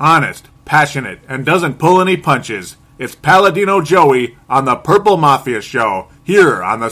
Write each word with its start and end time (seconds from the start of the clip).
honest, 0.00 0.48
passionate, 0.64 1.20
and 1.28 1.44
doesn't 1.44 1.78
pull 1.78 2.00
any 2.00 2.16
punches. 2.16 2.76
It's 2.98 3.14
Paladino 3.14 3.80
Joey 3.80 4.36
on 4.48 4.64
the 4.64 4.76
Purple 4.76 5.16
Mafia 5.16 5.60
Show 5.60 6.08
here 6.24 6.62
on 6.62 6.80
the 6.80 6.88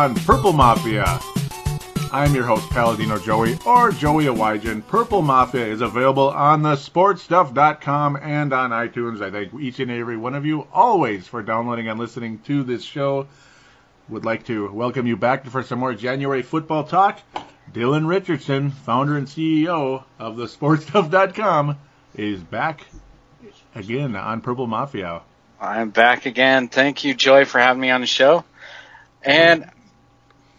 on 0.00 0.14
Purple 0.14 0.54
Mafia. 0.54 1.20
I'm 2.10 2.34
your 2.34 2.44
host, 2.44 2.70
Paladino 2.70 3.18
Joey, 3.18 3.58
or 3.66 3.92
Joey 3.92 4.24
Awajan. 4.24 4.86
Purple 4.86 5.20
Mafia 5.20 5.66
is 5.66 5.82
available 5.82 6.30
on 6.30 6.62
the 6.62 6.72
sportstuff.com 6.72 8.16
and 8.16 8.50
on 8.54 8.70
iTunes. 8.70 9.20
I 9.20 9.30
thank 9.30 9.52
each 9.60 9.78
and 9.78 9.90
every 9.90 10.16
one 10.16 10.34
of 10.34 10.46
you 10.46 10.66
always 10.72 11.26
for 11.26 11.42
downloading 11.42 11.88
and 11.88 12.00
listening 12.00 12.38
to 12.46 12.62
this 12.62 12.82
show. 12.82 13.26
Would 14.08 14.24
like 14.24 14.46
to 14.46 14.72
welcome 14.72 15.06
you 15.06 15.18
back 15.18 15.44
for 15.44 15.62
some 15.62 15.80
more 15.80 15.92
January 15.92 16.40
football 16.40 16.84
talk. 16.84 17.20
Dylan 17.70 18.08
Richardson, 18.08 18.70
founder 18.70 19.18
and 19.18 19.26
CEO 19.26 20.02
of 20.18 20.38
the 20.38 20.46
sportstuff.com, 20.46 21.76
is 22.14 22.40
back 22.40 22.86
again 23.74 24.16
on 24.16 24.40
Purple 24.40 24.66
Mafia. 24.66 25.20
I'm 25.60 25.90
back 25.90 26.24
again. 26.24 26.68
Thank 26.68 27.04
you, 27.04 27.12
Joy, 27.12 27.44
for 27.44 27.58
having 27.58 27.82
me 27.82 27.90
on 27.90 28.00
the 28.00 28.06
show. 28.06 28.44
And 29.22 29.70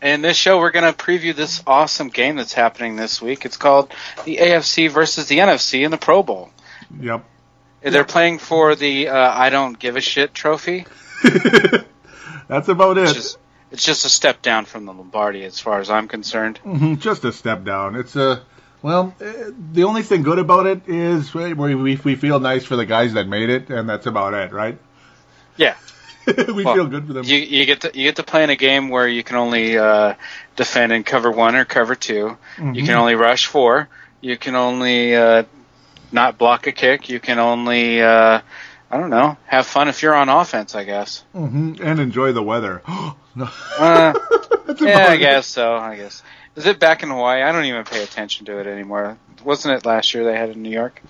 in 0.01 0.21
this 0.21 0.37
show, 0.37 0.57
we're 0.59 0.71
going 0.71 0.91
to 0.91 0.97
preview 0.97 1.35
this 1.35 1.61
awesome 1.67 2.09
game 2.09 2.35
that's 2.37 2.53
happening 2.53 2.95
this 2.95 3.21
week. 3.21 3.45
It's 3.45 3.57
called 3.57 3.91
the 4.25 4.37
AFC 4.37 4.89
versus 4.89 5.27
the 5.27 5.39
NFC 5.39 5.83
in 5.85 5.91
the 5.91 5.97
Pro 5.97 6.23
Bowl. 6.23 6.49
Yep. 6.99 7.23
They're 7.83 8.03
playing 8.03 8.39
for 8.39 8.75
the 8.75 9.07
uh, 9.09 9.31
I 9.33 9.49
don't 9.49 9.77
give 9.79 9.95
a 9.95 10.01
shit 10.01 10.33
trophy. 10.33 10.85
That's 12.47 12.67
about 12.67 12.97
it. 12.97 13.03
It's 13.03 13.13
just, 13.13 13.37
it's 13.71 13.85
just 13.85 14.05
a 14.05 14.09
step 14.09 14.41
down 14.41 14.65
from 14.65 14.85
the 14.85 14.93
Lombardi, 14.93 15.43
as 15.45 15.59
far 15.59 15.79
as 15.79 15.89
I'm 15.89 16.07
concerned. 16.07 16.59
Mhm, 16.65 16.99
Just 16.99 17.23
a 17.25 17.31
step 17.31 17.63
down. 17.63 17.95
It's 17.95 18.15
a 18.15 18.43
well. 18.81 19.15
eh, 19.21 19.51
The 19.71 19.83
only 19.85 20.03
thing 20.03 20.23
good 20.23 20.39
about 20.39 20.65
it 20.67 20.81
is 20.87 21.33
we 21.33 21.53
we 21.53 21.95
we 21.95 22.15
feel 22.15 22.39
nice 22.39 22.65
for 22.65 22.75
the 22.75 22.85
guys 22.85 23.13
that 23.13 23.27
made 23.27 23.49
it, 23.49 23.69
and 23.69 23.87
that's 23.89 24.05
about 24.05 24.33
it, 24.33 24.51
right? 24.51 24.77
Yeah. 25.57 25.75
we 26.55 26.63
Well, 26.63 26.75
feel 26.75 26.87
good 26.87 27.07
for 27.07 27.13
them. 27.13 27.23
You, 27.25 27.37
you 27.37 27.65
get 27.65 27.81
to 27.81 27.91
you 27.93 28.05
get 28.05 28.17
to 28.17 28.23
play 28.23 28.43
in 28.43 28.49
a 28.49 28.55
game 28.55 28.89
where 28.89 29.07
you 29.07 29.23
can 29.23 29.37
only 29.37 29.77
uh, 29.77 30.15
defend 30.55 30.91
in 30.91 31.03
cover 31.03 31.31
one 31.31 31.55
or 31.55 31.65
cover 31.65 31.95
2 31.95 32.13
You 32.13 32.37
Mm-hmm. 32.57 32.85
can 32.85 32.95
only 32.95 33.15
rush 33.15 33.47
four. 33.47 33.89
You 34.21 34.37
can 34.37 34.55
only 34.55 35.15
uh, 35.15 35.43
not 36.11 36.37
block 36.37 36.67
a 36.67 36.71
kick. 36.71 37.09
You 37.09 37.19
can 37.19 37.39
only 37.39 38.01
uh, 38.01 38.41
I 38.91 38.97
don't 38.97 39.09
know 39.09 39.37
have 39.47 39.65
fun 39.65 39.87
if 39.87 40.03
you're 40.03 40.15
on 40.15 40.29
offense. 40.29 40.75
I 40.75 40.83
guess. 40.83 41.23
hmm 41.33 41.73
And 41.81 41.99
enjoy 41.99 42.33
the 42.33 42.43
weather. 42.43 42.81
no. 43.35 43.49
Uh, 43.79 44.13
yeah, 44.81 45.07
I 45.09 45.17
guess 45.17 45.47
so. 45.47 45.75
I 45.75 45.95
guess. 45.95 46.21
Is 46.55 46.65
it 46.65 46.79
back 46.79 47.01
in 47.01 47.09
Hawaii? 47.09 47.41
I 47.43 47.51
don't 47.53 47.65
even 47.65 47.85
pay 47.85 48.03
attention 48.03 48.45
to 48.47 48.59
it 48.59 48.67
anymore. 48.67 49.17
Wasn't 49.43 49.73
it 49.73 49.85
last 49.85 50.13
year 50.13 50.25
they 50.25 50.35
had 50.37 50.49
it 50.49 50.55
in 50.57 50.61
New 50.63 50.69
York? 50.69 51.01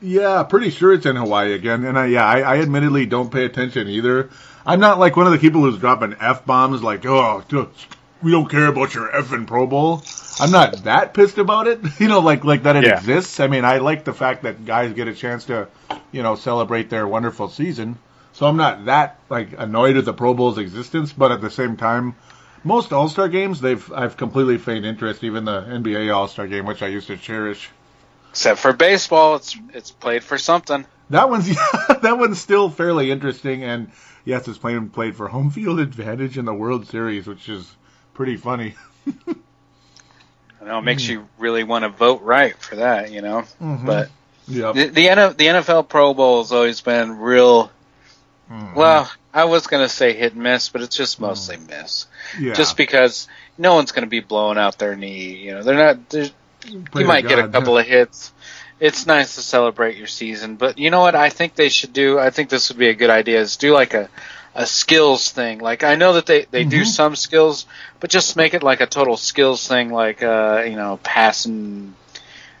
Yeah, 0.00 0.42
pretty 0.44 0.70
sure 0.70 0.92
it's 0.92 1.06
in 1.06 1.16
Hawaii 1.16 1.52
again. 1.52 1.84
And 1.84 1.98
I, 1.98 2.06
yeah, 2.06 2.24
I, 2.24 2.40
I 2.40 2.58
admittedly 2.58 3.06
don't 3.06 3.30
pay 3.32 3.44
attention 3.44 3.88
either. 3.88 4.30
I'm 4.64 4.80
not 4.80 4.98
like 4.98 5.16
one 5.16 5.26
of 5.26 5.32
the 5.32 5.38
people 5.38 5.62
who's 5.62 5.78
dropping 5.78 6.14
f 6.20 6.44
bombs, 6.44 6.82
like, 6.82 7.04
oh, 7.06 7.42
we 8.22 8.30
don't 8.30 8.48
care 8.50 8.66
about 8.66 8.94
your 8.94 9.08
effing 9.08 9.46
Pro 9.46 9.66
Bowl. 9.66 10.02
I'm 10.40 10.52
not 10.52 10.84
that 10.84 11.14
pissed 11.14 11.38
about 11.38 11.66
it, 11.66 11.80
you 12.00 12.06
know, 12.06 12.20
like 12.20 12.44
like 12.44 12.62
that 12.62 12.76
it 12.76 12.84
Yeah. 12.84 12.98
exists. 12.98 13.40
I 13.40 13.48
mean, 13.48 13.64
I 13.64 13.78
like 13.78 14.04
the 14.04 14.12
fact 14.12 14.42
that 14.44 14.64
guys 14.64 14.92
get 14.92 15.08
a 15.08 15.14
chance 15.14 15.46
to, 15.46 15.68
you 16.12 16.22
know, 16.22 16.36
celebrate 16.36 16.90
their 16.90 17.08
wonderful 17.08 17.48
season. 17.48 17.96
So 18.32 18.46
I'm 18.46 18.56
not 18.56 18.84
that 18.84 19.18
like 19.28 19.48
annoyed 19.58 19.96
at 19.96 20.04
the 20.04 20.12
Pro 20.12 20.32
Bowl's 20.34 20.58
existence, 20.58 21.12
but 21.12 21.32
at 21.32 21.40
the 21.40 21.50
same 21.50 21.76
time, 21.76 22.14
most 22.62 22.92
All 22.92 23.08
Star 23.08 23.28
games, 23.28 23.60
they've 23.60 23.90
I've 23.92 24.16
completely 24.16 24.58
feigned 24.58 24.86
interest. 24.86 25.24
Even 25.24 25.44
the 25.44 25.60
NBA 25.62 26.14
All 26.14 26.28
Star 26.28 26.46
game, 26.46 26.66
which 26.66 26.82
I 26.82 26.86
used 26.88 27.08
to 27.08 27.16
cherish. 27.16 27.68
Except 28.38 28.60
for 28.60 28.72
baseball, 28.72 29.34
it's 29.34 29.56
it's 29.74 29.90
played 29.90 30.22
for 30.22 30.38
something. 30.38 30.86
That 31.10 31.28
one's 31.28 31.48
that 32.02 32.18
one's 32.20 32.40
still 32.40 32.70
fairly 32.70 33.10
interesting, 33.10 33.64
and 33.64 33.90
yes, 34.24 34.46
it's 34.46 34.58
playing 34.58 34.90
played 34.90 35.16
for 35.16 35.26
home 35.26 35.50
field 35.50 35.80
advantage 35.80 36.38
in 36.38 36.44
the 36.44 36.54
World 36.54 36.86
Series, 36.86 37.26
which 37.26 37.48
is 37.48 37.68
pretty 38.14 38.36
funny. 38.36 38.76
I 40.60 40.64
know 40.66 40.78
it 40.78 40.82
makes 40.82 41.08
you 41.08 41.26
really 41.36 41.64
want 41.64 41.82
to 41.82 41.88
vote 41.88 42.22
right 42.22 42.56
for 42.56 42.76
that, 42.76 43.10
you 43.10 43.22
know. 43.22 43.42
Mhm. 43.60 43.84
But 43.84 44.10
Yep. 44.46 44.74
the 44.76 44.84
the, 44.86 45.34
the 45.36 45.46
NFL 45.46 45.88
Pro 45.88 46.14
Bowl 46.14 46.40
has 46.40 46.52
always 46.52 46.80
been 46.80 47.18
real. 47.18 47.72
Mhm. 48.48 48.76
Well, 48.76 49.10
I 49.34 49.46
was 49.46 49.66
gonna 49.66 49.88
say 49.88 50.12
hit 50.14 50.34
and 50.34 50.44
miss, 50.44 50.68
but 50.68 50.82
it's 50.82 50.96
just 50.96 51.18
mostly 51.18 51.56
miss. 51.56 52.06
yeah. 52.38 52.54
Just 52.54 52.76
because 52.76 53.26
no 53.58 53.74
one's 53.74 53.90
gonna 53.90 54.06
be 54.06 54.20
blowing 54.20 54.58
out 54.58 54.78
their 54.78 54.94
knee. 54.94 55.34
You 55.44 55.54
know, 55.56 55.62
they're 55.64 55.74
not. 55.74 56.08
They're, 56.08 56.30
To 56.68 57.04
might 57.04 57.26
get 57.26 57.38
a 57.38 57.42
God. 57.42 57.52
couple 57.52 57.78
of 57.78 57.86
hits. 57.86 58.32
It's 58.80 59.06
nice 59.06 59.34
to 59.34 59.40
celebrate 59.42 59.96
your 59.96 60.06
season, 60.06 60.54
but 60.56 60.78
you 60.78 60.90
know 60.90 61.00
what? 61.00 61.14
I 61.16 61.30
think 61.30 61.54
they 61.56 61.68
should 61.68 61.92
do. 61.92 62.18
I 62.18 62.30
think 62.30 62.48
this 62.48 62.68
would 62.68 62.78
be 62.78 62.88
a 62.88 62.94
good 62.94 63.10
idea. 63.10 63.40
Is 63.40 63.56
do 63.56 63.72
like 63.72 63.94
a 63.94 64.08
a 64.54 64.66
skills 64.66 65.30
thing. 65.30 65.58
Like 65.58 65.82
I 65.84 65.96
know 65.96 66.12
that 66.14 66.26
they 66.26 66.46
they 66.50 66.64
do 66.64 66.82
Mhm. 66.82 66.86
some 66.86 67.16
skills, 67.16 67.66
but 68.00 68.10
just 68.10 68.36
make 68.36 68.54
it 68.54 68.62
like 68.62 68.80
a 68.80 68.86
total 68.86 69.16
skills 69.16 69.66
thing. 69.66 69.90
Like 69.92 70.22
uh, 70.22 70.62
you 70.66 70.76
know, 70.76 70.98
passing. 71.02 71.94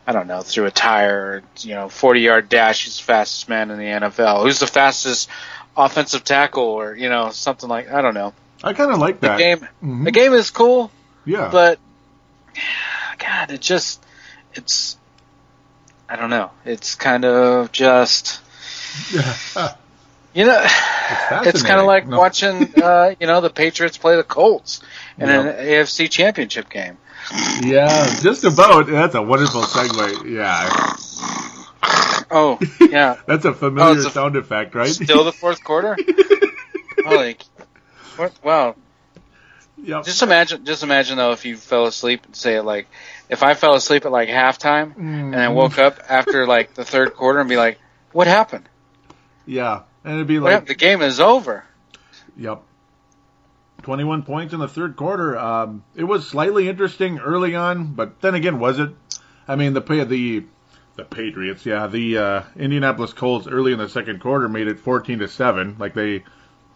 I 0.08 0.12
don't 0.12 0.26
know 0.26 0.40
through 0.42 0.66
a 0.66 0.70
tire. 0.72 1.42
You 1.60 1.74
know, 1.76 1.88
forty 1.88 2.20
yard 2.22 2.48
dash. 2.48 2.84
Who's 2.84 2.96
the 2.98 3.04
fastest 3.04 3.48
man 3.48 3.70
in 3.70 3.78
the 3.78 3.84
NFL? 3.84 4.42
Who's 4.42 4.58
the 4.58 4.66
fastest 4.66 5.28
offensive 5.76 6.24
tackle? 6.24 6.64
Or 6.64 6.96
you 6.96 7.08
know, 7.08 7.30
something 7.30 7.68
like 7.68 7.90
I 7.92 8.00
don't 8.02 8.14
know. 8.14 8.32
I 8.64 8.72
kind 8.72 8.90
of 8.90 8.98
like 8.98 9.20
The 9.20 9.28
that. 9.28 9.38
game. 9.38 9.68
Mhm. 9.84 10.04
The 10.04 10.10
game 10.10 10.32
is 10.32 10.50
cool 10.50 10.90
yeah. 11.24 11.48
but 11.52 11.78
God, 13.38 13.50
it 13.52 13.60
just 13.60 14.02
it's 14.54 14.96
I 16.08 16.16
don't 16.16 16.30
know. 16.30 16.50
It's 16.64 16.94
kind 16.94 17.24
of 17.24 17.70
just 17.72 18.40
you 19.12 20.44
know, 20.46 20.66
it's 21.44 21.62
kind 21.62 21.80
of 21.80 21.86
like 21.86 22.06
No. 22.08 22.18
watching 22.18 22.74
uh, 22.80 23.14
you 23.20 23.26
know 23.26 23.40
the 23.40 23.50
Patriots 23.50 23.96
play 23.98 24.16
the 24.16 24.24
Colts 24.24 24.80
in 25.18 25.28
an 25.28 25.46
AFC 25.46 26.10
Championship 26.10 26.68
game. 26.68 26.96
yeah, 27.60 28.06
just 28.22 28.44
about. 28.44 28.86
That's 28.86 29.14
a 29.14 29.22
wonderful 29.22 29.62
segue. 29.62 30.30
Yeah, 30.34 30.94
Oh 32.30 32.58
yeah, 32.90 33.16
that's 33.26 33.44
a 33.44 33.52
familiar 33.54 33.90
Oh, 33.90 33.94
it's 33.96 34.06
a- 34.06 34.10
sound 34.10 34.36
effect, 34.36 34.74
right? 34.74 34.88
still 34.90 35.24
the 35.24 35.32
fourth 35.32 35.62
quarter. 35.62 35.96
Holy, 37.04 37.36
what? 38.16 38.32
Wow! 38.42 38.74
yep. 39.82 40.04
Just 40.04 40.22
imagine, 40.22 40.64
just 40.64 40.82
imagine 40.82 41.16
though, 41.18 41.32
if 41.32 41.44
you 41.44 41.56
fell 41.56 41.86
asleep 41.86 42.24
and 42.26 42.34
say 42.34 42.56
it 42.56 42.62
like, 42.62 42.86
if 43.28 43.42
I 43.42 43.54
fell 43.54 43.74
asleep 43.74 44.04
at 44.04 44.12
like 44.12 44.28
halftime 44.28 44.96
and 44.96 45.36
I 45.36 45.48
woke 45.48 45.78
up 45.78 46.00
after 46.08 46.46
like 46.46 46.74
the 46.74 46.84
third 46.84 47.14
quarter 47.14 47.40
and 47.40 47.48
be 47.48 47.56
like, 47.56 47.78
what 48.12 48.26
happened? 48.26 48.68
Yeah, 49.46 49.82
and 50.04 50.14
it'd 50.14 50.26
be 50.26 50.38
like. 50.38 50.66
The 50.66 50.74
game 50.74 51.02
is 51.02 51.20
over. 51.20 51.64
Yep. 52.36 52.62
21 53.82 54.22
points 54.22 54.52
in 54.52 54.60
the 54.60 54.68
third 54.68 54.96
quarter. 54.96 55.38
Um, 55.38 55.84
it 55.94 56.04
was 56.04 56.28
slightly 56.28 56.68
interesting 56.68 57.18
early 57.18 57.54
on, 57.54 57.94
but 57.94 58.20
then 58.20 58.34
again, 58.34 58.58
was 58.58 58.78
it? 58.78 58.90
I 59.46 59.56
mean, 59.56 59.72
the 59.72 59.80
the 59.80 60.44
the 60.96 61.04
Patriots, 61.04 61.64
yeah, 61.64 61.86
the 61.86 62.18
uh, 62.18 62.42
Indianapolis 62.56 63.12
Colts 63.12 63.46
early 63.46 63.72
in 63.72 63.78
the 63.78 63.88
second 63.88 64.20
quarter 64.20 64.48
made 64.48 64.66
it 64.66 64.80
14 64.80 65.20
to 65.20 65.28
seven. 65.28 65.76
Like 65.78 65.94
they 65.94 66.24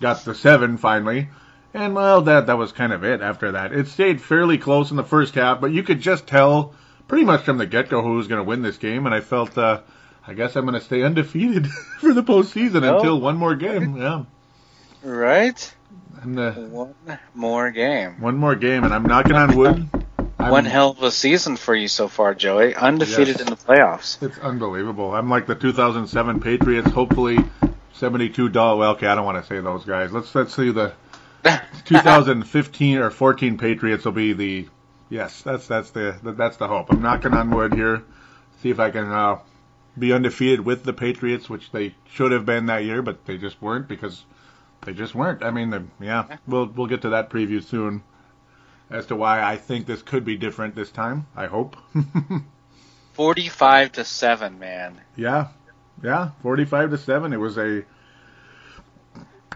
got 0.01 0.25
the 0.25 0.35
seven 0.35 0.79
finally, 0.79 1.29
and 1.75 1.95
well, 1.95 2.23
that 2.23 2.47
that 2.47 2.59
was 2.59 2.73
kind 2.73 2.93
of 2.93 3.05
it. 3.05 3.21
After 3.21 3.53
that, 3.53 3.73
it 3.73 3.89
stayed 3.89 4.21
fairly 4.21 4.59
close 4.59 4.91
in 4.91 4.97
the 4.97 5.05
first 5.05 5.35
half, 5.35 5.61
but 5.61 5.73
you 5.73 5.83
could 5.83 6.01
just 6.01 6.27
tell 6.27 6.75
pretty 7.09 7.25
much 7.25 7.43
from 7.45 7.59
the 7.59 7.67
get 7.67 7.89
go 7.89 8.03
who 8.03 8.15
was 8.17 8.29
going 8.29 8.39
to 8.41 8.45
win 8.45 8.63
this 8.63 8.79
game, 8.79 9.07
and 9.07 9.15
I 9.15 9.21
felt. 9.21 9.57
Uh, 9.57 9.81
I 10.25 10.35
guess 10.35 10.55
I'm 10.55 10.65
going 10.67 10.79
to 10.79 10.85
stay 10.85 11.03
undefeated 11.05 11.67
for 11.99 12.15
the 12.15 12.23
postseason 12.23 12.83
No. 12.83 12.97
until 12.99 13.21
one 13.21 13.37
more 13.37 13.57
game. 13.57 13.97
Yeah, 13.97 14.23
Right? 15.03 15.75
and 16.23 16.39
uh, 16.39 16.53
One 16.53 16.95
more 17.35 17.71
game. 17.73 18.21
One 18.21 18.37
more 18.37 18.55
game, 18.55 18.85
and 18.85 18.95
I'm 18.95 19.03
knocking 19.03 19.35
on 19.35 19.57
wood. 19.57 19.89
I'm, 20.39 20.51
One 20.51 20.65
hell 20.65 20.91
of 20.91 21.03
a 21.03 21.11
season 21.11 21.57
for 21.57 21.75
you 21.75 21.89
so 21.89 22.07
far, 22.07 22.35
Joey. 22.35 22.75
Undefeated 22.77 23.39
Yes. 23.39 23.41
in 23.41 23.47
the 23.47 23.57
playoffs. 23.57 24.23
It's 24.23 24.39
unbelievable. 24.39 25.13
I'm 25.13 25.29
like 25.29 25.47
the 25.49 25.57
2007 25.57 26.39
Patriots. 26.41 26.91
Hopefully, 26.91 27.39
72 27.95 28.49
dollar. 28.49 28.79
Well, 28.79 28.91
okay, 28.93 29.09
I 29.09 29.17
don't 29.17 29.25
want 29.25 29.43
to 29.43 29.49
say 29.49 29.61
those 29.61 29.85
guys. 29.85 30.13
Let's 30.13 30.33
let's 30.37 30.55
see 30.55 30.71
the 30.71 30.93
2015 31.85 32.99
or 32.99 33.11
14 33.11 33.59
Patriots 33.59 34.05
will 34.05 34.13
be 34.13 34.33
the. 34.33 34.69
Yes, 35.09 35.43
that's 35.43 35.67
that's 35.67 35.91
the 35.91 36.17
that's 36.23 36.57
the 36.57 36.69
hope. 36.69 36.91
I'm 36.91 37.03
knocking 37.03 37.35
on 37.35 37.51
wood 37.51 37.75
here. 37.75 38.03
See 38.63 38.71
if 38.71 38.79
I 38.79 38.91
can 38.91 39.11
uh, 39.11 39.39
be 39.99 40.13
undefeated 40.13 40.61
with 40.61 40.85
the 40.85 40.93
Patriots, 40.93 41.51
which 41.51 41.71
they 41.71 41.95
should 42.11 42.33
have 42.33 42.47
been 42.47 42.67
that 42.67 42.85
year, 42.85 43.03
but 43.03 43.27
they 43.27 43.37
just 43.37 43.61
weren't 43.61 43.89
because 43.89 44.25
they 44.83 44.93
just 44.95 45.15
weren't. 45.15 45.43
I 45.43 45.51
mean, 45.51 45.71
the, 45.71 45.85
yeah, 46.01 46.37
we'll 46.47 46.67
we'll 46.67 46.87
get 46.87 47.03
to 47.03 47.11
that 47.11 47.31
preview 47.31 47.63
soon 47.63 48.03
as 48.91 49.07
to 49.07 49.17
why 49.17 49.43
I 49.43 49.57
think 49.57 49.87
this 49.87 50.03
could 50.03 50.25
be 50.25 50.37
different 50.37 50.75
this 50.75 50.91
time. 50.91 51.27
I 51.37 51.47
hope. 51.47 51.77
Forty-five 53.13 53.93
to 53.93 54.05
seven, 54.05 54.59
man. 54.59 55.01
Yeah, 55.17 55.49
yeah, 56.03 56.31
forty-five 56.43 56.91
to 56.91 56.99
seven. 56.99 57.33
It 57.33 57.39
was 57.39 57.59
a, 57.59 57.85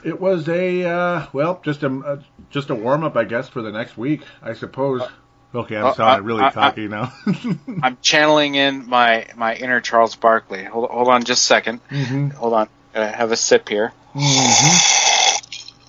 it 0.07 0.21
was 0.21 0.49
a 0.49 0.85
uh, 0.85 1.27
well, 1.33 1.61
just 1.65 1.83
a 1.83 1.89
uh, 1.99 2.21
just 2.51 2.71
a 2.71 2.75
warm 2.75 3.05
up, 3.05 3.17
I 3.17 3.25
guess, 3.25 3.49
for 3.49 3.61
the 3.61 3.73
next 3.73 3.99
week, 3.99 4.23
I 4.43 4.55
suppose. 4.55 5.03
Okay, 5.55 5.77
I'm 5.77 5.87
Uh, 5.87 5.95
sounding 5.95 6.25
uh, 6.25 6.27
really 6.27 6.45
uh, 6.45 6.51
cocky 6.51 6.87
now. 6.89 7.13
I'm 7.83 7.99
channeling 8.03 8.55
in 8.55 8.89
my 8.89 9.27
my 9.37 9.55
inner 9.55 9.81
Charles 9.81 10.15
Barkley. 10.17 10.65
Hold 10.65 10.91
hold 10.91 11.09
on, 11.09 11.25
just 11.25 11.51
a 11.51 11.55
2nd 11.55 11.81
hmm 11.89 12.29
Hold 12.31 12.53
on, 12.55 12.69
uh, 12.95 13.13
have 13.13 13.33
a 13.33 13.37
sip 13.37 13.69
here. 13.69 13.93
Uh 14.15 15.41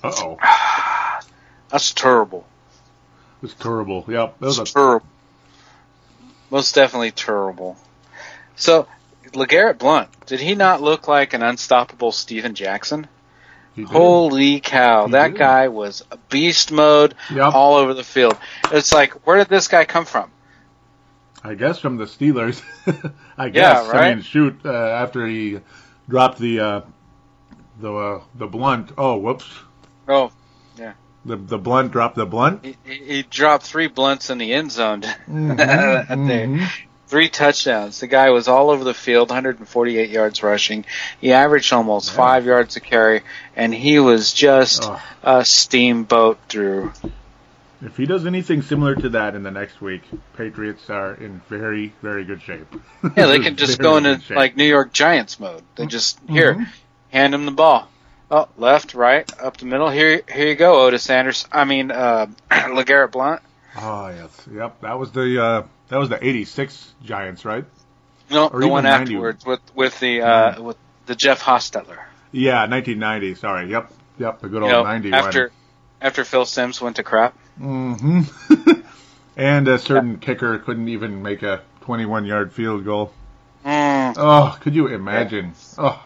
oh, 0.04 0.38
That's 1.70 1.92
terrible. 1.94 2.46
it's 3.44 3.54
terrible. 3.54 4.06
Yep, 4.08 4.40
that 4.40 4.46
was 4.46 4.60
a 4.60 4.66
terrible. 4.66 5.06
Most 6.50 6.76
definitely 6.76 7.12
terrible. 7.12 7.78
So, 8.56 8.88
LeGarrette 9.34 9.78
Blount, 9.80 10.10
did 10.28 10.40
he 10.40 10.56
not 10.56 10.82
look 10.82 11.08
like 11.08 11.34
an 11.34 11.44
unstoppable 11.44 12.12
Steven 12.14 12.56
Jackson? 12.56 13.08
Holy 13.84 14.60
cow, 14.60 15.06
He 15.06 15.12
that 15.12 15.30
did. 15.30 15.38
guy 15.40 15.68
was 15.68 16.04
beast 16.30 16.72
mode 16.72 17.16
Yep. 17.30 17.54
all 17.54 17.76
over 17.76 17.94
the 17.94 18.04
field. 18.04 18.38
It's 18.72 18.94
like, 18.94 19.26
where 19.28 19.38
did 19.38 19.48
this 19.50 19.68
guy 19.68 19.86
come 19.86 20.06
from? 20.06 20.32
I 21.44 21.54
guess 21.56 21.80
from 21.80 21.98
the 21.98 22.06
Steelers. 22.06 22.62
I 23.38 23.46
Yeah, 23.46 23.84
guess. 23.84 23.90
I 23.90 24.16
mean, 24.16 24.22
shoot, 24.24 24.60
uh, 24.66 24.72
after 24.72 25.26
he 25.28 25.60
dropped 26.10 26.40
the 26.40 26.60
uh, 26.60 26.82
the 27.80 27.94
uh, 27.94 28.22
the 28.36 28.48
blunt. 28.48 28.92
Oh, 28.98 29.18
whoops. 29.18 29.46
Oh, 30.08 30.32
yeah. 30.78 30.94
The 31.26 31.36
the 31.36 31.58
blunt 31.58 31.92
dropped 31.92 32.16
the 32.16 32.26
blunt. 32.26 32.64
he, 32.64 32.76
he 32.86 33.24
dropped 33.24 33.66
three 33.66 33.88
blunts 33.88 34.30
in 34.30 34.38
the 34.38 34.54
end 34.54 34.72
zone. 34.72 35.04
Mhm, 35.30 36.28
There. 36.28 36.70
Three 37.08 37.30
touchdowns. 37.30 38.00
The 38.02 38.08
guy 38.08 38.30
was 38.32 38.48
all 38.50 38.70
over 38.70 38.84
the 38.84 38.94
field, 38.94 39.30
148 39.30 40.10
yards 40.10 40.44
rushing. 40.44 40.86
He 41.22 41.32
averaged 41.32 41.72
almost 41.72 42.10
Yeah. 42.12 42.18
five 42.18 42.46
yards 42.46 42.76
a 42.76 42.82
carry, 42.82 43.22
and 43.56 43.74
he 43.74 44.00
was 44.00 44.34
just 44.34 44.84
Oh, 44.84 45.02
a 45.24 45.46
steamboat 45.46 46.38
through. 46.50 46.92
if 47.82 47.96
he 47.96 48.06
does 48.06 48.26
anything 48.26 48.62
similar 48.62 48.94
to 48.96 49.10
that 49.10 49.36
in 49.36 49.44
the 49.44 49.52
next 49.52 49.80
week, 49.82 50.02
Patriots 50.36 50.90
are 50.90 51.14
in 51.14 51.42
very 51.48 51.94
very 52.02 52.26
good 52.26 52.42
shape. 52.42 52.68
Yeah, 53.16 53.28
they 53.28 53.40
can 53.48 53.56
just 53.56 53.80
go 53.80 53.96
into 53.98 54.20
like 54.34 54.58
New 54.58 54.66
York 54.66 54.92
Giants 54.92 55.40
mode. 55.40 55.62
They 55.76 55.86
just 55.86 56.20
here, 56.28 56.56
Mhm. 56.56 56.68
hand 57.14 57.34
him 57.34 57.46
the 57.46 57.52
ball. 57.52 57.88
Oh, 58.30 58.50
left, 58.58 58.94
right, 58.94 59.26
up 59.42 59.56
the 59.56 59.66
middle. 59.66 59.90
Here, 59.90 60.22
here 60.30 60.48
you 60.48 60.56
go, 60.56 60.86
Ottis 60.86 61.10
Anderson. 61.10 61.50
I 61.54 61.64
mean, 61.64 61.92
uh, 61.92 62.26
LeGarrette 62.52 63.12
Blount. 63.14 63.42
Oh 63.80 64.10
yes, 64.10 64.30
yep. 64.54 64.82
That 64.82 65.00
was 65.00 65.12
the 65.12 65.42
uh, 65.42 65.62
that 65.90 65.98
was 65.98 66.10
the 66.10 66.26
'86 66.26 66.94
Giants, 67.04 67.46
right? 67.46 67.66
No, 68.30 68.48
Or 68.48 68.60
the 68.60 68.68
one 68.68 68.84
90. 68.84 69.14
afterwards 69.14 69.46
with 69.46 69.62
with 69.76 70.00
the 70.00 70.22
uh, 70.22 70.62
with 70.62 70.78
the 71.06 71.16
Jeff 71.16 71.42
Hostetler. 71.42 71.98
Yeah, 72.32 72.68
1990. 72.68 73.36
Sorry. 73.36 73.70
Yep, 73.72 73.92
yep. 74.20 74.42
The 74.42 74.50
good 74.50 74.58
You 74.64 74.64
old 74.64 74.72
know, 74.72 74.84
90 74.84 75.14
after 75.14 75.52
after 76.02 76.26
Phil 76.26 76.46
Simms 76.46 76.82
went 76.82 76.98
to 76.98 77.04
crap. 77.04 77.34
Mm-hmm. 77.60 78.82
and 79.38 79.68
a 79.68 79.80
certain 79.80 80.20
kicker 80.20 80.60
couldn't 80.60 80.90
even 80.90 81.22
make 81.24 81.42
a 81.44 81.62
21 81.82 82.26
yard 82.26 82.52
field 82.54 82.84
goal. 82.86 83.14
Mm, 83.66 84.14
Oh, 84.18 84.58
could 84.62 84.76
you 84.76 84.88
imagine? 84.88 85.54
Oh, 85.78 86.04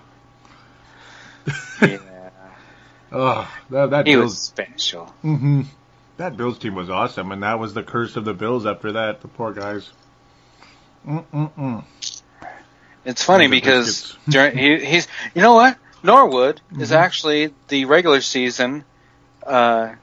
yeah, 1.81 2.29
oh, 3.11 3.51
that 3.71 3.89
that 3.89 4.07
he 4.07 4.15
was 4.15 4.31
Bills. 4.31 4.41
special. 4.41 5.05
hmm 5.21 5.63
That 6.17 6.37
Bills 6.37 6.59
team 6.59 6.75
was 6.75 6.89
awesome, 6.89 7.31
and 7.31 7.41
that 7.43 7.59
was 7.59 7.73
the 7.73 7.83
curse 7.83 8.15
of 8.15 8.25
the 8.25 8.33
Bills. 8.33 8.65
After 8.65 8.91
that, 8.93 9.21
the 9.21 9.27
poor 9.27 9.53
guys. 9.53 9.91
Mm-mm-mm. 11.07 11.83
It's 13.05 13.23
funny 13.23 13.47
because 13.47 14.15
during, 14.29 14.55
he, 14.57 14.85
he's 14.85 15.07
you 15.33 15.41
know 15.41 15.53
what 15.55 15.77
Norwood 16.03 16.61
is 16.79 16.91
Mhm. 16.91 16.95
actually 16.95 17.53
the 17.69 17.85
regular 17.85 18.21
season, 18.21 18.83
uh, 19.45 19.93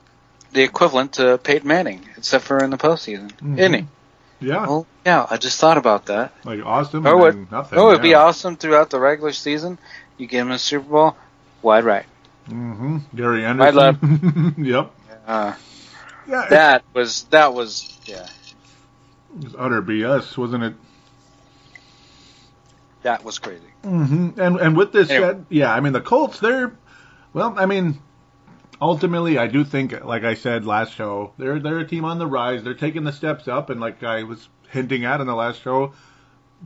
the 0.53 0.63
equivalent 0.63 1.15
to 1.15 1.39
Peyton 1.39 1.69
Manning, 1.69 2.05
except 2.17 2.45
for 2.45 2.59
in 2.59 2.71
the 2.71 2.79
postseason, 2.79 3.31
Mhm. 3.39 3.59
isn't 3.59 3.75
he? 3.75 3.87
Yeah, 4.41 4.67
Well, 4.67 4.87
yeah, 5.05 5.27
I 5.29 5.37
just 5.37 5.61
thought 5.61 5.79
about 5.79 6.07
that. 6.07 6.33
like 6.45 6.65
awesome. 6.65 7.07
Oh, 7.07 7.25
and 7.25 7.51
nothing. 7.51 7.79
Oh, 7.79 7.91
it'd 7.91 8.03
be 8.03 8.15
awesome 8.15 8.57
throughout 8.57 8.91
the 8.91 8.99
regular 9.01 9.33
season. 9.33 9.79
You 10.17 10.27
give 10.27 10.47
him 10.47 10.53
a 10.53 10.59
Super 10.59 10.89
Bowl, 10.89 11.17
wide 11.63 11.85
right. 11.85 12.07
hmm 12.49 12.99
Gary 13.15 13.45
I'd 13.45 13.61
Anderson. 13.61 14.55
yep. 14.59 14.91
Uh, 15.27 15.53
Yeah, 16.29 16.47
that 16.51 16.85
was 16.95 17.25
that 17.25 17.55
was 17.55 17.99
yeah, 18.07 18.27
It 19.39 19.45
was 19.45 19.55
utter 19.59 19.83
BS, 19.83 20.37
wasn't 20.37 20.65
it? 20.65 20.75
that 23.03 23.25
was 23.25 23.39
crazy. 23.39 23.63
hmm 23.83 24.31
And 24.37 24.57
and 24.61 24.77
with 24.77 24.93
this 24.93 25.11
Anyway. 25.11 25.29
said, 25.29 25.47
yeah, 25.49 25.73
I 25.73 25.81
mean 25.81 25.93
the 25.93 26.01
Colts, 26.01 26.41
they're 26.41 26.73
well, 27.33 27.55
I 27.57 27.67
mean, 27.67 27.99
ultimately, 28.81 29.39
I 29.39 29.47
do 29.47 29.65
think, 29.65 30.05
like 30.05 30.25
I 30.25 30.35
said 30.35 30.65
last 30.67 30.93
show, 30.95 31.33
they're 31.39 31.59
they're 31.61 31.79
a 31.79 31.87
team 31.87 32.05
on 32.05 32.19
the 32.19 32.27
rise. 32.27 32.65
They're 32.65 32.75
taking 32.75 33.05
the 33.05 33.13
steps 33.13 33.47
up, 33.49 33.71
and 33.71 33.81
like 33.81 34.03
I 34.03 34.25
was 34.25 34.49
hinting 34.71 35.05
at 35.05 35.21
in 35.21 35.27
the 35.27 35.35
last 35.35 35.63
show, 35.63 35.93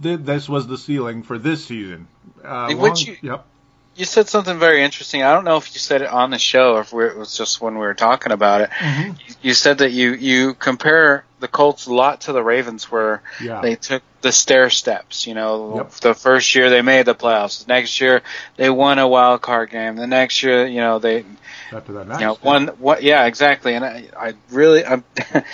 th- 0.03 0.21
this 0.23 0.49
was 0.49 0.67
the 0.67 0.79
ceiling 0.79 1.23
for 1.23 1.39
this 1.39 1.65
season. 1.65 2.09
Uh, 2.43 2.69
Hey, 2.69 2.75
long- 2.75 2.97
you- 2.97 3.17
Yep. 3.23 3.47
You 3.95 4.07
said 4.07 4.29
something 4.29 4.59
very 4.59 4.83
interesting. 4.83 5.23
I 5.23 5.35
don't 5.35 5.45
know 5.45 5.59
if 5.59 5.75
you 5.75 5.79
said 5.79 6.01
it 6.03 6.09
on 6.09 6.31
the 6.31 6.39
show 6.39 6.75
or 6.77 6.81
if 6.81 6.93
it 6.95 7.17
was 7.17 7.37
just 7.37 7.61
when 7.61 7.75
we 7.75 7.81
were 7.81 7.93
talking 7.95 8.33
about 8.33 8.63
it. 8.63 8.71
Mhm. 8.71 9.17
You 9.43 9.53
said 9.53 9.79
that 9.79 9.91
you 9.93 10.15
you 10.15 10.55
compare 10.55 11.25
the 11.41 11.49
Colts 11.49 11.87
a 11.87 11.93
lot 11.95 12.23
to 12.23 12.33
the 12.33 12.43
Ravens, 12.43 12.91
where 12.91 13.21
Yeah. 13.41 13.61
they 13.61 13.75
took 13.77 14.03
the 14.23 14.33
stair 14.33 14.71
steps. 14.71 15.27
You 15.27 15.35
know, 15.35 15.75
Yep. 15.77 15.91
the 16.01 16.15
first 16.15 16.55
year 16.55 16.71
they 16.71 16.81
made 16.81 17.05
the 17.05 17.15
playoffs. 17.15 17.65
The 17.67 17.73
next 17.73 18.01
year 18.01 18.23
they 18.57 18.71
won 18.71 18.99
a 18.99 19.07
wild 19.07 19.43
card 19.43 19.71
game. 19.71 19.97
The 19.97 20.07
next 20.07 20.43
year, 20.43 20.67
you 20.67 20.81
know, 20.81 20.99
they 20.99 21.25
to 21.71 21.93
that 21.93 22.21
you 22.21 22.27
know 22.27 22.39
one 22.41 22.69
what 22.79 23.03
yeah 23.03 23.27
exactly. 23.27 23.75
And 23.75 23.85
I 23.85 24.05
I 24.19 24.35
really 24.51 24.87
I'm 24.87 25.05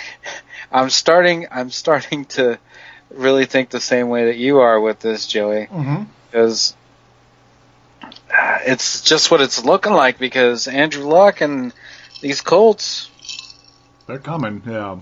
I'm 0.71 0.89
starting 0.89 1.47
I'm 1.51 1.71
starting 1.71 2.25
to 2.25 2.57
really 3.09 3.45
think 3.45 3.69
the 3.69 3.79
same 3.81 4.07
way 4.09 4.25
that 4.25 4.37
you 4.37 4.59
are 4.59 4.79
with 4.79 4.99
this, 4.99 5.25
Joey 5.27 5.65
hmm 5.65 6.03
because 6.31 6.75
it's 8.31 9.01
just 9.01 9.31
what 9.31 9.41
it's 9.41 9.63
looking 9.63 9.93
like 9.93 10.19
because 10.19 10.67
Andrew 10.67 11.05
Luck 11.05 11.41
and 11.41 11.73
these 12.21 12.41
Colts, 12.41 13.09
They're 14.07 14.19
coming. 14.19 14.61
Yeah. 14.65 14.99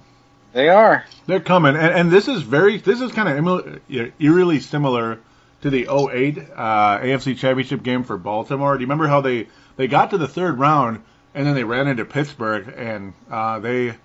they 0.54 0.70
are. 0.70 1.06
They're 1.26 1.40
coming, 1.42 1.76
and, 1.76 1.94
and 1.94 2.12
this 2.12 2.28
is 2.28 2.42
very, 2.42 2.78
this 2.78 3.02
is 3.02 3.12
kind 3.12 3.48
of 3.48 3.82
eerily 4.20 4.60
similar 4.60 5.20
to 5.62 5.70
the 5.70 5.88
08 5.90 6.38
uh, 6.56 7.00
AFC 7.00 7.38
Championship 7.38 7.84
game 7.84 8.04
for 8.04 8.18
Baltimore. 8.18 8.78
Do 8.78 8.82
you 8.82 8.86
remember 8.86 9.08
how 9.08 9.22
they 9.22 9.48
they 9.76 9.88
got 9.88 10.12
to 10.12 10.18
the 10.18 10.28
third 10.28 10.60
round 10.60 11.04
and 11.34 11.46
then 11.46 11.54
they 11.54 11.64
ran 11.64 11.88
into 11.88 12.06
Pittsburgh 12.06 12.74
and 12.76 13.14
uh, 13.30 13.60
they 13.60 13.96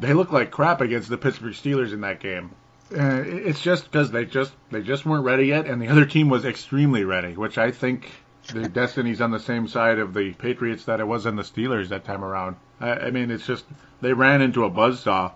they 0.00 0.12
looked 0.12 0.32
like 0.32 0.50
crap 0.50 0.80
against 0.80 1.08
the 1.08 1.16
Pittsburgh 1.16 1.54
Steelers 1.54 1.92
in 1.92 2.00
that 2.02 2.20
game. 2.20 2.50
Uh, 2.96 3.24
it's 3.26 3.60
just 3.60 3.90
because 3.90 4.10
they 4.12 4.24
just 4.24 4.52
they 4.70 4.80
just 4.80 5.04
weren't 5.04 5.24
ready 5.24 5.46
yet, 5.46 5.66
and 5.66 5.82
the 5.82 5.88
other 5.88 6.06
team 6.06 6.28
was 6.28 6.44
extremely 6.44 7.04
ready, 7.04 7.34
which 7.34 7.58
I 7.58 7.72
think 7.72 8.10
the 8.52 8.68
destiny's 8.80 9.20
on 9.20 9.32
the 9.32 9.40
same 9.40 9.66
side 9.66 9.98
of 9.98 10.14
the 10.14 10.32
Patriots 10.34 10.84
that 10.84 11.00
it 11.00 11.06
was 11.06 11.26
in 11.26 11.34
the 11.34 11.42
Steelers 11.42 11.88
that 11.88 12.04
time 12.04 12.24
around. 12.24 12.56
I, 12.80 12.92
I 12.92 13.10
mean, 13.10 13.30
it's 13.30 13.46
just 13.46 13.64
they 14.00 14.12
ran 14.12 14.42
into 14.42 14.64
a 14.64 14.70
buzzsaw. 14.70 15.32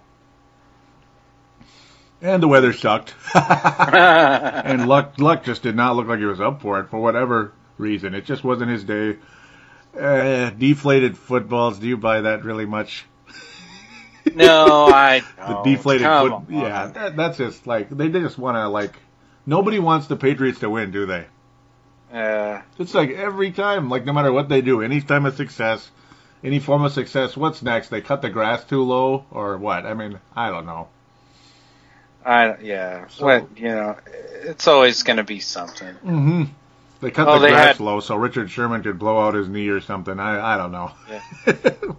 And 2.21 2.43
the 2.43 2.49
weather 2.49 2.73
sucked. 2.73 3.15
and 3.35 4.89
luck 4.89 5.15
luck 5.19 5.45
just 5.45 5.63
did 5.63 5.75
not 5.75 5.97
look 5.97 6.07
like 6.07 6.19
he 6.19 6.25
was 6.25 6.41
up 6.41 6.63
for 6.63 6.81
it 6.81 6.91
for 6.91 7.01
whatever 7.01 7.53
reason. 7.77 8.15
It 8.15 8.25
just 8.25 8.45
wasn't 8.45 8.71
his 8.71 8.85
day. 8.85 9.17
Uh, 9.99 10.51
deflated 10.51 11.17
footballs. 11.17 11.79
Do 11.79 11.89
you 11.89 11.97
buy 11.97 12.21
that 12.21 12.45
really 12.45 12.67
much? 12.67 13.05
No, 14.35 14.87
I 14.89 15.21
The 15.37 15.47
don't. 15.55 15.65
deflated 15.65 16.03
Come 16.03 16.29
foot. 16.29 16.33
on. 16.35 16.47
Yeah, 16.63 16.87
that, 16.89 17.17
that's 17.17 17.39
just 17.39 17.67
like 17.67 17.91
they 17.91 18.09
just 18.09 18.39
want 18.39 18.57
to 18.57 18.69
like. 18.69 18.95
Nobody 19.47 19.79
wants 19.79 20.07
the 20.09 20.17
Patriots 20.17 20.61
to 20.61 20.69
win, 20.71 20.91
do 20.91 21.07
they? 21.07 21.25
Uh, 22.13 22.61
It's 22.79 22.95
like 22.95 23.11
every 23.11 23.51
time, 23.51 23.89
like 23.89 24.05
no 24.05 24.13
matter 24.13 24.33
what 24.33 24.49
they 24.49 24.61
do, 24.61 24.83
any 24.83 25.01
time 25.01 25.25
of 25.27 25.37
success, 25.37 25.91
any 26.45 26.59
form 26.59 26.83
of 26.85 26.93
success, 26.93 27.37
what's 27.37 27.63
next? 27.63 27.89
They 27.89 28.01
cut 28.01 28.21
the 28.23 28.31
grass 28.31 28.65
too 28.65 28.83
low, 28.83 29.25
or 29.31 29.57
what? 29.59 29.87
I 29.87 29.95
mean, 29.95 30.19
I 30.37 30.51
don't 30.51 30.67
know. 30.67 30.89
I 32.25 32.57
yeah. 32.61 33.07
So- 33.09 33.49
you 33.57 33.69
know, 33.69 33.97
it's 34.43 34.67
always 34.69 35.03
going 35.03 35.17
to 35.19 35.25
be 35.25 35.41
something. 35.41 35.95
Mm-hmm. 36.05 36.43
They 37.01 37.11
cut 37.13 37.29
Oh, 37.29 37.35
the 37.39 37.47
they 37.47 37.51
grass 37.53 37.77
had- 37.77 37.81
low 37.81 38.01
so 38.01 38.17
Richard 38.17 38.51
Sherman 38.51 38.83
could 38.83 38.99
blow 38.99 39.21
out 39.21 39.35
his 39.35 39.49
knee 39.49 39.69
or 39.69 39.81
something. 39.81 40.19
I 40.19 40.55
I 40.55 40.57
don't 40.57 40.73
know. 40.73 40.91
Yeah. 41.47 41.55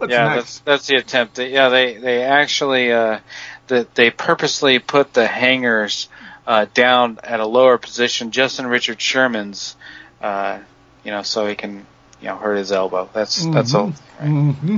yeah, 0.08 0.34
that's 0.36 0.58
that's 0.60 0.86
the 0.86 0.96
attempt. 0.96 1.38
Yeah, 1.38 1.68
they 1.70 1.96
they 1.96 2.22
actually 2.22 2.92
uh, 2.92 3.20
that 3.68 3.94
they 3.94 4.10
purposely 4.10 4.78
put 4.78 5.14
the 5.14 5.26
hangers 5.26 6.08
uh, 6.46 6.66
down 6.74 7.18
at 7.24 7.40
a 7.40 7.46
lower 7.46 7.78
position, 7.78 8.30
just 8.30 8.58
in 8.58 8.66
Richard 8.66 9.00
Sherman's, 9.00 9.76
uh, 10.20 10.58
you 11.04 11.10
know, 11.12 11.22
so 11.22 11.46
he 11.46 11.54
can 11.54 11.86
you 12.20 12.28
know 12.28 12.36
hurt 12.36 12.56
his 12.56 12.70
elbow. 12.72 13.08
That's 13.12 13.44
that's 13.46 13.74
all. 13.74 13.92
Right? 14.20 14.28
hmm 14.28 14.76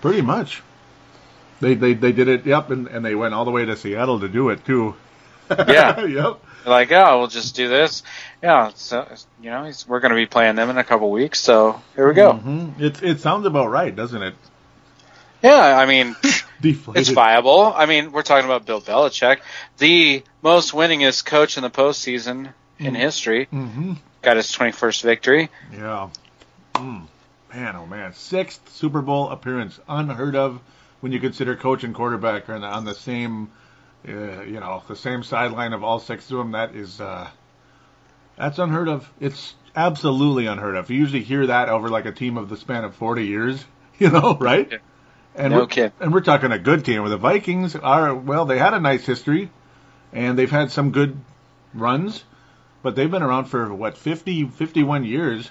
Pretty 0.00 0.22
much. 0.22 0.62
They, 1.60 1.74
they 1.74 1.94
they 1.94 2.12
did 2.12 2.28
it. 2.28 2.46
Yep, 2.46 2.70
and, 2.70 2.86
and 2.88 3.04
they 3.04 3.14
went 3.16 3.34
all 3.34 3.44
the 3.44 3.50
way 3.50 3.64
to 3.64 3.76
Seattle 3.76 4.20
to 4.20 4.28
do 4.28 4.48
it 4.50 4.64
too. 4.64 4.94
Yeah. 5.50 6.04
yep. 6.04 6.40
Like, 6.68 6.92
oh, 6.92 7.18
we'll 7.18 7.26
just 7.28 7.56
do 7.56 7.68
this. 7.68 8.02
Yeah, 8.42 8.70
so 8.74 9.06
you 9.42 9.50
know, 9.50 9.64
he's, 9.64 9.86
we're 9.88 10.00
going 10.00 10.10
to 10.10 10.16
be 10.16 10.26
playing 10.26 10.56
them 10.56 10.70
in 10.70 10.78
a 10.78 10.84
couple 10.84 11.10
weeks, 11.10 11.40
so 11.40 11.80
here 11.96 12.06
we 12.08 12.14
go. 12.14 12.34
hmm 12.34 12.70
It 12.82 13.02
it 13.02 13.20
sounds 13.20 13.46
about 13.46 13.68
right, 13.70 13.94
doesn't 13.94 14.22
it? 14.22 14.34
Yeah, 15.42 15.54
I 15.78 15.86
mean, 15.86 16.16
Deflated. 16.60 17.00
it's 17.00 17.10
viable. 17.10 17.72
I 17.74 17.86
mean, 17.86 18.10
we're 18.12 18.22
talking 18.22 18.44
about 18.44 18.66
Bill 18.66 18.80
Belichick, 18.80 19.38
the 19.78 20.22
most 20.42 20.72
winningest 20.72 21.24
coach 21.24 21.56
in 21.56 21.62
the 21.62 21.70
postseason 21.70 22.52
in 22.78 22.94
Mhm. 22.94 22.96
history. 22.96 23.44
hmm 23.46 23.92
Got 24.22 24.36
his 24.36 24.50
21st 24.52 25.02
victory. 25.02 25.48
Yeah. 25.72 26.08
Mm. 26.74 27.06
Man, 27.54 27.76
oh 27.76 27.86
man, 27.86 28.12
sixth 28.14 28.68
Super 28.72 29.00
Bowl 29.00 29.30
appearance, 29.30 29.78
unheard 29.88 30.34
of 30.36 30.60
when 31.00 31.12
you 31.12 31.20
consider 31.20 31.54
coach 31.56 31.84
and 31.84 31.94
quarterback 31.94 32.48
are 32.48 32.56
on 32.56 32.84
the 32.84 32.94
same, 32.94 33.50
uh, 34.08 34.42
you 34.42 34.60
know, 34.60 34.82
the 34.88 34.96
same 34.96 35.22
sideline 35.22 35.72
of 35.72 35.84
all 35.84 36.00
six 36.00 36.30
of 36.30 36.38
them. 36.38 36.52
That 36.52 36.74
is, 36.74 37.00
uh, 37.00 37.28
that's 38.36 38.58
unheard 38.58 38.88
of. 38.88 39.10
It's 39.20 39.54
absolutely 39.76 40.46
unheard 40.46 40.76
of. 40.76 40.90
You 40.90 40.98
usually 40.98 41.22
hear 41.22 41.46
that 41.48 41.68
over 41.68 41.88
like 41.88 42.06
a 42.06 42.12
team 42.12 42.36
of 42.36 42.48
the 42.48 42.56
span 42.56 42.84
of 42.84 42.94
forty 42.94 43.26
years, 43.26 43.64
you 43.98 44.10
know, 44.10 44.36
right? 44.38 44.68
Yeah. 44.70 44.78
And 45.34 45.52
No 45.52 45.60
we're, 45.60 45.66
kid. 45.66 45.92
and 46.00 46.12
we're 46.12 46.20
talking 46.22 46.50
a 46.50 46.58
good 46.58 46.84
team. 46.84 47.02
Where 47.02 47.10
the 47.10 47.16
Vikings 47.16 47.76
are 47.76 48.14
well, 48.14 48.44
they 48.44 48.58
had 48.58 48.74
a 48.74 48.80
nice 48.80 49.04
history, 49.06 49.50
and 50.12 50.38
they've 50.38 50.50
had 50.50 50.72
some 50.72 50.90
good 50.90 51.16
runs, 51.74 52.24
but 52.82 52.96
they've 52.96 53.10
been 53.10 53.22
around 53.22 53.44
for 53.44 53.72
what 53.72 53.96
50, 53.96 54.46
51 54.48 55.04
years. 55.04 55.50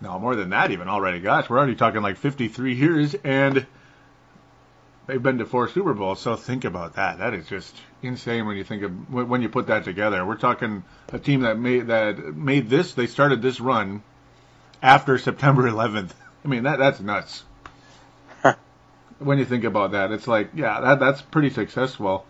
No, 0.00 0.18
more 0.18 0.36
than 0.36 0.50
that 0.50 0.70
even 0.70 0.88
already. 0.88 1.20
Gosh, 1.20 1.48
we're 1.48 1.58
already 1.58 1.74
talking 1.74 2.02
like 2.02 2.16
53 2.16 2.74
years, 2.74 3.14
and 3.24 3.66
they've 5.06 5.22
been 5.22 5.38
to 5.38 5.46
four 5.46 5.68
Super 5.68 5.94
Bowls. 5.94 6.20
So 6.20 6.36
think 6.36 6.64
about 6.64 6.94
that. 6.96 7.18
That 7.18 7.34
is 7.34 7.48
just 7.48 7.74
insane 8.02 8.46
when 8.46 8.56
you 8.56 8.64
think 8.64 8.82
of 8.82 9.12
when 9.12 9.42
you 9.42 9.48
put 9.48 9.66
that 9.68 9.84
together. 9.84 10.24
We're 10.24 10.36
talking 10.36 10.84
a 11.12 11.18
team 11.18 11.40
that 11.40 11.58
made 11.58 11.88
that 11.88 12.18
made 12.36 12.68
this. 12.68 12.94
They 12.94 13.06
started 13.06 13.42
this 13.42 13.60
run 13.60 14.02
after 14.82 15.18
September 15.18 15.62
11th. 15.70 16.10
I 16.44 16.48
mean 16.48 16.64
that 16.64 16.78
that's 16.78 17.00
nuts. 17.00 17.44
when 19.18 19.38
you 19.38 19.44
think 19.44 19.64
about 19.64 19.92
that, 19.92 20.12
it's 20.12 20.28
like 20.28 20.50
yeah, 20.54 20.80
that 20.80 21.00
that's 21.00 21.22
pretty 21.22 21.50
successful. 21.50 22.24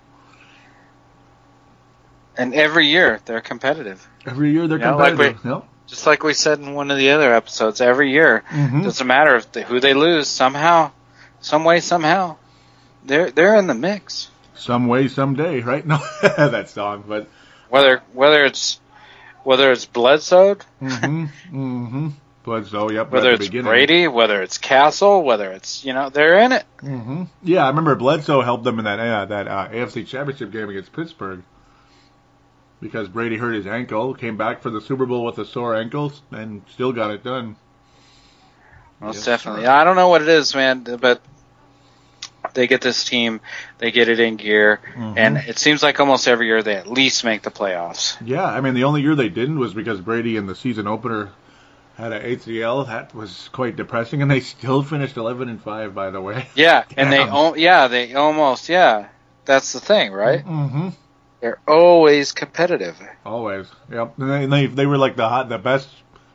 And 2.37 2.54
every 2.54 2.87
year 2.88 3.21
they're 3.25 3.40
competitive. 3.40 4.06
Every 4.26 4.52
year 4.52 4.66
they're 4.68 4.78
Yeah, 4.78 4.95
like 4.95 5.14
competitive. 5.14 5.45
Yep. 5.45 5.64
Just 5.87 6.06
like 6.06 6.23
we 6.23 6.35
said 6.35 6.59
in 6.59 6.75
one 6.75 6.90
of 6.90 6.99
the 6.99 7.11
other 7.11 7.33
episodes, 7.33 7.80
every 7.80 8.11
year 8.11 8.42
Mhm. 8.50 8.83
doesn't 8.83 9.06
matter 9.06 9.37
if 9.37 9.50
they, 9.52 9.62
who 9.62 9.80
they 9.80 9.95
lose. 9.95 10.26
Somehow, 10.28 10.90
some 11.40 11.64
way, 11.64 11.80
somehow, 11.80 12.37
they're 13.06 13.30
they're 13.30 13.56
in 13.56 13.66
the 13.66 13.75
mix. 13.75 14.28
Some 14.54 14.86
way, 14.88 15.08
someday, 15.08 15.60
right? 15.60 15.84
No, 15.86 15.98
that 16.22 16.68
song, 16.68 17.04
but 17.06 17.28
Whether 17.68 18.02
whether 18.12 18.44
it's 18.44 18.80
whether 19.44 19.70
it's 19.70 19.84
Bledsoe, 19.84 20.56
mm-hmm, 20.82 21.25
mm-hmm. 21.25 22.08
Bledsoe, 22.44 22.90
yep. 22.90 23.10
whether 23.10 23.32
it's 23.32 23.46
beginning. 23.46 23.66
Brady, 23.66 24.08
whether 24.08 24.42
it's 24.42 24.58
Cassel, 24.58 25.22
whether 25.22 25.52
it's 25.52 25.84
you 25.84 25.92
know 25.92 26.08
they're 26.10 26.38
in 26.40 26.52
it. 26.52 26.64
hmm 26.80 27.25
Yeah, 27.42 27.64
I 27.64 27.68
remember 27.68 27.94
Bledsoe 27.94 28.42
helped 28.42 28.64
them 28.64 28.78
in 28.78 28.84
that 28.86 28.98
uh, 28.98 29.25
that 29.26 29.48
uh, 29.48 29.68
AFC 29.68 30.06
Championship 30.06 30.50
game 30.50 30.68
against 30.68 30.92
Pittsburgh 30.92 31.42
because 32.80 33.08
Brady 33.08 33.36
hurt 33.36 33.54
his 33.54 33.66
ankle, 33.66 34.14
came 34.14 34.36
back 34.36 34.62
for 34.62 34.70
the 34.70 34.80
Super 34.80 35.06
Bowl 35.06 35.25
with 35.25 35.38
a 35.38 35.44
sore 35.44 35.75
ankle, 35.75 36.12
and 36.30 36.62
still 36.70 36.92
got 36.92 37.10
it 37.10 37.25
done. 37.25 37.56
Most 39.00 39.16
Yes, 39.16 39.25
definitely. 39.25 39.64
sir. 39.64 39.70
I 39.70 39.84
don't 39.84 39.96
know 39.96 40.08
what 40.08 40.22
it 40.22 40.28
is, 40.28 40.54
man, 40.54 40.84
but 41.00 41.20
they 42.56 42.66
get 42.66 42.80
this 42.80 43.04
team, 43.04 43.40
they 43.78 43.92
get 43.92 44.08
it 44.08 44.18
in 44.18 44.34
gear, 44.36 44.80
Mhm. 44.96 45.14
and 45.16 45.36
it 45.36 45.58
seems 45.58 45.82
like 45.82 46.00
almost 46.00 46.26
every 46.26 46.46
year 46.48 46.62
they 46.62 46.75
at 46.75 46.88
least 46.88 47.25
make 47.25 47.42
the 47.42 47.52
playoffs. 47.52 48.16
Yeah, 48.25 48.44
I 48.44 48.60
mean 48.60 48.75
the 48.75 48.84
only 48.84 49.02
year 49.02 49.14
they 49.14 49.28
didn't 49.28 49.60
was 49.60 49.72
because 49.72 50.00
Brady 50.00 50.36
in 50.36 50.46
the 50.46 50.56
season 50.56 50.88
opener 50.88 51.30
had 51.96 52.12
a 52.12 52.20
ACL. 52.20 52.86
That 52.86 53.14
was 53.14 53.48
quite 53.52 53.76
depressing, 53.76 54.20
and 54.22 54.30
they 54.30 54.40
still 54.40 54.82
finished 54.82 55.16
11 55.16 55.48
and 55.48 55.62
five, 55.62 55.94
by 55.94 56.10
the 56.10 56.20
way. 56.20 56.48
Yeah, 56.56 56.82
and 56.96 57.12
they 57.12 57.25
yeah 57.60 57.86
they 57.88 58.14
almost 58.14 58.68
yeah. 58.68 59.06
That's 59.44 59.72
the 59.72 59.80
thing, 59.80 60.12
right? 60.12 60.44
Mm-hmm. 60.44 60.88
They're 61.40 61.60
always 61.68 62.32
competitive. 62.32 62.96
Always. 63.25 63.66
Yep. 63.92 64.14
They, 64.18 64.44
and 64.44 64.52
they 64.52 64.66
they 64.66 64.86
were 64.86 64.98
like 64.98 65.16
the 65.16 65.28
hot, 65.28 65.48
the 65.48 65.58
best, 65.58 65.88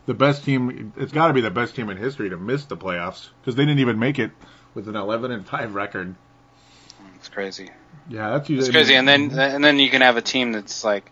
the 0.06 0.14
best 0.14 0.46
team. 0.46 0.94
It's 0.96 1.12
got 1.12 1.28
to 1.28 1.34
be 1.34 1.42
the 1.42 1.52
best 1.52 1.76
team 1.76 1.90
in 1.90 1.98
history 1.98 2.30
to 2.30 2.38
miss 2.38 2.66
the 2.66 2.78
playoffs 2.78 3.30
because 3.42 3.56
they 3.56 3.66
didn't 3.66 3.80
even 3.80 4.00
make 4.00 4.18
it 4.20 4.32
with 4.74 4.88
an 4.88 4.96
11 4.96 5.32
and 5.32 5.46
five 5.48 5.74
record. 5.76 6.16
It's 7.16 7.30
crazy. 7.30 7.70
Yeah, 8.10 8.32
that's 8.32 8.50
It's 8.50 8.70
crazy, 8.70 8.96
and 8.96 9.08
then 9.08 9.32
and 9.38 9.64
then 9.64 9.80
you 9.80 9.90
can 9.90 10.02
have 10.02 10.18
a 10.18 10.22
team 10.22 10.52
that's 10.54 10.84
like, 10.84 11.12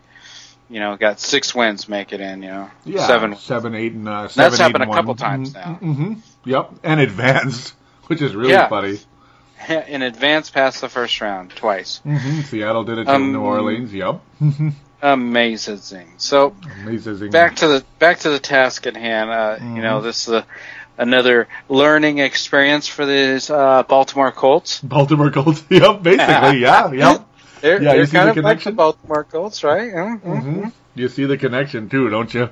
you 0.68 0.80
know, 0.80 0.96
got 0.96 1.20
six 1.20 1.54
wins 1.54 1.88
make 1.88 2.12
it 2.12 2.20
in. 2.20 2.42
You 2.42 2.48
know, 2.48 2.70
yeah, 2.84 3.06
seven. 3.06 3.36
seven, 3.36 3.74
eight, 3.74 3.92
and 3.92 4.08
uh, 4.08 4.28
seven, 4.28 4.54
eight, 4.54 4.58
happened 4.62 4.82
and 4.84 4.92
a 4.92 4.94
couple 4.94 5.14
times 5.14 5.54
now. 5.54 5.78
Mm-hmm. 5.80 6.14
Yep, 6.44 6.70
and 6.82 7.00
advanced, 7.00 7.74
which 8.06 8.20
is 8.22 8.34
really 8.34 8.52
Yeah. 8.52 8.68
funny. 8.68 8.98
in 9.88 10.02
advance 10.02 10.50
past 10.50 10.80
the 10.80 10.88
first 10.88 11.20
round 11.20 11.50
twice. 11.50 11.98
hmm 11.98 12.40
Seattle 12.40 12.82
did 12.84 12.98
it 12.98 13.04
to 13.04 13.12
Um, 13.14 13.32
New 13.32 13.40
Orleans. 13.42 13.92
Yep. 13.94 14.20
Amazing. 15.02 16.08
So 16.18 16.54
Amazing. 16.82 17.30
back 17.30 17.56
to 17.56 17.68
the 17.68 17.84
back 17.98 18.18
to 18.20 18.30
the 18.30 18.38
task 18.38 18.86
at 18.86 18.96
hand. 18.96 19.30
Uh, 19.30 19.56
You 19.60 19.82
know, 19.82 20.00
Mhm. 20.00 20.04
this 20.04 20.28
is 20.28 20.34
a, 20.34 20.46
another 21.00 21.48
learning 21.68 22.18
experience 22.18 22.86
for 22.86 23.06
these 23.06 23.50
uh, 23.50 23.82
Baltimore 23.84 24.32
Colts. 24.32 24.80
Baltimore 24.84 25.30
Colts. 25.30 25.64
Yep, 25.70 26.02
basically. 26.02 26.58
yeah, 26.60 26.92
yep. 26.92 27.26
They're, 27.60 27.82
Yeah, 27.82 27.94
you 27.94 27.96
they're 27.96 28.06
see 28.06 28.16
kind 28.16 28.28
the 28.28 28.32
of 28.32 28.38
like 28.42 28.64
the 28.64 28.72
connection? 28.72 28.74
Baltimore 28.74 29.24
Colts, 29.24 29.64
right? 29.64 29.92
Mm-hmm. 30.24 30.38
hmm 30.40 30.68
You 30.94 31.08
see 31.08 31.24
the 31.26 31.38
connection 31.38 31.88
too, 31.88 32.10
don't 32.10 32.32
you? 32.34 32.50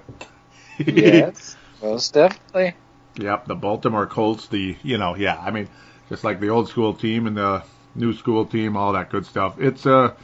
yes, 0.79 1.57
most 1.83 2.15
definitely. 2.15 2.75
Yep, 3.17 3.47
the 3.47 3.55
Baltimore 3.57 4.07
Colts, 4.07 4.49
the 4.49 4.77
you 4.83 4.99
know, 4.99 5.17
yeah, 5.17 5.39
I 5.39 5.51
mean, 5.51 5.69
just 6.09 6.25
like 6.25 6.41
the 6.41 6.51
old 6.51 6.69
school 6.69 6.95
team 6.95 7.27
and 7.27 7.37
the 7.37 7.65
new 7.95 8.13
school 8.13 8.47
team, 8.47 8.77
all 8.77 8.93
that 8.93 9.11
good 9.11 9.27
stuff. 9.27 9.57
It's 9.61 9.87
uh 9.87 10.15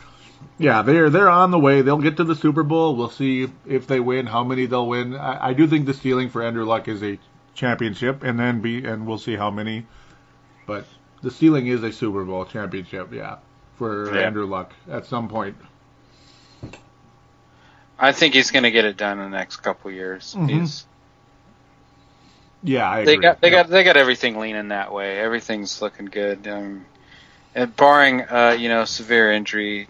yeah, 0.59 0.83
they're 0.83 1.11
they're 1.11 1.29
on 1.31 1.51
the 1.51 1.59
way. 1.59 1.83
They'll 1.83 1.99
get 1.99 2.19
to 2.19 2.25
the 2.25 2.37
Super 2.37 2.63
Bowl. 2.63 2.97
We'll 2.97 3.11
see 3.11 3.49
if 3.67 3.87
they 3.87 4.01
win, 4.01 4.27
how 4.27 4.45
many 4.45 4.67
they'll 4.67 4.87
win. 4.89 5.17
I, 5.17 5.49
I 5.49 5.53
do 5.55 5.67
think 5.67 5.87
the 5.87 5.95
ceiling 5.95 6.31
for 6.31 6.43
Andrew 6.43 6.65
Luck 6.65 6.87
is 6.89 7.03
a 7.03 7.19
championship 7.55 8.23
and 8.23 8.39
then 8.39 8.61
be 8.61 8.85
and 8.85 9.07
we'll 9.07 9.19
see 9.19 9.37
how 9.37 9.51
many. 9.51 9.87
But 10.67 10.87
the 11.23 11.31
ceiling 11.31 11.67
is 11.67 11.83
a 11.83 11.93
Super 11.93 12.25
Bowl 12.25 12.45
championship, 12.45 13.13
yeah, 13.13 13.37
for 13.77 14.15
Yeah. 14.15 14.27
Andrew 14.27 14.47
Luck 14.47 14.73
at 14.91 15.07
some 15.07 15.29
point. 15.29 15.57
I 17.99 18.13
think 18.13 18.35
he's 18.35 18.51
going 18.51 18.65
to 18.65 18.71
get 18.71 18.85
it 18.85 18.97
done 18.97 19.19
in 19.21 19.31
the 19.31 19.37
next 19.37 19.59
couple 19.59 19.91
years. 19.91 20.35
Mhm. 20.37 20.49
He's, 20.49 20.85
Yeah, 22.63 22.89
I 22.89 23.05
they 23.05 23.15
agree. 23.15 23.23
got 23.23 23.41
they 23.41 23.51
got 23.51 23.69
they 23.69 23.85
got 23.85 23.97
everything 23.97 24.39
leaning 24.39 24.69
that 24.69 24.93
way. 24.93 25.19
Everything's 25.21 25.81
looking 25.83 26.07
good. 26.07 26.47
Um, 26.49 26.87
and 27.55 27.75
barring 27.77 28.23
uh, 28.23 28.57
you 28.59 28.69
know 28.69 28.85
severe 28.85 29.31
injury, 29.33 29.89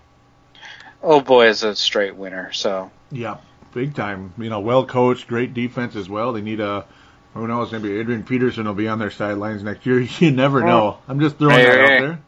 oh 1.02 1.20
boy 1.20 1.46
is 1.48 1.62
a 1.62 1.74
straight 1.76 2.16
winner. 2.16 2.52
So 2.52 2.90
Yeah, 3.10 3.38
big 3.72 3.94
time. 3.94 4.32
You 4.38 4.50
know, 4.50 4.60
well 4.60 4.84
coached, 4.86 5.28
great 5.28 5.54
defense 5.54 5.96
as 5.96 6.08
well. 6.08 6.32
They 6.32 6.42
need 6.42 6.60
a 6.60 6.84
who 7.34 7.46
knows, 7.48 7.72
maybe 7.72 7.98
Adrian 7.98 8.22
Peterson 8.24 8.66
will 8.66 8.74
be 8.74 8.88
on 8.88 8.98
their 8.98 9.10
sidelines 9.10 9.62
next 9.62 9.84
year. 9.86 10.00
You 10.20 10.30
never 10.30 10.62
know. 10.62 10.98
I'm 11.08 11.20
just 11.20 11.36
throwing 11.36 11.56
Hey, 11.56 11.64
that 11.66 11.74
hey. 11.74 11.82
out 11.96 12.00
there. 12.00 12.20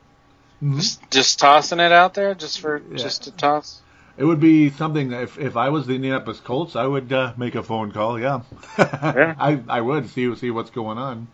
Mhm. 0.62 0.76
just 0.76 1.10
just 1.10 1.38
tossing 1.38 1.80
it 1.80 1.92
out 1.92 2.14
there 2.14 2.34
just 2.34 2.60
for 2.60 2.78
Yeah. 2.90 2.96
just 2.96 3.24
to 3.24 3.30
toss. 3.30 3.80
It 4.16 4.24
would 4.24 4.40
be 4.40 4.70
something 4.70 5.12
if 5.12 5.38
if 5.38 5.56
I 5.56 5.68
was 5.68 5.86
the 5.86 5.94
Indianapolis 5.94 6.40
Colts, 6.40 6.74
I 6.76 6.86
would 6.86 7.12
uh, 7.12 7.34
make 7.36 7.54
a 7.54 7.62
phone 7.62 7.92
call. 7.92 8.18
Yeah, 8.18 8.40
Yeah. 8.78 9.34
I 9.38 9.60
I 9.68 9.80
would 9.82 10.08
see 10.10 10.34
see 10.36 10.50
what's 10.50 10.70
going 10.70 10.96
on. 10.98 11.26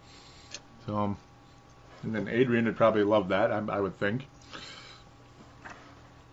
So, 0.86 0.96
um, 0.98 1.16
and 2.02 2.12
then 2.14 2.26
Adrian 2.28 2.64
would 2.64 2.76
probably 2.76 3.04
love 3.04 3.28
that. 3.28 3.52
I, 3.52 3.62
I 3.68 3.80
would 3.80 3.96
think. 4.00 4.26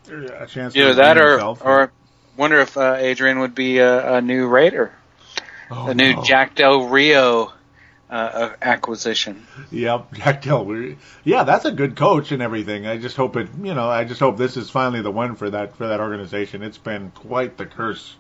A 0.09 0.47
chance. 0.47 0.73
to 0.73 0.79
Either 0.79 0.93
that 0.95 1.17
or 1.19 1.31
himself. 1.33 1.61
or 1.63 1.91
wonder 2.35 2.59
if 2.61 2.75
uh, 2.77 2.95
Adrian 2.97 3.39
would 3.39 3.53
be 3.53 3.77
a, 3.77 4.15
a 4.15 4.21
new 4.21 4.47
Raider, 4.47 4.91
Oh, 5.71 5.87
a 5.89 5.93
new 5.93 6.13
no. 6.15 6.23
Jack 6.23 6.55
Del 6.55 6.87
Rio 6.87 7.53
uh, 8.09 8.13
uh, 8.13 8.53
acquisition. 8.61 9.45
Yep, 9.71 10.13
Jack 10.13 10.41
Del 10.43 10.65
Rio. 10.65 10.95
Yeah, 11.23 11.43
that's 11.43 11.65
a 11.65 11.71
good 11.71 11.95
coach 11.95 12.31
and 12.31 12.41
everything. 12.41 12.87
I 12.87 12.97
just 12.97 13.15
hope 13.15 13.35
it, 13.37 13.47
you 13.61 13.73
know, 13.73 13.87
I 13.89 14.03
just 14.03 14.19
hope 14.19 14.37
this 14.37 14.57
is 14.57 14.69
finally 14.69 15.01
the 15.01 15.11
one 15.11 15.35
for 15.35 15.49
that 15.51 15.75
for 15.75 15.87
that 15.87 15.99
organization. 15.99 16.63
It's 16.63 16.77
been 16.79 17.11
quite 17.11 17.57
the 17.57 17.65
curse. 17.65 18.15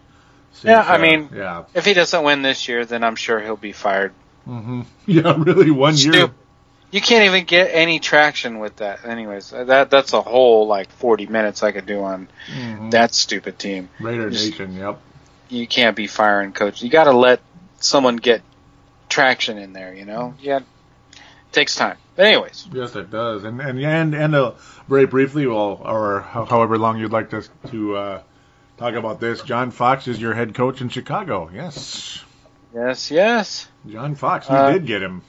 Since, 0.51 0.65
Yeah, 0.69 0.81
I 0.81 0.95
uh, 0.95 0.99
mean- 0.99 1.29
yeah, 1.33 1.63
If 1.73 1.85
he 1.85 1.93
doesn't 1.93 2.23
win 2.23 2.41
this 2.41 2.67
year, 2.67 2.85
then 2.85 3.03
I'm 3.03 3.15
sure 3.15 3.39
he'll 3.39 3.55
be 3.57 3.71
fired. 3.71 4.13
hmm 4.45 4.81
yeah, 5.05 5.33
really, 5.37 5.71
one 5.71 5.95
year. 5.95 6.31
You 6.91 7.01
can't 7.01 7.25
even 7.25 7.45
get 7.45 7.69
any 7.71 7.99
traction 7.99 8.57
with 8.57 8.77
that. 8.77 9.05
Anyways, 9.05 9.51
that 9.51 9.91
that's 9.91 10.13
a 10.13 10.21
whole 10.21 10.65
like 10.65 10.89
40 10.93 11.27
minutes 11.27 11.61
I 11.61 11.71
could 11.71 11.85
do 11.85 12.01
on 12.01 12.27
Mhm. 12.51 12.89
that 12.91 13.13
stupid 13.13 13.59
team. 13.59 13.89
Raider 13.99 14.29
just- 14.31 14.49
Nation. 14.51 14.75
Yep. 14.75 14.99
You 15.49 15.67
can't 15.67 15.95
be 15.95 16.07
firing 16.07 16.53
coach. 16.53 16.81
You 16.81 16.89
got 16.89 17.05
to 17.05 17.11
let 17.13 17.41
someone 17.79 18.17
get 18.17 18.41
traction 19.09 19.57
in 19.57 19.73
there. 19.73 19.93
You 19.93 20.05
know, 20.05 20.35
yeah, 20.39 20.57
it 20.59 20.63
takes 21.51 21.75
time. 21.75 21.97
But 22.15 22.27
anyways, 22.27 22.67
Yes, 22.71 22.95
it 22.95 23.09
does. 23.09 23.43
And 23.43 23.59
and 23.61 23.79
and 23.79 24.13
and 24.15 24.35
uh, 24.35 24.51
very 24.87 25.05
briefly, 25.05 25.47
well, 25.47 25.81
or 25.83 26.21
however 26.21 26.77
long 26.77 26.99
you'd 26.99 27.11
like 27.11 27.29
to 27.31 27.43
to 27.71 27.95
uh, 27.97 28.21
talk 28.77 28.93
about 28.93 29.19
this, 29.19 29.41
John 29.41 29.71
Fox 29.71 30.07
is 30.07 30.21
your 30.21 30.33
head 30.33 30.53
coach 30.53 30.81
in 30.81 30.89
Chicago. 30.89 31.49
Yes, 31.53 32.23
yes, 32.73 33.09
yes. 33.11 33.67
John 33.87 34.15
Fox. 34.15 34.49
You 34.49 34.55
Uh, 34.55 34.71
did 34.73 34.85
get 34.85 35.01
him. 35.01 35.23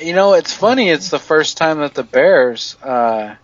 You 0.00 0.12
know, 0.14 0.34
it's 0.34 0.52
funny. 0.52 0.90
It's 0.90 1.10
the 1.10 1.18
first 1.18 1.56
time 1.56 1.78
that 1.80 1.94
the 1.94 2.02
Bears, 2.02 2.76
uh, 2.82 3.34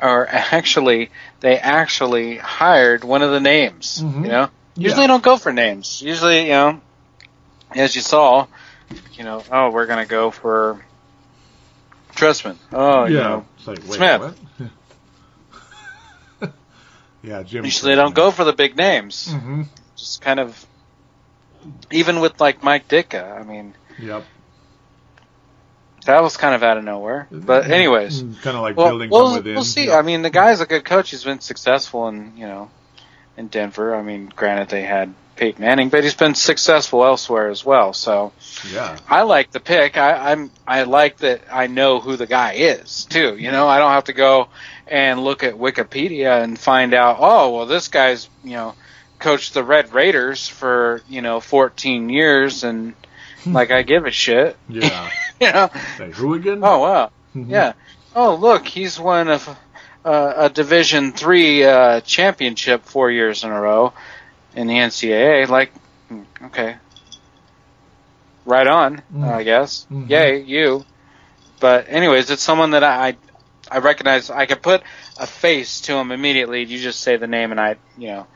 are 0.00 0.26
actually 0.30 1.10
they 1.40 1.58
actually 1.58 2.36
hired 2.36 3.04
one 3.04 3.22
of 3.22 3.30
the 3.30 3.40
names. 3.40 4.02
Mhm. 4.02 4.22
You 4.24 4.28
know, 4.30 4.48
Yeah. 4.76 4.84
usually 4.84 5.02
they 5.02 5.06
don't 5.08 5.22
go 5.22 5.36
for 5.36 5.52
names. 5.52 6.00
Usually, 6.02 6.42
you 6.44 6.48
know, 6.50 6.80
as 7.74 7.94
you 7.94 8.00
saw, 8.02 8.46
you 9.14 9.24
know, 9.24 9.42
oh, 9.50 9.70
we're 9.70 9.86
gonna 9.86 10.06
go 10.06 10.30
for 10.30 10.84
Trestman. 12.14 12.56
Oh, 12.72 13.04
you 13.06 13.16
yeah. 13.16 13.22
know, 13.22 13.46
like, 13.66 13.78
wait, 13.86 13.92
Smith. 13.94 14.40
yeah, 17.22 17.42
Jim. 17.42 17.64
usually 17.64 17.94
don't 17.94 18.14
go 18.14 18.30
for 18.30 18.44
the 18.44 18.52
big 18.52 18.76
names. 18.76 19.30
hmm 19.30 19.62
Just 19.96 20.20
kind 20.22 20.40
of, 20.40 20.66
even 21.90 22.20
with 22.20 22.40
like 22.40 22.62
Mike 22.62 22.88
Ditka. 22.88 23.38
I 23.38 23.42
mean, 23.42 23.74
Yep. 23.98 24.24
that 26.06 26.22
was 26.22 26.36
kind 26.38 26.54
of 26.54 26.62
out 26.62 26.78
of 26.78 26.84
nowhere. 26.84 27.28
But 27.30 27.70
anyways. 27.70 28.22
kind 28.42 28.56
of 28.56 28.62
like 28.62 28.76
Well, 28.76 28.88
building 28.88 29.10
we'll, 29.10 29.26
from 29.28 29.36
within. 29.36 29.54
we'll 29.54 29.64
see. 29.64 29.86
Yeah. 29.88 29.98
I 29.98 30.02
mean, 30.02 30.22
the 30.22 30.30
guy's 30.30 30.60
a 30.60 30.66
good 30.66 30.84
coach. 30.84 31.10
He's 31.10 31.24
been 31.24 31.40
successful 31.40 32.06
and 32.08 32.38
you 32.38 32.46
know 32.46 32.70
in 33.36 33.48
Denver. 33.48 33.94
I 33.94 34.02
mean, 34.02 34.32
granted 34.34 34.68
they 34.68 34.82
had 34.82 35.14
Peyton 35.36 35.62
Manning, 35.64 35.88
but 35.88 36.04
he's 36.04 36.14
been 36.14 36.34
successful 36.34 37.04
elsewhere 37.04 37.48
as 37.48 37.64
well. 37.64 37.92
So 37.92 38.32
yeah. 38.72 38.98
I 39.08 39.22
like 39.22 39.50
the 39.52 39.60
pick. 39.60 39.96
I, 39.96 40.32
I'm 40.32 40.50
I 40.66 40.82
like 40.82 41.18
that 41.18 41.42
I 41.50 41.66
know 41.66 42.00
who 42.00 42.16
the 42.16 42.26
guy 42.26 42.52
is 42.54 43.06
too. 43.06 43.36
You 43.36 43.50
know, 43.50 43.66
I 43.66 43.78
don't 43.78 43.92
have 43.92 44.04
to 44.04 44.12
go 44.12 44.48
and 44.86 45.22
look 45.24 45.42
at 45.42 45.54
Wikipedia 45.54 46.42
and 46.42 46.58
find 46.58 46.92
out. 46.94 47.16
Oh, 47.20 47.56
well, 47.56 47.66
this 47.66 47.88
guy's 47.88 48.28
you 48.44 48.52
know 48.52 48.74
coached 49.18 49.54
the 49.54 49.64
Red 49.64 49.92
Raiders 49.94 50.46
for 50.48 51.02
you 51.08 51.22
know 51.22 51.40
14 51.40 52.08
years 52.10 52.64
and. 52.64 52.94
Like 53.46 53.70
I 53.70 53.80
give 53.80 54.04
a 54.04 54.10
shit, 54.10 54.54
Yeah. 54.68 55.10
you 55.40 55.50
know. 55.50 55.70
Say, 55.96 56.10
who 56.10 56.34
again? 56.34 56.60
Oh 56.62 56.80
wow, 56.80 57.10
Mhm. 57.34 57.48
yeah. 57.48 57.72
Oh, 58.14 58.34
look, 58.34 58.66
he's 58.66 59.00
one 59.00 59.28
a, 59.30 59.40
uh, 60.04 60.32
a 60.36 60.48
Division 60.48 61.12
Three 61.12 61.64
uh, 61.64 62.00
championship 62.00 62.84
four 62.84 63.10
years 63.10 63.44
in 63.44 63.50
a 63.50 63.60
row 63.60 63.92
in 64.54 64.66
the 64.66 64.74
NCAA. 64.74 65.48
Like, 65.48 65.72
hmm, 66.08 66.22
okay, 66.44 66.76
right 68.44 68.66
on, 68.66 69.02
Mm. 69.14 69.24
I 69.28 69.42
guess. 69.42 69.86
Mhm. 69.90 70.08
Yay, 70.08 70.40
you. 70.42 70.84
But 71.60 71.86
anyways, 71.88 72.30
it's 72.30 72.42
someone 72.42 72.70
that 72.72 72.84
I 72.84 73.16
I 73.70 73.78
recognize. 73.78 74.30
I 74.30 74.46
can 74.46 74.58
put 74.58 74.82
a 75.18 75.26
face 75.26 75.82
to 75.82 75.94
him 75.94 76.10
immediately. 76.10 76.64
You 76.64 76.78
just 76.80 77.00
say 77.02 77.16
the 77.16 77.26
name, 77.28 77.50
and 77.52 77.60
I, 77.60 77.76
you 77.96 78.08
know, 78.08 78.26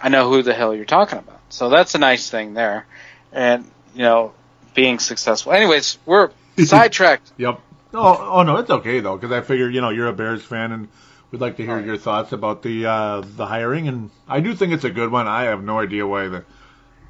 I 0.00 0.08
know 0.08 0.28
who 0.28 0.42
the 0.42 0.52
hell 0.52 0.74
you're 0.74 0.84
talking 0.84 1.18
about. 1.18 1.40
So 1.48 1.68
that's 1.70 1.94
a 1.94 1.98
nice 1.98 2.28
thing 2.28 2.54
there, 2.54 2.86
and 3.32 3.70
you 3.94 4.02
know, 4.02 4.32
being 4.74 4.98
successful. 4.98 5.52
Anyways, 5.52 5.98
we're 6.04 6.30
sidetracked. 6.58 7.30
Yep. 7.38 7.60
Oh, 7.94 8.30
oh 8.38 8.42
no, 8.42 8.56
it's 8.56 8.70
okay 8.70 9.00
though, 9.00 9.16
because 9.16 9.32
I 9.32 9.40
figure 9.40 9.68
you 9.70 9.80
know 9.80 9.90
you're 9.90 10.08
a 10.08 10.12
Bears 10.12 10.42
fan 10.44 10.72
and 10.72 10.88
we'd 11.30 11.40
like 11.40 11.56
to 11.58 11.62
hear 11.64 11.76
Right. 11.76 11.86
your 11.86 11.96
thoughts 11.96 12.32
about 12.32 12.62
the 12.62 12.86
uh, 12.86 13.20
the 13.36 13.46
hiring, 13.46 13.88
and 13.88 14.10
I 14.28 14.40
do 14.40 14.54
think 14.54 14.72
it's 14.72 14.84
a 14.84 14.90
good 14.90 15.10
one. 15.10 15.26
I 15.28 15.44
have 15.44 15.62
no 15.62 15.78
idea 15.80 16.06
why 16.06 16.28
the 16.28 16.44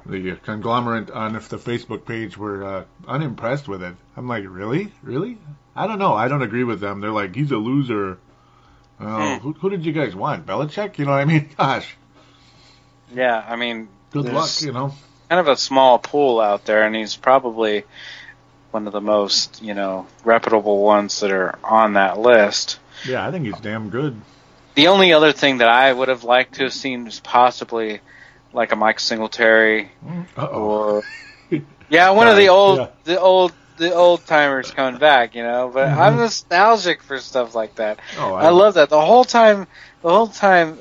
the 0.05 0.35
conglomerate 0.43 1.09
on 1.09 1.35
if 1.35 1.49
the 1.49 1.57
Facebook 1.57 2.05
page 2.05 2.37
were 2.37 2.63
uh, 2.63 2.83
unimpressed 3.07 3.67
with 3.67 3.81
it. 3.81 3.95
I'm 4.15 4.27
like, 4.27 4.43
really, 4.47 4.91
really? 5.01 5.39
I 5.75 5.87
don't 5.87 5.97
know. 5.99 6.13
I 6.13 6.27
don't 6.27 6.43
agree 6.43 6.63
with 6.63 6.79
them. 6.79 7.01
They're 7.01 7.09
like, 7.11 7.35
he's 7.35 7.51
a 7.51 7.57
loser. 7.57 8.17
Oh, 8.99 9.35
Hmm. 9.37 9.41
who, 9.41 9.53
who 9.53 9.69
did 9.71 9.83
you 9.85 9.91
guys 9.91 10.15
want? 10.15 10.45
Belichick? 10.45 10.99
You 10.99 11.05
know 11.05 11.11
what 11.11 11.21
I 11.21 11.25
mean? 11.25 11.49
Gosh, 11.57 11.97
Yeah, 13.13 13.43
I 13.47 13.55
mean, 13.55 13.87
good 14.11 14.25
luck. 14.31 14.49
You 14.61 14.71
know. 14.71 14.93
kind 15.29 15.39
of 15.39 15.47
a 15.47 15.57
small 15.57 15.99
pool 15.99 16.39
out 16.39 16.65
there, 16.65 16.83
and 16.85 16.95
he's 16.95 17.15
probably 17.15 17.83
one 18.75 18.87
of 18.87 18.91
the 18.93 18.99
most, 18.99 19.61
you 19.63 19.73
know, 19.73 20.05
reputable 20.25 20.83
ones 20.83 21.21
that 21.21 21.31
are 21.31 21.57
on 21.63 21.93
that 21.93 22.19
list. 22.19 22.77
Yeah, 23.05 23.25
I 23.25 23.31
think 23.31 23.45
he's 23.45 23.57
damn 23.61 23.89
good. 23.89 24.19
The 24.75 24.87
only 24.89 25.13
other 25.13 25.31
thing 25.31 25.59
that 25.59 25.69
I 25.69 25.93
would 25.93 26.09
have 26.09 26.25
liked 26.25 26.55
to 26.55 26.63
have 26.63 26.73
seen 26.73 27.07
is 27.07 27.21
possibly 27.21 28.01
like 28.51 28.73
a 28.73 28.75
Mike 28.75 28.99
Singletary 28.99 29.91
Uh 30.35 30.47
oh. 30.51 30.61
or 30.61 31.03
yeah, 31.89 32.09
one 32.09 32.27
of 32.27 32.35
the 32.35 32.49
old 32.49 32.79
yeah. 32.79 32.87
the 33.05 33.17
old 33.17 33.53
the 33.77 33.93
old 33.93 34.25
timers 34.25 34.71
coming 34.71 34.99
back, 34.99 35.35
you 35.35 35.43
know. 35.43 35.71
But 35.73 35.87
Mhm. 35.87 35.97
I'm 35.97 36.17
nostalgic 36.17 37.01
for 37.01 37.17
stuff 37.19 37.55
like 37.55 37.75
that. 37.75 37.99
Oh, 38.17 38.33
I 38.33 38.49
love 38.49 38.73
that. 38.73 38.89
The 38.89 38.99
whole 38.99 39.23
time, 39.23 39.67
the 40.01 40.09
whole 40.09 40.27
time, 40.27 40.77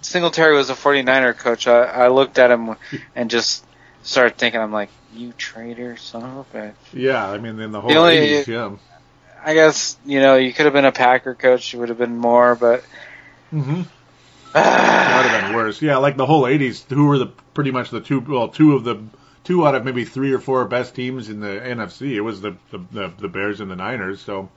Singletary 0.00 0.56
was 0.56 0.70
a 0.70 0.74
49er 0.74 1.38
coach. 1.38 1.68
I, 1.68 1.84
I 1.84 2.08
looked 2.08 2.40
at 2.40 2.50
him 2.50 2.74
and 3.14 3.30
just 3.30 3.64
started 4.02 4.36
thinking, 4.38 4.60
I'm 4.60 4.72
like, 4.72 4.90
you 5.14 5.32
traitor, 5.32 5.96
son 5.96 6.22
of 6.24 6.46
a 6.54 6.56
bitch. 6.58 6.74
Yeah, 6.92 7.28
I 7.28 7.38
mean, 7.38 7.58
in 7.60 7.72
the 7.72 7.80
whole 7.80 7.90
The 7.90 7.96
only- 7.96 8.16
80s, 8.16 8.46
yeah. 8.46 8.76
I 9.44 9.54
guess 9.54 9.96
you 10.06 10.20
know 10.20 10.36
you 10.36 10.52
could 10.52 10.66
have 10.66 10.72
been 10.72 10.84
a 10.84 10.92
Packer 10.92 11.34
coach. 11.34 11.72
You 11.72 11.80
would 11.80 11.88
have 11.88 11.98
been 11.98 12.16
more, 12.16 12.54
but 12.54 12.84
Mm-hmm. 13.52 13.82
That 14.54 15.22
would 15.24 15.30
have 15.32 15.46
been 15.48 15.56
worse. 15.56 15.80
Yeah, 15.82 15.96
like 15.96 16.16
the 16.16 16.26
whole 16.26 16.42
'80s. 16.42 16.84
Who 16.90 17.06
were 17.06 17.18
the 17.18 17.26
pretty 17.54 17.70
much 17.70 17.90
the 17.90 18.00
two? 18.00 18.20
Well, 18.20 18.48
two 18.48 18.74
of 18.76 18.84
the 18.84 19.02
two 19.44 19.66
out 19.66 19.74
of 19.74 19.84
maybe 19.84 20.04
three 20.04 20.32
or 20.32 20.38
four 20.38 20.64
best 20.66 20.94
teams 20.94 21.28
in 21.28 21.40
the 21.40 21.48
NFC. 21.48 22.12
It 22.12 22.20
was 22.20 22.40
the 22.40 22.56
the, 22.70 22.78
the, 22.92 23.12
the 23.18 23.28
Bears 23.28 23.60
and 23.60 23.70
the 23.70 23.76
Niners. 23.76 24.20
So 24.20 24.48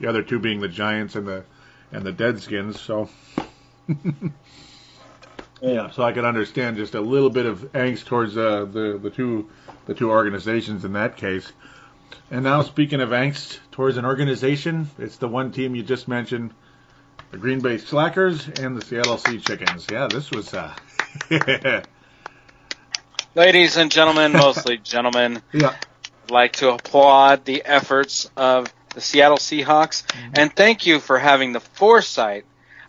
the 0.00 0.06
other 0.08 0.22
two 0.22 0.38
being 0.38 0.60
the 0.60 0.68
Giants 0.68 1.16
and 1.16 1.26
the 1.26 1.44
and 1.92 2.04
the 2.04 2.12
Deadskins. 2.12 2.78
So 2.78 3.08
yeah, 5.64 5.90
so 5.90 6.02
I 6.02 6.12
can 6.12 6.26
understand 6.26 6.76
just 6.76 6.94
a 6.94 7.00
little 7.00 7.30
bit 7.30 7.46
of 7.46 7.72
angst 7.72 8.04
towards 8.04 8.36
uh, 8.36 8.66
the 8.66 8.98
the 9.02 9.08
two 9.08 9.48
the 9.86 9.94
two 9.94 10.10
organizations 10.10 10.84
in 10.84 10.92
that 10.92 11.16
case. 11.16 11.50
And 12.30 12.44
now, 12.44 12.62
speaking 12.62 13.00
of 13.00 13.10
angst 13.10 13.58
towards 13.70 13.96
an 13.96 14.04
organization, 14.04 14.90
it's 14.98 15.16
the 15.16 15.28
one 15.28 15.52
team 15.52 15.74
you 15.74 15.82
just 15.82 16.06
mentioned, 16.06 16.52
the 17.30 17.38
Green 17.38 17.60
Bay 17.60 17.78
Slackers 17.78 18.46
and 18.46 18.76
the 18.76 18.84
Seattle 18.84 19.16
Sea 19.16 19.38
Chickens. 19.38 19.86
Yeah, 19.90 20.06
this 20.06 20.30
was. 20.30 20.52
Uh, 20.52 20.74
ladies 23.34 23.78
and 23.78 23.90
gentlemen, 23.90 24.32
mostly 24.32 24.76
gentlemen, 24.84 25.42
yeah, 25.50 25.74
I'd 26.24 26.30
like 26.30 26.52
to 26.54 26.72
applaud 26.72 27.46
the 27.46 27.64
efforts 27.64 28.30
of 28.36 28.72
the 28.94 29.00
Seattle 29.00 29.38
Seahawks 29.38 30.04
and 30.34 30.54
thank 30.54 30.86
you 30.86 31.00
for 31.00 31.18
having 31.18 31.52
the 31.52 31.60
foresight 31.60 32.44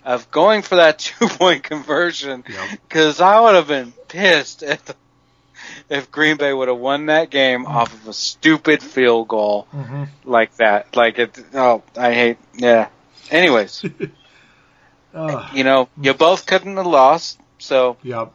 of 0.06 0.30
going 0.32 0.62
for 0.62 0.76
that 0.78 1.00
two 1.00 1.28
point 1.28 1.64
conversion 1.64 2.44
Yep. 2.48 2.80
because 2.88 3.20
I 3.20 3.40
would 3.42 3.56
have 3.56 3.68
been 3.68 3.92
pissed 4.08 4.64
if, 4.64 4.82
if 5.90 6.12
Green 6.12 6.38
Bay 6.38 6.54
would 6.54 6.68
have 6.70 6.78
won 6.78 7.08
that 7.08 7.30
game 7.30 7.66
off 7.66 7.94
of 7.94 8.08
a 8.08 8.14
stupid 8.14 8.82
field 8.84 9.28
goal 9.28 9.68
hmm 9.72 10.04
like 10.24 10.56
that. 10.58 10.96
Like 10.96 11.20
it. 11.20 11.38
Oh, 11.54 11.84
I 11.98 12.14
hate. 12.14 12.38
Yeah. 12.56 12.90
Anyways, 13.32 13.84
uh, 15.14 15.50
you 15.54 15.64
know, 15.64 15.90
you 16.02 16.14
both 16.14 16.46
couldn't 16.46 16.78
have 16.78 16.86
lost, 16.86 17.40
so 17.60 17.98
yep. 18.04 18.32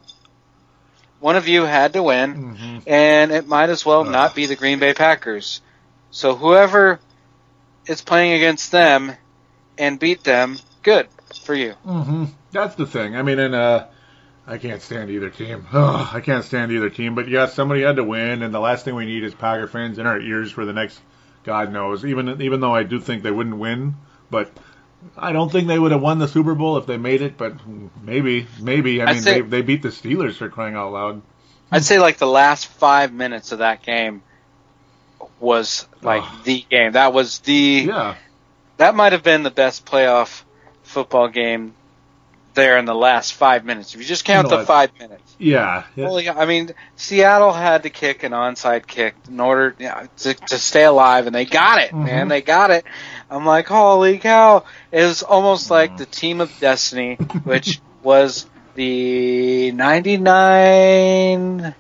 one 1.21 1.37
of 1.37 1.49
you 1.49 1.63
had 1.65 1.93
to 1.95 2.03
win, 2.03 2.35
hmm 2.55 2.79
and 2.87 3.31
it 3.31 3.47
might 3.47 3.71
as 3.71 3.85
well 3.87 4.03
Ugh. 4.03 4.11
not 4.11 4.35
be 4.35 4.47
the 4.47 4.57
Green 4.57 4.79
Bay 4.79 4.95
Packers. 4.95 5.61
So 6.11 6.35
whoever 6.35 6.99
is 7.87 8.03
playing 8.03 8.33
against 8.33 8.73
them 8.73 9.13
and 9.79 9.99
beat 9.99 10.25
them, 10.25 10.59
good 10.83 11.09
for 11.39 11.55
you. 11.55 11.73
hmm 11.85 12.25
That's 12.53 12.75
the 12.75 12.87
thing. 12.87 13.17
I 13.17 13.23
mean, 13.23 13.39
and 13.39 13.55
uh, 13.55 13.87
I 14.47 14.59
can't 14.59 14.83
stand 14.83 15.11
either 15.11 15.31
team. 15.31 15.67
Ugh, 15.73 16.09
I 16.13 16.21
can't 16.21 16.45
stand 16.45 16.73
either 16.73 16.91
team. 16.91 17.15
But 17.15 17.29
yeah, 17.29 17.47
somebody 17.47 17.83
had 17.83 17.97
to 17.97 18.05
win, 18.05 18.43
and 18.43 18.53
the 18.55 18.61
last 18.61 18.85
thing 18.85 18.95
we 18.95 19.07
need 19.07 19.25
is 19.25 19.35
Packer 19.35 19.67
fans 19.69 19.99
in 19.99 20.07
our 20.07 20.19
ears 20.21 20.51
for 20.53 20.65
the 20.65 20.73
next 20.73 21.01
God 21.45 21.73
knows. 21.73 22.05
Even 22.05 22.41
even 22.43 22.61
though 22.61 22.75
I 22.75 22.83
do 22.83 23.01
think 23.01 23.23
they 23.23 23.31
wouldn't 23.31 23.57
win, 23.59 23.95
but 24.31 24.51
I 25.17 25.33
don't 25.33 25.51
think 25.51 25.69
they 25.69 25.79
would 25.79 25.93
have 25.93 26.03
won 26.03 26.19
the 26.19 26.29
Super 26.29 26.55
Bowl 26.55 26.77
if 26.79 26.87
they 26.87 26.97
made 26.99 27.23
it. 27.23 27.37
But 27.39 27.55
maybe, 28.03 28.47
maybe. 28.61 29.01
I 29.01 29.07
I'd 29.07 29.13
mean, 29.15 29.23
say- 29.23 29.41
they 29.41 29.49
they 29.49 29.63
beat 29.63 29.83
the 29.83 29.89
Steelers 29.89 30.35
for 30.37 30.49
crying 30.49 30.75
out 30.75 30.93
loud. 30.93 31.23
I'd 31.73 31.85
say 31.85 31.99
like 32.01 32.19
the 32.19 32.27
last 32.27 32.67
five 32.67 33.13
minutes 33.13 33.53
of 33.53 33.59
that 33.61 33.83
game 33.83 34.23
was 35.39 35.87
like 36.03 36.23
Ugh. 36.25 36.45
the 36.45 36.65
game. 36.69 36.93
That 36.93 37.13
was 37.13 37.39
the 37.41 37.85
Yeah. 37.87 38.17
that 38.79 38.95
might 38.95 39.13
have 39.13 39.23
been 39.23 39.43
the 39.45 39.51
best 39.51 39.87
playoff 39.87 40.43
football 40.91 41.29
game 41.29 41.75
there 42.55 42.79
in 42.79 42.85
the 42.85 42.95
last 42.95 43.35
five 43.35 43.65
minutes. 43.65 43.95
If 43.95 44.01
you 44.01 44.07
just 44.07 44.25
count 44.25 44.49
You 44.49 44.53
know 44.53 44.61
the 44.61 44.67
five 44.67 44.91
minutes. 44.99 45.37
Yeah. 45.39 45.85
Holy, 45.95 46.29
I 46.29 46.47
mean, 46.47 46.71
Seattle 46.97 47.53
had 47.53 47.85
to 47.85 47.91
kick 47.91 48.25
an 48.25 48.33
onside 48.33 48.87
kick 48.87 49.15
in 49.29 49.39
order 49.41 49.75
yeah, 49.79 50.07
to, 50.19 50.35
to 50.35 50.59
stay 50.59 50.85
alive, 50.85 51.27
and 51.27 51.35
they 51.35 51.45
got 51.45 51.81
it, 51.81 51.95
man. 51.95 52.27
Mhm. 52.27 52.31
They 52.31 52.43
got 52.43 52.71
it. 52.71 52.85
I'm 53.31 53.47
like, 53.47 53.69
holy 53.69 54.19
cow! 54.19 54.65
It 54.91 55.05
was 55.05 55.23
almost 55.23 55.71
like 55.71 55.97
the 55.97 56.07
team 56.07 56.41
of 56.41 56.53
destiny, 56.59 57.15
which 57.45 57.81
was 58.03 58.47
the 58.75 59.71
'99 59.71 61.75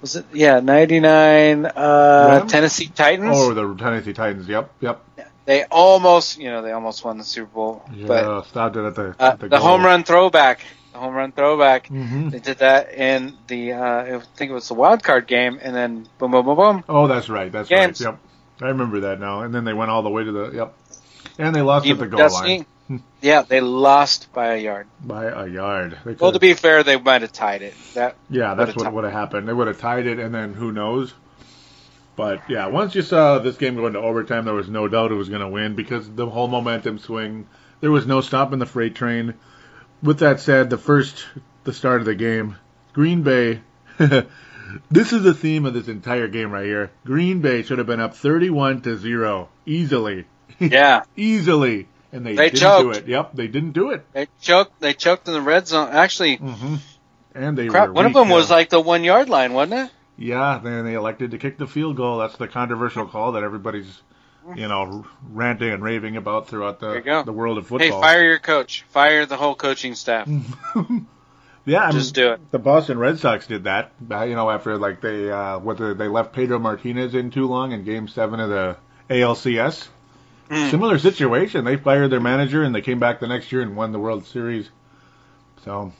Was 0.00 0.16
it? 0.16 0.26
Yeah, 0.32 0.60
99 0.60 1.66
uh, 1.66 2.46
Tennessee 2.46 2.88
Titans. 2.88 3.36
Oh, 3.36 3.54
the 3.54 3.74
Tennessee 3.76 4.12
Titans. 4.12 4.48
Yep, 4.48 4.72
yep. 4.80 5.04
They 5.46 5.64
almost, 5.64 6.38
you 6.38 6.50
know, 6.50 6.62
they 6.62 6.72
almost 6.72 7.04
won 7.04 7.18
the 7.18 7.24
Super 7.24 7.46
Bowl. 7.46 7.82
Yeah, 7.94 8.06
But 8.08 8.46
stopped 8.46 8.76
it 8.76 8.84
at 8.84 8.94
the 8.96 9.14
uh, 9.18 9.30
at 9.32 9.40
the, 9.40 9.48
goal. 9.48 9.60
home 9.60 9.84
run 9.84 10.02
throwback, 10.04 10.66
the 10.92 10.98
home 10.98 11.14
run 11.14 11.32
throwback. 11.32 11.86
hmm 11.88 12.28
They 12.30 12.40
did 12.40 12.58
that 12.58 12.92
in 12.92 13.38
the, 13.46 13.72
uh, 13.74 14.02
I 14.16 14.20
think 14.36 14.50
it 14.50 14.54
was 14.54 14.68
the 14.68 14.74
wild 14.74 15.02
card 15.02 15.26
game, 15.26 15.58
and 15.62 15.74
then 15.74 16.08
boom, 16.18 16.32
boom, 16.32 16.44
boom, 16.44 16.56
boom. 16.56 16.84
Oh, 16.88 17.06
that's 17.06 17.28
right. 17.28 17.50
That's 17.50 17.70
Games. 17.70 18.00
right. 18.00 18.12
Yep, 18.12 18.20
I 18.62 18.68
remember 18.68 19.00
that 19.00 19.20
now. 19.20 19.42
And 19.42 19.54
then 19.54 19.64
they 19.64 19.72
went 19.72 19.90
all 19.90 20.02
the 20.02 20.10
way 20.10 20.24
to 20.24 20.32
the 20.32 20.50
yep, 20.50 20.74
and 21.38 21.54
they 21.54 21.62
lost 21.62 21.84
Team 21.84 21.94
at 21.94 21.98
the 22.00 22.06
goal 22.08 22.28
line 22.30 22.66
Yeah, 23.20 23.42
they 23.42 23.60
lost 23.60 24.32
by 24.32 24.54
a 24.54 24.56
yard. 24.58 24.86
by 25.00 25.26
a 25.26 25.46
yard. 25.46 25.98
Well, 26.20 26.32
to 26.32 26.38
be 26.38 26.54
fair, 26.54 26.82
they 26.82 26.96
might 26.96 27.22
have 27.22 27.32
tied 27.32 27.62
it. 27.62 27.74
That 27.94 28.16
Yeah, 28.30 28.54
that's 28.54 28.76
what 28.76 28.92
would 28.92 29.04
have 29.04 29.12
happened. 29.12 29.48
They 29.48 29.52
would 29.52 29.66
have 29.68 29.78
tied 29.80 30.06
it, 30.06 30.18
and 30.18 30.34
then 30.34 30.54
who 30.54 30.72
knows? 30.72 31.12
But 32.16 32.48
yeah, 32.48 32.66
once 32.68 32.94
you 32.94 33.02
saw 33.02 33.38
this 33.38 33.56
game 33.58 33.76
go 33.76 33.86
into 33.86 33.98
overtime, 34.00 34.44
there 34.46 34.54
was 34.54 34.68
no 34.70 34.88
doubt 34.88 35.12
it 35.12 35.16
was 35.16 35.28
going 35.28 35.42
to 35.42 35.48
win 35.48 35.74
because 35.74 36.08
the 36.10 36.26
whole 36.28 36.48
momentum 36.48 36.98
swing. 36.98 37.46
There 37.80 37.90
was 37.90 38.06
no 38.06 38.22
stopping 38.22 38.58
the 38.58 38.66
freight 38.66 38.94
train. 38.94 39.34
With 40.02 40.20
that 40.20 40.40
said, 40.40 40.70
the 40.70 40.78
first, 40.78 41.26
the 41.64 41.72
start 41.74 42.00
of 42.00 42.06
the 42.06 42.14
game, 42.14 42.56
Green 42.94 43.22
Bay. 43.22 43.60
this 44.90 45.12
is 45.12 45.22
the 45.22 45.34
theme 45.34 45.66
of 45.66 45.74
this 45.74 45.88
entire 45.88 46.28
game 46.28 46.50
right 46.50 46.64
here. 46.64 46.90
Green 47.04 47.40
Bay 47.40 47.62
should 47.62 47.78
have 47.78 47.86
been 47.86 48.00
up 48.00 48.14
thirty-one 48.14 48.80
to 48.82 48.96
zero 48.96 49.48
easily, 49.66 50.24
yeah, 50.58 51.02
easily, 51.16 51.88
and 52.12 52.24
they, 52.26 52.34
They 52.34 52.44
didn't 52.50 52.58
choked. 52.60 52.82
do 52.82 52.90
it. 52.92 53.08
Yep, 53.08 53.30
they 53.34 53.46
didn't 53.46 53.72
do 53.72 53.90
it. 53.90 54.04
they 54.12 54.26
choked. 54.40 54.80
They 54.80 54.92
choked 54.94 55.28
in 55.28 55.34
the 55.34 55.40
red 55.40 55.66
zone. 55.68 55.90
Actually, 55.92 56.36
hmm 56.36 56.76
And 57.34 57.56
they 57.58 57.68
crap. 57.68 57.88
were 57.88 57.92
One 57.94 58.06
of 58.06 58.12
them 58.14 58.28
was 58.28 58.50
like 58.50 58.70
the 58.70 58.80
one 58.80 59.04
yard 59.04 59.28
line, 59.28 59.52
wasn't 59.52 59.86
it? 59.86 59.90
Yeah, 60.18 60.60
then 60.62 60.84
they 60.84 60.94
elected 60.94 61.32
to 61.32 61.38
kick 61.38 61.58
the 61.58 61.66
field 61.66 61.96
goal. 61.96 62.18
That's 62.18 62.36
the 62.36 62.48
controversial 62.48 63.06
call 63.06 63.32
that 63.32 63.42
everybody's, 63.42 64.00
you 64.54 64.66
know, 64.68 65.04
ranting 65.30 65.70
and 65.70 65.82
raving 65.82 66.16
about 66.16 66.48
throughout 66.48 66.80
the 66.80 67.22
the 67.24 67.32
world 67.32 67.58
of 67.58 67.66
football. 67.66 67.86
Hey, 67.86 67.90
fire 67.90 68.24
your 68.24 68.38
coach. 68.38 68.84
Fire 68.90 69.26
the 69.26 69.36
whole 69.36 69.54
coaching 69.54 69.94
staff. 69.94 70.26
yeah, 71.66 71.86
I 71.88 71.90
Just 71.92 72.16
mean, 72.16 72.24
do 72.26 72.32
it. 72.32 72.50
the 72.50 72.58
Boston 72.58 72.98
Red 72.98 73.18
Sox 73.18 73.46
did 73.46 73.64
that. 73.64 73.92
uh, 74.10 74.22
You 74.24 74.34
know, 74.36 74.48
after 74.50 74.78
like 74.78 75.00
they 75.00 75.30
uh, 75.30 75.58
what 75.58 75.78
the, 75.78 75.94
they 75.94 76.08
left 76.08 76.32
Pedro 76.32 76.58
Martinez 76.58 77.14
in 77.14 77.30
too 77.30 77.46
long 77.46 77.72
in 77.72 77.84
Game 77.84 78.08
Seven 78.08 78.40
of 78.40 78.48
the 78.48 78.76
ALCS. 79.10 79.88
Hmm. 80.48 80.70
Similar 80.70 80.98
situation. 80.98 81.64
They 81.64 81.76
fired 81.76 82.08
their 82.10 82.20
manager 82.20 82.62
and 82.62 82.72
they 82.74 82.80
came 82.82 83.00
back 83.00 83.18
the 83.20 83.26
next 83.26 83.50
year 83.50 83.62
and 83.62 83.76
won 83.76 83.90
the 83.92 83.98
World 83.98 84.24
Series. 84.26 84.70
So, 85.64 85.92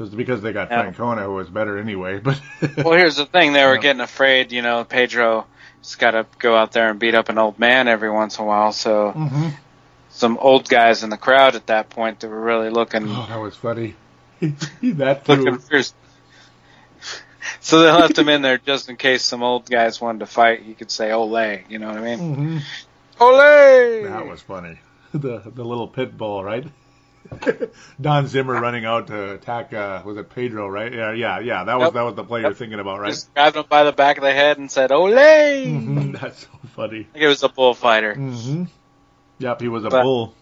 because 0.00 0.14
because 0.14 0.40
they 0.42 0.52
got 0.52 0.70
Yeah. 0.70 0.90
Francona, 0.90 1.24
who 1.24 1.34
was 1.34 1.48
better 1.50 1.78
anyway. 1.78 2.18
But 2.20 2.40
Well, 2.76 2.94
here's 2.94 3.16
the 3.16 3.26
thing. 3.26 3.52
They 3.52 3.64
were 3.64 3.74
Yeah. 3.74 3.80
getting 3.82 4.00
afraid. 4.00 4.50
You 4.50 4.62
know, 4.62 4.84
Pedro's 4.84 5.44
got 5.98 6.12
to 6.12 6.26
go 6.38 6.56
out 6.56 6.72
there 6.72 6.88
and 6.90 6.98
beat 6.98 7.14
up 7.14 7.28
an 7.28 7.38
old 7.38 7.58
man 7.58 7.86
every 7.86 8.10
once 8.10 8.38
in 8.38 8.44
a 8.44 8.46
while. 8.46 8.72
So 8.72 9.12
Mhm. 9.14 9.52
some 10.08 10.38
old 10.38 10.68
guys 10.68 11.02
in 11.02 11.10
the 11.10 11.18
crowd 11.18 11.54
at 11.54 11.66
that 11.66 11.90
point 11.90 12.20
that 12.20 12.28
were 12.28 12.40
really 12.40 12.70
looking 12.70 13.06
oh, 13.08 13.26
that 13.28 13.40
was 13.40 13.56
funny. 13.56 13.94
that 14.40 15.28
looking 15.28 15.58
too. 15.58 15.58
fierce. 15.58 15.92
So 17.60 17.82
they 17.82 17.90
left 17.90 18.18
him 18.18 18.28
in 18.28 18.42
there 18.42 18.58
just 18.58 18.88
in 18.88 18.96
case 18.96 19.22
some 19.22 19.42
old 19.42 19.68
guys 19.68 20.00
wanted 20.00 20.20
to 20.20 20.26
fight. 20.26 20.62
He 20.62 20.74
could 20.74 20.90
say 20.90 21.10
"Ole," 21.12 21.58
you 21.68 21.78
know 21.78 21.88
what 21.88 21.98
I 21.98 22.16
mean? 22.16 22.36
hmm 22.36 22.58
Ole. 23.20 24.02
That 24.04 24.26
was 24.26 24.40
funny. 24.40 24.78
The 25.12 25.42
the 25.54 25.64
little 25.64 25.88
pit 25.88 26.16
bull, 26.16 26.44
right? 26.44 26.64
Don 28.00 28.26
Zimmer 28.26 28.60
running 28.60 28.84
out 28.84 29.06
to 29.08 29.32
attack. 29.34 29.72
Uh, 29.72 30.02
was 30.04 30.16
it 30.16 30.30
Pedro? 30.30 30.68
Right? 30.68 30.92
Yeah, 30.92 31.12
yeah, 31.12 31.38
yeah. 31.40 31.64
That 31.64 31.78
was 31.78 31.86
Yep. 31.86 31.94
that 31.94 32.02
was 32.02 32.14
the 32.14 32.24
play 32.24 32.40
you're 32.42 32.54
thinking 32.54 32.80
about, 32.80 33.00
right? 33.00 33.10
Just 33.10 33.32
grabbed 33.34 33.56
him 33.56 33.64
by 33.68 33.84
the 33.84 33.92
back 33.92 34.16
of 34.18 34.22
the 34.24 34.32
head 34.32 34.58
and 34.58 34.70
said 34.70 34.92
"Ole." 34.92 35.12
hmm 35.70 36.12
That's 36.20 36.42
so 36.42 36.48
funny. 36.74 37.00
I 37.00 37.12
think 37.12 37.24
it 37.24 37.28
was 37.28 37.42
a 37.42 37.48
bullfighter. 37.48 38.14
hmm 38.14 38.64
Yep, 39.38 39.60
he 39.60 39.68
was 39.68 39.84
a 39.84 39.88
But- 39.90 40.02
bull. 40.02 40.34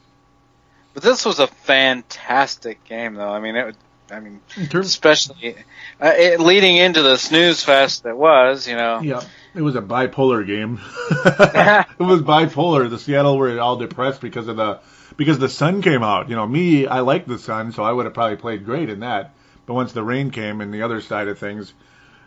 But 0.94 1.02
this 1.02 1.24
was 1.24 1.38
a 1.38 1.46
fantastic 1.46 2.82
game, 2.84 3.14
though. 3.14 3.30
I 3.30 3.40
mean, 3.40 3.54
it. 3.56 3.76
I 4.10 4.20
mean, 4.20 4.40
especially 4.72 5.54
uh, 6.00 6.12
it, 6.16 6.40
leading 6.40 6.76
into 6.76 7.02
the 7.02 7.18
snooze 7.18 7.62
fest 7.62 8.04
that 8.04 8.16
was, 8.16 8.66
you 8.66 8.74
know. 8.74 9.00
yeah, 9.00 9.22
it 9.54 9.60
was 9.60 9.76
a 9.76 9.82
bipolar 9.82 10.46
game. 10.46 10.80
it 11.10 12.02
was 12.02 12.22
bipolar. 12.22 12.88
The 12.88 12.98
Seattle 12.98 13.36
were 13.36 13.60
all 13.60 13.76
depressed 13.76 14.22
because 14.22 14.48
of 14.48 14.56
the 14.56 14.80
because 15.18 15.38
the 15.38 15.48
sun 15.50 15.82
came 15.82 16.02
out. 16.02 16.30
You 16.30 16.36
know, 16.36 16.46
me, 16.46 16.86
I 16.86 17.00
like 17.00 17.26
the 17.26 17.38
sun, 17.38 17.72
so 17.72 17.82
I 17.82 17.92
would 17.92 18.06
have 18.06 18.14
probably 18.14 18.36
played 18.36 18.64
great 18.64 18.88
in 18.88 19.00
that. 19.00 19.34
But 19.66 19.74
once 19.74 19.92
the 19.92 20.02
rain 20.02 20.30
came 20.30 20.62
and 20.62 20.72
the 20.72 20.80
other 20.80 21.02
side 21.02 21.28
of 21.28 21.38
things, 21.38 21.74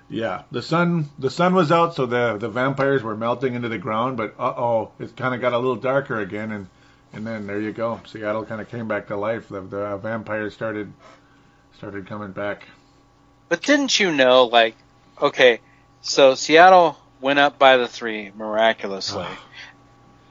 yeah, 0.09 0.43
the 0.51 0.61
sun 0.61 1.09
the 1.17 1.31
sun 1.31 1.55
was 1.55 1.71
out, 1.71 1.95
so 1.95 2.05
the 2.05 2.37
the 2.37 2.49
vampires 2.49 3.01
were 3.01 3.15
melting 3.15 3.55
into 3.55 3.69
the 3.69 3.79
ground. 3.79 4.17
But 4.17 4.35
uh 4.37 4.53
oh, 4.55 4.91
it 4.99 5.15
kind 5.15 5.33
of 5.33 5.41
got 5.41 5.53
a 5.53 5.57
little 5.57 5.77
darker 5.77 6.19
again, 6.19 6.51
and 6.51 6.67
and 7.13 7.25
then 7.25 7.47
there 7.47 7.59
you 7.59 7.71
go. 7.71 7.99
Seattle 8.05 8.45
kind 8.45 8.61
of 8.61 8.69
came 8.69 8.87
back 8.87 9.07
to 9.07 9.17
life. 9.17 9.49
The, 9.49 9.61
the 9.61 9.97
vampires 9.97 10.53
started 10.53 10.93
started 11.77 12.05
coming 12.07 12.31
back. 12.31 12.67
But 13.49 13.63
didn't 13.63 13.99
you 13.99 14.11
know, 14.11 14.45
like, 14.45 14.75
okay, 15.19 15.61
so 16.01 16.35
Seattle 16.35 16.97
went 17.21 17.39
up 17.39 17.57
by 17.57 17.77
the 17.77 17.87
three 17.87 18.31
miraculously. 18.35 19.25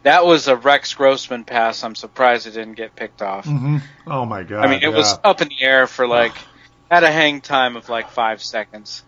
That 0.02 0.24
was 0.24 0.48
a 0.48 0.56
Rex 0.56 0.94
Grossman 0.94 1.44
pass. 1.44 1.82
I'm 1.84 1.94
surprised 1.94 2.46
it 2.46 2.52
didn't 2.52 2.74
get 2.74 2.96
picked 2.96 3.22
off. 3.22 3.44
hmm 3.46 3.78
Oh 4.06 4.24
my 4.24 4.42
god! 4.42 4.64
I 4.64 4.68
mean, 4.68 4.80
it 4.82 4.92
was 4.92 5.18
up 5.24 5.40
in 5.42 5.48
the 5.48 5.62
air 5.62 5.86
for 5.86 6.06
like 6.06 6.34
had 6.90 7.04
a 7.04 7.10
hang 7.12 7.40
time 7.40 7.76
of 7.76 7.88
like 7.88 8.08
five 8.08 8.42
seconds, 8.42 9.02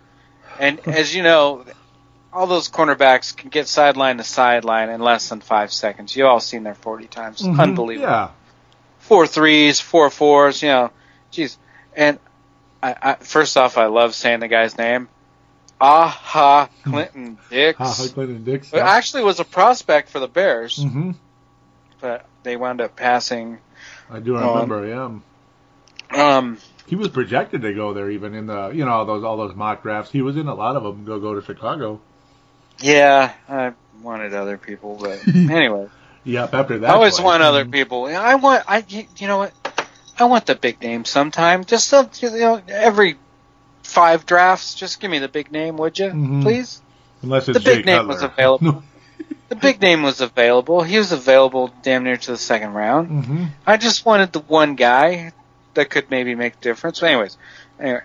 and 0.58 0.78
as 0.86 1.14
you 1.14 1.22
know, 1.22 1.64
all 2.32 2.46
those 2.46 2.68
cornerbacks 2.70 3.36
can 3.36 3.50
get 3.50 3.68
sideline 3.68 4.18
to 4.18 4.24
sideline 4.24 4.88
in 4.90 5.00
less 5.00 5.28
than 5.28 5.40
five 5.40 5.72
seconds. 5.72 6.14
You 6.16 6.26
all 6.26 6.40
seen 6.40 6.62
their 6.62 6.74
forty 6.74 7.06
times, 7.06 7.42
Mhm. 7.42 7.58
unbelievable. 7.58 8.08
Yeah. 8.08 8.28
Four 9.00 9.26
threes, 9.26 9.80
four 9.80 10.10
fours, 10.10 10.62
you 10.62 10.68
know, 10.68 10.90
jeez. 11.32 11.56
And 11.96 12.18
I, 12.82 12.94
I, 13.02 13.14
first 13.16 13.56
off, 13.56 13.76
I 13.76 13.86
love 13.86 14.14
saying 14.14 14.40
the 14.40 14.48
guy's 14.48 14.78
name. 14.78 15.08
Aha, 15.82 16.68
Clinton 16.84 17.38
Dix. 17.50 17.78
Ah, 17.80 17.92
Clinton 18.14 18.44
Dix. 18.44 18.70
Who 18.70 18.78
actually 18.78 19.24
was 19.24 19.40
a 19.40 19.44
prospect 19.44 20.10
for 20.10 20.20
the 20.20 20.28
Bears, 20.28 20.76
hmm 20.82 21.10
but 22.00 22.24
they 22.44 22.56
wound 22.56 22.80
up 22.80 22.94
passing. 22.96 23.58
I 24.10 24.20
do 24.20 24.36
remember. 24.36 24.86
Yeah. 24.86 25.18
Um, 26.16 26.58
He 26.86 26.94
was 26.94 27.08
projected 27.08 27.62
to 27.62 27.74
go 27.74 27.94
there, 27.94 28.10
even 28.10 28.34
in 28.34 28.46
the 28.46 28.68
you 28.68 28.84
know 28.84 28.92
all 28.92 29.04
those 29.06 29.24
all 29.24 29.36
those 29.36 29.56
mock 29.56 29.82
drafts. 29.82 30.12
He 30.12 30.22
was 30.22 30.36
in 30.36 30.46
a 30.46 30.54
lot 30.54 30.76
of 30.76 30.84
them. 30.84 31.04
Go 31.04 31.18
go 31.18 31.34
to 31.34 31.42
Chicago. 31.42 32.00
yeah, 32.80 33.32
I 33.48 33.72
wanted 34.02 34.34
other 34.34 34.58
people, 34.58 34.98
but 35.00 35.18
anyway, 35.50 35.88
Yep. 36.24 36.54
After 36.54 36.78
that, 36.78 36.90
I 36.90 36.94
always 36.94 37.14
play. 37.16 37.24
want 37.24 37.42
other 37.42 37.64
Mhm. 37.64 37.72
people. 37.72 38.06
I 38.06 38.36
want, 38.36 38.62
I, 38.68 38.84
you 38.88 39.26
know 39.26 39.38
what? 39.38 39.52
I 40.18 40.24
want 40.26 40.46
the 40.46 40.54
big 40.54 40.80
name 40.80 41.04
sometime. 41.04 41.64
Just 41.64 41.88
so, 41.88 42.08
you 42.20 42.30
know, 42.30 42.62
every 42.68 43.16
five 43.82 44.26
drafts, 44.26 44.74
just 44.74 45.00
give 45.00 45.10
me 45.10 45.18
the 45.18 45.28
big 45.28 45.50
name, 45.52 45.76
would 45.76 45.98
you, 45.98 46.10
Mhm. 46.10 46.42
please? 46.42 46.80
Unless 47.22 47.48
it's 47.48 47.58
the 47.58 47.64
big 47.64 47.84
Jay 47.84 47.92
name 47.92 47.98
Cutler. 48.08 48.14
was 48.14 48.22
available. 48.22 48.82
The 49.48 49.56
big 49.56 49.82
name 49.82 50.02
was 50.02 50.22
available. 50.22 50.82
He 50.82 50.96
was 50.96 51.12
available 51.12 51.70
damn 51.82 52.04
near 52.04 52.16
to 52.16 52.30
the 52.30 52.38
second 52.38 52.72
round. 52.72 53.08
hmm 53.26 53.44
I 53.66 53.76
just 53.76 54.06
wanted 54.06 54.32
the 54.32 54.38
one 54.40 54.76
guy 54.76 55.32
that 55.74 55.90
could 55.90 56.10
maybe 56.10 56.34
make 56.34 56.54
a 56.54 56.60
difference. 56.60 57.00
But 57.00 57.10
anyways, 57.10 57.36
anyway, 57.78 58.00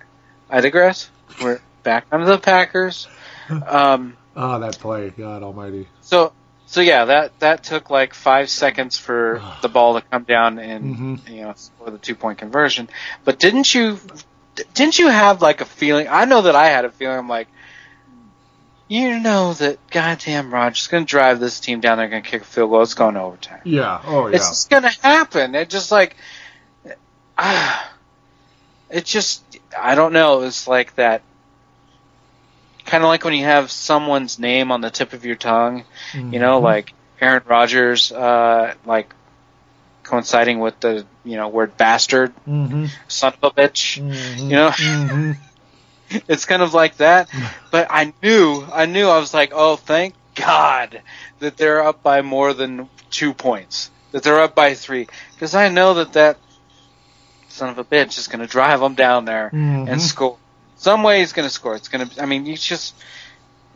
I 0.49 0.59
digress. 0.59 1.09
We're 1.41 1.61
back 1.83 2.05
onto 2.11 2.25
the 2.25 2.37
Packers. 2.37 3.07
Um, 3.49 4.17
Ah, 4.35 4.57
that 4.59 4.77
play. 4.79 5.09
God 5.09 5.41
Almighty. 5.41 5.87
so, 6.01 6.33
so 6.65 6.81
yeah, 6.81 7.05
that 7.05 7.39
that 7.39 7.63
took 7.63 7.89
like 7.89 8.13
five 8.13 8.49
seconds 8.49 8.97
for 8.97 9.41
the 9.61 9.69
ball 9.69 9.93
to 9.97 10.05
come 10.05 10.23
down 10.23 10.59
and 10.59 10.97
Mhm. 10.97 11.29
you 11.29 11.41
know 11.43 11.53
for 11.79 11.91
the 11.91 11.97
two 11.97 12.15
point 12.15 12.39
conversion. 12.39 12.89
But 13.23 13.39
didn't 13.39 13.73
you 13.73 13.97
didn't 14.73 14.99
you 14.99 15.07
have 15.09 15.41
like 15.41 15.61
a 15.61 15.65
feeling? 15.65 16.07
I 16.09 16.25
know 16.25 16.43
that 16.43 16.55
I 16.55 16.67
had 16.67 16.85
a 16.85 16.89
feeling. 16.91 17.17
I'm 17.17 17.29
like, 17.29 17.47
you 18.87 19.19
know 19.19 19.53
that 19.55 19.79
goddamn 19.91 20.53
Rodgers 20.53 20.87
going 20.87 21.05
to 21.05 21.09
drive 21.09 21.39
this 21.39 21.59
team 21.59 21.81
down. 21.81 21.97
They're 21.97 22.07
going 22.07 22.23
to 22.23 22.29
kick 22.29 22.41
a 22.41 22.45
field 22.45 22.69
goal. 22.71 22.81
It's 22.83 22.93
going 22.93 23.15
to 23.15 23.21
overtime. 23.21 23.61
Yeah. 23.65 24.01
Oh 24.05 24.27
yeah. 24.27 24.35
It's 24.37 24.47
just 24.49 24.69
going 24.69 24.83
to 24.83 24.89
happen. 25.01 25.55
It 25.55 25.69
just 25.69 25.91
like, 25.91 26.15
ah, 27.37 27.93
it 28.89 29.05
just 29.05 29.43
I 29.77 29.95
don't 29.95 30.13
know. 30.13 30.41
It's 30.43 30.67
like 30.67 30.95
that. 30.95 31.21
Kind 32.85 33.03
of 33.03 33.09
like 33.09 33.25
when 33.25 33.33
you 33.33 33.43
have 33.43 33.69
someone's 33.69 34.39
name 34.39 34.71
on 34.71 34.79
the 34.79 34.89
tip 34.89 35.11
of 35.11 35.25
your 35.25 35.35
tongue, 35.35 35.83
you 36.13 36.39
know, 36.39 36.61
Mhm. 36.61 36.63
like 36.63 36.93
Aaron 37.19 37.43
Rodgers, 37.45 38.13
uh, 38.13 38.73
like 38.85 39.13
coinciding 40.07 40.59
with 40.59 40.79
the 40.79 41.05
you 41.23 41.37
know 41.37 41.47
word 41.49 41.77
bastard, 41.77 42.33
Mhm. 42.47 42.89
son 43.07 43.33
of 43.41 43.51
a 43.51 43.61
bitch. 43.61 44.01
Mhm. 44.01 44.39
You 44.49 44.55
know? 44.55 44.69
Mhm. 44.71 45.37
It's 46.29 46.45
kind 46.45 46.61
of 46.61 46.73
like 46.73 46.97
that. 46.97 47.29
But 47.71 47.87
I 47.89 48.13
knew, 48.23 48.65
I 48.71 48.85
knew, 48.85 49.07
I 49.09 49.19
was 49.19 49.33
like, 49.33 49.51
oh, 49.53 49.75
thank 49.75 50.15
God 50.35 51.01
that 51.39 51.57
they're 51.57 51.83
up 51.83 52.01
by 52.01 52.21
more 52.21 52.53
than 52.53 52.89
two 53.11 53.33
points, 53.33 53.91
that 54.11 54.23
they're 54.23 54.39
up 54.39 54.55
by 54.55 54.73
three, 54.73 55.07
because 55.33 55.53
I 55.53 55.67
know 55.67 55.95
that 55.95 56.13
that 56.13 56.37
son 57.49 57.69
of 57.69 57.77
a 57.77 57.83
bitch 57.83 58.17
is 58.17 58.27
going 58.27 58.39
to 58.39 58.47
drive 58.47 58.79
them 58.79 58.95
down 58.95 59.25
there 59.25 59.49
and 59.89 60.01
score. 60.01 60.37
Some 60.77 61.03
way 61.03 61.19
he's 61.19 61.33
going 61.33 61.47
to 61.47 61.53
score. 61.53 61.75
It's 61.75 61.89
going 61.89 62.07
to. 62.07 62.21
I 62.21 62.25
mean, 62.25 62.45
he's 62.45 62.63
just. 62.63 62.95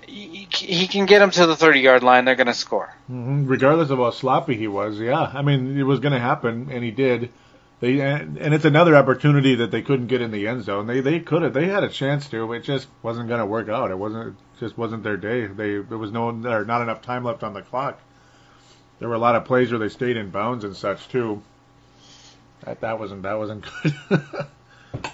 He, 0.08 0.88
can 0.88 1.06
get 1.06 1.20
them 1.20 1.32
to 1.32 1.46
the 1.46 1.56
30 1.56 1.80
yard 1.80 2.04
line. 2.04 2.26
They're 2.26 2.36
going 2.36 2.48
to 2.48 2.54
score. 2.54 2.94
hmm 3.08 3.46
Regardless 3.46 3.90
of 3.90 4.00
how 4.00 4.12
sloppy 4.12 4.56
he 4.56 4.68
was, 4.68 5.00
yeah. 5.00 5.32
I 5.34 5.42
mean, 5.42 5.78
it 5.78 5.84
was 5.84 6.00
going 6.00 6.14
to 6.14 6.20
happen, 6.20 6.70
and 6.72 6.84
he 6.84 6.92
did. 6.92 7.32
They 7.80 8.00
and, 8.00 8.38
and 8.38 8.54
it's 8.54 8.66
another 8.66 8.96
opportunity 8.96 9.56
that 9.56 9.72
they 9.72 9.82
couldn't 9.82 10.08
get 10.08 10.22
in 10.22 10.30
the 10.30 10.48
end 10.48 10.64
zone. 10.64 10.86
They 10.86 11.00
they 11.02 11.20
could 11.20 11.42
have. 11.42 11.54
They 11.54 11.68
had 11.68 11.84
a 11.84 11.90
chance 11.90 12.30
to. 12.30 12.54
It 12.54 12.64
just 12.64 12.88
wasn't 13.02 13.28
going 13.28 13.40
to 13.40 13.46
work 13.46 13.70
out. 13.70 13.90
It 13.90 13.98
wasn't. 13.98 14.28
It 14.30 14.60
just 14.60 14.78
wasn't 14.78 15.04
their 15.04 15.18
day. 15.18 15.48
They 15.48 15.78
there 15.78 15.98
was 15.98 16.12
no 16.12 16.32
there 16.32 16.64
not 16.64 16.84
enough 16.84 17.02
time 17.02 17.24
left 17.24 17.44
on 17.44 17.54
the 17.56 17.64
clock. 17.64 18.00
There 19.00 19.10
were 19.10 19.16
a 19.16 19.20
lot 19.20 19.36
of 19.36 19.46
plays 19.46 19.72
where 19.72 19.80
they 19.80 19.90
stayed 19.90 20.16
in 20.16 20.30
bounds 20.30 20.64
and 20.64 20.76
such 20.76 21.08
too. 21.10 21.42
That 22.64 22.82
that 22.82 23.00
wasn't 23.00 23.24
that 23.24 23.34
wasn't 23.40 23.66
good. 23.84 24.24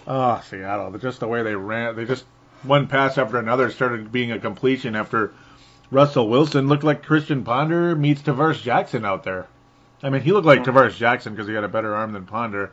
oh, 0.05 0.43
Seattle! 0.49 0.97
Just 0.97 1.21
the 1.21 1.27
way 1.27 1.43
they 1.43 1.55
ran, 1.55 1.95
they 1.95 2.03
just 2.03 2.25
one 2.63 2.87
pass 2.87 3.17
after 3.17 3.37
another 3.37 3.71
started 3.71 4.11
being 4.11 4.31
a 4.31 4.39
completion 4.39 4.95
after 4.95 5.33
Russell 5.89 6.27
Wilson 6.27 6.67
looked 6.67 6.83
like 6.83 7.03
Christian 7.03 7.43
Ponder 7.43 7.95
meets 7.95 8.21
Tarvaris 8.21 8.61
Jackson 8.61 9.05
out 9.05 9.23
there. 9.23 9.47
I 10.03 10.09
mean, 10.09 10.21
he 10.21 10.31
looked 10.31 10.45
like 10.45 10.63
Tarvaris 10.63 10.97
Jackson 10.97 11.33
because 11.33 11.47
he 11.47 11.53
had 11.53 11.63
a 11.63 11.69
better 11.69 11.95
arm 11.95 12.13
than 12.13 12.25
Ponder 12.25 12.71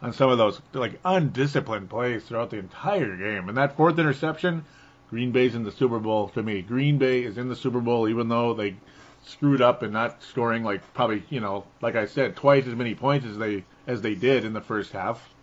on 0.00 0.12
some 0.12 0.30
of 0.30 0.38
those 0.38 0.60
like 0.72 1.00
undisciplined 1.04 1.90
plays 1.90 2.24
throughout 2.24 2.50
the 2.50 2.58
entire 2.58 3.16
game. 3.16 3.48
And 3.48 3.58
that 3.58 3.76
fourth 3.76 3.98
interception, 3.98 4.64
Green 5.10 5.32
Bay's 5.32 5.54
in 5.54 5.64
the 5.64 5.72
Super 5.72 5.98
Bowl 5.98 6.28
to 6.28 6.42
me. 6.42 6.62
Green 6.62 6.98
Bay 6.98 7.22
is 7.22 7.38
in 7.38 7.48
the 7.48 7.56
Super 7.56 7.80
Bowl 7.80 8.08
even 8.08 8.28
though 8.28 8.54
they 8.54 8.76
screwed 9.24 9.62
up 9.62 9.82
and 9.82 9.92
not 9.92 10.22
scoring 10.22 10.62
like 10.62 10.82
probably 10.92 11.22
you 11.30 11.40
know 11.40 11.64
like 11.80 11.96
I 11.96 12.04
said 12.04 12.36
twice 12.36 12.66
as 12.66 12.74
many 12.74 12.94
points 12.94 13.26
as 13.26 13.38
they 13.38 13.64
as 13.86 14.02
they 14.02 14.14
did 14.14 14.44
in 14.44 14.52
the 14.52 14.60
first 14.60 14.92
half. 14.92 15.33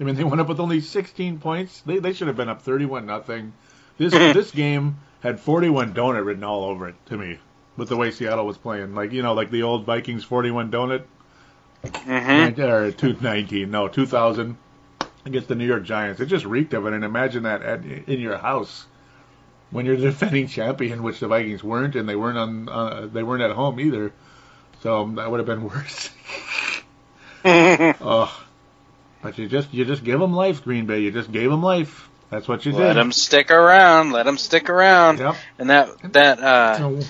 I 0.00 0.04
mean, 0.04 0.14
they 0.14 0.24
went 0.24 0.40
up 0.40 0.48
with 0.48 0.60
only 0.60 0.80
16 0.80 1.38
points. 1.38 1.80
They 1.82 1.98
they 1.98 2.12
should 2.12 2.26
have 2.28 2.36
been 2.36 2.48
up 2.48 2.62
31 2.62 3.06
nothing. 3.06 3.52
This 3.98 4.12
this 4.34 4.50
game 4.50 4.98
had 5.20 5.40
41 5.40 5.94
donut 5.94 6.24
written 6.24 6.44
all 6.44 6.64
over 6.64 6.88
it 6.88 6.96
to 7.06 7.16
me 7.16 7.38
with 7.76 7.88
the 7.88 7.96
way 7.96 8.10
Seattle 8.10 8.46
was 8.46 8.58
playing. 8.58 8.94
Like 8.94 9.12
you 9.12 9.22
know, 9.22 9.34
like 9.34 9.50
the 9.50 9.62
old 9.62 9.84
Vikings 9.84 10.24
41 10.24 10.70
donut 10.70 11.04
Mm-hmm. 11.84 12.60
or 12.60 12.92
219, 12.92 13.70
no 13.70 13.88
2000 13.88 14.56
against 15.24 15.48
the 15.48 15.54
New 15.54 15.66
York 15.66 15.82
Giants. 15.84 16.20
It 16.20 16.26
just 16.26 16.44
reeked 16.44 16.74
of 16.74 16.86
it. 16.86 16.92
And 16.92 17.04
imagine 17.04 17.42
that 17.42 17.62
at, 17.62 17.84
in 17.84 18.20
your 18.20 18.38
house 18.38 18.86
when 19.70 19.86
you're 19.86 19.96
the 19.96 20.02
defending 20.10 20.46
champion, 20.46 21.02
which 21.02 21.18
the 21.18 21.26
Vikings 21.26 21.64
weren't, 21.64 21.96
and 21.96 22.08
they 22.08 22.14
weren't 22.16 22.38
on 22.38 22.68
uh, 22.68 23.08
they 23.12 23.22
weren't 23.22 23.42
at 23.42 23.50
home 23.50 23.80
either. 23.80 24.12
So 24.80 25.06
that 25.16 25.30
would 25.30 25.40
have 25.40 25.46
been 25.46 25.64
worse. 25.64 26.10
oh. 27.44 28.44
But 29.22 29.38
you 29.38 29.48
just 29.48 29.72
you 29.72 29.84
just 29.84 30.04
give 30.04 30.18
them 30.20 30.32
life, 30.32 30.64
Green 30.64 30.86
Bay. 30.86 31.00
You 31.00 31.10
just 31.12 31.30
gave 31.32 31.50
them 31.50 31.62
life. 31.62 32.08
That's 32.30 32.48
what 32.48 32.64
you 32.66 32.72
Let 32.72 32.78
did. 32.78 32.86
Let 32.88 32.94
them 32.94 33.12
stick 33.12 33.50
around. 33.50 34.12
Let 34.12 34.24
them 34.26 34.38
stick 34.38 34.68
around. 34.70 35.18
Yep. 35.18 35.36
And 35.58 35.70
that 35.70 36.12
that 36.12 36.38
uh, 36.40 36.78
So, 36.78 37.00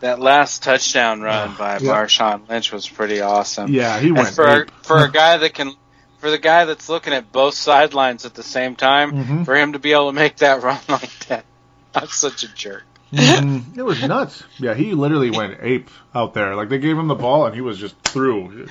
that 0.00 0.20
last 0.20 0.62
touchdown 0.62 1.20
run 1.22 1.54
by 1.56 1.78
Yeah. 1.78 1.92
Marshawn 1.92 2.48
Lynch 2.48 2.72
was 2.72 2.88
pretty 2.88 3.20
awesome. 3.20 3.72
yeah, 3.72 3.98
he 4.00 4.08
And 4.08 4.16
went. 4.18 4.28
for 4.34 4.62
ape. 4.62 4.70
for 4.82 4.98
a 5.04 5.10
guy 5.10 5.36
that 5.38 5.54
can 5.54 5.72
for 6.18 6.30
the 6.30 6.38
guy 6.38 6.64
that's 6.64 6.88
looking 6.88 7.12
at 7.12 7.30
both 7.30 7.54
sidelines 7.54 8.24
at 8.24 8.34
the 8.34 8.42
same 8.42 8.74
time, 8.74 9.12
Mhm. 9.12 9.44
for 9.44 9.54
him 9.54 9.72
to 9.74 9.78
be 9.78 9.92
able 9.92 10.08
to 10.08 10.12
make 10.16 10.36
that 10.38 10.62
run 10.64 10.80
like 10.88 11.26
that, 11.28 11.44
that's 11.92 12.14
such 12.16 12.42
a 12.42 12.48
jerk. 12.48 12.84
Mhm. 13.12 13.76
It 13.78 13.82
was 13.82 14.02
nuts. 14.02 14.42
Yeah, 14.58 14.74
he 14.74 14.92
literally 14.94 15.30
went 15.30 15.58
ape 15.62 15.88
out 16.14 16.34
there. 16.34 16.54
Like 16.56 16.68
they 16.70 16.78
gave 16.78 16.98
him 16.98 17.06
the 17.06 17.14
ball 17.14 17.46
and 17.46 17.54
he 17.54 17.60
was 17.60 17.78
just 17.78 17.94
through. 18.02 18.66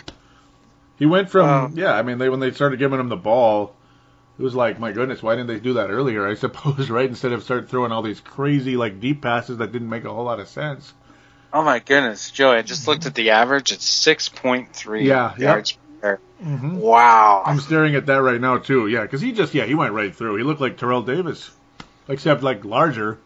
He 0.97 1.05
went 1.05 1.29
from 1.29 1.45
Wow. 1.45 1.71
yeah. 1.73 1.93
I 1.93 2.01
mean, 2.01 2.17
they 2.17 2.29
when 2.29 2.39
they 2.39 2.51
started 2.51 2.79
giving 2.79 2.99
him 2.99 3.09
the 3.09 3.15
ball, 3.15 3.75
it 4.39 4.43
was 4.43 4.55
like 4.55 4.79
my 4.79 4.91
goodness, 4.91 5.21
why 5.23 5.35
didn't 5.35 5.47
they 5.47 5.59
do 5.59 5.73
that 5.73 5.89
earlier? 5.89 6.27
I 6.27 6.33
suppose 6.45 6.89
right 6.89 7.07
instead 7.09 7.31
of 7.33 7.43
start 7.43 7.69
throwing 7.69 7.91
all 7.91 8.01
these 8.01 8.19
crazy 8.19 8.77
like 8.77 8.99
deep 8.99 9.21
passes 9.21 9.57
that 9.57 9.71
didn't 9.71 9.89
make 9.89 10.05
a 10.05 10.13
whole 10.13 10.25
lot 10.25 10.39
of 10.39 10.47
sense. 10.47 10.93
Oh 11.53 11.63
my 11.63 11.79
goodness, 11.79 12.29
Joey! 12.31 12.57
I 12.57 12.61
just 12.61 12.87
looked 12.87 13.05
at 13.05 13.15
the 13.15 13.29
average. 13.31 13.71
It's 13.71 13.85
six 13.85 14.27
point 14.29 14.73
three 14.73 15.07
Yeah, 15.07 15.31
yep. 15.31 15.39
yards 15.39 15.77
per. 16.01 16.19
Mm-hmm. 16.43 16.77
Wow. 16.77 17.41
I'm 17.45 17.59
staring 17.59 17.95
at 17.95 18.05
that 18.07 18.21
right 18.21 18.39
now 18.39 18.57
too. 18.57 18.87
Yeah, 18.87 19.01
because 19.03 19.21
he 19.21 19.31
just 19.31 19.53
yeah 19.55 19.65
he 19.65 19.73
went 19.73 19.93
right 19.93 20.13
through. 20.13 20.35
He 20.35 20.43
looked 20.43 20.61
like 20.61 20.77
Terrell 20.77 21.01
Davis, 21.03 21.49
except 22.09 22.43
like 22.43 22.65
larger. 22.65 23.17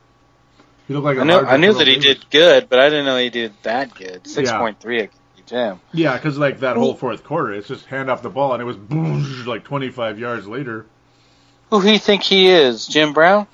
He 0.87 0.93
looked 0.93 1.05
like 1.05 1.17
a 1.17 1.21
I 1.21 1.23
knew 1.23 1.33
larger 1.33 1.47
I 1.47 1.57
knew 1.57 1.67
Terrell 1.73 1.79
that 1.79 1.87
he 1.87 1.95
did 1.97 2.29
good, 2.29 2.69
but 2.69 2.79
I 2.79 2.89
didn't 2.89 3.05
know 3.05 3.17
he 3.17 3.29
did 3.31 3.53
that 3.63 3.95
good. 3.95 4.27
Six 4.27 4.51
point 4.51 4.79
three 4.79 5.09
against 5.41 5.51
him. 5.51 5.79
Yeah, 5.93 6.15
because 6.15 6.37
like 6.37 6.59
that 6.59 6.77
whole 6.77 6.95
fourth 6.95 7.23
quarter, 7.23 7.53
it's 7.53 7.67
just 7.67 7.85
hand 7.85 8.09
off 8.09 8.21
the 8.21 8.29
ball, 8.29 8.53
and 8.53 8.61
it 8.61 8.65
was 8.65 8.77
boom, 8.77 9.45
like 9.45 9.63
25 9.63 10.19
yards 10.19 10.47
later. 10.47 10.85
Who 11.69 11.81
do 11.81 11.91
you 11.91 11.99
think 11.99 12.23
he 12.23 12.49
is, 12.49 12.87
Jim 12.87 13.13
Brown? 13.13 13.47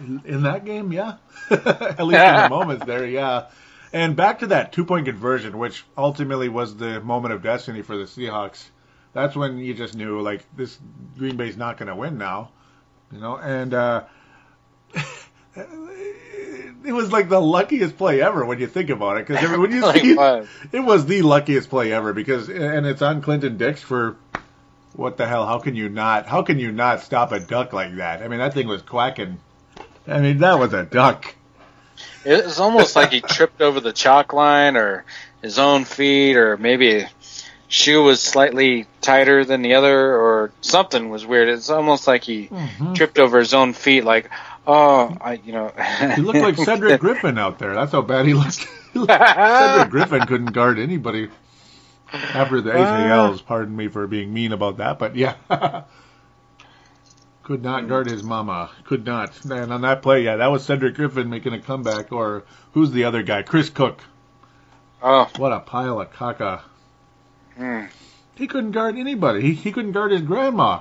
In 0.00 0.42
that 0.42 0.64
game, 0.64 0.92
yeah. 0.92 1.16
At 1.50 2.04
least 2.06 2.20
in 2.20 2.36
the 2.36 2.48
moments 2.50 2.86
there, 2.86 3.06
yeah. 3.06 3.46
And 3.92 4.16
back 4.16 4.40
to 4.40 4.48
that 4.48 4.72
two 4.72 4.84
point 4.84 5.06
conversion, 5.06 5.58
which 5.58 5.84
ultimately 5.96 6.48
was 6.48 6.76
the 6.76 7.00
moment 7.00 7.34
of 7.34 7.42
destiny 7.42 7.82
for 7.82 7.96
the 7.96 8.04
Seahawks. 8.04 8.64
That's 9.12 9.34
when 9.34 9.58
you 9.58 9.74
just 9.74 9.96
knew, 9.96 10.20
like, 10.20 10.44
this 10.56 10.78
Green 11.18 11.36
Bay's 11.36 11.56
not 11.56 11.76
going 11.76 11.88
to 11.88 11.96
win 11.96 12.16
now. 12.16 12.50
You 13.12 13.18
know, 13.18 13.36
and 13.36 13.74
uh, 13.74 14.04
it 16.84 16.92
was 16.92 17.12
like 17.12 17.28
the 17.28 17.40
luckiest 17.40 17.96
play 17.96 18.20
ever 18.22 18.44
when 18.44 18.58
you 18.58 18.66
think 18.66 18.90
about 18.90 19.18
it. 19.18 19.26
Because 19.26 19.48
when 19.58 19.70
you 19.70 19.80
Like 19.82 20.02
see 20.02 20.14
what? 20.14 20.46
it 20.72 20.80
was 20.80 21.06
the 21.06 21.22
luckiest 21.22 21.68
play 21.70 21.92
ever 21.92 22.12
because 22.12 22.48
and 22.48 22.86
it's 22.86 23.02
on 23.02 23.22
Clinton 23.22 23.56
Dix 23.56 23.82
for 23.82 24.16
what 24.94 25.16
the 25.16 25.26
hell? 25.26 25.46
How 25.46 25.58
can 25.58 25.76
you 25.76 25.88
not? 25.88 26.26
How 26.26 26.42
can 26.42 26.58
you 26.58 26.72
not 26.72 27.00
stop 27.00 27.32
a 27.32 27.40
duck 27.40 27.72
like 27.72 27.96
that? 27.96 28.22
I 28.22 28.28
mean, 28.28 28.38
that 28.40 28.54
thing 28.54 28.66
was 28.66 28.82
quacking. 28.82 29.38
I 30.06 30.20
mean, 30.20 30.38
that 30.38 30.58
was 30.58 30.72
a 30.72 30.84
duck. 30.84 31.34
It 32.24 32.44
was 32.44 32.58
almost 32.60 32.96
like 32.96 33.12
he 33.12 33.20
tripped 33.28 33.60
over 33.60 33.80
the 33.80 33.92
chalk 33.92 34.32
line 34.32 34.76
or 34.76 35.04
his 35.42 35.58
own 35.58 35.84
feet 35.84 36.36
or 36.36 36.56
maybe 36.56 36.96
a 37.00 37.10
shoe 37.68 38.02
was 38.02 38.20
slightly 38.20 38.86
tighter 39.00 39.44
than 39.44 39.62
the 39.62 39.74
other 39.74 40.16
or 40.16 40.50
something 40.60 41.08
was 41.08 41.24
weird. 41.24 41.48
It's 41.48 41.70
almost 41.70 42.06
like 42.08 42.24
he 42.24 42.48
Mhm. 42.48 42.94
tripped 42.96 43.18
over 43.18 43.38
his 43.38 43.54
own 43.54 43.72
feet 43.74 44.04
like, 44.04 44.28
oh, 44.66 45.16
I, 45.20 45.34
you 45.44 45.52
know. 45.52 45.72
He 46.14 46.22
looked 46.22 46.40
like 46.40 46.56
Cedric 46.56 46.98
Griffin 47.00 47.38
out 47.38 47.58
there. 47.58 47.74
That's 47.74 47.92
how 47.92 48.02
bad 48.02 48.26
he 48.26 48.34
looked. 48.34 48.66
Cedric 48.94 49.90
Griffin 49.90 50.26
couldn't 50.26 50.52
guard 50.52 50.78
anybody 50.78 51.30
after 52.12 52.60
the 52.60 52.70
ACLs. 52.72 53.44
Pardon 53.44 53.76
me 53.76 53.88
for 53.88 54.06
being 54.06 54.32
mean 54.32 54.52
about 54.52 54.78
that, 54.78 54.98
but 54.98 55.16
yeah. 55.16 55.34
Could 57.42 57.62
not 57.62 57.88
guard 57.88 58.06
his 58.06 58.22
mama. 58.22 58.70
Could 58.84 59.04
not. 59.04 59.44
And 59.44 59.72
on 59.72 59.80
that 59.80 60.02
play, 60.02 60.22
yeah, 60.24 60.36
that 60.36 60.48
was 60.48 60.64
Cedric 60.64 60.94
Griffin 60.94 61.30
making 61.30 61.52
a 61.52 61.58
comeback. 61.60 62.12
Or 62.12 62.44
who's 62.72 62.92
the 62.92 63.04
other 63.04 63.22
guy? 63.24 63.42
Chris 63.42 63.70
Cook. 63.70 64.00
oh, 65.02 65.28
What 65.36 65.52
a 65.52 65.60
pile 65.60 66.00
of 66.00 66.12
caca. 66.12 66.60
hmm. 67.56 67.84
He 68.36 68.46
couldn't 68.46 68.70
guard 68.70 68.96
anybody. 68.96 69.42
He, 69.42 69.52
he 69.54 69.72
couldn't 69.72 69.92
guard 69.92 70.12
his 70.12 70.22
grandma. 70.22 70.80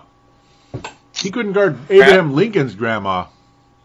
He 1.13 1.29
couldn't 1.31 1.53
guard 1.53 1.77
Abraham 1.89 2.33
Lincoln's 2.33 2.75
grandma. 2.75 3.25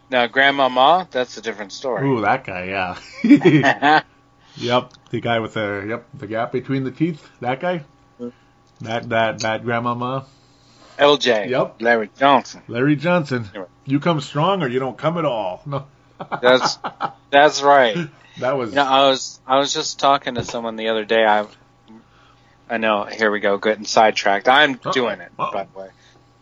Now, 0.09 0.27
Grandmama, 0.27 1.07
that's 1.09 1.37
a 1.37 1.41
different 1.41 1.71
story. 1.71 2.07
Ooh, 2.07 2.21
that 2.21 2.43
guy, 2.43 2.65
yeah. 2.65 4.01
yep, 4.55 4.93
the 5.09 5.19
guy 5.19 5.39
with 5.39 5.55
the 5.55 5.85
yep 5.87 6.05
the 6.13 6.27
gap 6.27 6.51
between 6.51 6.83
the 6.83 6.91
teeth. 6.91 7.27
That 7.41 7.59
guy. 7.59 7.83
That 8.81 9.09
that 9.09 9.39
that 9.39 9.63
grandmama. 9.63 10.25
LJ. 10.99 11.49
Yep. 11.49 11.81
Larry 11.81 12.09
Johnson. 12.17 12.61
Larry 12.67 12.95
Johnson. 12.95 13.47
Anyway. 13.53 13.67
You 13.85 13.99
come 13.99 14.21
strong 14.21 14.63
or 14.63 14.67
you 14.67 14.79
don't 14.79 14.97
come 14.97 15.17
at 15.17 15.25
all. 15.25 15.61
No. 15.65 15.85
That's 16.41 16.77
that's 17.29 17.61
right. 17.61 17.97
that 18.39 18.57
was 18.57 18.69
You 18.69 18.77
know, 18.77 18.85
I 18.85 19.09
was 19.09 19.39
I 19.45 19.57
was 19.59 19.73
just 19.73 19.99
talking 19.99 20.35
to 20.35 20.45
someone 20.45 20.77
the 20.77 20.87
other 20.87 21.03
day. 21.03 21.25
I 21.25 21.45
I 22.69 22.77
know. 22.77 23.03
Here 23.03 23.29
we 23.29 23.41
go, 23.41 23.57
getting 23.57 23.83
sidetracked. 23.85 24.47
I'm 24.47 24.75
Uh-oh. 24.75 24.91
doing 24.93 25.19
it, 25.19 25.31
Uh-oh. 25.37 25.51
by 25.51 25.65
the 25.65 25.77
way. 25.77 25.89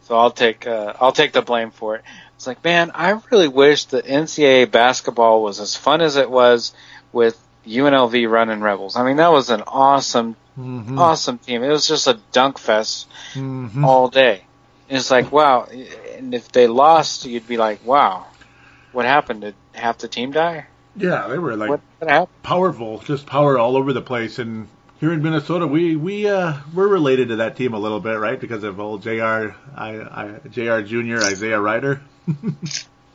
So 0.04 0.16
I'll 0.18 0.30
take 0.32 0.68
uh, 0.68 0.94
I'll 1.00 1.12
take 1.12 1.32
the 1.34 1.42
blame 1.42 1.72
for 1.72 1.96
it. 1.96 2.04
It's 2.36 2.48
like, 2.48 2.64
man, 2.64 2.92
I 2.94 3.20
really 3.32 3.48
wish 3.48 3.86
the 3.86 4.02
NCAA 4.02 4.70
basketball 4.70 5.44
was 5.44 5.60
as 5.60 5.76
fun 5.76 6.02
as 6.02 6.16
it 6.16 6.30
was 6.30 6.74
with 7.12 7.40
UNLV 7.66 8.30
running 8.30 8.60
Rebels. 8.62 8.96
I 8.98 9.04
mean, 9.04 9.18
that 9.18 9.32
was 9.32 9.50
an 9.50 9.64
awesome, 9.68 10.36
Mhm. 10.60 11.00
awesome 11.00 11.38
team. 11.38 11.64
It 11.64 11.70
was 11.70 11.88
just 11.88 12.08
a 12.08 12.20
dunk 12.32 12.58
fest 12.58 13.08
Mhm. 13.34 13.86
all 13.86 14.10
day. 14.10 14.44
And 14.90 14.98
it's 14.98 15.10
like, 15.12 15.32
wow. 15.32 15.68
And 16.18 16.34
if 16.34 16.52
they 16.52 16.68
lost, 16.68 17.26
you'd 17.26 17.48
be 17.48 17.58
like, 17.58 17.86
wow, 17.86 18.26
what 18.92 19.06
happened? 19.06 19.42
Did 19.42 19.56
half 19.74 20.00
the 20.00 20.08
team 20.08 20.32
die? 20.32 20.66
Yeah, 20.96 21.28
they 21.28 21.40
were 21.40 21.56
like 21.56 21.70
what, 21.70 21.82
what 22.00 22.30
powerful, 22.44 23.00
just 23.00 23.26
power 23.26 23.58
all 23.58 23.78
over 23.78 23.94
the 23.94 24.02
place. 24.02 24.38
And 24.40 24.68
here 25.04 25.12
in 25.12 25.22
Minnesota, 25.22 25.68
we 25.68 25.98
we 25.98 26.30
uh 26.30 26.54
we're 26.74 26.88
related 26.88 27.28
to 27.28 27.36
that 27.36 27.58
team 27.58 27.74
a 27.74 27.78
little 27.78 28.00
bit, 28.00 28.14
right? 28.14 28.40
Because 28.40 28.64
of 28.64 28.80
old 28.80 29.02
Jr. 29.02 29.10
I, 29.12 29.52
I 29.76 30.40
Jr. 30.50 30.80
Junior 30.80 31.22
Isaiah 31.22 31.60
Rider. 31.60 32.02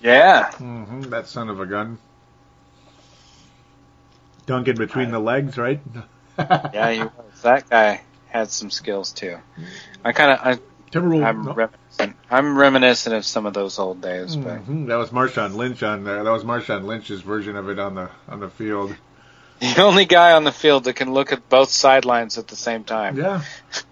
Yeah. 0.01 0.53
hmm 0.53 1.01
that 1.11 1.27
son 1.27 1.48
of 1.48 1.61
a 1.61 1.66
gun. 1.66 1.98
Dunking 4.46 4.77
between 4.77 5.11
the 5.11 5.18
legs, 5.18 5.57
right? 5.57 5.81
Yeah, 6.38 6.90
he 6.92 7.01
was. 7.01 7.42
That 7.42 7.68
guy 7.68 8.03
had 8.29 8.51
some 8.51 8.70
skills 8.70 9.11
too. 9.12 9.38
I 10.05 10.12
kind 10.12 10.33
of, 10.33 10.38
I 10.40 10.61
Timberwolves. 10.92 11.24
I'm 11.24 11.44
no. 11.46 11.53
reminiscent. 11.55 12.16
I'm 12.31 12.57
reminiscent 12.57 13.16
of 13.16 13.24
some 13.24 13.46
of 13.46 13.55
those 13.55 13.79
old 13.81 14.01
days, 14.03 14.37
but 14.37 14.64
Mhm, 14.66 14.87
That 14.87 14.96
was 14.96 15.11
Marshawn 15.11 15.55
Lynch 15.55 15.83
on 15.83 16.05
there. 16.05 16.22
That 16.22 16.31
was 16.31 16.44
Marshawn 16.44 16.85
Lynch's 16.85 17.22
version 17.22 17.57
of 17.57 17.68
it 17.70 17.79
on 17.81 17.94
the 17.96 18.11
on 18.29 18.38
the 18.40 18.51
field. 18.51 18.94
the 19.77 19.83
only 19.83 20.05
guy 20.05 20.33
on 20.33 20.44
the 20.44 20.53
field 20.53 20.85
that 20.85 20.94
can 20.94 21.12
look 21.12 21.33
at 21.33 21.49
both 21.49 21.71
sidelines 21.71 22.38
at 22.38 22.47
the 22.49 22.57
same 22.57 22.85
time. 22.85 23.16
Yeah, 23.16 23.42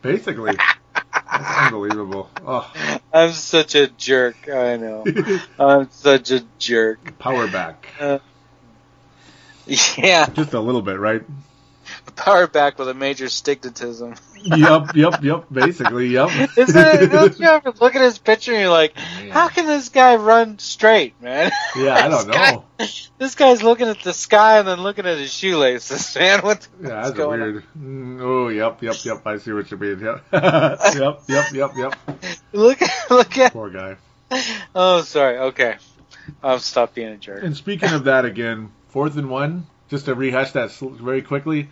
basically. 0.02 0.56
That's 0.94 1.58
unbelievable. 1.66 2.30
Oh, 2.46 2.72
I'm 3.12 3.32
such 3.32 3.74
a 3.74 3.88
jerk. 3.88 4.48
I 4.48 4.76
know. 4.76 5.04
I'm 5.58 5.90
such 5.90 6.30
a 6.30 6.44
jerk. 6.58 7.18
power 7.18 7.48
back. 7.48 7.88
Uh, 7.98 8.18
yeah, 9.66 10.28
Just 10.28 10.52
a 10.54 10.60
little 10.60 10.82
bit, 10.82 10.98
right? 10.98 11.22
Power 12.16 12.46
back 12.46 12.78
with 12.78 12.88
a 12.88 12.94
major 12.94 13.26
stigmatism. 13.26 14.18
Yep, 14.42 14.94
yep, 14.94 15.22
yep. 15.24 15.46
Basically, 15.50 16.08
yep. 16.08 16.28
Isn't 16.56 16.76
it? 16.76 17.10
Don't 17.10 17.38
you 17.38 17.46
ever 17.46 17.72
look 17.80 17.94
at 17.96 18.02
his 18.02 18.18
picture 18.18 18.52
and 18.52 18.60
you're 18.62 18.70
like, 18.70 18.96
how 18.98 19.48
can 19.48 19.66
this 19.66 19.88
guy 19.88 20.16
run 20.16 20.58
straight, 20.58 21.20
man? 21.20 21.50
Yeah, 21.76 21.94
I 21.94 22.08
don't 22.08 22.26
This 22.26 22.36
guy- 22.36 22.52
know. 22.52 22.64
This 23.18 23.34
guy's 23.34 23.62
looking 23.62 23.88
at 23.88 24.00
the 24.02 24.12
sky 24.12 24.58
and 24.58 24.68
then 24.68 24.82
looking 24.82 25.06
at 25.06 25.16
his 25.18 25.32
shoelaces, 25.32 26.14
man. 26.18 26.40
What? 26.40 26.68
Yeah, 26.80 26.88
what's 26.88 27.08
that's 27.08 27.10
going 27.16 27.40
weird. 27.40 27.64
Mm, 27.78 28.20
oh, 28.20 28.48
yep, 28.48 28.82
yep, 28.82 28.96
yep. 29.04 29.26
I 29.26 29.38
see 29.38 29.52
what 29.52 29.70
you 29.70 29.76
mean. 29.78 30.00
Yep, 30.00 30.24
yep, 30.32 31.20
yep, 31.28 31.52
yep, 31.52 31.70
yep. 31.76 31.94
Look, 32.52 32.78
look 33.10 33.38
at. 33.38 33.52
Poor 33.52 33.70
guy. 33.70 33.96
Oh, 34.74 35.02
sorry. 35.02 35.38
Okay, 35.38 35.76
I'll 36.42 36.58
stop 36.60 36.94
being 36.94 37.08
a 37.08 37.16
jerk. 37.16 37.42
And 37.42 37.56
speaking 37.56 37.92
of 37.92 38.04
that 38.04 38.24
again, 38.24 38.70
fourth 38.88 39.16
and 39.16 39.30
one, 39.30 39.66
just 39.88 40.04
to 40.06 40.14
rehash 40.14 40.52
that 40.52 40.70
very 40.72 41.22
quickly. 41.22 41.68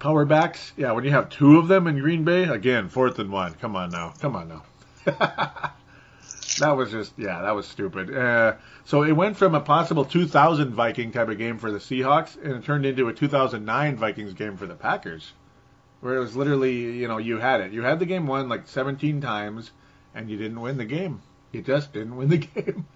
Power 0.00 0.24
backs, 0.24 0.72
yeah, 0.78 0.92
when 0.92 1.04
you 1.04 1.10
have 1.10 1.28
two 1.28 1.58
of 1.58 1.68
them 1.68 1.86
in 1.86 1.98
Green 1.98 2.24
Bay, 2.24 2.44
again, 2.44 2.88
fourth 2.88 3.18
and 3.18 3.30
one. 3.30 3.52
Come 3.54 3.76
on 3.76 3.90
now. 3.90 4.14
Come 4.18 4.34
on 4.34 4.48
now. 4.48 4.62
that 5.04 6.74
was 6.74 6.90
just, 6.90 7.12
yeah, 7.18 7.42
that 7.42 7.50
was 7.50 7.68
stupid. 7.68 8.16
Uh, 8.16 8.54
so 8.86 9.02
it 9.02 9.12
went 9.12 9.36
from 9.36 9.54
a 9.54 9.60
possible 9.60 10.06
2000 10.06 10.70
Viking 10.72 11.12
type 11.12 11.28
of 11.28 11.36
game 11.36 11.58
for 11.58 11.70
the 11.70 11.78
Seahawks, 11.78 12.42
and 12.42 12.54
it 12.54 12.64
turned 12.64 12.86
into 12.86 13.08
a 13.08 13.12
2009 13.12 13.96
Vikings 13.96 14.32
game 14.32 14.56
for 14.56 14.66
the 14.66 14.74
Packers. 14.74 15.34
Where 16.00 16.16
it 16.16 16.20
was 16.20 16.34
literally, 16.34 16.76
you 16.76 17.06
know, 17.06 17.18
you 17.18 17.36
had 17.36 17.60
it. 17.60 17.72
You 17.72 17.82
had 17.82 17.98
the 17.98 18.06
game 18.06 18.26
won 18.26 18.48
like 18.48 18.68
17 18.68 19.20
times, 19.20 19.70
and 20.14 20.30
you 20.30 20.38
didn't 20.38 20.62
win 20.62 20.78
the 20.78 20.86
game. 20.86 21.20
You 21.52 21.60
just 21.60 21.92
didn't 21.92 22.16
win 22.16 22.30
the 22.30 22.38
game. 22.38 22.86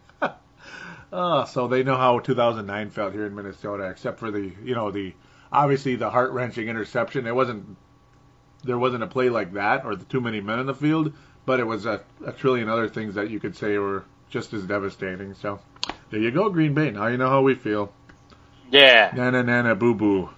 Oh, 1.12 1.44
so 1.52 1.68
they 1.68 1.82
know 1.82 1.98
how 1.98 2.18
2009 2.18 2.88
felt 2.88 3.12
here 3.12 3.26
in 3.26 3.34
Minnesota, 3.34 3.90
except 3.90 4.18
for 4.18 4.30
the, 4.30 4.52
you 4.64 4.74
know, 4.74 4.90
the 4.90 5.12
obviously 5.54 5.96
the 5.96 6.10
heart 6.10 6.32
wrenching 6.32 6.68
interception. 6.68 7.26
It 7.26 7.34
wasn't 7.34 7.76
there 8.64 8.78
wasn't 8.78 9.02
a 9.04 9.08
play 9.08 9.30
like 9.30 9.52
that 9.54 9.84
or 9.84 9.96
the 9.96 10.04
too 10.06 10.20
many 10.20 10.40
men 10.40 10.58
in 10.60 10.66
the 10.66 10.74
field, 10.74 11.14
but 11.46 11.60
it 11.60 11.64
was 11.66 11.86
a, 11.86 12.02
a 12.26 12.32
trillion 12.32 12.68
other 12.68 12.88
things 12.88 13.16
that 13.16 13.30
you 13.30 13.40
could 13.40 13.56
say 13.56 13.78
were 13.78 14.04
just 14.30 14.52
as 14.54 14.64
devastating. 14.66 15.34
So 15.34 15.60
there 16.10 16.20
you 16.20 16.32
go, 16.32 16.50
Green 16.50 16.74
Bay. 16.74 16.90
Now 16.90 17.08
you 17.08 17.18
know 17.18 17.30
how 17.30 17.42
we 17.42 17.54
feel. 17.56 17.94
Yeah, 18.70 19.10
Nana 19.10 19.42
nana 19.44 19.74
boo 19.76 19.94
boo. 19.94 20.30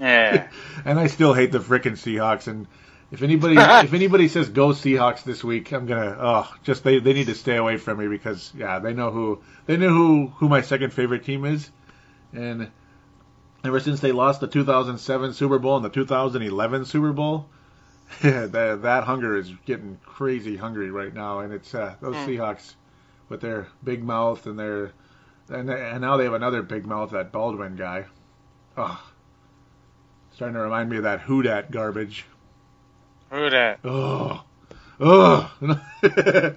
yeah. 0.00 0.48
And 0.84 0.98
I 1.00 1.08
still 1.08 1.34
hate 1.34 1.52
the 1.52 1.60
frickin' 1.60 1.92
Seahawks. 1.98 2.48
And 2.48 2.68
if 3.10 3.22
anybody 3.22 3.56
if 3.84 3.92
anybody 3.94 4.28
says 4.28 4.48
go 4.50 4.68
Seahawks 4.70 5.24
this 5.24 5.44
week, 5.44 5.72
I'm 5.72 5.86
gonna 5.86 6.16
oh 6.18 6.54
just 6.64 6.84
they 6.84 7.00
they 7.00 7.12
need 7.14 7.26
to 7.28 7.34
stay 7.34 7.56
away 7.56 7.76
from 7.78 7.98
me 7.98 8.08
because 8.08 8.52
yeah 8.56 8.78
they 8.80 8.94
know 8.94 9.10
who 9.10 9.42
they 9.66 9.76
know 9.76 9.90
who 9.90 10.26
who 10.38 10.48
my 10.48 10.62
second 10.62 10.92
favorite 10.92 11.24
team 11.24 11.44
is, 11.44 11.70
and 12.32 12.70
ever 13.64 13.80
since 13.80 14.00
they 14.00 14.12
lost 14.12 14.40
the 14.40 14.46
2007 14.46 15.32
Super 15.32 15.58
Bowl 15.58 15.76
and 15.76 15.84
the 15.84 15.88
2011 15.90 16.84
Super 16.84 17.12
Bowl. 17.12 17.48
that, 18.22 18.82
that 18.82 19.04
hunger 19.04 19.36
is 19.36 19.50
getting 19.64 19.98
crazy 20.04 20.56
hungry 20.56 20.90
right 20.90 21.12
now, 21.12 21.40
and 21.40 21.52
it's 21.52 21.74
uh, 21.74 21.94
those 22.00 22.14
Hmm. 22.16 22.28
Seahawks 22.28 22.74
with 23.28 23.40
their 23.40 23.68
big 23.82 24.04
mouth 24.04 24.46
and 24.46 24.58
their 24.58 24.92
and, 25.48 25.68
and 25.70 26.00
now 26.00 26.16
they 26.16 26.24
have 26.24 26.34
another 26.34 26.62
big 26.62 26.86
mouth, 26.86 27.10
that 27.10 27.32
Baldwin 27.32 27.76
guy. 27.76 28.06
Oh, 28.76 29.02
starting 30.32 30.54
to 30.54 30.60
remind 30.60 30.90
me 30.90 30.98
of 30.98 31.02
that 31.02 31.20
Who 31.20 31.42
Dat 31.42 31.70
garbage. 31.70 32.24
Who? 33.30 33.78
Oh, 33.84 34.42
oh. 35.00 35.52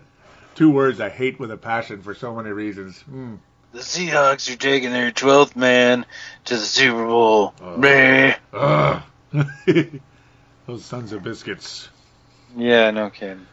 Two 0.56 0.72
words 0.72 1.00
I 1.00 1.10
hate 1.10 1.40
with 1.40 1.52
a 1.52 1.58
passion 1.58 2.02
for 2.02 2.16
so 2.16 2.34
many 2.34 2.50
reasons. 2.50 3.04
Mm. 3.12 3.40
The 3.78 3.84
Seahawks 3.84 4.52
are 4.52 4.58
taking 4.58 4.90
their 4.90 5.12
twelfth 5.12 5.56
man 5.56 6.08
to 6.46 6.56
the 6.56 6.60
Super 6.60 7.06
Bowl. 7.06 7.54
Meh. 7.78 8.36
Ugh. 8.52 9.04
Those 10.66 10.84
sons 10.84 11.12
of 11.12 11.22
biscuits. 11.22 11.88
Yeah, 12.56 12.90
no 12.90 13.12
kidding. 13.12 13.46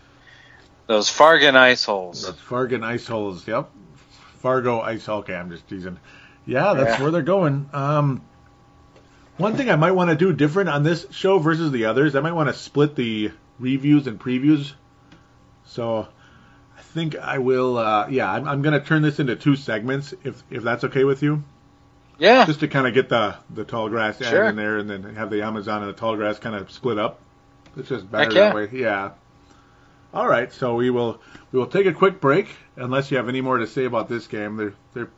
Those 0.86 1.10
Fargan 1.10 1.56
ice 1.56 1.84
holes. 1.84 2.22
Those 2.22 2.36
Fargan 2.36 2.82
ice 2.82 3.06
holes. 3.06 3.46
Yep. 3.46 3.68
Fargo 4.38 4.80
ice. 4.80 5.04
hole. 5.04 5.18
Okay, 5.18 5.34
I'm 5.34 5.50
just 5.50 5.68
teasing. 5.68 6.00
Yeah, 6.46 6.72
that's 6.72 6.96
Yeah. 6.98 7.02
where 7.02 7.10
they're 7.10 7.20
going. 7.20 7.68
Um, 7.74 8.22
one 9.36 9.58
thing 9.58 9.68
I 9.68 9.76
might 9.76 9.92
want 9.92 10.08
to 10.08 10.16
do 10.16 10.32
different 10.32 10.70
on 10.70 10.84
this 10.84 11.06
show 11.10 11.38
versus 11.38 11.70
the 11.70 11.84
others, 11.84 12.16
I 12.16 12.20
might 12.20 12.32
want 12.32 12.48
to 12.48 12.54
split 12.54 12.96
the 12.96 13.30
reviews 13.58 14.06
and 14.06 14.18
previews. 14.18 14.72
So 15.66 16.08
I 16.76 16.82
think 16.82 17.16
I 17.16 17.38
will. 17.38 17.78
Uh, 17.78 18.08
yeah, 18.08 18.30
I'm, 18.30 18.46
I'm 18.48 18.62
going 18.62 18.78
to 18.78 18.84
turn 18.84 19.02
this 19.02 19.18
into 19.20 19.36
two 19.36 19.56
segments, 19.56 20.14
if 20.24 20.42
if 20.50 20.62
that's 20.62 20.84
okay 20.84 21.04
with 21.04 21.22
you, 21.22 21.42
Yeah, 22.18 22.44
just 22.46 22.60
to 22.60 22.68
kind 22.68 22.86
of 22.86 22.94
get 22.94 23.08
the 23.08 23.36
the 23.50 23.64
tall 23.64 23.88
grass 23.88 24.18
Sure. 24.22 24.44
in 24.44 24.56
there, 24.56 24.78
and 24.78 24.88
then 24.88 25.14
have 25.16 25.30
the 25.30 25.42
Amazon 25.42 25.82
and 25.82 25.88
the 25.92 25.98
tall 25.98 26.16
grass 26.16 26.38
kind 26.38 26.54
of 26.56 26.70
split 26.70 26.98
up. 26.98 27.18
It's 27.76 27.88
just 27.88 28.10
better 28.10 28.32
that 28.34 28.54
way. 28.54 28.68
Yeah. 28.72 29.10
All 30.12 30.28
right, 30.28 30.52
so 30.52 30.76
we 30.76 30.90
will 30.90 31.20
we 31.50 31.58
will 31.58 31.66
take 31.66 31.86
a 31.86 31.92
quick 31.92 32.20
break 32.20 32.48
unless 32.76 33.10
you 33.10 33.16
have 33.16 33.28
any 33.28 33.40
more 33.40 33.58
to 33.58 33.66
say 33.66 33.84
about 33.84 34.08
this 34.08 34.26
game. 34.28 34.56
They're 34.56 34.74
they're. 34.94 35.10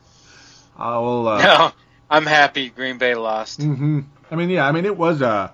I 0.78 0.98
will. 0.98 1.28
Uh, 1.28 1.42
no, 1.42 1.72
I'm 2.10 2.26
happy 2.26 2.70
Green 2.70 2.98
Bay 2.98 3.14
lost. 3.14 3.62
hmm 3.62 4.00
I 4.30 4.36
mean, 4.36 4.50
yeah. 4.50 4.66
I 4.66 4.72
mean, 4.72 4.86
it 4.86 4.96
was 4.96 5.20
a, 5.22 5.52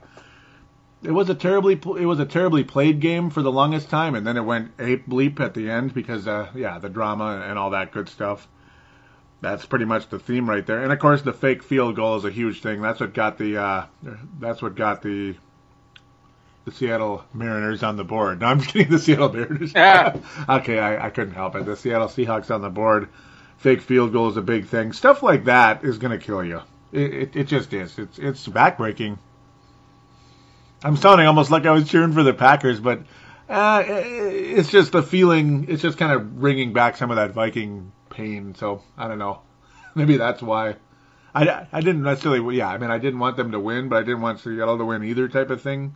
it 1.05 1.11
was 1.11 1.29
a 1.29 1.35
terribly, 1.35 1.75
it 1.75 2.07
was 2.07 2.21
a 2.21 2.25
terribly 2.25 2.65
played 2.65 3.01
game 3.01 3.31
for 3.31 3.43
the 3.43 3.51
longest 3.51 3.91
time, 3.91 4.15
and 4.15 4.27
then 4.27 4.37
it 4.37 4.45
went 4.45 4.73
ape 4.79 5.07
bleep 5.07 5.41
at 5.41 5.55
the 5.55 5.71
end 5.71 5.93
because, 5.95 6.29
uh, 6.29 6.49
yeah, 6.55 6.79
the 6.79 6.88
drama 6.88 7.43
and 7.45 7.59
all 7.59 7.71
that 7.71 7.93
good 7.93 8.09
stuff. 8.09 8.47
That's 9.41 9.67
pretty 9.67 9.87
much 9.87 10.09
the 10.09 10.21
theme 10.21 10.49
right 10.49 10.65
there. 10.65 10.85
And 10.85 10.93
of 10.93 11.01
course, 11.01 11.23
the 11.23 11.33
fake 11.33 11.65
field 11.65 11.97
goal 11.97 12.17
is 12.17 12.25
a 12.25 12.31
huge 12.31 12.62
thing. 12.62 12.81
That's 12.81 13.01
what 13.01 13.12
got 13.12 13.38
the, 13.38 13.57
uh, 13.59 13.87
that's 14.38 14.62
what 14.62 14.77
got 14.77 15.03
the, 15.03 15.35
the 16.65 16.71
Seattle 16.71 17.25
Mariners 17.35 17.83
on 17.83 17.97
the 17.97 18.05
board. 18.05 18.41
No, 18.41 18.47
I'm 18.47 18.61
just 18.61 18.71
kidding. 18.73 18.93
The 18.93 19.01
Seattle 19.01 19.33
Mariners. 19.33 19.73
Yeah. 19.75 20.17
okay, 20.49 20.79
I, 20.79 21.07
I 21.07 21.11
couldn't 21.11 21.35
help 21.35 21.57
it. 21.57 21.67
The 21.67 21.77
Seattle 21.77 22.07
Seahawks 22.07 22.55
on 22.55 22.62
the 22.62 22.71
board. 22.71 23.09
Fake 23.57 23.81
field 23.81 24.12
goal 24.12 24.29
is 24.29 24.37
a 24.37 24.43
big 24.43 24.67
thing. 24.67 24.93
Stuff 24.93 25.23
like 25.23 25.47
that 25.47 25.85
is 25.85 25.99
going 25.99 26.17
to 26.17 26.25
kill 26.25 26.45
you. 26.45 26.61
It, 26.93 27.15
it, 27.15 27.37
it 27.37 27.45
just 27.45 27.73
is. 27.73 27.99
It's 27.99 28.19
it's 28.19 28.47
backbreaking. 28.47 29.19
I'm 30.85 30.97
sounding 30.97 31.27
almost 31.27 31.51
like 31.51 31.66
I 31.66 31.71
was 31.71 31.88
cheering 31.88 32.12
for 32.12 32.23
the 32.23 32.35
Packers, 32.35 32.81
but 32.81 33.03
uh, 33.49 33.85
it's 33.87 34.71
just 34.71 34.92
the 34.92 35.03
feeling. 35.03 35.66
It's 35.68 35.83
just 35.83 35.99
kind 35.99 36.12
of 36.12 36.40
bringing 36.40 36.73
back 36.73 36.97
some 36.97 37.11
of 37.11 37.16
that 37.16 37.33
Viking 37.33 37.92
pain. 38.11 38.55
So 38.55 38.83
I 38.97 39.09
don't 39.09 39.18
know. 39.18 39.42
Maybe 39.95 40.16
that's 40.16 40.42
why. 40.42 40.77
I, 41.35 41.66
I 41.73 41.81
didn't 41.81 42.03
necessarily. 42.03 42.57
Yeah, 42.57 42.68
I 42.68 42.79
mean, 42.79 42.90
I 42.90 42.99
didn't 42.99 43.21
want 43.21 43.37
them 43.37 43.53
to 43.53 43.61
win, 43.61 43.88
but 43.88 43.97
I 43.97 44.03
didn't 44.03 44.21
want 44.21 44.40
Seattle 44.40 44.79
to 44.79 44.85
win 44.85 45.05
either, 45.05 45.29
type 45.29 45.51
of 45.51 45.62
thing. 45.62 45.95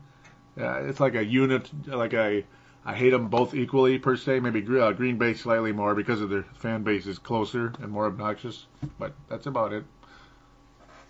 Uh, 0.59 0.81
it's 0.85 1.01
like 1.01 1.15
a 1.15 1.25
unit, 1.25 1.71
like 1.87 2.15
a. 2.15 2.45
I 2.85 2.95
hate 2.95 3.11
them 3.11 3.29
both 3.29 3.53
equally 3.53 3.99
per 3.99 4.17
se. 4.17 4.41
Maybe 4.41 4.65
uh, 4.79 4.93
Green 4.93 5.19
Bay 5.19 5.35
slightly 5.35 5.73
more 5.73 5.95
because 5.95 6.21
of 6.21 6.31
their 6.31 6.45
fan 6.55 6.85
base 6.85 7.07
is 7.07 7.19
closer 7.19 7.73
and 7.81 7.91
more 7.91 8.07
obnoxious, 8.07 8.67
but 8.99 9.13
that's 9.29 9.47
about 9.47 9.73
it. 9.73 9.85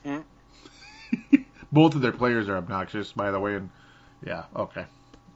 Hmm. 0.03 0.21
both 1.73 1.95
of 1.95 2.01
their 2.01 2.13
players 2.13 2.49
are 2.49 2.57
obnoxious, 2.57 3.13
by 3.13 3.31
the 3.31 3.41
way, 3.41 3.55
and 3.57 3.71
yeah, 4.25 4.45
okay, 4.55 4.85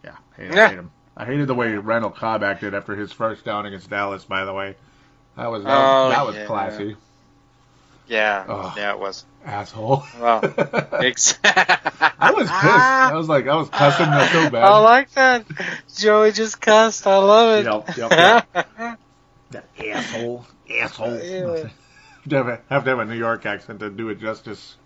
yeah, 0.04 0.16
hate, 0.36 0.54
Yeah. 0.54 0.64
I 0.64 0.68
hate 0.68 0.78
him. 0.78 0.90
I 1.16 1.24
hated 1.26 1.46
the 1.48 1.54
way 1.54 1.74
Randall 1.76 2.10
Cobb 2.10 2.42
acted 2.42 2.74
after 2.74 2.96
his 2.96 3.12
first 3.12 3.44
down 3.44 3.66
against 3.66 3.90
Dallas. 3.90 4.24
By 4.24 4.44
the 4.44 4.52
way, 4.54 4.76
that 5.36 5.50
was 5.50 5.64
that, 5.64 5.70
Oh, 5.76 6.08
that 6.08 6.24
was 6.26 6.36
yeah. 6.36 6.46
classy, 6.46 6.96
Yeah, 8.06 8.44
Ugh. 8.48 8.72
yeah, 8.76 8.92
it 8.92 8.98
was. 8.98 9.24
asshole. 9.44 10.04
Well, 10.20 10.40
exactly. 11.00 12.10
I 12.18 12.32
was 12.32 12.48
pissed. 12.48 12.54
I 12.54 13.14
was 13.14 13.28
like, 13.28 13.46
I 13.48 13.54
was 13.56 13.68
cussing 13.68 14.06
that 14.06 14.32
so 14.32 14.50
bad. 14.50 14.64
I 14.64 14.78
like 14.78 15.10
that. 15.12 15.44
Joey 15.96 16.32
just 16.32 16.60
cussed. 16.60 17.06
I 17.06 17.16
love 17.18 17.60
it. 17.60 17.64
Yep, 17.96 18.10
yep, 18.10 18.46
yep. 18.54 18.98
That 19.50 19.64
asshole, 19.78 20.46
asshole. 20.70 21.18
Yeah. 21.22 21.68
You 22.26 22.36
have 22.36 22.84
to 22.84 22.90
have 22.90 22.98
a 22.98 23.04
New 23.06 23.16
York 23.16 23.46
accent 23.46 23.80
to 23.80 23.88
do 23.90 24.10
it 24.10 24.20
justice. 24.20 24.76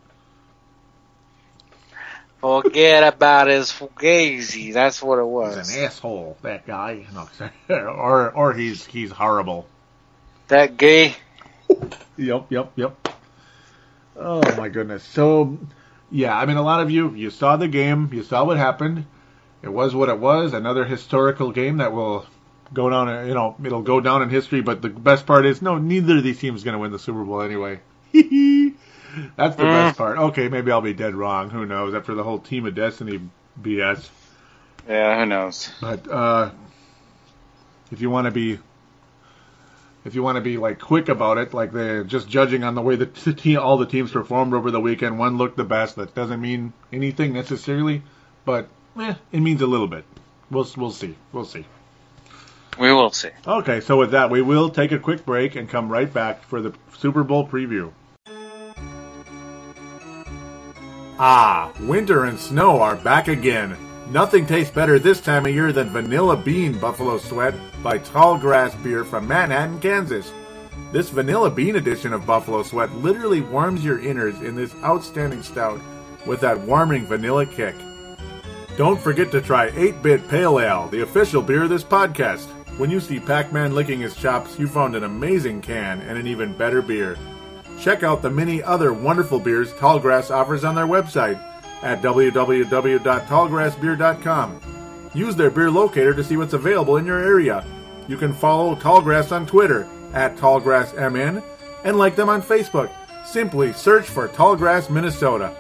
Forget 2.45 3.05
about 3.14 3.49
his 3.49 3.70
fugazi. 3.70 4.74
That's 4.74 5.03
what 5.03 5.18
it 5.18 5.22
He's 5.22 5.30
was. 5.32 5.74
an 5.74 5.84
asshole, 5.84 6.36
that 6.42 6.66
guy. 6.66 7.07
No, 7.70 7.76
or 7.76 8.30
or 8.32 8.53
he's 8.53 8.84
he's 8.84 9.11
horrible. 9.11 9.66
That 10.49 10.76
gay. 10.76 11.16
Yep, 12.18 12.53
yep, 12.53 12.72
yep. 12.76 13.09
Oh 14.14 14.42
my 14.57 14.68
goodness. 14.68 15.03
So, 15.05 15.57
yeah, 16.11 16.36
I 16.36 16.45
mean, 16.45 16.59
a 16.59 16.62
lot 16.62 16.82
of 16.82 16.90
you 16.90 17.14
you 17.14 17.30
saw 17.30 17.57
the 17.57 17.66
game, 17.66 18.11
you 18.12 18.22
saw 18.22 18.45
what 18.45 18.59
happened, 18.59 19.07
it 19.62 19.72
was 19.72 19.95
what 19.95 20.11
it 20.11 20.18
was. 20.18 20.53
Another 20.53 20.84
historical 20.84 21.51
game 21.51 21.78
that 21.78 21.95
will 21.95 22.26
go 22.74 22.90
down. 22.90 23.26
You 23.26 23.32
know, 23.32 23.57
it'll 23.64 23.80
go 23.80 24.01
down 24.01 24.20
in 24.20 24.28
history. 24.28 24.61
But 24.61 24.82
the 24.82 24.90
best 24.90 25.24
part 25.24 25.47
is, 25.47 25.62
no, 25.62 25.78
neither 25.78 26.18
of 26.18 26.22
these 26.22 26.40
teams 26.40 26.61
is 26.61 26.64
going 26.64 26.74
to 26.74 26.78
win 26.78 26.92
the 26.92 26.99
Super 26.99 27.24
Bowl 27.24 27.40
anyway. 27.40 27.80
That's 29.37 29.57
the 29.57 29.65
mm. 29.65 29.73
best 29.73 29.99
part. 29.99 30.19
Okay, 30.19 30.49
maybe 30.49 30.71
I'll 30.71 30.81
be 30.81 30.95
dead 30.95 31.15
wrong. 31.15 31.51
Who 31.51 31.67
knows? 31.67 31.95
After 31.95 32.15
the 32.15 32.23
whole 32.23 32.39
Team 32.39 32.67
of 32.67 32.75
Destiny 32.75 33.21
BS. 33.61 34.09
Yeah, 34.89 35.19
who 35.19 35.27
knows? 35.27 35.71
But 35.81 36.09
uh, 36.11 36.51
if 37.91 38.01
you 38.01 38.11
want 38.11 38.27
to 38.27 38.31
be 38.31 38.59
if 40.05 40.15
you 40.15 40.23
want 40.23 40.37
to 40.37 40.43
be 40.43 40.59
like 40.59 40.79
quick 40.79 41.09
about 41.09 41.39
it, 41.39 41.55
like 41.55 41.73
they're 41.73 42.05
just 42.05 42.29
judging 42.29 42.62
on 42.62 42.75
the 42.75 42.83
way 42.83 42.97
that 42.97 43.15
the 43.15 43.33
team, 43.33 43.59
all 43.59 43.79
the 43.79 43.87
teams 43.87 44.12
performed 44.12 44.53
over 44.53 44.71
the 44.71 44.81
weekend, 44.81 45.19
one 45.19 45.39
looked 45.39 45.57
the 45.57 45.65
best. 45.65 45.97
That 45.97 46.15
doesn't 46.15 46.41
mean 46.41 46.73
anything 46.93 47.33
necessarily, 47.33 48.03
but 48.45 48.69
eh, 49.01 49.15
it 49.33 49.41
means 49.41 49.62
a 49.62 49.67
little 49.67 49.89
bit. 49.89 50.05
We'll 50.51 50.69
we'll 50.77 50.91
see. 50.91 51.17
We'll 51.33 51.47
see. 51.47 51.65
We 52.79 52.93
will 52.93 53.11
see. 53.11 53.31
Okay, 53.47 53.81
so 53.81 53.97
with 53.97 54.11
that, 54.11 54.31
we 54.31 54.43
will 54.43 54.69
take 54.69 54.93
a 54.93 54.99
quick 54.99 55.25
break 55.25 55.55
and 55.55 55.69
come 55.69 55.89
right 55.89 56.12
back 56.12 56.43
for 56.45 56.61
the 56.61 56.75
Super 56.99 57.23
Bowl 57.23 57.47
preview. 57.47 57.93
Ah, 61.17 61.73
winter 61.83 62.25
and 62.25 62.37
snow 62.37 62.81
are 62.81 62.97
back 62.97 63.29
again. 63.29 63.77
Nothing 64.11 64.47
tastes 64.47 64.75
better 64.75 64.99
this 64.99 65.21
time 65.21 65.47
of 65.47 65.55
year 65.55 65.73
than 65.73 65.91
Vanilla 65.91 66.37
Bean 66.37 66.77
Buffalo 66.77 67.19
Sweat 67.19 67.55
by 67.85 67.99
Tallgrass 67.99 68.83
Beer 68.83 69.05
from 69.05 69.29
Manhattan, 69.29 69.79
Kansas. 69.79 70.33
This 70.91 71.11
Vanilla 71.11 71.51
Bean 71.51 71.77
edition 71.77 72.12
of 72.12 72.27
Buffalo 72.27 72.65
Sweat 72.65 72.91
literally 72.97 73.43
warms 73.43 73.85
your 73.85 74.01
innards 74.01 74.41
in 74.41 74.57
this 74.57 74.75
outstanding 74.83 75.45
stout 75.45 75.81
with 76.27 76.41
that 76.41 76.61
warming 76.61 77.07
vanilla 77.07 77.47
kick. 77.47 77.77
Don't 78.77 79.01
forget 79.01 79.31
to 79.31 79.41
try 79.41 79.71
8 79.77 80.03
Bit 80.03 80.29
Pale 80.29 80.59
Ale, 80.59 80.89
the 80.89 81.03
official 81.03 81.43
beer 81.43 81.62
of 81.62 81.71
this 81.71 81.85
podcast. 81.85 82.47
When 82.77 82.91
you 82.91 82.99
see 82.99 83.21
Pac 83.21 83.53
Man 83.53 83.73
licking 83.73 84.01
his 84.01 84.17
chops, 84.17 84.59
you 84.59 84.67
found 84.67 84.97
an 84.97 85.05
amazing 85.05 85.62
can 85.62 86.01
and 86.01 86.19
an 86.19 86.27
even 86.27 86.57
better 86.57 86.83
beer. 86.83 87.17
Check 87.81 88.03
out 88.03 88.20
the 88.22 88.31
many 88.31 88.62
other 88.62 88.93
wonderful 88.93 89.41
beers 89.41 89.72
Tallgrass 89.75 90.31
offers 90.31 90.64
on 90.64 90.75
their 90.75 90.87
website 90.87 91.39
at 91.83 92.03
www.tallgrassbeer.com. 92.03 94.61
Use 95.14 95.37
their 95.37 95.51
beer 95.51 95.70
locator 95.70 96.14
to 96.14 96.25
see 96.25 96.37
what's 96.37 96.55
available 96.55 96.97
in 96.97 97.07
your 97.07 97.22
area. 97.22 97.64
You 98.09 98.16
can 98.16 98.33
follow 98.33 98.75
Tallgrass 98.75 99.31
on 99.33 99.47
Twitter 99.47 99.89
at 100.12 100.37
TallgrassMN 100.37 101.43
and 101.85 101.99
like 101.99 102.16
them 102.16 102.29
on 102.29 102.43
Facebook. 102.43 102.91
Simply 103.25 103.72
search 103.72 104.07
for 104.07 104.29
Tallgrass, 104.29 104.91
Minnesota. 104.91 105.55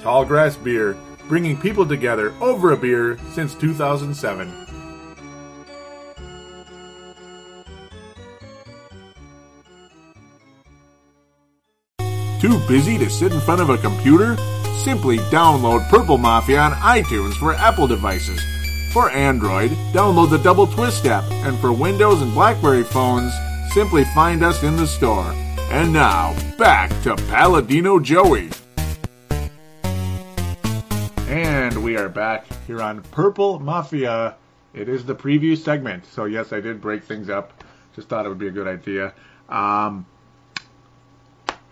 Tallgrass 0.00 0.62
Beer, 0.62 0.94
bringing 1.28 1.58
people 1.58 1.86
together 1.86 2.34
over 2.40 2.72
a 2.72 2.76
beer 2.76 3.18
since 3.32 3.54
2007. 3.54 4.65
Too 12.40 12.58
busy 12.68 12.98
to 12.98 13.08
sit 13.08 13.32
in 13.32 13.40
front 13.40 13.62
of 13.62 13.70
a 13.70 13.78
computer? 13.78 14.36
Simply 14.84 15.16
download 15.30 15.88
Purple 15.88 16.18
Mafia 16.18 16.60
on 16.60 16.72
iTunes 16.72 17.32
for 17.34 17.54
Apple 17.54 17.86
devices. 17.86 18.40
For 18.92 19.10
Android, 19.10 19.70
download 19.92 20.28
the 20.28 20.38
Double 20.38 20.66
Twist 20.66 21.06
app, 21.06 21.24
and 21.46 21.58
for 21.58 21.72
Windows 21.72 22.20
and 22.20 22.34
Blackberry 22.34 22.84
phones, 22.84 23.32
simply 23.72 24.04
find 24.14 24.42
us 24.42 24.62
in 24.62 24.76
the 24.76 24.86
store. 24.86 25.32
And 25.70 25.94
now, 25.94 26.36
back 26.58 26.90
to 27.02 27.16
Paladino 27.28 27.98
Joey. 27.98 28.50
And 31.28 31.82
we 31.82 31.96
are 31.96 32.10
back 32.10 32.44
here 32.66 32.82
on 32.82 33.02
Purple 33.02 33.60
Mafia. 33.60 34.36
It 34.74 34.90
is 34.90 35.06
the 35.06 35.14
preview 35.14 35.56
segment. 35.56 36.04
So, 36.04 36.26
yes, 36.26 36.52
I 36.52 36.60
did 36.60 36.82
break 36.82 37.02
things 37.02 37.30
up. 37.30 37.64
Just 37.94 38.08
thought 38.08 38.26
it 38.26 38.28
would 38.28 38.38
be 38.38 38.48
a 38.48 38.52
good 38.52 38.68
idea. 38.68 39.14
Um, 39.48 40.06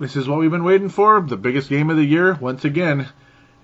this 0.04 0.16
is 0.16 0.28
what 0.28 0.38
we've 0.38 0.50
been 0.50 0.64
waiting 0.64 0.90
for 0.90 1.22
the 1.22 1.38
biggest 1.38 1.70
game 1.70 1.88
of 1.88 1.96
the 1.96 2.04
year, 2.04 2.34
once 2.34 2.66
again. 2.66 3.08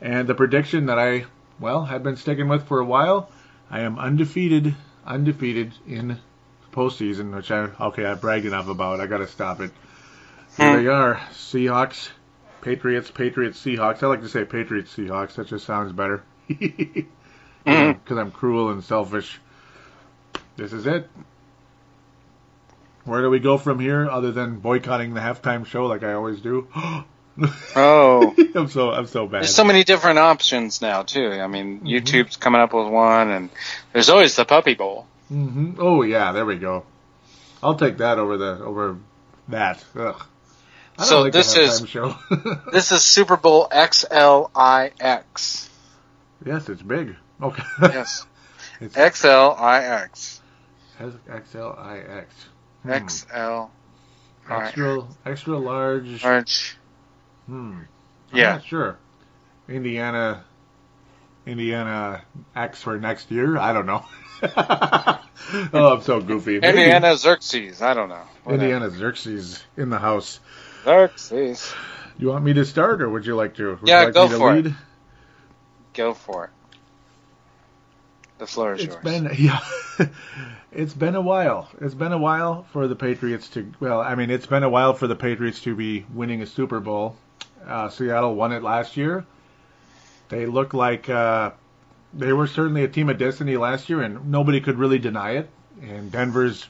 And 0.00 0.26
the 0.26 0.34
prediction 0.34 0.86
that 0.86 0.98
I, 0.98 1.26
well, 1.58 1.84
have 1.84 2.02
been 2.02 2.16
sticking 2.16 2.48
with 2.48 2.66
for 2.66 2.80
a 2.80 2.84
while 2.84 3.30
I 3.70 3.80
am 3.80 3.98
undefeated, 3.98 4.74
undefeated 5.04 5.74
in 5.86 6.18
postseason, 6.72 7.36
which 7.36 7.50
I, 7.50 7.68
okay, 7.88 8.06
I 8.06 8.14
bragged 8.14 8.46
enough 8.46 8.68
about. 8.68 9.00
I 9.00 9.06
got 9.06 9.18
to 9.18 9.26
stop 9.26 9.60
it. 9.60 9.70
Here 10.56 10.78
they 10.78 10.86
are 10.86 11.16
Seahawks, 11.32 12.08
Patriots, 12.62 13.10
Patriots, 13.10 13.62
Seahawks. 13.62 14.02
I 14.02 14.06
like 14.06 14.22
to 14.22 14.28
say 14.30 14.46
Patriots, 14.46 14.96
Seahawks. 14.96 15.34
That 15.34 15.48
just 15.48 15.66
sounds 15.66 15.92
better. 15.92 16.22
Because 17.62 17.76
mm-hmm. 17.76 18.18
I'm 18.18 18.30
cruel 18.30 18.70
and 18.70 18.82
selfish. 18.82 19.38
This 20.56 20.72
is 20.72 20.86
it. 20.86 21.10
Where 23.04 23.22
do 23.22 23.30
we 23.30 23.38
go 23.38 23.56
from 23.58 23.80
here 23.80 24.08
other 24.08 24.32
than 24.32 24.58
boycotting 24.58 25.14
the 25.14 25.20
halftime 25.20 25.64
show 25.64 25.86
like 25.86 26.02
I 26.02 26.12
always 26.12 26.40
do? 26.40 26.68
oh, 26.74 28.34
I'm 28.54 28.68
so 28.68 28.90
I'm 28.90 29.06
so 29.06 29.26
bad. 29.26 29.42
There's 29.42 29.54
so 29.54 29.64
many 29.64 29.84
different 29.84 30.18
options 30.18 30.82
now 30.82 31.02
too. 31.02 31.30
I 31.30 31.46
mean, 31.46 31.80
mm-hmm. 31.80 31.86
YouTube's 31.86 32.36
coming 32.36 32.60
up 32.60 32.74
with 32.74 32.88
one, 32.88 33.30
and 33.30 33.50
there's 33.92 34.10
always 34.10 34.36
the 34.36 34.44
Puppy 34.44 34.74
Bowl. 34.74 35.06
Mm-hmm. 35.32 35.74
Oh 35.78 36.02
yeah, 36.02 36.32
there 36.32 36.44
we 36.44 36.56
go. 36.56 36.84
I'll 37.62 37.76
take 37.76 37.98
that 37.98 38.18
over 38.18 38.36
the 38.36 38.62
over 38.64 38.98
that. 39.48 39.84
Ugh. 39.96 40.22
so 40.98 41.22
like 41.22 41.32
this 41.32 41.56
is 41.56 41.80
this 42.72 42.92
is 42.92 43.02
Super 43.02 43.36
Bowl 43.36 43.68
XLIX. 43.70 45.68
Yes, 46.44 46.68
it's 46.68 46.82
big. 46.82 47.16
Okay. 47.42 47.62
yes. 47.82 48.26
It's 48.82 48.96
XLIX. 48.96 50.40
XLIX. 50.98 52.24
Hmm. 52.82 53.06
XL. 53.06 53.70
Extra, 54.50 55.06
extra 55.24 55.58
large. 55.58 56.24
Large. 56.24 56.76
Hmm. 57.46 57.80
I'm 58.32 58.38
yeah. 58.38 58.52
Not 58.52 58.64
sure. 58.64 58.98
Indiana. 59.68 60.44
Indiana 61.46 62.22
X 62.54 62.82
for 62.82 62.98
next 62.98 63.30
year. 63.30 63.56
I 63.56 63.72
don't 63.72 63.86
know. 63.86 64.04
oh, 65.72 65.94
I'm 65.94 66.02
so 66.02 66.20
goofy. 66.20 66.56
Indiana 66.56 67.00
Maybe. 67.00 67.16
Xerxes. 67.16 67.82
I 67.82 67.94
don't 67.94 68.08
know. 68.08 68.22
Whatever. 68.44 68.62
Indiana 68.64 68.90
Xerxes 68.90 69.62
in 69.76 69.90
the 69.90 69.98
house. 69.98 70.40
Xerxes. 70.84 71.72
You 72.18 72.28
want 72.28 72.44
me 72.44 72.52
to 72.54 72.64
start, 72.64 73.02
or 73.02 73.08
would 73.08 73.26
you 73.26 73.34
like 73.34 73.54
to? 73.56 73.76
Would 73.76 73.88
yeah, 73.88 74.04
like 74.04 74.14
go 74.14 74.28
for 74.28 74.54
lead? 74.54 74.66
it. 74.66 74.72
Go 75.94 76.14
for 76.14 76.44
it. 76.44 76.50
The 78.40 78.46
floor 78.46 78.72
is 78.72 78.84
it's 78.84 78.94
yours. 78.94 79.04
Been, 79.04 79.30
yeah, 79.38 79.60
it's 80.72 80.94
been 80.94 81.14
a 81.14 81.20
while. 81.20 81.68
It's 81.78 81.94
been 81.94 82.12
a 82.12 82.18
while 82.18 82.62
for 82.72 82.88
the 82.88 82.96
Patriots 82.96 83.50
to. 83.50 83.70
Well, 83.80 84.00
I 84.00 84.14
mean, 84.14 84.30
it's 84.30 84.46
been 84.46 84.62
a 84.62 84.68
while 84.70 84.94
for 84.94 85.06
the 85.06 85.14
Patriots 85.14 85.60
to 85.64 85.76
be 85.76 86.06
winning 86.14 86.40
a 86.40 86.46
Super 86.46 86.80
Bowl. 86.80 87.16
Uh, 87.66 87.90
Seattle 87.90 88.34
won 88.34 88.52
it 88.52 88.62
last 88.62 88.96
year. 88.96 89.26
They 90.30 90.46
look 90.46 90.72
like 90.72 91.10
uh, 91.10 91.50
they 92.14 92.32
were 92.32 92.46
certainly 92.46 92.82
a 92.82 92.88
team 92.88 93.10
of 93.10 93.18
destiny 93.18 93.58
last 93.58 93.90
year, 93.90 94.00
and 94.00 94.30
nobody 94.30 94.62
could 94.62 94.78
really 94.78 94.98
deny 94.98 95.32
it. 95.32 95.50
And 95.82 96.10
Denver's 96.10 96.66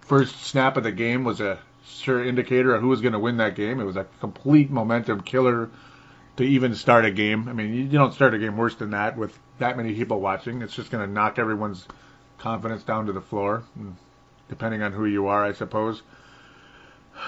first 0.00 0.40
snap 0.42 0.78
of 0.78 0.84
the 0.84 0.92
game 0.92 1.24
was 1.24 1.42
a 1.42 1.58
sure 1.86 2.24
indicator 2.24 2.74
of 2.74 2.80
who 2.80 2.88
was 2.88 3.02
going 3.02 3.12
to 3.12 3.18
win 3.18 3.36
that 3.36 3.56
game. 3.56 3.78
It 3.78 3.84
was 3.84 3.96
a 3.96 4.06
complete 4.20 4.70
momentum 4.70 5.20
killer 5.20 5.68
to 6.36 6.44
even 6.44 6.74
start 6.74 7.04
a 7.04 7.10
game. 7.10 7.48
I 7.48 7.52
mean, 7.52 7.74
you 7.74 7.88
don't 7.88 8.12
start 8.12 8.34
a 8.34 8.38
game 8.38 8.56
worse 8.56 8.74
than 8.74 8.90
that 8.90 9.16
with 9.16 9.38
that 9.58 9.76
many 9.76 9.94
people 9.94 10.20
watching. 10.20 10.62
It's 10.62 10.74
just 10.74 10.90
going 10.90 11.06
to 11.06 11.12
knock 11.12 11.38
everyone's 11.38 11.86
confidence 12.38 12.82
down 12.82 13.06
to 13.06 13.12
the 13.12 13.20
floor, 13.20 13.64
depending 14.48 14.82
on 14.82 14.92
who 14.92 15.06
you 15.06 15.26
are, 15.26 15.44
I 15.44 15.52
suppose. 15.52 16.02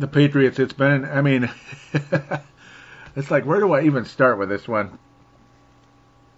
The 0.00 0.06
Patriots, 0.06 0.60
it's 0.60 0.72
been, 0.72 1.04
I 1.04 1.22
mean, 1.22 1.50
it's 3.16 3.32
like, 3.32 3.44
where 3.44 3.58
do 3.58 3.72
I 3.72 3.82
even 3.82 4.04
start 4.04 4.38
with 4.38 4.48
this 4.48 4.68
one? 4.68 4.96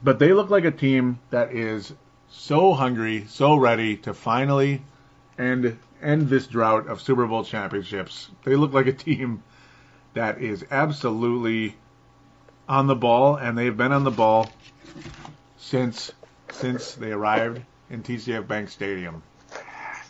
But 0.03 0.19
they 0.19 0.33
look 0.33 0.49
like 0.49 0.65
a 0.65 0.71
team 0.71 1.19
that 1.29 1.53
is 1.53 1.93
so 2.31 2.73
hungry, 2.73 3.27
so 3.29 3.57
ready 3.57 3.99
to 3.99 4.15
finally 4.15 4.81
end 5.39 5.77
end 6.01 6.29
this 6.31 6.47
drought 6.47 6.87
of 6.87 7.03
Super 7.03 7.27
Bowl 7.27 7.45
championships. 7.45 8.31
They 8.45 8.57
look 8.57 8.73
like 8.73 8.87
a 8.87 8.93
team 8.95 9.43
that 10.15 10.41
is 10.41 10.65
absolutely 10.71 11.77
on 12.69 12.87
the 12.87 12.97
ball, 12.97 13.37
and 13.37 13.57
they've 13.57 13.77
been 13.77 13.93
on 13.93 14.05
the 14.05 14.11
ball 14.11 14.51
since 15.59 16.13
since 16.53 16.95
they 16.95 17.13
arrived 17.13 17.63
in 17.91 18.03
TCF 18.03 18.47
Bank 18.47 18.69
Stadium. 18.69 19.23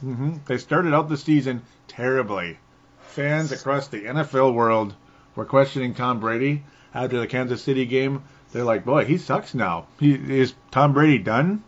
Mm-hmm. 0.04 0.36
They 0.46 0.58
started 0.58 0.94
out 0.94 1.08
the 1.08 1.16
season 1.16 1.62
terribly. 1.88 2.58
Fans 3.02 3.52
across 3.52 3.88
the 3.88 4.02
NFL 4.02 4.54
world 4.54 4.94
were 5.34 5.44
questioning 5.44 5.94
Tom 5.94 6.20
Brady 6.20 6.62
after 6.94 7.20
the 7.20 7.26
Kansas 7.26 7.62
City 7.62 7.84
game. 7.84 8.22
They're 8.52 8.64
like, 8.64 8.84
"Boy, 8.84 9.04
he 9.04 9.18
sucks 9.18 9.54
now. 9.54 9.86
He, 9.98 10.14
is 10.14 10.54
Tom 10.70 10.92
Brady 10.92 11.18
done?" 11.18 11.62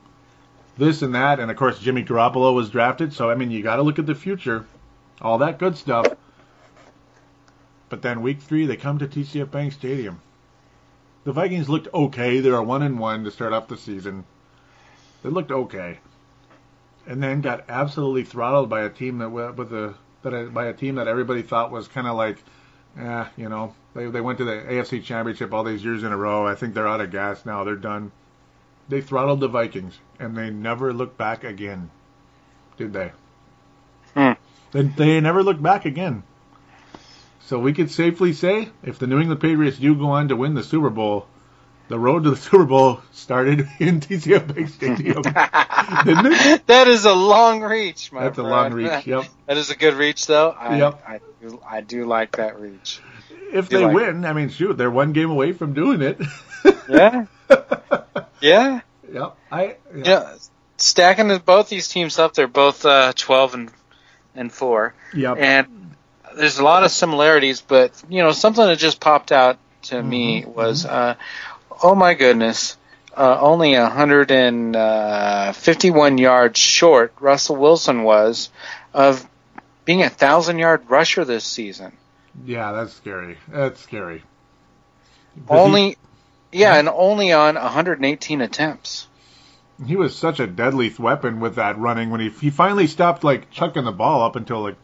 This 0.79 1.03
and 1.03 1.15
that, 1.15 1.39
and 1.39 1.51
of 1.51 1.57
course 1.57 1.79
Jimmy 1.79 2.03
Garoppolo 2.03 2.55
was 2.55 2.71
drafted. 2.71 3.13
So 3.13 3.31
I 3.31 3.35
mean, 3.35 3.51
you 3.51 3.63
got 3.63 3.77
to 3.77 3.83
look 3.83 3.99
at 3.99 4.07
the 4.07 4.15
future, 4.15 4.67
all 5.21 5.39
that 5.39 5.59
good 5.59 5.77
stuff. 5.77 6.07
But 7.93 8.01
then 8.01 8.23
week 8.23 8.41
three, 8.41 8.65
they 8.65 8.77
come 8.77 8.99
to 9.01 9.07
TCF 9.07 9.51
Bank 9.51 9.75
Stadium 9.75 10.23
the 11.25 11.33
Vikings 11.33 11.69
looked 11.69 11.89
okay. 11.93 12.41
They 12.41 12.51
were 12.51 12.63
one 12.63 12.83
and 12.83 12.99
one 12.99 13.25
to 13.25 13.31
start 13.31 13.53
off 13.53 13.69
the 13.69 13.77
season. 13.77 14.25
They 15.23 15.31
looked 15.31 15.53
okay, 15.53 15.99
and 17.07 17.23
then 17.23 17.41
got 17.41 17.65
absolutely 17.69 18.25
throttled 18.25 18.69
by 18.69 18.83
a 18.83 18.91
team 18.91 19.19
that 19.19 19.29
with 19.29 19.73
a 19.73 19.95
that 20.23 20.55
by 20.55 20.67
a 20.67 20.73
team 20.73 20.97
that 20.97 21.09
everybody 21.09 21.43
thought 21.43 21.71
was 21.71 21.87
kind 21.87 22.07
of 22.07 22.17
like, 22.17 22.43
eh, 22.99 23.27
you 23.37 23.49
know, 23.49 23.75
they 23.95 24.07
they 24.07 24.21
went 24.21 24.39
to 24.39 24.45
the 24.45 24.65
AFC 24.69 25.05
Championship 25.05 25.53
all 25.53 25.65
these 25.65 25.85
years 25.85 26.03
in 26.03 26.13
a 26.13 26.17
row. 26.17 26.47
I 26.47 26.55
think 26.55 26.75
they're 26.75 26.89
out 26.89 27.01
of 27.01 27.13
gas 27.13 27.47
now. 27.47 27.63
They're 27.63 27.77
done. 27.77 28.11
They 28.89 29.01
throttled 29.01 29.41
the 29.41 29.49
Vikings, 29.49 30.01
and 30.19 30.37
they 30.37 30.51
never 30.51 30.93
looked 30.93 31.17
back 31.17 31.45
again, 31.45 31.91
did 32.77 32.93
they? 32.93 33.13
Hmm. 34.15 34.33
They, 34.73 34.83
they 34.83 35.21
never 35.21 35.45
looked 35.45 35.63
back 35.63 35.85
again. 35.85 36.25
So 37.53 37.59
we 37.59 37.75
could 37.75 37.91
safely 37.91 38.33
say, 38.33 38.71
if 38.83 38.99
the 38.99 39.07
New 39.07 39.21
England 39.21 39.43
Patriots 39.43 39.77
do 39.77 39.95
go 39.95 40.07
on 40.13 40.29
to 40.29 40.37
win 40.37 40.55
the 40.55 40.63
Super 40.63 40.89
Bowl, 40.89 41.27
the 41.89 41.99
road 41.99 42.25
to 42.25 42.31
the 42.31 42.37
Super 42.49 42.65
Bowl 42.65 43.03
started 43.13 43.69
in 43.79 44.01
TCF 44.01 44.55
Bank 44.55 44.71
Stadium, 44.71 45.21
didn't 46.07 46.33
it? 46.33 46.67
That 46.69 46.89
is 46.89 47.05
a 47.05 47.13
long 47.13 47.61
reach, 47.61 48.11
my 48.11 48.23
That's 48.23 48.39
a 48.39 48.43
friend. 48.43 48.51
long 48.51 48.73
reach. 48.73 49.07
Yep. 49.07 49.25
That 49.45 49.59
is 49.59 49.69
a 49.69 49.77
good 49.77 49.93
reach, 49.93 50.27
though. 50.27 50.49
I, 50.59 50.79
Yep. 50.79 51.03
I, 51.07 51.21
do, 51.43 51.61
I 51.69 51.81
do 51.83 52.07
like 52.07 52.37
that 52.39 52.59
reach. 52.59 53.01
If 53.53 53.69
they 53.69 53.85
like- 53.85 53.95
win, 53.97 54.25
I 54.25 54.33
mean, 54.33 54.49
shoot, 54.49 54.79
they're 54.79 54.91
one 54.91 55.13
game 55.13 55.31
away 55.31 55.53
from 55.53 55.75
doing 55.75 56.01
it. 56.01 56.23
Yeah. 56.89 57.27
Yeah. 58.41 58.81
yep. 59.13 59.37
I. 59.51 59.77
Yeah. 59.95 60.37
Stacking 60.79 61.37
both 61.45 61.69
these 61.69 61.87
teams 61.89 62.19
up, 62.19 62.33
they're 62.33 62.47
both 62.49 62.87
uh, 62.87 63.13
12 63.15 63.55
and 63.55 63.71
and 64.35 64.51
four, 64.51 64.95
Yep. 65.13 65.37
and 65.39 65.95
there's 66.37 66.59
a 66.59 66.65
lot 66.65 66.85
of 66.85 66.91
similarities. 66.91 67.61
But 67.61 67.93
you 68.09 68.23
know, 68.23 68.33
something 68.33 68.65
that 68.65 68.79
just 68.79 69.01
popped 69.01 69.33
out 69.33 69.59
to 69.85 70.03
me 70.03 70.43
Mhm, 70.43 70.55
was, 70.55 70.87
uh, 70.87 71.15
oh 71.83 71.95
my 71.95 72.15
goodness, 72.15 72.77
uh, 73.17 73.39
only 73.41 73.75
151 73.75 76.19
yards 76.19 76.59
short. 76.59 77.13
Russell 77.21 77.57
Wilson 77.57 78.03
was 78.03 78.51
of 78.95 79.27
being 79.85 80.03
a 80.03 80.09
thousand 80.11 80.59
yard 80.59 80.83
rusher 80.89 81.25
this 81.25 81.45
season. 81.45 81.93
yeah, 82.45 82.73
that's 82.73 82.93
scary. 82.95 83.37
That's 83.49 83.81
scary. 83.81 84.23
But 85.37 85.59
Only, 85.59 85.97
yeah, 86.53 86.77
and 86.77 86.89
only 86.89 87.33
on 87.33 87.55
118 87.57 88.41
attempts. 88.41 89.09
he, 89.79 89.87
he 89.89 89.97
was 89.97 90.17
such 90.17 90.41
a 90.41 90.47
deadly 90.47 90.93
weapon 90.99 91.41
with 91.41 91.57
that 91.57 91.79
running 91.79 92.11
when 92.11 92.21
he 92.21 92.29
he 92.29 92.51
finally 92.51 92.87
stopped 92.87 93.25
like 93.25 93.51
chucking 93.51 93.85
the 93.85 93.93
ball 93.93 94.23
up 94.23 94.37
until 94.37 94.63
like 94.63 94.77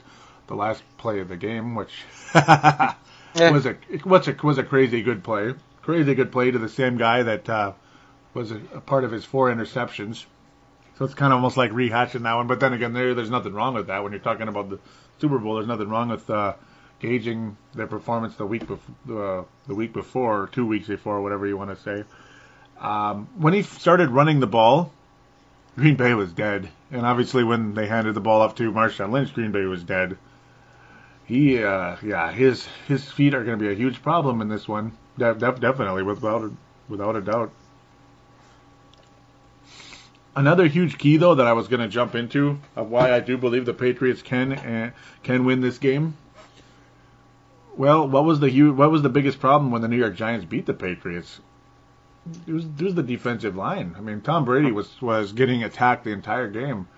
the 0.48 0.54
last 0.54 0.82
play 0.96 1.20
of 1.20 1.28
the 1.28 1.36
game, 1.36 1.74
which 1.74 1.92
was 2.34 3.66
a 3.66 3.76
what's 4.04 4.28
a 4.28 4.36
was 4.42 4.58
a 4.58 4.64
crazy 4.64 5.02
good 5.02 5.22
play. 5.22 5.54
Crazy 5.82 6.14
good 6.14 6.32
play 6.32 6.50
to 6.50 6.58
the 6.58 6.68
same 6.68 6.96
guy 6.96 7.22
that 7.22 7.48
uh, 7.48 7.72
was 8.34 8.50
a, 8.50 8.60
a 8.74 8.80
part 8.80 9.04
of 9.04 9.12
his 9.12 9.24
four 9.24 9.50
interceptions. 9.50 10.24
So 10.98 11.04
it's 11.04 11.14
kind 11.14 11.32
of 11.32 11.36
almost 11.36 11.56
like 11.56 11.70
rehashing 11.70 12.22
that 12.22 12.34
one. 12.34 12.48
But 12.48 12.60
then 12.60 12.72
again, 12.72 12.92
there 12.92 13.14
there's 13.14 13.30
nothing 13.30 13.54
wrong 13.54 13.74
with 13.74 13.86
that 13.86 14.02
when 14.02 14.12
you're 14.12 14.20
talking 14.20 14.48
about 14.48 14.70
the 14.70 14.78
Super 15.20 15.38
Bowl. 15.38 15.54
There's 15.54 15.68
nothing 15.68 15.88
wrong 15.88 16.08
with 16.08 16.28
uh, 16.28 16.54
gauging 17.00 17.56
their 17.74 17.86
performance 17.86 18.34
the 18.36 18.46
week 18.46 18.66
before, 18.66 19.40
uh, 19.40 19.44
the 19.66 19.74
week 19.74 19.92
before, 19.92 20.42
or 20.42 20.46
two 20.48 20.66
weeks 20.66 20.88
before, 20.88 21.22
whatever 21.22 21.46
you 21.46 21.56
want 21.56 21.76
to 21.76 21.82
say. 21.82 22.04
Um, 22.80 23.28
when 23.36 23.54
he 23.54 23.62
started 23.62 24.10
running 24.10 24.40
the 24.40 24.46
ball, 24.46 24.92
Green 25.76 25.96
Bay 25.96 26.14
was 26.14 26.32
dead, 26.32 26.68
and 26.90 27.04
obviously 27.04 27.44
when 27.44 27.74
they 27.74 27.86
handed 27.86 28.14
the 28.14 28.20
ball 28.20 28.42
up 28.42 28.56
to 28.56 28.72
Marshawn 28.72 29.10
Lynch, 29.10 29.32
Green 29.34 29.52
Bay 29.52 29.64
was 29.64 29.82
dead. 29.82 30.16
He, 31.28 31.62
uh, 31.62 31.96
yeah, 32.02 32.32
his 32.32 32.66
his 32.88 33.10
feet 33.12 33.34
are 33.34 33.44
going 33.44 33.58
to 33.58 33.62
be 33.62 33.70
a 33.70 33.76
huge 33.76 34.02
problem 34.02 34.40
in 34.40 34.48
this 34.48 34.66
one. 34.66 34.92
De- 35.18 35.34
def- 35.34 35.60
definitely, 35.60 36.02
without 36.02 36.42
a, 36.42 36.50
without 36.88 37.16
a 37.16 37.20
doubt. 37.20 37.52
Another 40.34 40.66
huge 40.66 40.96
key, 40.96 41.18
though, 41.18 41.34
that 41.34 41.46
I 41.46 41.52
was 41.52 41.68
going 41.68 41.80
to 41.80 41.88
jump 41.88 42.14
into 42.14 42.58
of 42.74 42.88
why 42.90 43.12
I 43.12 43.20
do 43.20 43.36
believe 43.36 43.66
the 43.66 43.74
Patriots 43.74 44.22
can 44.22 44.54
uh, 44.54 44.92
can 45.22 45.44
win 45.44 45.60
this 45.60 45.76
game. 45.76 46.16
Well, 47.76 48.08
what 48.08 48.24
was 48.24 48.40
the 48.40 48.48
hu- 48.48 48.72
what 48.72 48.90
was 48.90 49.02
the 49.02 49.10
biggest 49.10 49.38
problem 49.38 49.70
when 49.70 49.82
the 49.82 49.88
New 49.88 49.98
York 49.98 50.16
Giants 50.16 50.46
beat 50.46 50.64
the 50.64 50.72
Patriots? 50.72 51.40
It 52.46 52.52
was, 52.52 52.64
it 52.64 52.82
was 52.82 52.94
the 52.94 53.02
defensive 53.02 53.54
line. 53.54 53.94
I 53.98 54.00
mean, 54.00 54.22
Tom 54.22 54.46
Brady 54.46 54.72
was 54.72 55.02
was 55.02 55.32
getting 55.32 55.62
attacked 55.62 56.04
the 56.04 56.12
entire 56.12 56.48
game, 56.48 56.88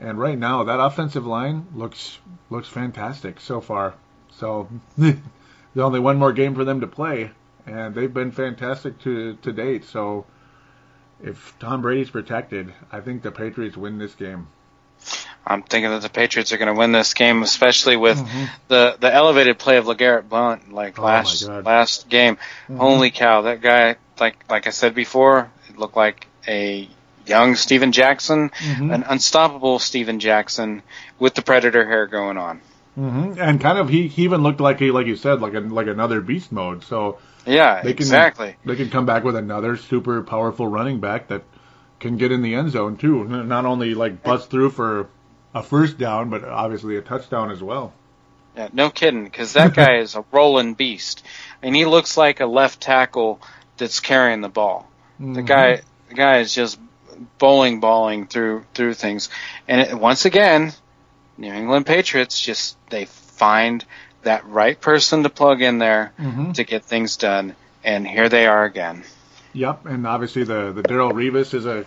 and 0.00 0.18
right 0.18 0.38
now 0.38 0.64
that 0.64 0.80
offensive 0.80 1.26
line 1.26 1.66
looks 1.74 2.18
looks 2.48 2.68
fantastic 2.68 3.40
so 3.40 3.60
far. 3.60 3.94
So 4.30 4.68
there's 4.98 5.16
only 5.76 6.00
one 6.00 6.18
more 6.18 6.32
game 6.32 6.54
for 6.54 6.64
them 6.64 6.80
to 6.80 6.86
play, 6.86 7.30
and 7.66 7.94
they've 7.94 8.12
been 8.12 8.32
fantastic 8.32 8.98
to 9.00 9.34
to 9.42 9.52
date. 9.52 9.84
So 9.84 10.24
if 11.22 11.54
Tom 11.58 11.82
Brady's 11.82 12.10
protected, 12.10 12.72
I 12.90 13.00
think 13.00 13.22
the 13.22 13.30
Patriots 13.30 13.76
win 13.76 13.98
this 13.98 14.14
game. 14.14 14.48
I'm 15.46 15.62
thinking 15.62 15.90
that 15.90 16.02
the 16.02 16.10
Patriots 16.10 16.52
are 16.52 16.58
going 16.58 16.72
to 16.72 16.78
win 16.78 16.92
this 16.92 17.14
game, 17.14 17.42
especially 17.42 17.96
with 17.96 18.18
Mhm. 18.18 18.48
the 18.68 18.96
the 19.00 19.12
elevated 19.12 19.58
play 19.58 19.78
of 19.78 19.86
LeGarrette 19.86 20.28
Blount, 20.28 20.72
like 20.72 20.98
Oh, 20.98 21.02
last 21.02 21.48
last 21.48 22.08
game. 22.08 22.36
Mhm. 22.68 22.78
Holy 22.78 23.10
cow, 23.10 23.42
that 23.42 23.60
guy! 23.62 23.96
Like 24.18 24.36
like 24.50 24.66
I 24.66 24.70
said 24.70 24.94
before, 24.94 25.50
it 25.68 25.78
looked 25.78 25.96
like 25.96 26.26
a 26.46 26.88
young 27.26 27.54
Steven 27.56 27.92
Jackson, 27.92 28.50
Mhm. 28.50 28.94
an 28.94 29.04
unstoppable 29.08 29.78
Steven 29.78 30.18
Jackson 30.20 30.82
with 31.18 31.34
the 31.34 31.42
predator 31.42 31.86
hair 31.86 32.06
going 32.06 32.36
on. 32.38 32.60
hmm 32.96 33.32
And 33.38 33.60
kind 33.60 33.78
of 33.78 33.88
he, 33.88 34.08
he 34.08 34.24
even 34.24 34.42
looked 34.42 34.60
like 34.60 34.78
he 34.80 34.90
like 34.90 35.06
you 35.06 35.16
said 35.16 35.40
like 35.40 35.54
a, 35.54 35.60
like 35.60 35.86
another 35.86 36.20
beast 36.20 36.50
mode. 36.52 36.82
So 36.84 37.18
Yeah, 37.46 37.76
They 37.82 37.94
can- 37.94 38.02
exactly. 38.04 38.56
they 38.66 38.76
can 38.76 38.90
come 38.90 39.06
back 39.06 39.24
with 39.24 39.36
another 39.36 39.76
super 39.76 40.22
powerful 40.22 40.66
running 40.66 40.98
back 41.00 41.28
that 41.28 41.42
can 42.00 42.16
get 42.16 42.32
in 42.32 42.42
the 42.42 42.54
end 42.54 42.70
zone 42.70 42.96
too. 42.96 43.24
Not 43.24 43.64
only 43.64 43.94
like 43.94 44.22
bust 44.22 44.50
through 44.50 44.70
for 44.70 45.06
a 45.54 45.62
first 45.62 45.98
down, 45.98 46.30
but 46.30 46.44
obviously 46.44 46.96
a 46.96 47.00
touchdown 47.00 47.50
as 47.50 47.62
well. 47.62 47.92
Yeah, 48.56 48.68
no 48.72 48.90
kidding, 48.90 49.24
because 49.24 49.52
that 49.54 49.74
guy 49.74 49.96
is 50.04 50.16
a 50.16 50.24
rolling 50.32 50.74
beast, 50.74 51.24
and 51.62 51.74
he 51.74 51.84
looks 51.86 52.16
like 52.16 52.40
a 52.40 52.46
left 52.46 52.80
tackle 52.80 53.40
that's 53.78 54.00
carrying 54.00 54.40
the 54.40 54.48
ball. 54.48 54.88
The 55.18 55.42
Mhm. 55.42 55.46
guy, 55.46 55.80
the 56.08 56.14
guy 56.14 56.38
is 56.38 56.52
just 56.54 56.78
bowling, 57.38 57.80
balling 57.80 58.26
through 58.26 58.64
through 58.74 58.94
things, 58.94 59.28
and 59.68 59.80
it, 59.80 59.94
once 59.94 60.24
again, 60.24 60.72
New 61.38 61.52
England 61.52 61.86
Patriots 61.86 62.40
just 62.40 62.76
they 62.90 63.04
find 63.06 63.84
that 64.22 64.46
right 64.46 64.78
person 64.80 65.22
to 65.22 65.30
plug 65.30 65.62
in 65.62 65.78
there 65.78 66.12
Mhm. 66.20 66.54
to 66.54 66.64
get 66.64 66.84
things 66.84 67.16
done, 67.16 67.54
and 67.84 68.06
here 68.06 68.28
they 68.28 68.46
are 68.46 68.64
again. 68.64 69.02
Yep, 69.52 69.86
and 69.86 70.06
obviously 70.06 70.44
the 70.44 70.72
the 70.72 70.82
Darrelle 70.82 71.12
Revis 71.12 71.54
is 71.54 71.66
a 71.66 71.84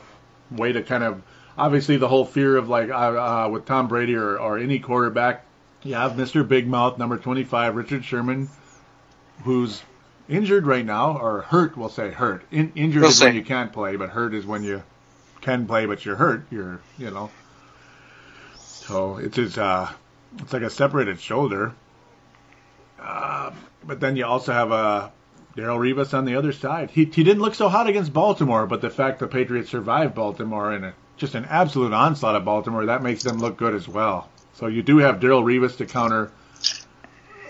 way 0.52 0.72
to 0.74 0.82
kind 0.84 1.04
of 1.04 1.22
obviously 1.58 1.98
the 1.98 2.08
whole 2.08 2.26
fear 2.26 2.58
of 2.58 2.70
like 2.70 2.90
uh, 2.90 2.94
uh, 2.94 3.50
with 3.52 3.66
Tom 3.66 3.88
Brady 3.88 4.16
or, 4.16 4.38
or 4.38 4.58
any 4.58 4.80
quarterback. 4.80 5.46
You 5.84 5.96
have 5.96 6.14
Mr. 6.14 6.48
Big 6.48 6.68
Mouth, 6.68 6.98
number 6.98 7.18
twenty 7.18 7.44
five, 7.44 7.76
Richard 7.76 8.04
Sherman, 8.06 8.50
who's 9.44 9.84
injured 10.30 10.66
right 10.66 10.86
now 10.86 11.18
or 11.18 11.42
hurt. 11.42 11.78
We'll 11.78 11.90
say 11.90 12.12
hurt. 12.12 12.44
In, 12.52 12.72
injured 12.76 13.02
We'll 13.02 13.12
is 13.12 13.22
when 13.22 13.36
you 13.36 13.44
can't 13.44 13.72
play, 13.74 13.96
but 13.98 14.10
hurt 14.10 14.34
is 14.34 14.46
when 14.46 14.64
you 14.64 14.84
can 15.44 15.68
play 15.68 15.86
but 15.86 16.04
you're 16.06 16.16
hurt. 16.16 16.46
You're 16.50 16.80
you 16.98 17.12
know. 17.12 17.30
So 18.56 19.18
it's 19.18 19.38
his 19.38 19.58
uh, 19.58 19.92
it's 20.40 20.54
like 20.54 20.64
a 20.64 20.70
separated 20.70 21.20
shoulder. 21.20 21.74
Uh, 23.00 23.52
but 23.86 24.00
then 24.00 24.16
you 24.16 24.26
also 24.26 24.54
have 24.54 24.72
a 24.72 25.12
Darrelle 25.56 25.78
Revis 25.78 26.14
on 26.14 26.26
the 26.26 26.36
other 26.36 26.52
side. 26.52 26.90
He 26.90 27.06
he 27.06 27.24
didn't 27.24 27.42
look 27.42 27.56
so 27.56 27.70
hot 27.70 27.88
against 27.88 28.14
Baltimore, 28.14 28.66
but 28.66 28.82
the 28.82 28.90
fact 28.90 29.20
the 29.20 29.28
Patriots 29.28 29.70
survived 29.70 30.16
Baltimore 30.16 30.74
a, 30.74 30.94
just 31.18 31.36
an 31.36 31.46
absolute 31.46 31.94
onslaught 31.94 32.36
of 32.36 32.46
Baltimore 32.46 32.86
that 32.88 33.04
makes 33.04 33.24
them 33.24 33.38
look 33.38 33.58
good 33.58 33.76
as 33.76 33.88
well. 33.88 34.30
So 34.54 34.68
you 34.68 34.82
do 34.82 34.98
have 35.00 35.20
Darrelle 35.20 35.44
Revis 35.44 35.78
to 35.78 35.86
counter, 35.86 36.32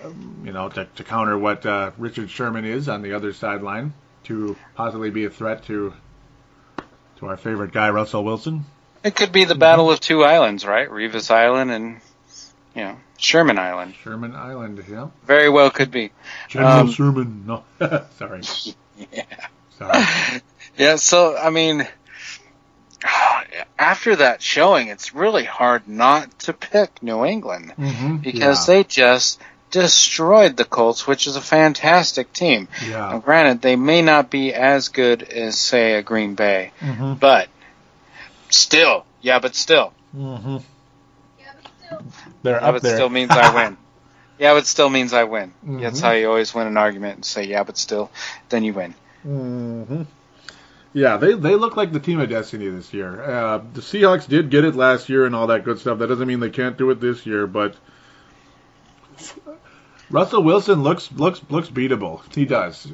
um, 0.03 0.41
you 0.45 0.51
know, 0.51 0.69
to, 0.69 0.85
to 0.95 1.03
counter 1.03 1.37
what 1.37 1.65
uh, 1.65 1.91
Richard 1.97 2.29
Sherman 2.29 2.65
is 2.65 2.89
on 2.89 3.01
the 3.01 3.13
other 3.13 3.33
sideline 3.33 3.93
to 4.25 4.55
possibly 4.75 5.09
be 5.09 5.25
a 5.25 5.29
threat 5.29 5.63
to 5.65 5.93
to 7.23 7.29
our 7.29 7.37
favorite 7.37 7.71
guy 7.71 7.89
Russell 7.89 8.23
Wilson. 8.23 8.65
It 9.03 9.15
could 9.15 9.31
be 9.31 9.45
the 9.45 9.55
battle 9.55 9.91
of 9.91 9.99
two 9.99 10.23
islands, 10.23 10.65
right? 10.65 10.89
Revis 10.89 11.31
Island 11.31 11.71
and 11.71 12.01
you 12.75 12.83
know 12.83 12.97
Sherman 13.17 13.57
Island. 13.57 13.95
Sherman 14.03 14.35
Island, 14.35 14.83
yeah. 14.89 15.09
Very 15.25 15.49
well 15.49 15.69
could 15.69 15.91
be. 15.91 16.11
General 16.49 16.79
Um, 16.79 16.91
Sherman. 16.91 17.43
No, 17.45 17.63
sorry, 18.17 18.41
Yeah. 19.11 19.23
sorry. 19.77 20.03
Yeah, 20.75 20.95
so 20.95 21.37
I 21.37 21.51
mean, 21.51 21.87
after 23.79 24.15
that 24.15 24.41
showing, 24.41 24.87
it's 24.87 25.13
really 25.13 25.43
hard 25.43 25.87
not 25.87 26.39
to 26.39 26.53
pick 26.53 27.03
New 27.03 27.25
England 27.25 27.73
hmm 27.73 28.17
because 28.17 28.65
they 28.65 28.83
just 28.83 29.39
destroyed 29.73 30.55
the 30.55 30.63
Colts, 30.65 31.07
which 31.07 31.25
is 31.27 31.35
a 31.35 31.41
fantastic 31.41 32.31
team. 32.31 32.67
they 32.79 32.91
Now, 32.91 33.13
yeah. 33.15 33.19
granted, 33.19 33.61
they 33.61 33.75
may 33.75 34.01
not 34.03 34.29
be 34.29 34.53
as 34.53 34.87
good 34.89 35.23
as 35.23 35.57
say 35.59 35.95
a 35.95 36.03
Green 36.03 36.35
Bay, 36.35 36.71
hmm 36.79 37.13
but 37.15 37.49
still, 38.49 39.05
yeah, 39.21 39.39
but 39.39 39.55
still, 39.55 39.91
hmm 40.13 40.57
They're 42.43 42.59
yeah, 42.61 42.67
up 42.67 42.75
but 42.75 42.81
there. 42.83 42.95
still 42.95 43.09
means 43.09 43.31
I 43.31 43.53
win. 43.53 43.77
Yeah, 44.39 44.55
but 44.55 44.65
still 44.65 44.89
means 44.89 45.13
I 45.13 45.25
win. 45.25 45.53
That's 45.63 45.99
Mhm. 45.99 46.03
how 46.03 46.11
you 46.13 46.27
always 46.27 46.53
win 46.55 46.65
an 46.65 46.75
argument 46.75 47.15
and 47.17 47.23
say, 47.25 47.43
yeah, 47.43 47.63
but 47.63 47.77
still, 47.77 48.09
then 48.49 48.63
you 48.63 48.73
win. 48.73 48.95
Mm-hmm. 49.25 50.01
Yeah, 50.93 51.17
they 51.17 51.33
they 51.33 51.55
look 51.55 51.77
like 51.77 51.91
the 51.93 51.99
team 51.99 52.19
of 52.19 52.29
destiny 52.29 52.67
this 52.67 52.91
year. 52.93 53.21
Uh, 53.23 53.61
the 53.73 53.81
Seahawks 53.81 54.27
did 54.27 54.49
get 54.49 54.65
it 54.65 54.75
last 54.75 55.07
year 55.07 55.25
and 55.25 55.35
all 55.35 55.47
that 55.47 55.63
good 55.63 55.79
stuff. 55.79 55.99
That 55.99 56.07
doesn't 56.07 56.27
mean 56.27 56.39
they 56.39 56.49
can't 56.49 56.77
do 56.77 56.89
it 56.89 56.99
this 56.99 57.25
year, 57.27 57.45
but 57.47 57.75
Russell 60.13 60.43
Wilson 60.43 60.83
looks 60.83 61.11
looks 61.11 61.41
looks 61.49 61.69
beatable. 61.69 62.21
He 62.35 62.45
does. 62.45 62.87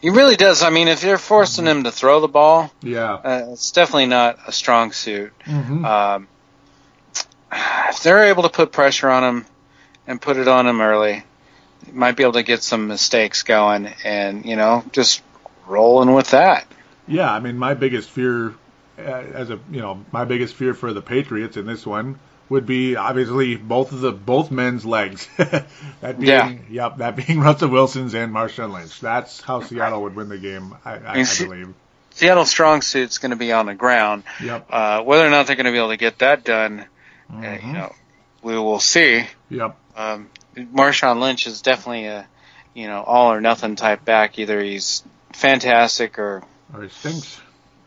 He 0.00 0.10
really 0.10 0.36
does. 0.36 0.62
I 0.62 0.70
mean, 0.70 0.86
if 0.88 1.02
you're 1.02 1.18
forcing 1.18 1.66
him 1.66 1.82
to 1.84 1.90
throw 1.90 2.20
the 2.20 2.28
ball, 2.28 2.70
Yeah. 2.82 3.14
uh, 3.14 3.46
it's 3.52 3.72
definitely 3.72 4.06
not 4.06 4.38
a 4.46 4.52
strong 4.52 4.92
suit. 4.92 5.32
hmm 5.44 5.84
Um, 5.84 6.28
if 7.52 8.02
they're 8.02 8.26
able 8.26 8.44
to 8.44 8.48
put 8.48 8.70
pressure 8.72 9.10
on 9.10 9.24
him 9.24 9.46
and 10.06 10.20
put 10.20 10.36
it 10.36 10.46
on 10.46 10.66
him 10.66 10.80
early, 10.80 11.24
might 11.92 12.14
be 12.16 12.22
able 12.22 12.34
to 12.34 12.42
get 12.44 12.62
some 12.62 12.86
mistakes 12.88 13.42
going, 13.42 13.88
and 14.04 14.44
you 14.44 14.54
know, 14.54 14.84
just 14.92 15.22
rolling 15.66 16.14
with 16.14 16.30
that. 16.30 16.64
Yeah, 17.08 17.32
I 17.32 17.40
mean, 17.40 17.58
my 17.58 17.74
biggest 17.74 18.08
fear, 18.10 18.54
uh, 18.98 19.02
as 19.02 19.50
a 19.50 19.58
you 19.70 19.80
know, 19.80 20.04
my 20.12 20.24
biggest 20.24 20.54
fear 20.54 20.74
for 20.74 20.92
the 20.92 21.02
Patriots 21.02 21.56
in 21.56 21.66
this 21.66 21.84
one 21.84 22.18
would 22.48 22.66
be 22.66 22.96
obviously 22.96 23.56
both 23.56 23.92
of 23.92 24.00
the 24.00 24.12
both 24.12 24.50
men's 24.50 24.84
legs. 24.86 25.28
that 25.36 25.66
being, 26.18 26.22
Yeah. 26.22 26.52
yep, 26.70 26.98
that 26.98 27.16
being 27.16 27.40
Russell 27.46 27.68
Wilson's 27.70 28.14
and 28.14 28.32
Marshawn 28.32 28.72
Lynch. 28.72 29.00
That's 29.00 29.40
how 29.40 29.60
Seattle 29.62 30.02
would 30.02 30.14
win 30.14 30.28
the 30.28 30.38
game, 30.38 30.74
I, 30.84 30.92
I, 30.92 30.96
I 30.96 31.16
You 31.18 31.24
see- 31.24 31.44
believe. 31.44 31.74
Seattle's 32.10 32.48
strong 32.48 32.80
suit's 32.80 33.18
going 33.18 33.30
to 33.32 33.36
be 33.36 33.52
on 33.52 33.66
the 33.66 33.74
ground. 33.74 34.22
Yep. 34.42 34.68
Uh, 34.70 35.02
whether 35.02 35.26
or 35.26 35.28
not 35.30 35.46
they're 35.46 35.56
going 35.56 35.66
to 35.66 35.72
be 35.72 35.76
able 35.76 35.90
to 35.90 35.98
get 35.98 36.20
that 36.20 36.44
done, 36.44 36.86
uh, 37.30 37.34
Mhm. 37.34 37.66
you 37.66 37.72
know, 37.74 37.92
we 38.42 38.54
will 38.56 38.80
see. 38.80 39.26
Yep. 39.50 39.76
Um, 39.96 40.30
Marshawn 40.56 41.20
Lynch 41.20 41.46
is 41.46 41.60
definitely 41.60 42.06
a, 42.06 42.26
you 42.72 42.86
know, 42.86 43.02
all 43.02 43.32
or 43.34 43.42
nothing 43.42 43.76
type 43.76 44.02
back. 44.06 44.38
Either 44.38 44.62
he's 44.62 45.02
fantastic 45.34 46.18
or 46.18 46.42
Or 46.72 46.82
he 46.84 46.88
stinks. 46.88 47.38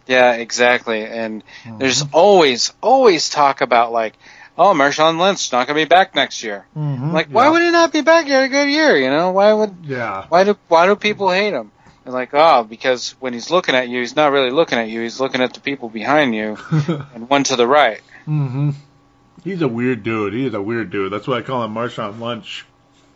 yeah, 0.06 0.34
exactly. 0.34 1.04
And 1.06 1.44
there's 1.80 2.04
Mm-hmm. 2.04 2.16
always, 2.16 2.72
always 2.82 3.30
talk 3.30 3.62
about 3.62 3.92
like, 3.92 4.14
oh, 4.60 4.74
Marshawn 4.74 5.18
Lynch 5.20 5.52
not 5.52 5.66
going 5.66 5.78
to 5.80 5.86
be 5.86 5.90
back 5.90 6.14
next 6.14 6.44
year. 6.44 6.66
Mhm. 6.78 7.14
Like, 7.14 7.30
why 7.30 7.46
Yeah. 7.46 7.50
would 7.52 7.62
he 7.64 7.72
not 7.72 7.92
be 7.94 8.02
back? 8.02 8.26
He 8.26 8.32
had 8.32 8.44
a 8.44 8.48
good 8.50 8.70
year, 8.70 8.96
you 8.98 9.10
know. 9.10 9.32
Why 9.32 9.52
would 9.54 9.76
Yeah. 9.84 10.26
why 10.30 10.44
do 10.44 10.58
why 10.68 10.86
do 10.86 10.96
people 10.96 11.32
hate 11.32 11.54
him? 11.54 11.72
They're 12.04 12.14
like, 12.14 12.30
oh, 12.34 12.64
because 12.64 13.16
when 13.20 13.34
he's 13.34 13.50
looking 13.50 13.74
at 13.76 13.88
you, 13.90 14.00
he's 14.02 14.16
not 14.16 14.32
really 14.32 14.52
looking 14.52 14.78
at 14.78 14.90
you. 14.90 15.02
He's 15.02 15.20
looking 15.20 15.42
at 15.42 15.54
the 15.54 15.60
people 15.62 15.90
behind 15.90 16.36
you 16.36 16.58
and 17.16 17.30
one 17.30 17.44
to 17.46 17.56
the 17.56 17.66
right. 17.68 18.02
Mm-hmm. 18.28 18.72
He's 19.44 19.62
a 19.62 19.68
weird 19.68 20.04
dude. 20.04 20.34
He 20.34 20.46
is 20.46 20.54
a 20.54 20.62
weird 20.62 20.90
dude. 20.92 21.12
That's 21.14 21.28
why 21.28 21.38
I 21.38 21.42
call 21.42 21.64
him 21.64 21.74
Marshawn 21.74 22.20
Lynch. 22.20 22.66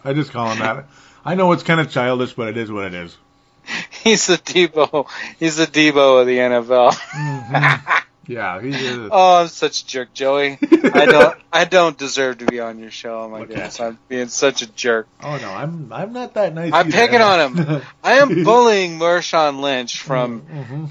I 0.05 0.13
just 0.13 0.31
call 0.31 0.49
him 0.51 0.59
that. 0.59 0.85
I 1.25 1.35
know 1.35 1.51
it's 1.53 1.63
kind 1.63 1.79
of 1.81 1.89
childish, 1.91 2.33
but 2.33 2.47
it 2.49 2.57
is 2.57 2.71
what 2.71 2.85
it 2.85 2.93
is. 2.93 3.17
He's 4.03 4.27
the 4.27 4.37
Debo. 4.37 5.07
He's 5.39 5.55
the 5.57 5.65
Debo 5.67 6.21
of 6.21 6.27
the 6.27 6.37
NFL. 6.37 6.91
Mhm. 6.91 8.03
Yeah, 8.28 8.61
he 8.61 8.69
is. 8.69 9.09
Oh, 9.11 9.41
I'm 9.41 9.47
such 9.47 9.82
a 9.82 9.88
jerk, 9.88 10.13
Joey. 10.13 10.57
I 10.61 11.05
don't. 11.05 11.38
I 11.51 11.65
don't 11.65 11.97
deserve 11.97 12.39
to 12.39 12.45
be 12.45 12.59
on 12.59 12.80
your 12.80 12.91
show. 12.91 13.21
Oh 13.21 13.30
my 13.30 13.39
Look 13.39 13.49
goodness, 13.49 13.80
I'm 13.80 13.99
being 14.09 14.28
such 14.28 14.61
a 14.61 14.67
jerk. 14.71 15.07
Oh 15.21 15.38
no, 15.38 15.49
I'm 15.51 15.91
I'm 15.91 16.13
not 16.13 16.34
that 16.36 16.53
nice. 16.53 16.74
I'm 16.74 16.88
either. 16.88 16.97
picking 16.97 17.21
on 17.21 17.55
him. 17.57 17.82
I 18.03 18.13
am 18.13 18.43
bullying 18.43 18.99
Marshawn 18.99 19.59
Lynch 19.61 19.99
from 20.01 20.39
hmm 20.41 20.86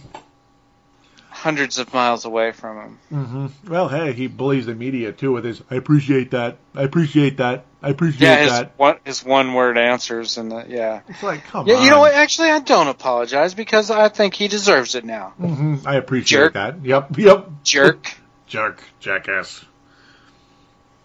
hundreds 1.43 1.78
of 1.78 1.93
miles 1.93 2.24
away 2.24 2.53
from 2.53 2.76
him. 2.78 2.99
hmm 3.09 3.47
Well, 3.68 3.88
hey, 3.88 4.12
he 4.12 4.28
bullies 4.28 4.66
the 4.66 4.74
media 4.76 5.12
too 5.12 5.32
with 5.32 5.45
his. 5.45 5.61
I 5.70 5.74
appreciate 5.74 6.30
that. 6.30 6.57
I 6.74 6.82
appreciate 6.82 7.38
that. 7.38 7.64
I 7.82 7.88
appreciate 7.90 8.20
Yeah, 8.28 8.36
his 8.38 8.51
that. 8.53 8.72
one 8.76 8.99
his 9.05 9.24
one 9.24 9.55
word 9.55 9.76
answers 9.76 10.38
and 10.38 10.53
uh, 10.53 10.64
yeah. 10.68 11.01
It's 11.09 11.22
like, 11.22 11.45
come 11.45 11.66
Yeah, 11.66 11.74
on. 11.78 11.84
you 11.84 11.90
know 11.90 11.99
what? 11.99 12.14
Actually, 12.14 12.51
I 12.51 12.61
don't 12.61 12.86
apologize 12.86 13.55
because 13.55 13.90
I 13.90 14.09
think 14.09 14.34
he 14.34 14.47
deserves 14.47 14.95
it 14.95 15.05
now. 15.05 15.30
hmm 15.36 15.76
I 15.84 15.97
appreciate 15.97 16.38
Jerk. 16.38 16.55
that. 16.55 16.84
Yep. 16.84 17.18
Yep. 17.18 17.49
Jerk. 17.64 18.14
Jerk. 18.47 18.82
Jackass. 19.01 19.64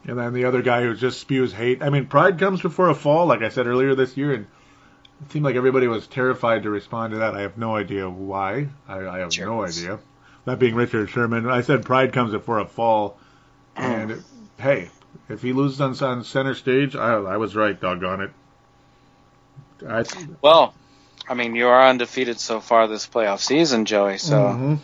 And 0.05 0.17
then 0.19 0.33
the 0.33 0.45
other 0.45 0.61
guy 0.61 0.83
who 0.83 0.95
just 0.95 1.19
spews 1.19 1.51
hate. 1.51 1.81
I 1.81 1.89
mean, 1.89 2.05
pride 2.05 2.37
comes 2.39 2.61
before 2.61 2.89
a 2.89 2.95
fall, 2.95 3.25
like 3.25 3.41
I 3.41 3.49
said 3.49 3.67
earlier 3.67 3.95
this 3.95 4.15
year, 4.15 4.33
and 4.33 4.45
it 5.25 5.31
seemed 5.31 5.43
like 5.45 5.55
everybody 5.55 5.87
was 5.87 6.07
terrified 6.07 6.63
to 6.63 6.69
respond 6.69 7.11
to 7.11 7.19
that. 7.19 7.35
I 7.35 7.41
have 7.41 7.57
no 7.57 7.75
idea 7.75 8.07
why. 8.09 8.67
I, 8.87 8.99
I 8.99 9.19
have 9.19 9.37
no 9.37 9.63
idea. 9.63 9.99
That 10.47 10.59
being 10.59 10.75
Richard 10.75 11.09
Sherman, 11.09 11.49
I 11.49 11.59
said 11.59 11.83
pride 11.83 12.13
comes 12.13 12.31
before 12.31 12.59
a 12.59 12.65
fall, 12.65 13.17
and 13.75 14.11
it, 14.11 14.19
hey, 14.57 14.89
if 15.27 15.41
he 15.41 15.51
loses 15.51 15.81
on, 15.81 15.93
on 16.01 16.23
center 16.23 16.55
stage, 16.55 16.95
I, 16.95 17.15
I 17.15 17.35
was 17.35 17.53
right. 17.53 17.77
Doggone 17.77 18.21
it. 18.21 18.31
I, 19.85 20.05
Well, 20.41 20.73
I 21.27 21.33
mean, 21.33 21.53
you 21.53 21.67
are 21.67 21.89
undefeated 21.89 22.39
so 22.39 22.61
far 22.61 22.87
this 22.87 23.05
playoff 23.05 23.39
season, 23.41 23.83
Joey. 23.83 24.19
So 24.19 24.37
Mhm. 24.37 24.79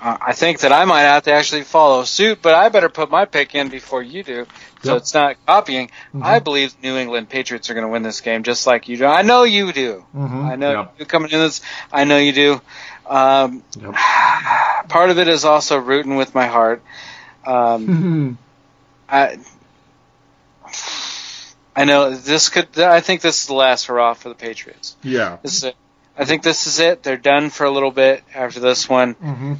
uh, 0.00 0.16
I 0.22 0.32
think 0.32 0.60
that 0.60 0.72
I 0.72 0.86
might 0.86 1.02
have 1.02 1.24
to 1.24 1.32
actually 1.32 1.62
follow 1.64 2.04
suit, 2.04 2.38
but 2.40 2.54
I 2.54 2.70
better 2.70 2.88
put 2.88 3.10
my 3.10 3.26
pick 3.26 3.54
in 3.54 3.68
before 3.68 4.02
you 4.02 4.22
do, 4.22 4.46
so 4.82 4.92
Yep. 4.92 4.96
it's 5.02 5.12
not 5.12 5.36
copying. 5.46 5.90
Mhm. 6.14 6.22
I 6.24 6.38
believe 6.38 6.74
New 6.82 6.96
England 6.96 7.28
Patriots 7.28 7.68
are 7.68 7.74
going 7.74 7.84
to 7.84 7.92
win 7.92 8.02
this 8.02 8.22
game, 8.22 8.42
just 8.42 8.66
like 8.66 8.88
you 8.88 8.96
do. 8.96 9.04
I 9.04 9.20
know 9.20 9.42
you 9.42 9.70
do. 9.74 10.06
Mhm. 10.16 10.50
I 10.50 10.56
know 10.56 10.70
Yep. 10.72 10.94
you 11.00 11.04
coming 11.04 11.30
in 11.30 11.40
this. 11.40 11.60
I 11.92 12.04
know 12.04 12.16
you 12.16 12.32
do. 12.32 12.62
Um, 13.08 13.62
Yep. 13.80 13.94
part 14.88 15.10
of 15.10 15.18
it 15.18 15.28
is 15.28 15.44
also 15.44 15.78
rooting 15.78 16.16
with 16.16 16.34
my 16.34 16.46
heart. 16.46 16.82
Um, 17.44 18.38
I 19.08 19.38
I 21.74 21.84
know 21.84 22.10
this 22.14 22.48
could. 22.48 22.78
I 22.78 23.00
think 23.00 23.20
this 23.20 23.42
is 23.42 23.46
the 23.48 23.54
last 23.54 23.86
hurrah 23.86 24.14
for 24.14 24.28
the 24.30 24.34
Patriots. 24.34 24.96
yeah. 25.02 25.38
This 25.42 25.56
is 25.58 25.64
it. 25.64 25.76
I 26.18 26.24
think 26.24 26.42
this 26.42 26.66
is 26.66 26.78
it. 26.80 27.02
They're 27.02 27.18
done 27.18 27.50
for 27.50 27.64
a 27.64 27.70
little 27.70 27.90
bit 27.90 28.24
after 28.34 28.58
this 28.60 28.88
one. 28.88 29.12
hmm 29.12 29.54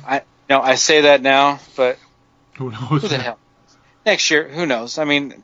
No, 0.49 0.61
I 0.63 0.77
say 0.77 1.03
that 1.03 1.21
now, 1.21 1.61
but 1.77 1.99
Who 2.57 2.71
knows? 2.71 2.89
who 3.03 3.09
the 3.09 3.19
hell? 3.19 3.39
Next 4.07 4.31
year, 4.31 4.49
who 4.49 4.65
knows? 4.65 4.97
I 4.99 5.05
mean, 5.05 5.43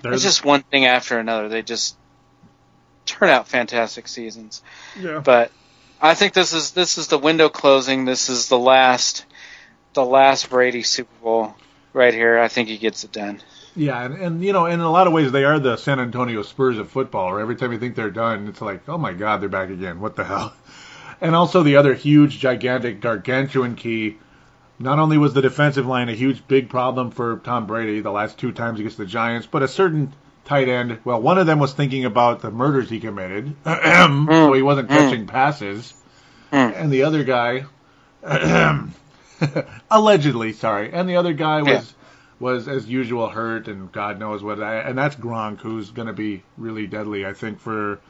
There's- 0.00 0.16
it's 0.16 0.22
just 0.24 0.44
one 0.44 0.62
thing 0.62 0.86
after 0.86 1.18
another. 1.18 1.48
They 1.50 1.60
just 1.62 1.96
turn 3.04 3.28
out 3.28 3.46
fantastic 3.48 4.08
seasons. 4.08 4.62
yeah. 4.98 5.18
But 5.22 5.52
I 6.04 6.14
think 6.14 6.32
this 6.32 6.52
is 6.52 6.72
this 6.72 6.98
is 6.98 7.06
the 7.06 7.16
window 7.16 7.48
closing. 7.48 8.04
This 8.04 8.28
is 8.28 8.48
the 8.48 8.58
last 8.58 9.24
the 9.94 10.04
last 10.04 10.50
Brady 10.50 10.82
Super 10.82 11.14
Bowl 11.22 11.54
right 11.92 12.12
here. 12.12 12.40
I 12.40 12.48
think 12.48 12.68
he 12.68 12.76
gets 12.76 13.04
it 13.04 13.12
done. 13.12 13.40
Yeah, 13.76 14.04
and, 14.04 14.14
and 14.14 14.44
you 14.44 14.52
know, 14.52 14.66
in 14.66 14.80
a 14.80 14.90
lot 14.90 15.06
of 15.06 15.12
ways, 15.12 15.30
they 15.30 15.44
are 15.44 15.60
the 15.60 15.76
San 15.76 16.00
Antonio 16.00 16.42
Spurs 16.42 16.76
of 16.76 16.90
football. 16.90 17.30
Where 17.30 17.40
every 17.40 17.54
time 17.54 17.72
you 17.72 17.78
think 17.78 17.94
they're 17.94 18.10
done, 18.10 18.48
it's 18.48 18.60
like, 18.60 18.88
oh 18.88 18.98
my 18.98 19.12
God, 19.12 19.40
they're 19.40 19.48
back 19.48 19.70
again. 19.70 20.00
What 20.00 20.16
the 20.16 20.24
hell? 20.24 20.52
And 21.20 21.36
also 21.36 21.62
the 21.62 21.76
other 21.76 21.94
huge, 21.94 22.40
gigantic, 22.40 23.00
gargantuan 23.00 23.76
key. 23.76 24.16
Not 24.80 24.98
only 24.98 25.18
was 25.18 25.34
the 25.34 25.40
defensive 25.40 25.86
line 25.86 26.08
a 26.08 26.14
huge, 26.14 26.48
big 26.48 26.68
problem 26.68 27.12
for 27.12 27.36
Tom 27.44 27.68
Brady 27.68 28.00
the 28.00 28.10
last 28.10 28.38
two 28.38 28.50
times 28.50 28.80
against 28.80 28.98
the 28.98 29.06
Giants, 29.06 29.46
but 29.46 29.62
a 29.62 29.68
certain 29.68 30.12
tight 30.52 30.68
end. 30.68 30.98
Well, 31.04 31.20
one 31.22 31.38
of 31.38 31.46
them 31.46 31.58
was 31.58 31.72
thinking 31.72 32.04
about 32.04 32.40
the 32.42 32.50
murders 32.50 32.90
he 32.90 33.00
committed, 33.00 33.54
so 33.64 34.52
he 34.52 34.62
wasn't 34.62 34.88
catching 34.88 35.26
passes, 35.26 35.94
Mm. 36.52 36.74
and 36.76 36.92
the 36.92 37.04
other 37.04 37.24
guy, 37.24 37.64
allegedly, 39.90 40.52
sorry, 40.52 40.92
and 40.92 41.08
the 41.08 41.16
other 41.16 41.32
guy 41.32 41.62
was 41.62 41.70
Yeah. 41.70 41.82
was 42.38 42.68
as 42.68 42.86
usual 42.86 43.28
hurt, 43.30 43.68
and 43.68 43.90
God 43.90 44.18
knows 44.18 44.42
what. 44.42 44.58
And 44.60 44.98
that's 44.98 45.16
Gronk, 45.16 45.60
who's 45.60 45.90
going 45.90 46.08
to 46.08 46.12
be 46.12 46.42
really 46.58 46.86
deadly, 46.86 47.24
I 47.24 47.32
think, 47.32 47.58
for 47.58 48.00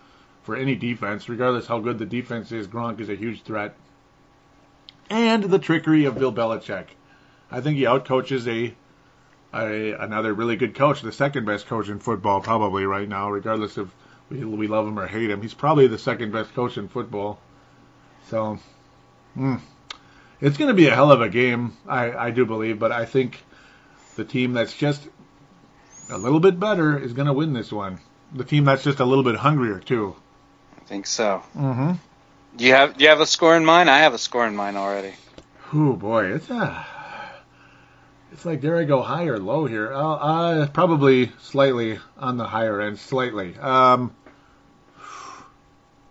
for 0.43 0.57
any 0.57 0.74
defense, 0.74 1.28
regardless 1.28 1.68
how 1.68 1.78
good 1.78 1.99
the 2.01 2.07
defense 2.07 2.51
is. 2.51 2.66
Gronk 2.66 2.99
is 2.99 3.09
a 3.09 3.14
huge 3.14 3.43
threat, 3.43 3.74
and 5.09 5.45
the 5.45 5.61
trickery 5.61 6.05
of 6.07 6.18
Bill 6.18 6.32
Belichick. 6.32 6.86
I 7.51 7.61
think 7.61 7.76
he 7.76 7.84
outcoaches 7.84 8.49
a, 8.49 8.74
a 9.55 9.92
another 9.92 10.32
really 10.34 10.57
good 10.57 10.74
coach, 10.74 11.03
the 11.03 11.12
second 11.12 11.44
best 11.44 11.66
coach 11.66 11.88
in 11.88 11.98
football 11.98 12.40
probably 12.40 12.84
right 12.84 13.09
now, 13.09 13.30
regardless 13.30 13.78
if 13.78 13.88
we, 14.30 14.44
we 14.44 14.66
love 14.66 14.86
him 14.86 14.98
or 14.98 15.07
hate 15.07 15.30
him. 15.30 15.42
He's 15.42 15.55
probably 15.55 15.86
the 15.86 15.98
second 15.98 16.32
best 16.32 16.55
coach 16.55 16.78
in 16.78 16.88
football. 16.88 17.38
So, 18.28 18.59
mm, 19.36 19.61
it's 20.40 20.57
going 20.57 20.68
to 20.68 20.74
be 20.74 20.86
a 20.86 20.94
hell 20.94 21.12
of 21.12 21.20
a 21.20 21.28
game, 21.28 21.76
I, 21.86 22.12
I 22.12 22.30
do 22.30 22.46
believe, 22.46 22.78
but 22.78 22.92
I 22.92 23.05
think 23.05 23.42
the 24.16 24.24
team 24.24 24.55
that's 24.55 24.76
just 24.76 25.07
a 26.11 26.18
little 26.18 26.40
bit 26.40 26.59
better 26.59 26.98
is 26.98 27.12
going 27.12 27.26
to 27.26 27.32
win 27.32 27.53
this 27.53 27.72
one. 27.72 28.00
The 28.34 28.44
team 28.44 28.64
that's 28.64 28.82
just 28.82 29.00
a 29.00 29.05
little 29.05 29.24
bit 29.24 29.36
hungrier 29.36 29.78
too. 29.78 30.16
I 30.80 30.84
think 30.84 31.07
so. 31.07 31.42
Mm-hmm. 31.57 31.92
Do 32.57 32.64
you 32.64 32.72
have 32.72 32.96
do 32.96 33.05
you 33.05 33.11
have 33.11 33.20
a 33.20 33.26
score 33.26 33.57
in 33.57 33.64
mind? 33.64 33.90
I 33.90 33.98
have 33.98 34.14
a 34.14 34.18
score 34.18 34.46
in 34.46 34.57
mind 34.57 34.76
already. 34.76 35.14
Oh 35.72 35.94
boy, 35.94 36.34
it's 36.34 36.50
a. 36.50 36.86
It's 38.33 38.45
like 38.47 38.61
dare 38.61 38.78
I 38.78 38.85
go 38.85 39.03
high 39.03 39.24
or 39.26 39.39
low 39.39 39.66
here? 39.66 39.93
Uh, 39.93 39.99
uh, 40.14 40.66
probably 40.68 41.30
slightly 41.43 41.99
on 42.16 42.39
the 42.39 42.45
higher 42.47 42.80
end, 42.80 42.99
slightly. 42.99 43.57
Um, 43.59 44.14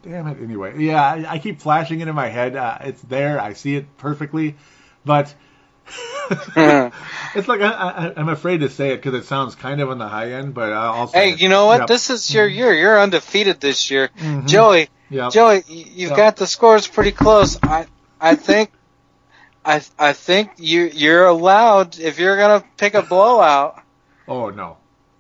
damn 0.04 0.28
it. 0.28 0.38
Anyway, 0.42 0.84
yeah, 0.84 1.02
I, 1.04 1.26
I 1.34 1.40
keep 1.40 1.62
flashing 1.62 2.00
it 2.02 2.08
in 2.08 2.16
my 2.16 2.28
head. 2.28 2.56
Uh, 2.56 2.78
it's 2.82 3.02
there. 3.02 3.40
I 3.40 3.54
see 3.54 3.76
it 3.76 3.98
perfectly, 3.98 4.56
but 5.04 5.34
it's 6.56 7.48
like 7.48 7.62
I, 7.62 7.72
I, 7.72 8.14
I'm 8.16 8.30
afraid 8.30 8.60
to 8.62 8.70
say 8.70 8.92
it 8.94 8.98
because 8.98 9.16
it 9.16 9.26
sounds 9.26 9.56
kind 9.56 9.82
of 9.82 9.90
on 9.90 9.98
the 9.98 10.08
high 10.08 10.34
end. 10.34 10.54
But 10.54 10.74
I'll 10.74 11.08
say 11.08 11.32
Hey, 11.32 11.36
you 11.38 11.50
know 11.50 11.66
what? 11.66 11.80
Yep. 11.82 11.88
This 11.88 12.10
is 12.12 12.32
your 12.34 12.48
year. 12.48 12.72
You're 12.74 13.00
undefeated 13.02 13.60
this 13.60 13.90
year. 13.90 14.10
Mhm. 14.18 14.48
Joey, 14.48 14.90
Yeah. 15.10 15.30
Joey, 15.32 15.64
you've 15.68 16.12
Yeah. 16.12 16.16
got 16.18 16.36
the 16.38 16.46
scores 16.48 16.88
pretty 16.88 17.12
close. 17.12 17.58
I 17.64 17.88
I 18.20 18.36
think 18.36 18.72
I 19.64 19.82
I 20.00 20.14
think 20.14 20.52
you 20.58 20.84
you're 20.94 21.26
allowed 21.26 22.00
if 22.00 22.20
you're 22.20 22.38
gonna 22.38 22.64
pick 22.78 22.94
a 22.94 23.02
blowout. 23.02 23.82
Oh 24.28 24.50
no. 24.50 24.78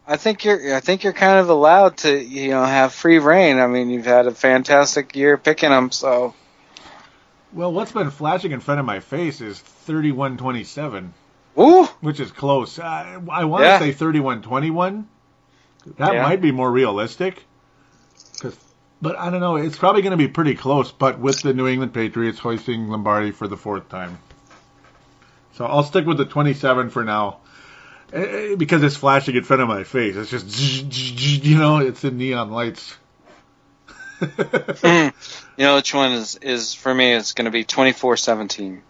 I 0.07 0.17
think 0.17 0.43
you're 0.43 0.75
I 0.75 0.79
think 0.79 1.03
you're 1.03 1.13
kind 1.13 1.39
of 1.39 1.49
allowed 1.49 1.97
to 1.97 2.17
you 2.19 2.49
know 2.49 2.63
have 2.65 2.93
free 2.93 3.19
reign. 3.19 3.59
I 3.59 3.67
mean, 3.67 3.89
you've 3.89 4.05
had 4.05 4.25
a 4.27 4.31
fantastic 4.33 5.15
year 5.15 5.37
picking 5.37 5.69
them, 5.69 5.91
so 5.91 6.33
Well, 7.53 7.71
what's 7.71 7.91
been 7.91 8.09
flashing 8.11 8.51
in 8.51 8.61
front 8.61 8.79
of 8.79 8.85
my 8.85 8.99
face 9.01 9.41
is 9.41 9.61
31-27, 9.87 11.09
woo. 11.55 11.85
which 11.99 12.19
is 12.19 12.31
close. 12.31 12.79
I, 12.79 13.19
I 13.29 13.43
want 13.45 13.63
to 13.63 13.67
Yeah. 13.67 13.79
say 13.79 13.91
31-21. 13.93 15.05
That 15.97 16.13
Yeah. 16.13 16.23
might 16.23 16.41
be 16.41 16.51
more 16.51 16.71
realistic. 16.71 17.43
'Cause- 18.39 18.57
but 19.01 19.17
I 19.19 19.29
don't 19.29 19.41
know. 19.41 19.55
It's 19.57 19.77
probably 19.77 20.01
going 20.01 20.11
to 20.11 20.17
be 20.17 20.27
pretty 20.29 20.55
close. 20.55 20.91
But 20.91 21.19
with 21.19 21.41
the 21.41 21.53
New 21.53 21.67
England 21.67 21.93
Patriots 21.93 22.39
hoisting 22.39 22.87
Lombardi 22.87 23.31
for 23.31 23.47
the 23.49 23.57
fourth 23.57 23.89
time, 23.89 24.17
so 25.54 25.66
I'll 25.66 25.84
stick 25.84 26.06
with 26.06 26.18
the 26.18 26.26
27 26.26 26.89
for 26.89 27.04
now. 27.04 27.38
Eh, 28.14 28.22
eh, 28.22 28.56
Because 28.56 28.84
it's 28.84 28.95
flashing 28.95 29.36
in 29.36 29.43
front 29.43 29.62
of 29.62 29.68
my 29.68 29.84
face. 29.84 30.16
It's 30.16 30.30
just, 30.32 31.43
you 31.45 31.58
know, 31.58 31.78
it's 31.80 32.04
in 32.04 32.18
neon 32.18 32.52
lights. 32.52 32.95
Hmm. 34.20 35.08
You 35.58 35.68
know 35.68 35.76
which 35.76 35.93
one 35.93 36.14
is 36.14 36.38
is 36.41 36.74
for 36.74 36.91
me? 36.93 37.12
It's 37.14 37.34
going 37.34 37.45
to 37.45 37.52
be 37.52 37.64
twenty 37.64 37.91
four 37.91 38.18
seventeen. 38.18 38.82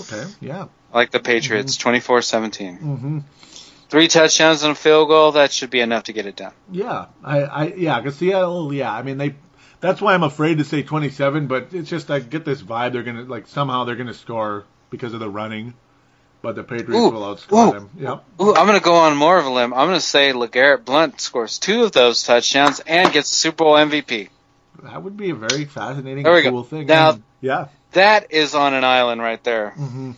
okay, 0.00 0.24
yeah. 0.40 0.66
Like 0.92 1.10
the 1.10 1.20
Patriots, 1.20 1.76
twenty 1.78 2.00
four 2.00 2.20
seventeen. 2.20 2.76
hmm 2.76 3.18
Three 3.88 4.08
touchdowns 4.08 4.62
and 4.62 4.72
a 4.72 4.74
field 4.74 5.08
goal. 5.08 5.32
That 5.32 5.52
should 5.52 5.70
be 5.70 5.80
enough 5.80 6.04
to 6.04 6.12
get 6.12 6.26
it 6.26 6.36
done. 6.36 6.52
Yeah, 6.70 7.06
I, 7.22 7.42
I 7.44 7.64
yeah, 7.74 8.00
because 8.00 8.16
Seattle, 8.16 8.74
yeah, 8.74 8.92
I 8.92 9.02
mean 9.02 9.16
they. 9.16 9.36
That's 9.80 10.00
why 10.02 10.12
I'm 10.12 10.22
afraid 10.22 10.58
to 10.58 10.64
say 10.64 10.82
27, 10.82 11.46
but 11.46 11.68
it's 11.72 11.88
just 11.88 12.10
I 12.10 12.18
get 12.20 12.44
this 12.44 12.60
vibe 12.62 12.92
they're 12.92 13.02
gonna 13.04 13.22
like 13.22 13.46
somehow 13.46 13.84
they're 13.84 13.96
gonna 13.96 14.12
score 14.14 14.64
because 14.90 15.14
of 15.14 15.20
the 15.20 15.30
running, 15.30 15.72
but 16.42 16.56
the 16.56 16.62
Patriots 16.64 16.94
Ooh, 16.96 17.10
will 17.10 17.22
outscore 17.22 17.68
ooh. 17.68 17.72
them. 17.72 17.90
Yep. 17.98 18.24
Ooh, 18.40 18.54
I'm 18.54 18.66
going 18.66 18.78
to 18.78 18.84
go 18.84 18.96
on 18.96 19.16
more 19.16 19.38
of 19.38 19.46
a 19.46 19.50
limb. 19.50 19.72
I'm 19.72 19.86
going 19.88 19.98
to 19.98 20.04
say 20.04 20.32
LeGarrette 20.32 20.84
Blount 20.84 21.20
scores 21.20 21.58
two 21.58 21.84
of 21.84 21.92
those 21.92 22.22
touchdowns 22.24 22.80
and 22.80 23.12
gets 23.12 23.30
the 23.30 23.36
Super 23.36 23.64
Bowl 23.64 23.74
MVP. 23.74 24.28
That 24.82 25.02
would 25.02 25.16
be 25.16 25.30
a 25.30 25.34
very 25.34 25.64
fascinating, 25.66 26.24
There 26.24 26.34
we 26.34 26.42
go. 26.42 26.50
cool 26.50 26.64
thing. 26.64 26.86
Now- 26.86 27.18
yeah. 27.40 27.68
That 27.92 28.32
is 28.32 28.54
on 28.54 28.72
an 28.74 28.84
island 28.84 29.20
right 29.20 29.42
there. 29.44 29.70
hmm 29.70 30.12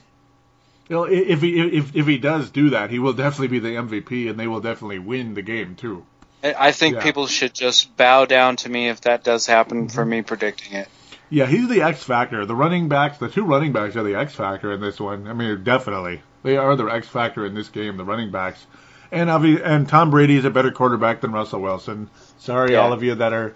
You 0.88 0.96
know, 0.96 1.04
if 1.04 1.40
he 1.40 1.58
if 1.78 1.96
if 1.96 2.06
he 2.06 2.18
does 2.18 2.50
do 2.50 2.70
that, 2.70 2.90
he 2.90 2.98
will 3.00 3.14
definitely 3.14 3.48
be 3.48 3.58
the 3.58 3.70
MVP, 3.76 4.28
and 4.30 4.38
they 4.38 4.46
will 4.46 4.60
definitely 4.60 5.00
win 5.00 5.34
the 5.34 5.42
game 5.42 5.74
too. 5.74 6.04
I 6.44 6.54
I 6.68 6.72
think 6.72 6.94
Yeah. 6.96 7.02
people 7.02 7.26
should 7.26 7.52
just 7.52 7.96
bow 7.96 8.26
down 8.26 8.56
to 8.56 8.68
me 8.68 8.88
if 8.90 9.00
that 9.02 9.24
does 9.24 9.46
happen 9.46 9.86
Mm-hmm. 9.86 9.94
for 9.94 10.04
me 10.04 10.22
predicting 10.22 10.74
it. 10.74 10.88
Yeah, 11.30 11.46
he's 11.46 11.68
the 11.68 11.82
X 11.82 12.02
factor. 12.02 12.44
The 12.46 12.54
running 12.54 12.88
backs, 12.88 13.18
the 13.18 13.28
two 13.28 13.44
running 13.44 13.72
backs 13.72 13.96
are 13.96 14.02
the 14.02 14.14
X 14.16 14.34
factor 14.34 14.72
in 14.72 14.80
this 14.80 15.00
one. 15.00 15.26
I 15.26 15.32
mean, 15.32 15.64
definitely 15.64 16.22
they 16.42 16.56
are 16.56 16.76
the 16.76 16.84
X 16.86 17.08
factor 17.08 17.44
in 17.46 17.54
this 17.54 17.68
game. 17.68 17.96
The 17.96 18.04
running 18.04 18.30
backs, 18.30 18.64
and 19.10 19.28
and 19.30 19.88
Tom 19.88 20.10
Brady 20.10 20.36
is 20.36 20.44
a 20.44 20.50
better 20.50 20.70
quarterback 20.70 21.20
than 21.22 21.32
Russell 21.32 21.60
Wilson. 21.60 22.08
Sorry, 22.38 22.72
Yeah. 22.72 22.80
all 22.80 22.92
of 22.92 23.02
you 23.02 23.14
that 23.16 23.32
are 23.32 23.54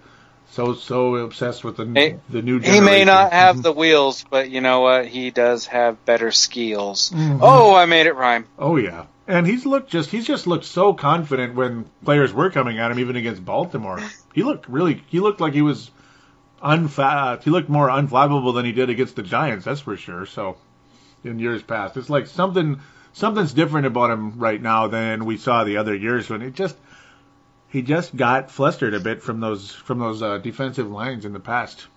so 0.51 0.73
so 0.73 1.15
obsessed 1.17 1.63
with 1.63 1.77
the 1.77 1.85
He- 1.85 2.15
the 2.33 2.41
new. 2.41 2.59
He 2.59 2.79
may 2.79 3.05
not 3.05 3.31
have 3.31 3.61
the 3.61 3.71
wheels, 3.71 4.25
but 4.29 4.49
you 4.49 4.61
know 4.61 4.81
what? 4.81 5.05
He 5.05 5.29
does 5.29 5.67
have 5.67 6.03
better 6.05 6.31
skills. 6.31 7.11
Mhm. 7.15 7.39
Oh, 7.41 7.75
I 7.75 7.85
made 7.85 8.07
it 8.07 8.15
rhyme. 8.15 8.45
Oh 8.57 8.75
yeah, 8.77 9.03
and 9.27 9.45
he's 9.45 9.65
looked 9.65 9.91
just 9.91 10.09
he's 10.09 10.25
just 10.25 10.47
looked 10.47 10.65
so 10.65 10.93
confident 10.93 11.53
when 11.55 11.85
players 12.03 12.33
were 12.33 12.49
coming 12.49 12.79
at 12.79 12.89
him, 12.91 12.99
even 12.99 13.15
against 13.15 13.45
Baltimore. 13.45 13.99
He 14.33 14.41
looked 14.43 14.67
really 14.67 15.03
he 15.07 15.19
looked 15.19 15.39
like 15.39 15.53
he 15.53 15.61
was 15.61 15.91
unfa- 16.61 17.41
he 17.43 17.49
looked 17.49 17.69
more 17.69 17.89
unflappable 17.89 18.53
than 18.53 18.65
he 18.65 18.71
did 18.71 18.89
against 18.89 19.15
the 19.15 19.23
Giants. 19.23 19.65
That's 19.65 19.81
for 19.81 19.97
sure. 19.97 20.25
So 20.25 20.57
in 21.23 21.39
years 21.39 21.61
past, 21.61 21.97
it's 21.97 22.09
like 22.09 22.27
something 22.27 22.79
something's 23.13 23.53
different 23.53 23.87
about 23.87 24.11
him 24.11 24.39
right 24.39 24.61
now 24.61 24.87
than 24.87 25.25
we 25.25 25.37
saw 25.37 25.63
the 25.63 25.77
other 25.77 25.95
years 25.95 26.29
when 26.29 26.41
it 26.41 26.53
just 26.53 26.75
he 27.69 27.81
just 27.81 28.15
got 28.15 28.51
flustered 28.51 28.93
a 28.93 28.99
bit 28.99 29.21
from 29.21 29.39
those 29.39 29.71
from 29.71 29.99
those 29.99 30.21
uh, 30.21 30.37
defensive 30.37 30.89
lines 30.89 31.25
in 31.25 31.33
the 31.33 31.39
past. 31.39 31.87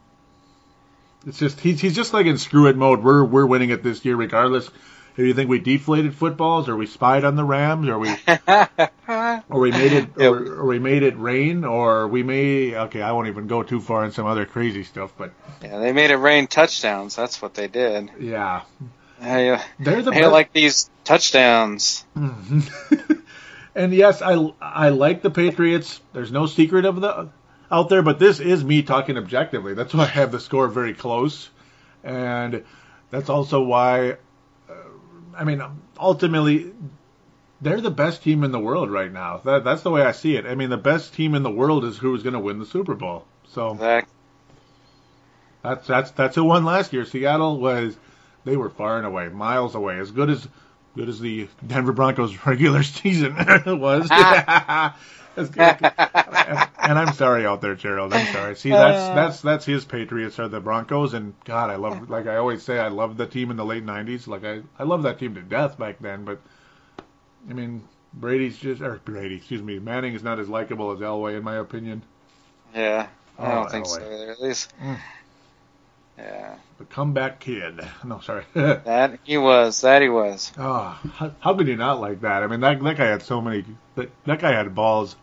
It's 1.26 1.38
just 1.38 1.60
he's 1.60 1.80
he's 1.80 1.94
just 1.94 2.12
like 2.12 2.26
in 2.26 2.38
screw 2.38 2.66
it 2.66 2.76
mode. 2.76 3.02
We're 3.02 3.24
we're 3.24 3.46
winning 3.46 3.70
it 3.70 3.82
this 3.82 4.04
year 4.04 4.16
regardless. 4.16 4.68
If 5.12 5.18
you 5.18 5.34
think 5.34 5.50
we 5.50 5.58
deflated 5.58 6.14
footballs, 6.14 6.68
or 6.68 6.76
we 6.76 6.86
spied 6.86 7.24
on 7.24 7.36
the 7.36 7.44
Rams, 7.44 7.88
or 7.88 7.98
we 7.98 8.14
or 8.48 9.60
we 9.60 9.70
made 9.70 9.92
it 9.92 10.16
or, 10.18 10.60
or 10.60 10.66
we 10.66 10.78
made 10.78 11.02
it 11.02 11.18
rain, 11.18 11.64
or 11.64 12.08
we 12.08 12.22
may 12.22 12.74
okay, 12.76 13.02
I 13.02 13.12
won't 13.12 13.28
even 13.28 13.46
go 13.46 13.62
too 13.62 13.80
far 13.80 14.04
in 14.04 14.12
some 14.12 14.26
other 14.26 14.46
crazy 14.46 14.84
stuff, 14.84 15.12
but 15.16 15.32
yeah, 15.62 15.78
they 15.78 15.92
made 15.92 16.10
it 16.10 16.16
rain 16.16 16.46
touchdowns. 16.46 17.14
That's 17.14 17.42
what 17.42 17.54
they 17.54 17.68
did. 17.68 18.10
yeah, 18.18 18.62
I, 19.20 19.48
uh, 19.48 19.62
they're 19.78 20.02
the 20.02 20.12
I 20.12 20.26
like 20.26 20.52
these 20.52 20.90
touchdowns. 21.04 22.04
And 23.74 23.94
yes, 23.94 24.20
I 24.20 24.34
I 24.60 24.90
like 24.90 25.22
the 25.22 25.30
Patriots. 25.30 26.00
There's 26.12 26.30
no 26.30 26.46
secret 26.46 26.84
of 26.84 27.00
the 27.00 27.30
out 27.70 27.88
there, 27.88 28.02
but 28.02 28.18
this 28.18 28.38
is 28.38 28.62
me 28.62 28.82
talking 28.82 29.16
objectively. 29.16 29.74
That's 29.74 29.94
why 29.94 30.04
I 30.04 30.08
have 30.08 30.30
the 30.30 30.40
score 30.40 30.68
very 30.68 30.94
close, 30.94 31.48
and 32.04 32.64
that's 33.10 33.30
also 33.30 33.62
why. 33.62 34.16
I 35.36 35.44
mean, 35.44 35.62
ultimately, 35.98 36.72
they're 37.60 37.80
the 37.80 37.90
best 37.90 38.22
team 38.22 38.44
in 38.44 38.52
the 38.52 38.58
world 38.58 38.90
right 38.90 39.12
now. 39.12 39.38
That 39.44 39.64
that's 39.64 39.82
the 39.82 39.90
way 39.90 40.02
I 40.02 40.12
see 40.12 40.36
it. 40.36 40.46
I 40.46 40.54
mean, 40.54 40.70
the 40.70 40.76
best 40.76 41.14
team 41.14 41.34
in 41.34 41.42
the 41.42 41.50
world 41.50 41.84
is 41.84 41.98
who's 41.98 42.22
going 42.22 42.34
to 42.34 42.40
win 42.40 42.58
the 42.58 42.66
Super 42.66 42.94
Bowl. 42.94 43.24
So 43.48 43.74
That 43.74 44.06
that's 45.62 45.86
that's 45.86 46.10
that's 46.12 46.34
who 46.34 46.44
won 46.44 46.64
last 46.64 46.92
year. 46.92 47.04
Seattle 47.04 47.58
was 47.58 47.96
they 48.44 48.56
were 48.56 48.70
far 48.70 48.98
and 48.98 49.06
away, 49.06 49.28
miles 49.28 49.74
away, 49.74 49.98
as 49.98 50.10
good 50.10 50.30
as 50.30 50.48
good 50.96 51.08
as 51.08 51.20
the 51.20 51.48
Denver 51.66 51.92
Broncos 51.92 52.36
regular 52.46 52.82
season 52.82 53.34
was. 53.66 54.08
And, 55.36 56.98
I'm 56.98 57.12
sorry 57.12 57.46
out 57.46 57.60
there, 57.60 57.74
Gerald. 57.74 58.12
I'm 58.12 58.26
sorry. 58.26 58.56
See, 58.56 58.74
that's 58.74 59.08
that's 59.08 59.40
that's 59.40 59.64
his 59.64 59.84
Patriots 59.84 60.38
are 60.38 60.48
the 60.48 60.60
Broncos, 60.60 61.14
and 61.14 61.34
God, 61.44 61.70
I 61.70 61.76
love 61.76 62.10
like 62.10 62.26
I 62.26 62.36
always 62.36 62.62
say, 62.62 62.78
I 62.78 62.88
love 62.88 63.16
the 63.16 63.26
team 63.26 63.50
in 63.50 63.56
the 63.56 63.64
late 63.64 63.84
'90s. 63.84 64.26
Like 64.26 64.44
I 64.44 64.62
I 64.78 64.84
love 64.84 65.04
that 65.04 65.18
team 65.18 65.34
to 65.36 65.42
death 65.42 65.78
back 65.78 65.98
then, 66.00 66.24
but 66.24 66.40
I 67.48 67.52
mean 67.52 67.82
Brady's 68.14 68.58
just 68.58 68.82
or 68.82 68.96
Brady, 69.04 69.36
excuse 69.36 69.62
me, 69.62 69.78
Manning 69.78 70.14
is 70.14 70.22
not 70.22 70.38
as 70.40 70.48
likable 70.48 70.92
as 70.92 71.00
Elway 71.00 71.36
in 71.36 71.44
my 71.44 71.56
opinion. 71.56 72.02
yeah, 72.74 73.08
I 73.38 73.44
Oh, 73.44 73.50
don't 73.54 73.70
think 73.70 73.86
so. 73.86 74.02
Elway. 74.02 74.14
Either. 74.14 74.30
At 74.32 74.40
least, 74.40 74.72
Mm. 74.82 75.00
yeah, 76.18 76.58
The 76.78 76.84
comeback 76.84 77.40
kid. 77.40 77.80
No, 78.04 78.20
sorry. 78.20 78.44
that 78.84 79.20
he 79.24 79.38
was. 79.38 79.80
That 79.82 80.02
he 80.02 80.08
was. 80.08 80.52
Oh, 80.56 80.98
how, 81.14 81.34
how 81.40 81.54
could 81.56 81.68
you 81.68 81.76
not 81.76 82.00
like 82.00 82.20
that? 82.22 82.42
I 82.42 82.46
mean, 82.46 82.60
that 82.60 82.82
that 82.82 82.96
guy 82.96 83.06
had 83.06 83.22
so 83.22 83.40
many. 83.40 83.64
That, 83.96 84.10
that 84.26 84.40
guy 84.40 84.52
had 84.52 84.74
balls. 84.74 85.16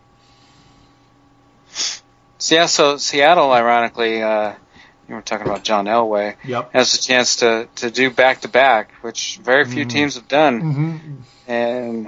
Yeah, 2.48 2.66
so 2.66 2.96
Seattle, 2.96 3.52
ironically, 3.52 4.22
uh, 4.22 4.54
you 5.08 5.14
were 5.14 5.22
talking 5.22 5.46
about 5.46 5.64
John 5.64 5.86
Elway, 5.86 6.36
Yep. 6.44 6.72
has 6.72 6.94
a 6.94 7.00
chance 7.02 7.36
to 7.36 7.68
to 7.76 7.90
do 7.90 8.10
back 8.10 8.42
to 8.42 8.48
back, 8.48 8.92
which 9.02 9.38
very 9.42 9.64
few 9.64 9.84
Mhm. 9.84 9.88
teams 9.88 10.14
have 10.14 10.28
done, 10.28 10.60
hmm 10.60 10.96
and 11.48 12.06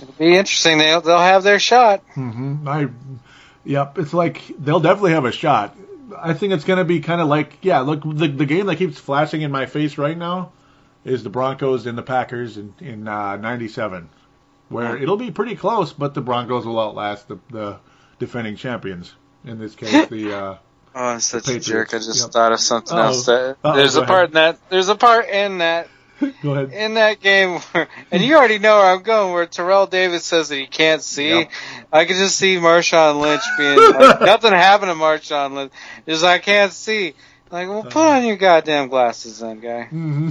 it'll 0.00 0.14
be 0.14 0.36
interesting. 0.36 0.78
They'll 0.78 1.00
they'll 1.00 1.18
have 1.18 1.42
their 1.42 1.58
shot. 1.58 2.02
hmm 2.14 2.66
I. 2.68 2.88
Yep. 3.64 3.98
It's 3.98 4.14
like 4.14 4.42
they'll 4.58 4.80
definitely 4.80 5.12
have 5.12 5.24
a 5.24 5.32
shot. 5.32 5.76
I 6.16 6.32
think 6.32 6.52
it's 6.54 6.64
going 6.64 6.78
to 6.78 6.84
be 6.84 7.00
kind 7.00 7.20
of 7.20 7.28
like 7.28 7.58
yeah. 7.62 7.80
Look, 7.80 8.02
the 8.04 8.28
the 8.28 8.46
game 8.46 8.66
that 8.66 8.76
keeps 8.76 8.98
flashing 8.98 9.42
in 9.42 9.50
my 9.50 9.66
face 9.66 9.98
right 9.98 10.16
now 10.16 10.52
is 11.04 11.22
the 11.22 11.28
Broncos 11.30 11.86
and 11.86 11.98
the 11.98 12.02
Packers 12.02 12.56
in 12.56 12.72
in 12.80 13.06
uh, 13.08 13.36
'97, 13.36 14.08
where 14.68 14.96
it'll 14.96 15.16
be 15.18 15.30
pretty 15.30 15.54
close, 15.56 15.92
but 15.92 16.14
the 16.14 16.20
Broncos 16.22 16.64
will 16.64 16.78
outlast 16.80 17.28
the 17.28 17.38
the 17.50 17.76
defending 18.18 18.56
champions. 18.56 19.12
In 19.44 19.58
this 19.58 19.74
case, 19.74 20.08
the 20.08 20.32
uh, 20.36 20.56
Oh, 20.94 21.04
I'm 21.04 21.20
such 21.20 21.48
a 21.48 21.60
jerk! 21.60 21.94
I 21.94 21.98
just 21.98 22.20
yep. 22.22 22.30
thought 22.32 22.52
of 22.52 22.58
something 22.60 22.96
Uh-oh. 22.96 23.04
else. 23.06 23.26
That, 23.26 23.56
Uh-oh, 23.62 23.76
there's 23.76 23.94
go 23.94 24.02
a 24.02 24.06
part 24.06 24.18
ahead. 24.18 24.28
in 24.30 24.34
that. 24.34 24.58
There's 24.70 24.88
a 24.88 24.96
part 24.96 25.28
in 25.28 25.58
that 25.58 25.88
go 26.42 26.52
ahead. 26.54 26.72
in 26.72 26.94
that 26.94 27.20
game 27.20 27.60
where, 27.60 27.88
and 28.10 28.22
you 28.22 28.36
already 28.36 28.58
know 28.58 28.78
where 28.78 28.86
I'm 28.94 29.02
going. 29.02 29.32
Where 29.32 29.46
Terrell 29.46 29.86
Davis 29.86 30.24
says 30.24 30.48
that 30.48 30.56
he 30.56 30.66
can't 30.66 31.02
see. 31.02 31.28
Yep. 31.40 31.50
I 31.92 32.04
can 32.04 32.16
just 32.16 32.36
see 32.36 32.56
Marshawn 32.56 33.20
Lynch 33.20 33.42
being 33.58 33.76
like, 33.78 34.20
nothing 34.22 34.50
happened 34.52 34.90
to 34.90 34.94
Marshawn 34.96 35.52
Lynch. 35.54 35.72
Just 36.06 36.24
I 36.24 36.38
can't 36.38 36.72
see. 36.72 37.14
Like, 37.50 37.68
well, 37.68 37.82
put 37.84 37.96
on 37.96 38.26
your 38.26 38.36
goddamn 38.36 38.88
glasses, 38.88 39.38
then, 39.38 39.60
guy. 39.60 39.84
hmm 39.84 40.30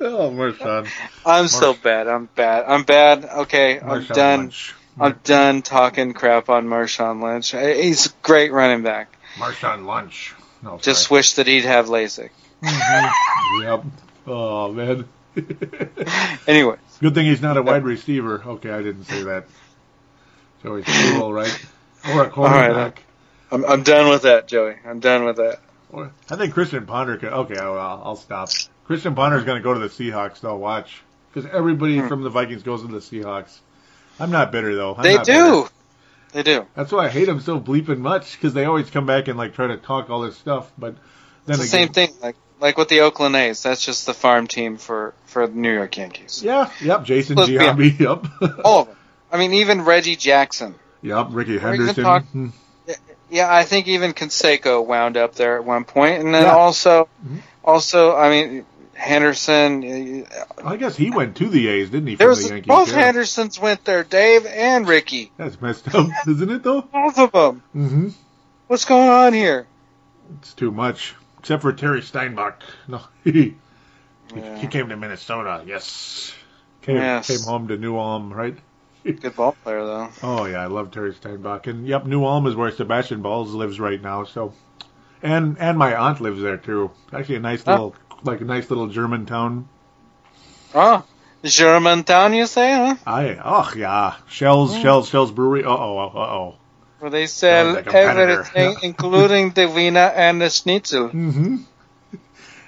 oh, 0.00 0.30
Marshawn. 0.30 0.88
I'm 1.24 1.46
so 1.48 1.74
bad. 1.74 2.08
I'm 2.08 2.28
bad. 2.34 2.64
I'm 2.66 2.82
bad. 2.84 3.24
Okay, 3.24 3.78
I'm 3.78 4.04
done. 4.04 4.40
Lynch. 4.40 4.74
I'm 5.00 5.18
done 5.24 5.62
talking 5.62 6.12
crap 6.12 6.48
on 6.48 6.66
Marshawn 6.66 7.22
Lynch. 7.22 7.52
He's 7.52 8.06
a 8.06 8.10
great 8.22 8.52
running 8.52 8.82
back. 8.82 9.16
Marshawn 9.36 9.86
Lynch. 9.86 10.34
No, 10.62 10.78
Just 10.78 11.08
sorry. 11.08 11.18
wish 11.18 11.32
that 11.34 11.46
he'd 11.46 11.64
have 11.64 11.86
LASIK. 11.86 12.30
Mhm. 12.62 13.12
yep. 13.62 13.84
Oh 14.26 14.70
man. 14.72 15.06
Anyway, 16.46 16.76
Good 17.00 17.14
thing 17.14 17.26
he's 17.26 17.40
not 17.40 17.56
a 17.56 17.62
wide 17.62 17.84
receiver. 17.84 18.42
Okay, 18.44 18.70
I 18.70 18.82
didn't 18.82 19.04
say 19.04 19.22
that. 19.24 19.46
So 20.62 20.76
he's 20.76 21.12
cool, 21.12 21.32
right? 21.32 21.66
Or 22.06 22.10
a 22.10 22.16
right, 22.24 22.32
quarterback. 22.32 23.02
I'm 23.50 23.64
I'm 23.64 23.82
done 23.82 24.08
with 24.10 24.22
that, 24.22 24.48
Joey. 24.48 24.74
I'm 24.84 25.00
done 25.00 25.24
with 25.24 25.36
that. 25.36 25.60
I 26.30 26.36
think 26.36 26.52
Christian 26.54 26.86
Ponder 26.86 27.16
could. 27.16 27.32
Okay, 27.32 27.58
I'll, 27.58 27.78
I'll 27.78 28.16
stop. 28.16 28.48
Christian 28.84 29.14
Ponder 29.14 29.38
is 29.38 29.44
going 29.44 29.58
to 29.58 29.62
go 29.62 29.72
to 29.74 29.80
the 29.80 29.88
Seahawks. 29.88 30.40
Though 30.40 30.56
watch 30.56 31.02
because 31.32 31.50
everybody 31.52 31.98
Hmm. 31.98 32.08
from 32.08 32.22
the 32.22 32.30
Vikings 32.30 32.62
goes 32.62 32.82
to 32.82 32.88
the 32.88 32.98
Seahawks. 32.98 33.58
I'm 34.20 34.30
not 34.30 34.52
bitter 34.52 34.74
though. 34.74 34.94
I'm 34.94 35.02
they 35.02 35.16
do. 35.18 35.62
bitter. 35.62 35.68
They 36.32 36.42
do. 36.44 36.66
That's 36.76 36.92
why 36.92 37.06
I 37.06 37.08
hate 37.08 37.24
them 37.24 37.40
so 37.40 37.58
bleeping 37.58 37.98
much 37.98 38.32
because 38.32 38.54
they 38.54 38.64
always 38.64 38.88
come 38.90 39.06
back 39.06 39.26
and 39.28 39.36
like 39.36 39.54
try 39.54 39.66
to 39.68 39.76
talk 39.76 40.10
all 40.10 40.20
this 40.20 40.36
stuff. 40.36 40.70
But 40.78 40.94
then 41.46 41.58
It's 41.58 41.70
the 41.70 41.76
again, 41.78 41.92
same 41.94 42.08
thing, 42.08 42.14
like 42.22 42.36
like 42.60 42.76
with 42.78 42.88
the 42.88 43.00
Oakland 43.00 43.34
A's. 43.34 43.62
That's 43.62 43.84
just 43.84 44.06
the 44.06 44.14
farm 44.14 44.46
team 44.46 44.76
for 44.76 45.14
for 45.26 45.46
the 45.46 45.54
New 45.54 45.72
York 45.72 45.96
Yankees. 45.96 46.42
Yeah, 46.44 46.70
yep. 46.80 47.04
Jason 47.04 47.36
Let's 47.36 47.50
Giambi. 47.50 47.98
Yep. 48.40 48.60
All 48.64 48.82
of 48.82 48.86
them. 48.88 48.96
I 49.32 49.38
mean, 49.38 49.54
even 49.54 49.82
Reggie 49.82 50.16
Jackson. 50.16 50.74
yep. 51.02 51.28
Rickey 51.30 51.58
Henderson. 51.58 52.04
talk- 52.04 52.24
Hmm. 52.32 52.48
Yeah, 53.32 53.52
I 53.52 53.62
think 53.64 53.86
even 53.86 54.12
Canseco 54.12 54.84
wound 54.84 55.16
up 55.16 55.36
there 55.36 55.54
at 55.56 55.64
one 55.64 55.84
point, 55.84 56.20
and 56.20 56.34
then 56.34 56.42
Yeah. 56.42 56.56
also, 56.56 57.08
Mhm. 57.24 57.38
also, 57.64 58.16
I 58.16 58.28
mean, 58.28 58.66
Henderson. 59.00 60.24
uh, 60.26 60.44
I 60.64 60.76
guess 60.76 60.96
he 60.96 61.10
went 61.10 61.36
to 61.38 61.48
the 61.48 61.68
A's, 61.68 61.90
didn't 61.90 62.08
he? 62.08 62.14
There 62.16 62.28
was 62.28 62.42
the 62.44 62.54
Yankees. 62.54 62.68
both. 62.68 62.92
Hendersons 62.92 63.58
went 63.58 63.84
there, 63.84 64.04
Dave 64.04 64.46
and 64.46 64.86
Rickey, 64.86 65.32
That's 65.36 65.60
messed 65.60 65.92
up, 65.94 66.08
isn't 66.28 66.50
it? 66.50 66.62
Though. 66.62 66.82
both 66.82 67.18
of 67.18 67.32
them. 67.32 67.62
Mm-hmm. 67.74 68.08
What's 68.66 68.84
going 68.84 69.08
on 69.08 69.32
here? 69.32 69.66
It's 70.38 70.54
too 70.54 70.70
much. 70.70 71.14
Except 71.40 71.62
for 71.62 71.72
Terry 71.72 72.02
Steinbach. 72.02 72.62
No, 72.86 73.00
he 73.24 73.54
Yeah. 74.36 74.58
he 74.58 74.66
came 74.66 74.88
to 74.90 74.96
Minnesota. 74.96 75.64
Yes. 75.66 76.32
Came, 76.82 76.96
Yes. 76.96 77.26
came 77.26 77.40
home 77.46 77.68
to 77.68 77.76
New 77.78 77.96
Ulm, 77.98 78.32
right? 78.32 78.56
Good 79.04 79.34
ball 79.34 79.56
player 79.64 79.82
though. 79.84 80.08
Oh 80.22 80.44
yeah, 80.44 80.60
I 80.62 80.66
love 80.66 80.90
Terry 80.90 81.14
Steinbach, 81.14 81.66
and 81.66 81.86
yep, 81.86 82.04
New 82.04 82.24
Ulm 82.24 82.46
is 82.46 82.54
where 82.54 82.70
Sebastian 82.70 83.22
Balls 83.22 83.52
lives 83.54 83.80
right 83.80 84.00
now. 84.00 84.24
So, 84.24 84.52
and 85.22 85.56
and 85.58 85.78
my 85.78 85.94
aunt 85.96 86.20
lives 86.20 86.42
there 86.42 86.58
too. 86.58 86.90
Actually, 87.12 87.36
a 87.36 87.40
nice 87.40 87.62
Huh? 87.64 87.72
little, 87.72 87.94
like 88.22 88.40
a 88.40 88.44
nice 88.44 88.70
little 88.70 88.86
German 88.88 89.26
town. 89.26 89.68
Oh, 90.74 91.04
Germantown, 91.44 92.34
you 92.34 92.46
say, 92.46 92.72
huh? 92.72 92.96
I 93.06 93.38
oh 93.42 93.72
yeah, 93.76 94.16
Schell's 94.28 94.74
Hmm. 94.74 94.80
Schell's 94.80 95.08
Schell's 95.08 95.32
Brewery. 95.32 95.64
Uh 95.64 95.70
oh, 95.70 95.98
uh 95.98 96.18
oh. 96.18 96.54
Where 96.98 97.10
they 97.10 97.26
sell 97.26 97.72
like 97.74 97.86
everything, 97.86 98.76
including 98.82 99.50
the 99.50 99.66
Wiener 99.66 100.00
and 100.00 100.40
the 100.40 100.50
Schnitzel. 100.50 101.08
Mm-hmm. 101.08 101.56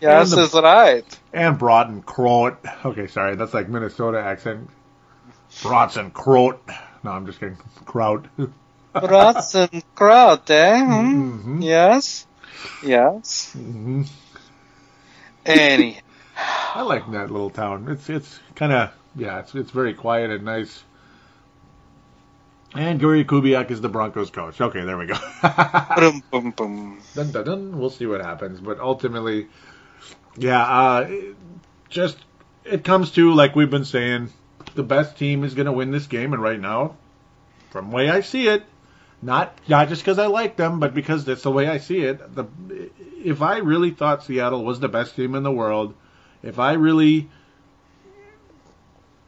Yes, 0.01 0.31
the- 0.31 0.37
that's 0.37 0.55
right. 0.55 1.19
And 1.33 1.59
Broughton 1.59 2.03
Croat. 2.03 2.59
Okay, 2.85 3.07
sorry, 3.07 3.37
that's 3.37 3.55
like 3.55 3.69
Minnesota 3.69 4.21
accent. 4.21 4.69
Broughton 5.63 6.11
Croat. 6.11 6.61
No, 7.05 7.11
I'm 7.11 7.27
just 7.27 7.41
kidding. 7.41 7.59
Kraut. 7.85 8.27
Brats 8.93 9.55
and 9.55 9.83
kraut, 9.95 10.51
eh? 10.51 10.79
Hmm? 10.85 11.31
hmm 11.41 11.63
Yes. 11.63 12.27
Yes. 12.83 13.53
hmm 13.53 14.03
Any. 15.47 16.01
I 16.75 16.83
like 16.83 17.11
that 17.13 17.31
little 17.31 17.51
town. 17.51 17.89
It's 17.89 18.09
it's 18.09 18.39
kind 18.55 18.73
of 18.73 18.91
yeah. 19.17 19.41
It's 19.41 19.55
it's 19.55 19.71
very 19.71 19.95
quiet 19.95 20.31
and 20.31 20.45
nice. 20.45 20.83
And 22.75 22.99
Gary 22.99 23.25
Kubiak 23.27 23.71
is 23.71 23.83
the 23.83 23.91
Broncos 23.91 24.31
coach. 24.31 24.59
Okay, 24.61 24.83
there 24.83 24.97
we 24.97 25.05
go. 25.07 25.15
dun, 27.15 27.31
dun, 27.31 27.45
dun. 27.45 27.79
We'll 27.79 27.91
see 27.91 28.07
what 28.07 28.23
happens, 28.23 28.61
but 28.61 28.81
ultimately, 28.81 29.49
yeah. 30.37 30.63
Uh, 30.63 31.07
it- 31.09 31.37
just 31.91 32.17
it 32.65 32.85
comes 32.85 33.11
to 33.11 33.35
like 33.35 33.55
we've 33.55 33.69
been 33.69 33.85
saying, 33.85 34.31
the 34.75 34.83
best 34.83 35.19
team 35.19 35.45
is 35.45 35.53
going 35.53 35.67
to 35.67 35.73
win 35.73 35.91
this 35.91 36.07
game, 36.07 36.33
and 36.33 36.43
right 36.43 36.59
now, 36.59 36.97
from 37.69 37.93
way 37.93 38.09
I 38.09 38.23
see 38.23 38.49
it, 38.49 38.65
not 39.23 39.57
not 39.69 39.89
just 39.89 40.03
because 40.03 40.19
I 40.19 40.27
like 40.27 40.57
them, 40.57 40.81
but 40.81 40.95
because 40.95 41.25
that's 41.25 41.45
the 41.45 41.51
way 41.51 41.69
I 41.69 41.79
see 41.79 42.01
it. 42.01 42.35
The 42.35 42.47
if 43.25 43.41
I 43.41 43.59
really 43.59 43.91
thought 43.91 44.25
Seattle 44.25 44.65
was 44.65 44.81
the 44.81 44.89
best 44.89 45.15
team 45.15 45.35
in 45.35 45.45
the 45.45 45.53
world, 45.53 45.95
if 46.43 46.59
I 46.59 46.73
really 46.73 47.31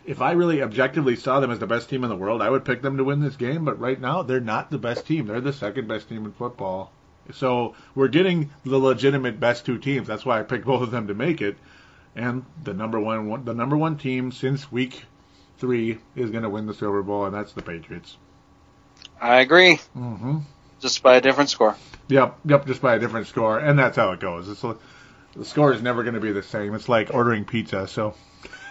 if 0.05 0.21
I 0.21 0.33
really 0.33 0.63
objectively 0.63 1.17
saw 1.17 1.41
them 1.41 1.51
as 1.51 1.61
the 1.61 1.67
best 1.67 1.89
team 1.89 2.05
in 2.05 2.11
the 2.11 2.17
world, 2.17 2.43
I 2.43 2.51
would 2.51 2.65
pick 2.65 2.83
them 2.83 2.99
to 2.99 3.05
win 3.05 3.21
this 3.21 3.37
game. 3.37 3.65
But 3.65 3.81
right 3.81 3.99
now, 3.99 4.23
they're 4.23 4.41
not 4.41 4.71
the 4.71 4.79
best 4.79 5.07
team. 5.07 5.27
They're 5.27 5.41
the 5.41 5.53
second 5.53 5.89
best 5.89 6.09
team 6.09 6.27
in 6.27 6.33
football. 6.33 6.93
So 7.33 7.75
we're 7.95 8.09
getting 8.09 8.51
the 8.65 8.79
legitimate 8.79 9.41
best 9.41 9.65
two 9.65 9.79
teams. 9.79 10.07
That's 10.07 10.27
why 10.27 10.41
I 10.41 10.43
picked 10.43 10.67
both 10.67 10.83
of 10.83 10.91
them 10.91 11.07
to 11.07 11.15
make 11.15 11.41
it. 11.41 11.57
And 12.15 12.45
the 12.63 12.75
number 12.75 13.01
one, 13.01 13.45
the 13.45 13.55
number 13.55 13.77
one 13.77 13.97
team 13.97 14.31
since 14.31 14.71
week 14.71 15.05
three 15.59 15.99
is 16.15 16.31
going 16.31 16.43
to 16.43 16.51
win 16.51 16.67
the 16.67 16.75
Silver 16.75 17.03
Bowl, 17.03 17.25
and 17.25 17.35
that's 17.35 17.53
the 17.53 17.63
Patriots. 17.63 18.19
I 19.21 19.41
agree. 19.41 19.77
Mm-hmm. 19.97 20.39
Just 20.81 21.03
by 21.03 21.17
a 21.17 21.21
different 21.21 21.51
score. 21.51 21.77
Yep, 22.09 22.39
yep, 22.45 22.67
just 22.67 22.83
by 22.83 22.95
a 22.97 22.99
different 22.99 23.27
score, 23.27 23.59
and 23.59 23.79
that's 23.79 23.97
how 23.97 24.13
it 24.13 24.21
goes. 24.21 24.49
It's 24.49 24.61
the 24.61 25.45
score 25.45 25.73
is 25.73 25.83
never 25.83 26.03
going 26.03 26.15
to 26.15 26.21
be 26.21 26.33
the 26.33 26.43
same. 26.43 26.75
It's 26.75 26.89
like 26.89 27.13
ordering 27.13 27.45
pizza. 27.45 27.89
So, 27.89 28.15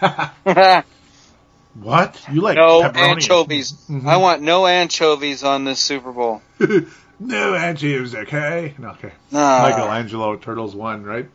what 1.74 2.24
you 2.32 2.40
like? 2.40 2.56
no 2.56 2.82
pepperoni? 2.82 2.96
anchovies. 2.96 3.72
Mhm. 3.88 4.06
I 4.06 4.16
want 4.18 4.42
no 4.42 4.66
anchovies 4.66 5.42
on 5.42 5.64
this 5.64 5.80
Super 5.80 6.12
Bowl. 6.12 6.40
no 7.20 7.54
anchovies, 7.54 8.14
okay? 8.14 8.74
No, 8.78 8.90
okay. 8.90 9.12
Michelangelo 9.30 10.36
Turtles 10.36 10.74
won, 10.74 11.02
right? 11.04 11.28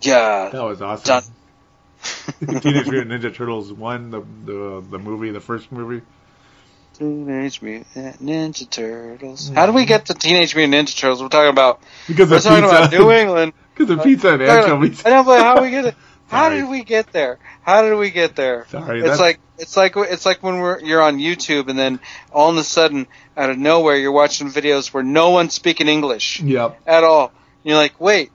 Yeah. 0.00 0.48
That 0.50 0.62
was 0.62 0.80
awesome. 0.80 1.24
Teenage 2.40 2.88
Mutant 2.88 3.10
Ninja 3.10 3.34
Turtles 3.34 3.72
won 3.72 4.10
the 4.10 4.20
the 4.44 4.84
the 4.90 4.98
movie, 4.98 5.30
the 5.30 5.40
first 5.40 5.70
movie. 5.70 6.02
Teenage 6.94 7.62
Mutant 7.62 8.22
Ninja 8.22 8.68
Turtles. 8.68 9.46
Mm-hmm. 9.46 9.54
How 9.54 9.66
do 9.66 9.72
we 9.72 9.84
get 9.84 10.06
to 10.06 10.14
Teenage 10.14 10.54
Mutant 10.54 10.88
Ninja 10.88 10.96
Turtles? 10.98 11.22
We're 11.22 11.28
talking 11.28 11.50
about 11.50 11.80
Because 12.06 12.30
we're 12.30 12.40
talking 12.40 12.62
pizza. 12.64 12.76
about 12.76 12.92
New 12.92 13.10
England. 13.12 13.52
Because 13.74 13.90
of 13.98 14.02
pizza 14.04 14.34
and 14.34 14.42
anchovies. 14.42 15.02
I 15.06 15.08
know, 15.10 15.24
but 15.24 15.40
how 15.40 15.62
we 15.62 15.70
get 15.70 15.86
it? 15.86 15.94
How 16.28 16.50
did 16.50 16.68
we 16.68 16.84
get 16.84 17.10
there? 17.12 17.38
How 17.62 17.80
did 17.82 17.94
we 17.96 18.10
get 18.10 18.36
there? 18.36 18.66
Sorry, 18.68 18.98
It's 19.00 19.04
that's- 19.18 19.20
like 19.20 19.38
it's 19.58 19.76
like 19.78 19.94
it's 19.96 20.26
like 20.26 20.42
when 20.42 20.58
we're 20.58 20.78
you're 20.80 21.00
on 21.02 21.16
YouTube 21.18 21.68
and 21.68 21.78
then 21.78 21.98
all 22.32 22.50
of 22.50 22.56
a 22.58 22.64
sudden 22.64 23.06
out 23.36 23.48
of 23.48 23.56
nowhere 23.58 23.96
you're 23.96 24.12
watching 24.12 24.48
videos 24.48 24.92
where 24.92 25.02
no 25.02 25.30
one's 25.30 25.54
speaking 25.54 25.88
English 25.88 26.40
Yep, 26.40 26.80
at 26.86 27.02
all. 27.04 27.32
You're 27.62 27.76
like, 27.76 27.98
wait, 28.00 28.30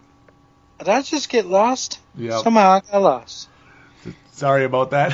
did 0.79 0.89
I 0.89 1.01
just 1.03 1.29
get 1.29 1.45
lost? 1.45 1.99
yep. 2.15 2.41
Somehow 2.43 2.71
I 2.71 2.79
got 2.91 3.01
lost. 3.01 3.47
Sorry 4.31 4.63
about 4.65 4.89
that. 4.91 5.11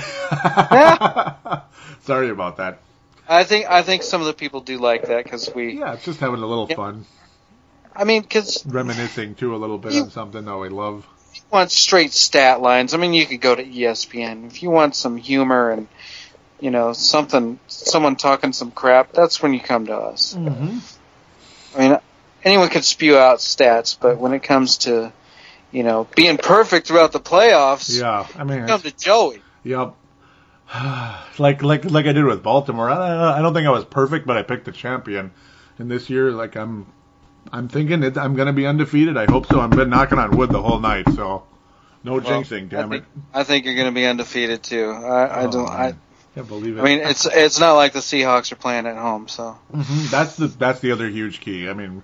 Yeah. 0.72 1.62
Sorry 2.04 2.30
about 2.30 2.58
that. 2.58 2.80
I 3.28 3.43
think 3.43 3.67
I 3.69 3.82
think 3.84 4.03
some 4.03 4.21
of 4.21 4.28
the 4.28 4.34
people 4.34 4.61
do 4.61 4.78
like 4.80 5.07
that 5.07 5.24
because 5.24 5.49
we. 5.53 5.80
Yeah, 5.80 5.93
it's 5.93 6.05
just 6.05 6.19
having 6.19 6.41
a 6.41 6.45
little 6.47 6.67
Yeah. 6.69 6.76
fun, 6.76 7.05
I 7.95 8.03
mean, 8.03 8.21
because 8.21 8.65
reminiscing 8.65 9.36
too 9.36 9.55
a 9.55 9.57
little 9.57 9.78
bit 9.78 9.93
You- 9.93 10.03
on 10.03 10.11
something 10.11 10.43
that 10.45 10.57
we 10.57 10.69
love. 10.69 11.05
you 11.34 11.41
want 11.51 11.71
straight 11.71 12.11
stat 12.13 12.61
lines. 12.61 12.93
I 12.93 12.97
mean, 12.97 13.13
you 13.13 13.26
could 13.26 13.41
go 13.41 13.55
to 13.55 13.63
ESPN 13.63 14.47
if 14.47 14.61
you 14.61 14.69
want 14.69 14.95
some 14.95 15.17
humor 15.17 15.71
and 15.71 15.88
you 16.59 16.69
know 16.71 16.93
something, 16.93 17.59
someone 17.67 18.15
talking 18.15 18.53
some 18.53 18.71
crap. 18.71 19.13
That's 19.13 19.41
when 19.41 19.53
you 19.53 19.59
come 19.59 19.86
to 19.88 19.95
us. 19.95 20.34
Mm-hmm. 20.38 20.78
I 21.76 21.80
mean, 21.89 21.97
anyone 22.43 22.69
can 22.69 22.82
spew 22.84 23.17
out 23.17 23.39
stats, 23.39 23.97
but 23.99 24.17
when 24.17 24.34
it 24.34 24.43
comes 24.43 24.78
to 24.80 25.11
you 25.71 25.84
know 25.84 26.07
being 26.15 26.38
perfect 26.38 26.88
throughout 26.88 27.11
the 27.13 27.19
playoffs, 27.19 27.99
Yeah, 27.99 28.28
I 28.38 28.43
mean, 28.43 28.67
come 28.67 28.82
to 28.82 28.91
Joey. 28.91 29.41
Yep. 29.63 29.95
like 31.39 31.61
like 31.61 31.86
like 31.86 32.05
I 32.05 32.14
did 32.14 32.26
with 32.26 32.43
Baltimore. 32.43 32.89
I, 32.89 33.39
I 33.39 33.41
don't 33.41 33.53
think 33.53 33.68
I 33.68 33.72
was 33.72 33.86
perfect, 33.86 34.26
but 34.26 34.38
I 34.38 34.43
picked 34.43 34.66
the 34.66 34.72
champion. 34.72 35.32
And 35.80 35.89
this 35.89 36.09
year, 36.09 36.32
like 36.32 36.55
I'm, 36.55 36.86
I'm 37.51 37.68
thinking 37.68 38.03
it, 38.03 38.18
I'm 38.18 38.36
going 38.36 38.45
to 38.47 38.53
be 38.53 38.66
undefeated. 38.68 39.18
I 39.18 39.26
hope 39.26 39.47
so. 39.47 39.59
I've 39.59 39.72
been 39.72 39.89
knocking 39.89 40.20
on 40.20 40.38
wood 40.38 40.51
the 40.51 40.61
whole 40.61 40.80
night, 40.80 41.05
so 41.16 41.43
no 42.03 42.20
jinxing. 42.20 42.70
Damn 42.70 42.91
I 42.91 42.95
it! 42.95 42.99
think, 42.99 43.05
I 43.34 43.43
think 43.43 43.66
you're 43.66 43.76
going 43.76 43.88
to 43.88 43.91
be 43.93 44.05
undefeated 44.05 44.61
too. 44.64 44.89
I, 44.91 45.26
I 45.26 45.45
Oh, 45.45 45.51
don't. 45.51 45.70
I. 45.70 45.95
Can't 46.36 46.47
believe 46.47 46.78
it. 46.78 46.82
I 46.82 46.84
mean, 46.84 46.99
it's 46.99 47.28
it's 47.28 47.59
not 47.59 47.74
like 47.74 47.93
the 47.93 47.99
Seahawks 47.99 48.51
are 48.51 48.55
playing 48.55 48.88
at 48.88 48.97
home, 48.97 49.28
so 49.28 49.55
Mhm. 49.72 50.09
that's 50.09 50.36
the 50.36 50.47
that's 50.47 50.80
the 50.80 50.91
other 50.91 51.07
huge 51.07 51.39
key. 51.41 51.70
I 51.70 51.74
mean, 51.74 52.01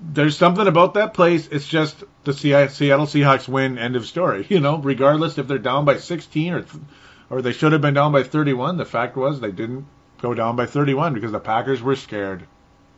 there's 0.00 0.36
something 0.36 0.66
about 0.66 0.94
that 0.94 1.14
place. 1.14 1.46
It's 1.46 1.68
just 1.68 2.02
the 2.24 2.32
Seattle 2.32 3.06
Seahawks 3.06 3.46
win. 3.46 3.78
End 3.78 3.94
of 3.94 4.04
story. 4.06 4.46
You 4.50 4.58
know, 4.58 4.78
regardless 4.78 5.38
if 5.38 5.46
they're 5.46 5.58
down 5.58 5.84
by 5.84 5.98
16 5.98 6.54
or 6.54 6.64
or 7.32 7.40
they 7.40 7.52
should 7.52 7.72
have 7.72 7.80
been 7.80 7.94
down 7.94 8.12
by 8.12 8.22
31. 8.22 8.76
The 8.76 8.84
fact 8.84 9.16
was 9.16 9.40
they 9.40 9.50
didn't 9.50 9.86
go 10.20 10.34
down 10.34 10.54
by 10.54 10.66
31 10.66 11.14
because 11.14 11.32
the 11.32 11.40
Packers 11.40 11.82
were 11.82 11.96
scared. 11.96 12.46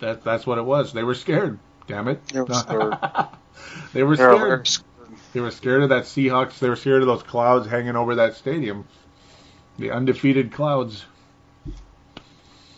That 0.01 0.25
that's 0.25 0.45
what 0.45 0.59
it 0.59 0.65
was. 0.65 0.93
They 0.93 1.05
were 1.05 1.15
scared. 1.15 1.59
Damn 1.87 2.09
it. 2.09 2.21
They 2.27 2.43
were 2.43 2.55
scared. 2.55 2.97
they 3.93 4.03
were 4.03 4.17
scared. 4.17 4.69
They 5.33 5.41
were 5.41 5.53
scared 5.53 5.85
of 5.85 5.89
that 5.91 6.05
Seahawks. 6.05 6.59
They 6.59 6.69
were 6.69 6.77
scared 6.77 7.03
of 7.03 7.07
those 7.07 7.23
clouds 7.23 7.69
hanging 7.69 7.95
over 7.95 8.17
that 8.17 8.35
stadium. 8.37 8.87
The 9.79 9.93
undefeated 9.93 10.53
clouds. 10.53 11.05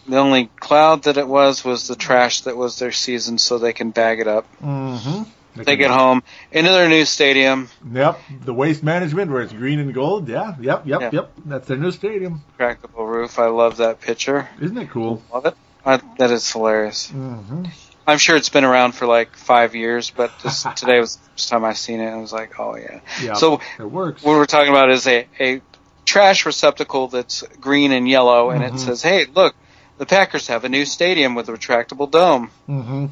The 0.07 0.19
only 0.19 0.51
cloud 0.61 1.05
that 1.05 1.17
it 1.17 1.27
was 1.27 1.65
was 1.65 1.89
the 1.89 1.97
trash 1.97 2.43
that 2.43 2.57
was 2.57 2.79
their 2.79 2.93
season, 2.93 3.39
so 3.39 3.59
they 3.59 3.73
can 3.73 3.91
bag 3.91 4.21
it 4.21 4.29
up, 4.29 4.47
Mm-hmm. 4.63 5.23
Take 5.65 5.81
it 5.81 5.91
home 5.91 6.23
into 6.53 6.71
their 6.71 6.89
new 6.89 7.05
stadium, 7.05 7.69
Yep, 7.93 8.21
the 8.45 8.55
waste 8.55 8.83
management 8.83 9.31
where 9.31 9.43
it's 9.43 9.53
green 9.53 9.79
and 9.79 9.93
gold. 9.95 10.29
Yeah, 10.29 10.55
yep, 10.61 10.87
yep, 10.87 11.01
Yeah. 11.01 11.11
yep. 11.13 11.33
That's 11.45 11.69
their 11.69 11.77
new 11.77 11.91
stadium. 11.91 12.43
crackable 12.59 13.07
roof. 13.09 13.39
I 13.39 13.47
love 13.47 13.79
that 13.79 14.01
picture. 14.01 14.49
Isn't 14.61 14.79
it 14.79 14.91
cool? 14.91 15.23
Love 15.33 15.47
it. 15.47 15.55
I, 15.85 16.01
that 16.19 16.31
is 16.31 16.51
hilarious. 16.51 17.09
Mm-hmm. 17.13 17.65
I'm 18.09 18.19
sure 18.19 18.37
it's 18.37 18.49
been 18.51 18.65
around 18.65 18.93
for 18.93 19.07
like 19.07 19.35
five 19.37 19.75
years, 19.75 20.11
but 20.11 20.31
this, 20.43 20.63
today 20.77 21.01
was 21.01 21.17
the 21.17 21.29
first 21.31 21.49
time 21.49 21.65
I 21.65 21.73
seen 21.73 22.01
it. 22.01 22.07
and 22.07 22.15
I 22.17 22.19
was 22.19 22.33
like, 22.33 22.59
oh 22.61 22.77
yeah. 22.77 23.01
Yeah, 23.23 23.35
So 23.35 23.61
it 23.79 23.85
works. 23.85 24.23
what 24.23 24.33
we're 24.37 24.47
talking 24.47 24.71
about 24.71 24.91
is 24.91 25.07
a, 25.07 25.27
a 25.41 25.61
trash 26.05 26.47
receptacle 26.47 27.09
that's 27.09 27.43
green 27.61 27.91
and 27.93 28.09
yellow, 28.09 28.51
and 28.51 28.63
Mhm. 28.63 28.75
it 28.75 28.79
says, 28.79 29.03
"Hey, 29.03 29.25
look, 29.25 29.57
the 29.99 30.07
Packers 30.07 30.47
have 30.47 30.65
a 30.65 30.69
new 30.69 30.85
stadium 30.85 31.35
with 31.35 31.49
a 31.49 31.53
retractable 31.53 32.09
dome." 32.09 32.51
Mm-hmm. 32.69 33.07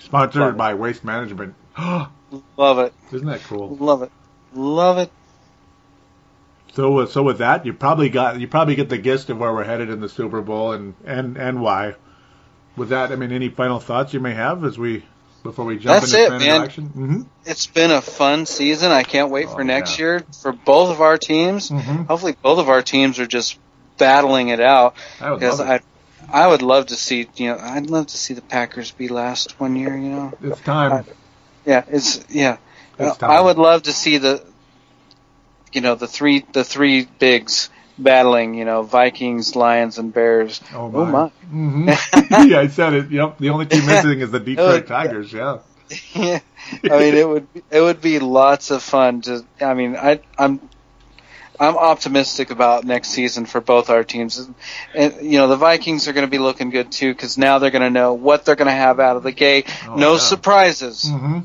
Sponsored 0.00 0.56
by 0.56 0.74
Waste 0.74 1.02
Management. 1.02 1.54
Love 2.56 2.78
it, 2.80 2.92
Isn't 3.12 3.26
that 3.28 3.42
cool? 3.44 3.76
love 3.76 4.02
it, 4.02 4.10
love 4.54 4.98
it. 4.98 5.10
So, 6.74 6.98
uh, 6.98 7.06
so 7.06 7.22
with 7.22 7.38
that, 7.38 7.64
you 7.64 7.72
probably 7.72 8.08
got 8.10 8.38
you 8.40 8.48
probably 8.48 8.74
get 8.74 8.88
the 8.88 8.98
gist 8.98 9.30
of 9.30 9.38
where 9.38 9.52
we're 9.52 9.64
headed 9.64 9.88
in 9.90 10.00
the 10.00 10.08
Super 10.08 10.42
Bowl 10.42 10.72
and 10.72 10.94
and 11.04 11.36
and 11.36 11.60
why. 11.60 11.94
With 12.76 12.90
that, 12.90 13.12
I 13.12 13.16
mean, 13.16 13.32
any 13.32 13.48
final 13.48 13.78
thoughts 13.80 14.12
you 14.12 14.20
may 14.20 14.34
have 14.34 14.64
as 14.64 14.76
we 14.78 15.04
before 15.42 15.64
we 15.64 15.78
jump 15.78 16.00
That's 16.00 16.12
into 16.12 16.26
it, 16.26 16.30
man. 16.38 16.42
interaction? 16.42 16.84
Mm-hmm. 16.88 17.20
It's 17.46 17.66
been 17.68 17.90
a 17.92 18.02
fun 18.02 18.44
season. 18.46 18.90
I 18.90 19.02
can't 19.04 19.30
wait 19.30 19.48
for 19.48 19.60
Oh, 19.60 19.64
next 19.64 19.98
yeah. 19.98 20.04
year 20.04 20.24
for 20.42 20.52
both 20.52 20.90
of 20.90 21.00
our 21.00 21.16
teams. 21.16 21.70
Mm-hmm. 21.70 22.04
Hopefully, 22.04 22.36
both 22.42 22.58
of 22.58 22.68
our 22.68 22.82
teams 22.82 23.18
are 23.20 23.26
just 23.26 23.58
battling 23.98 24.48
it 24.48 24.60
out. 24.60 24.96
Because. 25.18 25.60
I, 25.60 25.80
I 26.28 26.44
would 26.48 26.60
love 26.62 26.86
to 26.86 26.96
see, 26.96 27.28
you 27.36 27.50
know, 27.50 27.56
I'd 27.60 27.88
love 27.88 28.08
to 28.08 28.16
see 28.16 28.34
the 28.34 28.42
Packers 28.42 28.90
be 28.90 29.06
last 29.06 29.60
one 29.60 29.76
year. 29.76 29.96
You 29.96 30.08
know, 30.08 30.32
It's 30.42 30.60
time. 30.62 31.04
Yeah, 31.66 31.84
it's 31.88 32.24
yeah. 32.30 32.58
It's 32.98 33.22
I 33.22 33.40
would 33.40 33.58
love 33.58 33.82
to 33.82 33.92
see 33.92 34.16
the, 34.18 34.42
you 35.72 35.80
know, 35.82 35.94
the 35.94 36.06
three 36.06 36.44
the 36.52 36.64
three 36.64 37.06
bigs 37.18 37.68
battling. 37.98 38.54
You 38.54 38.64
know, 38.64 38.82
Vikings, 38.82 39.54
Lions, 39.56 39.98
and 39.98 40.12
Bears. 40.14 40.60
Oh 40.72 40.90
Oh 40.94 41.04
my. 41.04 41.28
hmm 41.28 41.88
yeah, 42.48 42.60
I 42.60 42.68
said 42.68 42.94
it. 42.94 43.10
Yep. 43.10 43.38
The 43.38 43.50
only 43.50 43.66
team 43.66 43.86
missing 43.86 44.20
is 44.20 44.30
the 44.30 44.40
Detroit 44.50 44.84
Oh, 44.84 44.86
Tigers. 44.86 45.32
Yeah. 45.32 45.58
yeah, 46.14 46.40
I 46.84 46.98
mean, 46.98 47.14
it 47.14 47.28
would 47.28 47.46
it 47.70 47.80
would 47.80 48.00
be 48.00 48.18
lots 48.18 48.70
of 48.70 48.82
fun 48.82 49.20
to. 49.22 49.44
I 49.60 49.74
mean, 49.74 49.96
I 49.96 50.20
I'm 50.38 50.60
I'm 51.60 51.76
optimistic 51.76 52.50
about 52.50 52.84
next 52.84 53.10
season 53.10 53.46
for 53.46 53.60
both 53.60 53.88
our 53.88 54.02
teams, 54.04 54.38
and, 54.38 54.54
and 54.94 55.30
you 55.32 55.38
know 55.38 55.48
the 55.48 55.56
Vikings 55.56 56.08
are 56.08 56.12
going 56.12 56.26
to 56.26 56.30
be 56.30 56.38
looking 56.38 56.70
good 56.70 56.90
too 56.92 57.12
because 57.12 57.38
now 57.38 57.58
they're 57.58 57.70
going 57.70 57.82
to 57.82 57.90
know 57.90 58.14
what 58.14 58.44
they're 58.44 58.56
going 58.56 58.66
to 58.66 58.72
have 58.72 58.98
out 59.00 59.16
of 59.16 59.22
the 59.22 59.32
gate. 59.32 59.68
Oh, 59.88 59.94
no 59.96 60.12
yeah. 60.14 60.18
surprises, 60.18 61.04
Mm-hmm. 61.04 61.38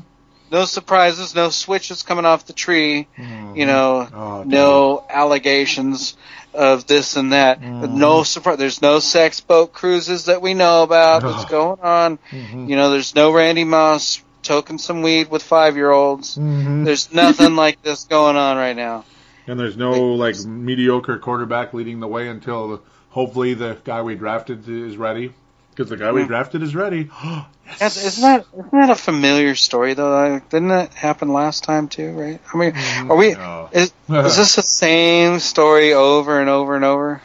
No 0.52 0.64
surprises, 0.66 1.34
no 1.34 1.48
switches 1.48 2.02
coming 2.02 2.24
off 2.26 2.46
the 2.46 2.52
tree. 2.52 3.08
You 3.54 3.66
know, 3.66 4.06
Oh, 4.14 4.42
no 4.46 5.04
allegations 5.10 6.16
of 6.54 6.86
this 6.86 7.16
and 7.16 7.32
that. 7.32 7.60
Mhm. 7.62 7.92
No 7.94 8.22
surprise. 8.22 8.58
There's 8.58 8.82
no 8.82 8.98
sex 8.98 9.40
boat 9.40 9.72
cruises 9.72 10.26
that 10.26 10.42
we 10.42 10.52
know 10.54 10.82
about 10.82 11.22
that's 11.22 11.44
Oh. 11.44 11.48
going 11.48 11.80
on. 11.82 12.18
Mm-hmm. 12.30 12.68
You 12.68 12.76
know, 12.76 12.90
there's 12.90 13.14
no 13.14 13.32
Randy 13.32 13.64
Moss 13.64 14.20
toking 14.42 14.78
some 14.78 15.02
weed 15.02 15.30
with 15.30 15.42
five 15.42 15.76
year 15.76 15.90
olds. 15.90 16.36
Mm-hmm. 16.36 16.84
There's 16.84 17.12
nothing 17.12 17.56
like 17.56 17.80
this 17.82 18.04
going 18.04 18.36
on 18.36 18.56
right 18.58 18.76
now. 18.76 19.04
And 19.46 19.58
there's 19.58 19.76
no 19.76 19.90
like 20.14 20.36
mediocre 20.44 21.18
quarterback 21.18 21.72
leading 21.72 22.00
the 22.00 22.08
way 22.08 22.28
until 22.28 22.82
hopefully 23.10 23.54
the 23.54 23.78
guy 23.84 24.02
we 24.02 24.14
drafted 24.14 24.68
is 24.68 24.96
ready. 24.96 25.32
Because 25.74 25.88
the 25.88 25.96
guy 25.96 26.12
we 26.12 26.22
Mm. 26.22 26.28
drafted 26.28 26.62
is 26.62 26.74
ready. 26.74 27.10
That's, 27.78 27.96
isn't 27.96 28.22
that 28.22 28.46
isn't 28.52 28.70
that 28.72 28.90
a 28.90 28.94
familiar 28.94 29.54
story 29.54 29.94
though? 29.94 30.10
Like, 30.10 30.50
Didn't 30.50 30.68
that 30.68 30.92
happen 30.92 31.32
last 31.32 31.64
time 31.64 31.88
too? 31.88 32.12
Right? 32.12 32.40
I 32.52 32.56
mean, 32.58 32.74
are 33.10 33.16
we? 33.16 33.34
Oh. 33.34 33.70
Is, 33.72 33.92
is 34.08 34.36
this 34.36 34.56
the 34.56 34.62
same 34.62 35.38
story 35.38 35.94
over 35.94 36.38
and 36.40 36.50
over 36.50 36.76
and 36.76 36.84
over? 36.84 37.22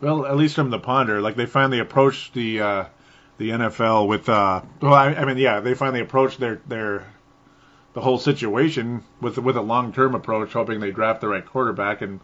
Well, 0.00 0.26
at 0.26 0.36
least 0.36 0.54
from 0.54 0.70
the 0.70 0.78
ponder, 0.78 1.20
like 1.20 1.34
they 1.34 1.46
finally 1.46 1.80
approached 1.80 2.34
the 2.34 2.60
uh, 2.60 2.84
the 3.38 3.50
NFL 3.50 4.06
with. 4.06 4.28
Uh, 4.28 4.60
well, 4.80 4.94
I, 4.94 5.08
I 5.14 5.24
mean, 5.24 5.38
yeah, 5.38 5.58
they 5.60 5.74
finally 5.74 6.00
approached 6.00 6.38
their 6.38 6.60
their 6.68 7.06
the 7.94 8.00
whole 8.00 8.18
situation 8.18 9.02
with 9.20 9.38
with 9.38 9.56
a 9.56 9.62
long 9.62 9.92
term 9.92 10.14
approach, 10.14 10.52
hoping 10.52 10.78
they 10.78 10.92
draft 10.92 11.20
the 11.20 11.28
right 11.28 11.44
quarterback, 11.44 12.00
and 12.02 12.20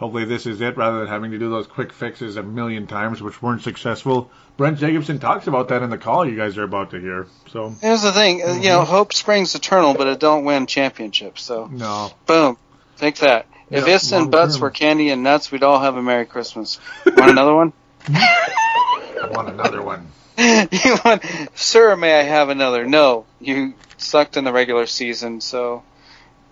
hopefully 0.00 0.24
this 0.24 0.46
is 0.46 0.62
it, 0.62 0.78
rather 0.78 1.00
than 1.00 1.08
having 1.08 1.30
to 1.30 1.38
do 1.38 1.50
those 1.50 1.66
quick 1.66 1.92
fixes 1.92 2.36
a 2.36 2.42
million 2.42 2.86
times, 2.86 3.22
which 3.22 3.40
weren't 3.42 3.62
successful. 3.62 4.30
Brent 4.56 4.78
Jacobson 4.78 5.18
talks 5.18 5.46
about 5.46 5.68
that 5.68 5.82
in 5.82 5.90
the 5.90 5.98
call 5.98 6.26
you 6.26 6.36
guys 6.36 6.56
are 6.56 6.64
about 6.64 6.90
to 6.92 6.98
hear. 6.98 7.26
So 7.50 7.74
Here's 7.80 8.02
the 8.02 8.10
thing, 8.10 8.42
uh 8.42 8.54
you 8.54 8.70
know, 8.70 8.84
hope 8.84 9.12
springs 9.12 9.54
eternal, 9.54 9.94
but 9.94 10.06
it 10.06 10.18
don't 10.18 10.44
win 10.46 10.66
championships. 10.66 11.42
So, 11.42 11.66
no, 11.66 12.10
boom, 12.26 12.56
take 12.96 13.16
that. 13.16 13.46
If 13.70 13.86
ifs 13.86 14.10
and 14.10 14.32
buts 14.32 14.58
were 14.58 14.70
candy 14.70 15.10
and 15.10 15.22
nuts, 15.22 15.52
we'd 15.52 15.62
all 15.62 15.78
have 15.78 15.96
a 15.96 16.02
Merry 16.02 16.26
Christmas. 16.26 16.80
Want 17.06 17.30
another 17.30 17.54
one? 17.54 17.72
I 18.08 19.28
want 19.30 19.48
another 19.48 19.80
one. 19.80 20.08
you 20.38 20.96
want, 21.04 21.22
sir? 21.54 21.94
May 21.94 22.18
I 22.18 22.22
have 22.22 22.48
another? 22.48 22.84
No, 22.86 23.26
you 23.38 23.74
sucked 23.98 24.36
in 24.36 24.44
the 24.44 24.52
regular 24.52 24.86
season, 24.86 25.40
so 25.40 25.84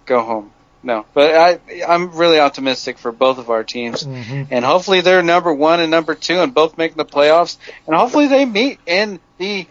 go 0.06 0.22
home. 0.22 0.52
No, 0.82 1.04
but 1.12 1.34
I, 1.34 1.58
I'm 1.88 2.12
really 2.16 2.38
optimistic 2.38 2.98
for 2.98 3.10
both 3.12 3.38
of 3.38 3.50
our 3.50 3.64
teams, 3.64 4.04
Mm-hmm. 4.04 4.44
and 4.52 4.64
hopefully 4.64 5.00
they're 5.00 5.22
number 5.24 5.52
one 5.52 5.80
and 5.80 5.90
number 5.90 6.14
two, 6.14 6.38
and 6.40 6.54
both 6.54 6.78
making 6.78 6.96
the 6.96 7.04
playoffs, 7.04 7.56
and 7.86 7.96
hopefully 7.96 8.28
they 8.28 8.44
meet 8.44 8.78
in 8.86 9.18
the, 9.38 9.66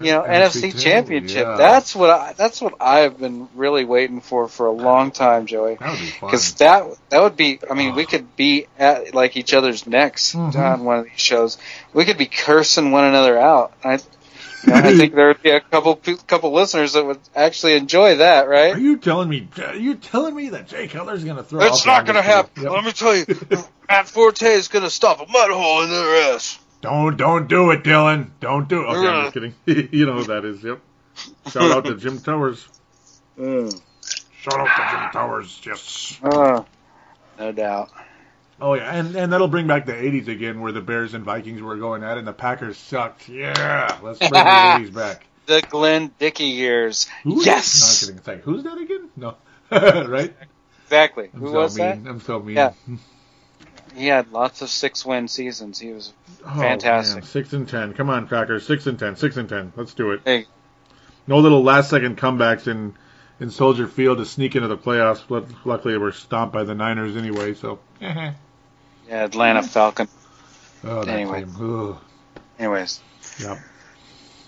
you 0.00 0.12
know, 0.12 0.22
NFC 0.22 0.70
NFC 0.72 0.80
Championship. 0.80 1.46
yeah. 1.46 1.56
That's 1.56 1.96
what 1.96 2.10
I, 2.10 2.32
that's 2.34 2.60
what 2.60 2.74
I've 2.80 3.18
been 3.18 3.48
really 3.56 3.84
waiting 3.84 4.20
for 4.20 4.46
for 4.46 4.66
a 4.66 4.70
long 4.72 5.10
time, 5.10 5.46
Joey. 5.46 5.76
That 5.80 5.90
would 5.90 5.98
be 5.98 6.06
fun. 6.06 6.30
Because 6.30 6.54
that 6.54 6.84
that 7.10 7.22
would 7.22 7.36
be, 7.36 7.58
I 7.68 7.74
mean, 7.74 7.94
we 7.96 8.06
could 8.06 8.36
be 8.36 8.66
at 8.78 9.14
like 9.16 9.36
each 9.36 9.52
other's 9.52 9.84
necks 9.86 10.32
Mhm. 10.34 10.54
on 10.54 10.84
one 10.84 10.98
of 10.98 11.04
these 11.06 11.12
shows. 11.20 11.58
We 11.92 12.04
could 12.04 12.18
be 12.18 12.26
cursing 12.26 12.92
one 12.92 13.04
another 13.04 13.36
out. 13.38 13.72
I, 13.82 13.98
you 14.64 14.72
know, 14.72 14.78
I 14.78 14.96
think 14.96 15.14
there 15.14 15.28
would 15.28 15.42
be 15.42 15.50
a 15.50 15.60
couple 15.60 15.96
couple 16.26 16.52
listeners 16.52 16.94
that 16.94 17.04
would 17.04 17.20
actually 17.34 17.74
enjoy 17.74 18.16
that, 18.16 18.48
right? 18.48 18.70
Are 18.70 18.74
right? 18.74 18.82
you 18.82 18.96
telling 18.98 19.28
me? 19.28 19.48
Are 19.58 19.74
you 19.74 19.94
telling 19.94 20.34
me 20.34 20.50
that 20.50 20.68
Jay 20.68 20.88
Cutler's 20.88 21.24
going 21.24 21.36
to 21.36 21.42
throw? 21.42 21.62
It's 21.62 21.86
not 21.86 22.06
going 22.06 22.16
to 22.16 22.22
happen. 22.22 22.62
field? 22.62 22.74
Let 22.74 22.84
me 22.84 22.92
tell 22.92 23.16
you, 23.16 23.26
Matt 23.88 24.08
Forte 24.08 24.46
is 24.46 24.68
going 24.68 24.84
to 24.84 24.90
stop 24.90 25.20
a 25.20 25.30
mud 25.30 25.50
hole 25.50 25.82
in 25.82 25.90
their 25.90 26.34
ass. 26.34 26.58
Don't 26.80 27.16
don't 27.16 27.48
do 27.48 27.70
it, 27.70 27.82
Dylan. 27.82 28.30
Don't 28.40 28.68
do 28.68 28.82
it. 28.82 28.86
Okay, 28.86 29.08
I'm 29.08 29.24
just 29.24 29.34
kidding. 29.34 29.54
you 29.92 30.06
know 30.06 30.14
who 30.14 30.24
that 30.24 30.44
is. 30.44 30.62
Yep. 30.62 30.80
Shout 31.50 31.70
out 31.70 31.84
to 31.86 31.96
Jim 31.96 32.18
Towers. 32.20 32.66
Shout 33.36 34.60
out 34.60 34.76
to 34.76 34.86
Jim 34.90 35.10
Towers. 35.12 35.60
Yes. 35.64 36.20
Uh, 36.22 36.62
no 37.38 37.52
doubt. 37.52 37.90
Oh 38.60 38.74
yeah, 38.74 38.90
and 38.94 39.14
and 39.16 39.32
that'll 39.32 39.48
bring 39.48 39.66
back 39.66 39.84
the 39.86 39.92
'80s 39.92 40.28
again, 40.28 40.60
where 40.60 40.72
the 40.72 40.80
Bears 40.80 41.12
and 41.14 41.24
Vikings 41.24 41.60
were 41.60 41.76
going 41.76 42.02
at, 42.02 42.12
it 42.16 42.18
and 42.20 42.26
the 42.28 42.32
Packers 42.32 42.78
sucked. 42.78 43.28
Yeah, 43.28 43.98
let's 44.02 44.18
bring 44.18 44.30
the 44.30 44.38
'80s 44.38 44.94
back. 44.94 45.26
The 45.46 45.62
Lynn 45.74 46.10
Dickey 46.18 46.44
years. 46.46 47.06
Who 47.22 47.44
Yes! 47.44 47.80
No, 47.80 47.86
I'm 47.86 48.00
kidding. 48.14 48.18
It's 48.18 48.26
like, 48.26 48.42
who's 48.42 48.64
that 48.64 48.78
again? 48.78 49.10
No. 49.16 49.36
right? 50.08 50.34
Exactly. 50.84 51.30
I'm 51.34 51.40
Who 51.40 51.48
so 51.48 51.52
was 51.54 51.78
mean. 51.78 52.04
that? 52.04 52.10
I'm 52.10 52.20
so 52.20 52.40
mean. 52.40 52.56
Yeah. 52.56 52.72
He 53.94 54.08
had 54.08 54.30
lots 54.30 54.60
of 54.60 54.68
six 54.68 55.06
win 55.06 55.26
seasons. 55.26 55.78
He 55.78 55.90
was 55.90 56.12
Oh, 56.44 56.60
Fantastic. 56.60 57.22
man. 57.22 57.24
Six 57.24 57.54
and 57.54 57.66
ten. 57.66 57.94
Come 57.94 58.10
on, 58.10 58.28
Packers. 58.28 58.66
Six 58.66 58.86
and 58.86 58.98
ten. 58.98 59.16
Six 59.16 59.38
and 59.38 59.48
ten. 59.48 59.72
Let's 59.74 59.94
do 59.94 60.10
it. 60.12 60.20
Hey. 60.22 60.44
No 61.26 61.38
little 61.38 61.62
last 61.62 61.88
second 61.88 62.18
comebacks 62.18 62.68
in 62.68 62.94
in 63.40 63.48
Soldier 63.50 63.86
Field 63.88 64.18
to 64.18 64.26
sneak 64.26 64.54
into 64.54 64.68
the 64.68 64.76
playoffs. 64.76 65.22
But 65.26 65.46
luckily, 65.64 65.96
we're 65.96 66.12
stomped 66.12 66.52
by 66.52 66.64
the 66.64 66.74
Niners 66.74 67.16
anyway. 67.16 67.54
So. 67.54 67.78
Mm-hmm. 68.02 68.36
Yeah, 69.08 69.24
Atlanta 69.24 69.62
Falcon. 69.62 70.08
Oh, 70.84 71.04
that 71.04 71.08
Anyway. 71.12 71.44
team. 71.44 71.96
Anyways, 72.58 73.00
Yep. 73.38 73.58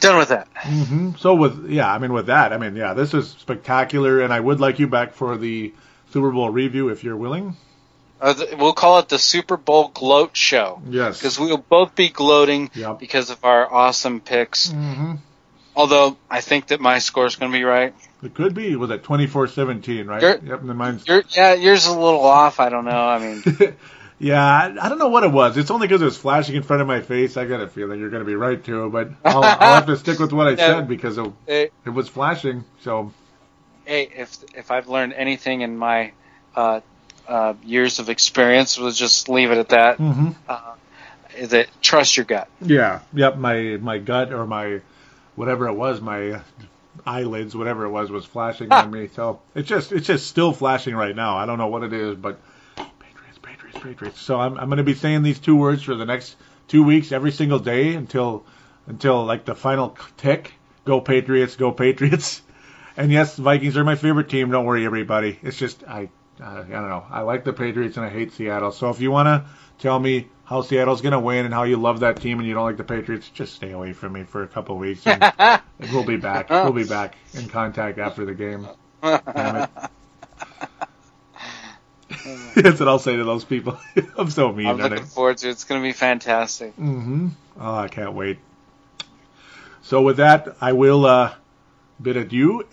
done 0.01 0.19
with 0.19 0.29
that. 0.29 0.49
hmm 0.63 1.11
So 1.19 1.35
with 1.35 1.69
yeah, 1.71 1.93
I 1.93 1.99
mean 1.99 2.13
with 2.13 2.27
that, 2.27 2.53
I 2.53 2.59
mean 2.59 2.77
yeah, 2.77 2.95
this 2.95 3.13
is 3.15 3.31
spectacular, 3.31 4.21
and 4.21 4.33
I 4.33 4.41
would 4.41 4.61
like 4.61 4.79
you 4.79 4.87
back 4.89 5.15
for 5.15 5.37
the 5.37 5.73
Super 6.13 6.31
Bowl 6.31 6.49
review 6.51 6.89
if 6.89 7.05
you're 7.05 7.17
willing. 7.17 7.57
Uh, 8.21 8.35
th- 8.35 8.57
we'll 8.57 8.73
call 8.73 8.99
it 8.99 9.09
the 9.09 9.19
Super 9.19 9.57
Bowl 9.57 9.89
gloat 9.95 10.37
show 10.37 10.83
Yes. 10.89 11.19
because 11.19 11.39
we 11.39 11.47
will 11.47 11.59
both 11.59 11.95
be 11.95 12.09
gloating 12.09 12.71
Yep. 12.75 12.99
because 12.99 13.31
of 13.31 13.45
our 13.45 13.73
awesome 13.73 14.21
picks. 14.21 14.71
hmm 14.71 15.15
Although 15.77 16.17
I 16.29 16.41
think 16.41 16.69
that 16.69 16.81
my 16.81 16.99
score 16.99 17.27
is 17.27 17.37
going 17.37 17.53
to 17.53 17.57
be 17.57 17.63
right. 17.63 17.95
It 18.25 18.35
could 18.35 18.53
be. 18.53 18.75
Was 18.75 18.91
it 18.91 19.05
24-17, 19.05 20.09
right? 20.09 20.21
You're- 20.21 20.39
yep. 20.45 20.61
And 20.61 20.69
then 20.69 20.77
mine's. 20.77 21.07
Your, 21.07 21.23
yeah, 21.37 21.55
yours 21.55 21.83
is 21.87 21.87
a 21.87 21.97
little 21.99 22.25
off. 22.25 22.59
I 22.59 22.69
don't 22.69 22.85
know. 22.85 22.91
I 23.07 23.19
mean, 23.21 23.45
yeah, 24.19 24.43
I, 24.43 24.87
I 24.87 24.89
don't 24.89 24.99
know 24.99 25.09
what 25.09 25.25
it 25.25 25.31
was. 25.33 25.57
It's 25.57 25.71
only 25.71 25.87
because 25.87 26.03
it 26.03 26.07
was 26.07 26.17
flashing 26.17 26.57
in 26.57 26.63
front 26.63 26.83
of 26.83 26.89
my 26.89 27.01
face. 27.01 27.37
I 27.37 27.45
got 27.45 27.61
a 27.61 27.69
feeling 27.69 28.01
you're 28.01 28.11
going 28.11 28.23
to 28.23 28.27
be 28.27 28.35
right 28.35 28.63
too, 28.63 28.91
but 28.91 29.11
I'll, 29.25 29.45
I'll 29.61 29.75
have 29.75 29.87
to 29.87 29.97
stick 29.97 30.19
with 30.19 30.33
what 30.33 30.49
I 30.49 30.57
said 30.57 30.89
because 30.89 31.19
it, 31.19 31.33
it 31.85 31.91
was 31.91 32.09
flashing. 32.09 32.65
So 32.83 33.13
hey, 33.85 34.09
if 34.17 34.37
if 34.55 34.71
I've 34.71 34.89
learned 34.89 35.13
anything 35.13 35.61
in 35.63 35.77
my 35.77 36.13
uh, 36.55 36.81
uh, 37.29 37.55
years 37.65 37.99
of 37.99 38.09
experience, 38.09 38.79
we'll 38.79 38.91
just 38.91 39.29
leave 39.29 39.51
it 39.51 39.59
at 39.59 39.69
that. 39.71 39.97
hmm 39.97 40.31
Uh, 40.49 40.61
that 41.47 41.69
trust 41.83 42.17
your 42.17 42.27
gut. 42.27 42.49
yeah, 42.63 43.01
yep. 43.13 43.37
My 43.37 43.79
my 43.81 43.99
gut 43.99 44.33
or 44.33 44.47
my 44.47 44.81
whatever 45.37 45.69
it 45.69 45.75
was, 45.75 46.01
my 46.01 46.41
eyelids, 47.07 47.55
whatever 47.55 47.85
it 47.85 47.91
was, 47.91 48.11
was 48.11 48.25
flashing 48.25 48.73
on 48.73 48.91
me. 48.91 49.09
So 49.15 49.41
it's 49.55 49.69
just 49.69 49.93
it's 49.93 50.07
just 50.07 50.27
still 50.27 50.53
flashing 50.53 50.97
right 50.97 51.15
now. 51.15 51.37
I 51.37 51.47
don't 51.47 51.59
know 51.59 51.69
what 51.69 51.85
it 51.85 51.93
is, 51.93 52.17
but 52.17 52.39
Patriots, 53.73 53.87
Patriots. 53.87 54.21
So 54.21 54.41
I'm 54.41 54.59
I'm 54.59 54.69
going 54.69 54.79
to 54.79 54.85
be 54.85 54.95
saying 54.95 55.23
these 55.23 55.39
two 55.39 55.57
words 55.57 55.83
for 55.83 55.95
the 55.95 56.07
next 56.07 56.37
two 56.69 56.85
weeks, 56.85 57.13
every 57.13 57.33
single 57.33 57.59
day 57.59 57.95
until 57.95 58.45
until 58.87 59.25
like 59.25 59.45
the 59.45 59.55
final 59.55 59.97
tick, 60.17 60.53
Go 60.85 61.01
Patriots, 61.01 61.57
go 61.57 61.73
Patriots. 61.73 62.43
And 62.97 63.13
yes, 63.13 63.37
Vikings 63.37 63.77
are 63.77 63.85
my 63.85 63.95
favorite 63.95 64.29
team. 64.29 64.51
Don't 64.51 64.65
worry, 64.65 64.85
everybody. 64.85 65.39
It's 65.41 65.57
just 65.57 65.85
I, 65.87 66.09
I 66.43 66.55
don't 66.57 66.69
know. 66.69 67.07
I 67.09 67.21
like 67.21 67.45
the 67.45 67.53
Patriots 67.53 67.97
and 67.97 68.05
I 68.05 68.09
hate 68.09 68.33
Seattle. 68.33 68.73
So 68.73 68.91
if 68.91 69.01
you 69.01 69.13
want 69.13 69.27
to 69.27 69.45
tell 69.79 70.01
me 70.01 70.27
how 70.45 70.63
Seattle's 70.63 71.01
going 71.01 71.13
to 71.13 71.21
win 71.21 71.45
and 71.45 71.55
how 71.55 71.63
you 71.63 71.77
love 71.77 72.01
that 72.01 72.21
team 72.21 72.41
and 72.41 72.49
you 72.49 72.55
don't 72.55 72.65
like 72.65 72.77
the 72.77 72.83
Patriots, 72.83 73.29
just 73.29 73.55
stay 73.55 73.71
away 73.71 73.93
from 73.93 74.15
me 74.15 74.25
for 74.25 74.43
a 74.43 74.49
couple 74.49 74.77
weeks. 74.79 75.07
And 75.07 75.33
we'll 75.93 76.03
be 76.03 76.17
back. 76.17 76.51
We'll 76.51 76.73
be 76.73 76.83
back 76.83 77.17
in 77.35 77.49
contact 77.49 77.99
after 78.01 78.25
the 78.25 78.35
game. 78.35 78.67
Damn 79.01 79.57
it. 79.57 79.71
That's 82.55 82.81
what 82.81 82.89
I'll 82.89 82.99
say 82.99 83.17
to 83.17 83.25
those 83.25 83.45
people. 83.45 83.79
I'm 84.19 84.31
so 84.31 84.53
mean. 84.53 84.67
I'm 84.67 84.77
looking 84.79 85.05
forward 85.05 85.39
to 85.39 85.49
it. 85.49 85.53
It's 85.53 85.65
going 85.65 85.81
to 85.81 85.87
be 85.87 85.93
fantastic. 85.93 86.77
Mm-hmm. 86.77 87.29
Oh, 87.61 87.75
I 87.75 87.89
can't 87.89 88.13
wait. 88.13 88.39
So 89.83 90.03
with 90.03 90.19
that, 90.19 90.57
I 90.61 90.73
will 90.73 91.07
uh, 91.07 91.35
bid 92.01 92.17
adieu 92.17 92.65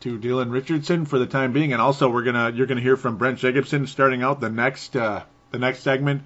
to 0.00 0.18
Dylan 0.18 0.52
Richardson 0.52 1.06
for 1.06 1.18
the 1.18 1.26
time 1.26 1.52
being, 1.52 1.72
and 1.72 1.80
also 1.80 2.10
we're 2.10 2.24
gonna 2.24 2.50
you're 2.50 2.66
gonna 2.66 2.80
hear 2.80 2.96
from 2.96 3.16
Brent 3.16 3.38
Jacobson 3.38 3.86
starting 3.86 4.22
out 4.22 4.40
the 4.40 4.50
next 4.50 4.96
uh, 4.96 5.22
the 5.50 5.58
next 5.58 5.80
segment. 5.80 6.22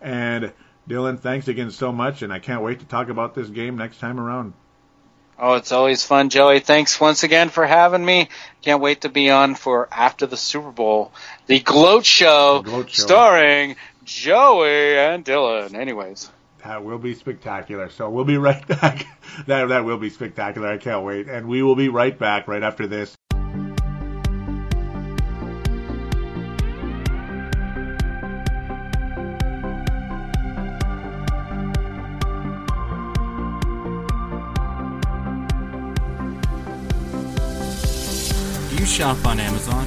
And 0.00 0.52
Dylan, 0.88 1.18
thanks 1.18 1.48
again 1.48 1.70
so 1.70 1.92
much, 1.92 2.22
and 2.22 2.32
I 2.32 2.38
can't 2.38 2.62
wait 2.62 2.80
to 2.80 2.86
talk 2.86 3.08
about 3.08 3.34
this 3.34 3.48
game 3.48 3.76
next 3.76 3.98
time 3.98 4.20
around. 4.20 4.54
Oh, 5.38 5.54
it's 5.54 5.72
always 5.72 6.02
fun, 6.02 6.30
Joey. 6.30 6.60
Thanks 6.60 6.98
once 6.98 7.22
again 7.22 7.50
for 7.50 7.66
having 7.66 8.04
me. 8.04 8.28
Can't 8.62 8.80
wait 8.80 9.02
to 9.02 9.10
be 9.10 9.28
on 9.30 9.54
for 9.54 9.86
after 9.92 10.26
the 10.26 10.36
Super 10.36 10.70
Bowl, 10.70 11.12
the 11.46 11.60
Gloat 11.60 12.04
Show, 12.04 12.62
The 12.62 12.70
Gloat 12.70 12.90
Show. 12.90 13.02
starring 13.02 13.76
Joey 14.04 14.96
and 14.98 15.24
Dylan. 15.24 15.74
Anyways, 15.74 16.30
That 16.64 16.84
will 16.84 16.98
be 16.98 17.14
spectacular. 17.14 17.88
So 17.90 18.10
we'll 18.10 18.24
be 18.24 18.36
right 18.38 18.66
back. 18.80 19.06
that 19.46 19.68
that 19.68 19.84
will 19.84 19.98
be 19.98 20.10
spectacular. 20.10 20.68
I 20.68 20.78
can't 20.78 21.04
wait, 21.04 21.28
and 21.28 21.46
we 21.48 21.62
will 21.62 21.76
be 21.76 21.88
right 21.88 22.16
back 22.18 22.48
right 22.48 22.62
after 22.62 22.86
this. 22.86 23.14
Do 38.70 38.76
you 38.76 38.86
shop 38.86 39.24
on 39.26 39.38
Amazon? 39.40 39.86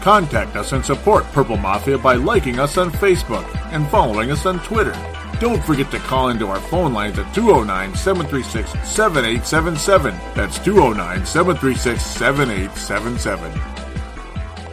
Contact 0.00 0.56
us 0.56 0.72
and 0.72 0.82
support 0.84 1.24
Purple 1.32 1.58
Mafia 1.58 1.98
by 1.98 2.14
liking 2.14 2.58
us 2.58 2.78
on 2.78 2.90
Facebook 2.90 3.44
and 3.72 3.86
following 3.88 4.30
us 4.30 4.46
on 4.46 4.58
Twitter. 4.60 4.94
Don't 5.40 5.62
forget 5.62 5.90
to 5.90 5.98
call 5.98 6.30
into 6.30 6.46
our 6.46 6.60
phone 6.60 6.94
lines 6.94 7.18
at 7.18 7.34
209 7.34 7.94
736 7.94 8.88
7877. 8.88 10.14
That's 10.34 10.58
209 10.60 11.26
736 11.26 12.04
7877. 12.04 13.60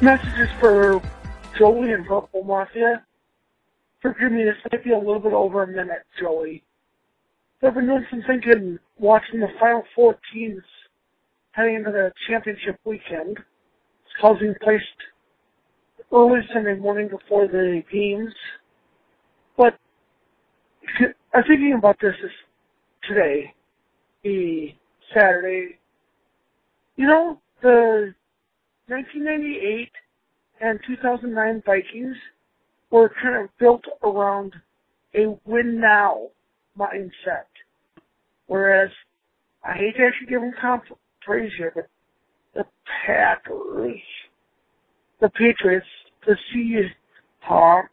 messages 0.01 0.49
for 0.59 1.01
Joey 1.57 1.91
and 1.91 2.05
Purple 2.05 2.43
Mafia. 2.43 3.03
Forgive 4.01 4.31
me, 4.31 4.43
this 4.45 4.55
might 4.71 4.83
be 4.83 4.91
a 4.91 4.97
little 4.97 5.19
bit 5.19 5.33
over 5.33 5.63
a 5.63 5.67
minute, 5.67 6.05
Joey. 6.19 6.63
I've 7.63 7.73
been 7.73 7.87
doing 7.87 8.05
some 8.09 8.23
thinking 8.27 8.79
watching 8.97 9.39
the 9.41 9.49
final 9.59 9.83
four 9.95 10.17
teams 10.33 10.61
heading 11.51 11.75
into 11.75 11.91
the 11.91 12.11
championship 12.29 12.79
weekend. 12.85 13.39
It's 13.39 14.15
causing 14.21 14.53
placed 14.61 14.85
early 16.13 16.41
Sunday 16.53 16.75
morning 16.75 17.09
before 17.09 17.47
the 17.47 17.83
games. 17.91 18.33
But 19.57 19.77
I'm 21.33 21.43
thinking 21.43 21.75
about 21.77 21.97
this 22.01 22.15
is 22.23 22.31
today, 23.07 23.53
the 24.23 24.69
Saturday. 25.13 25.77
You 26.95 27.07
know, 27.07 27.41
the 27.61 28.13
1998 28.87 29.91
and 30.61 30.79
2009 30.87 31.63
Vikings 31.65 32.15
were 32.89 33.11
kind 33.21 33.35
of 33.35 33.49
built 33.59 33.83
around 34.03 34.53
a 35.15 35.37
win 35.45 35.79
now 35.79 36.27
mindset. 36.77 37.47
Whereas, 38.47 38.89
I 39.63 39.73
hate 39.73 39.97
to 39.97 40.05
actually 40.05 40.27
give 40.29 40.41
them 40.41 40.53
comp 40.59 40.83
praise 41.21 41.51
here, 41.57 41.71
but 41.75 41.87
the 42.55 42.65
Packers, 43.05 43.99
the 45.19 45.29
Patriots, 45.29 45.85
the 46.25 46.37
Seahawks, 47.49 47.87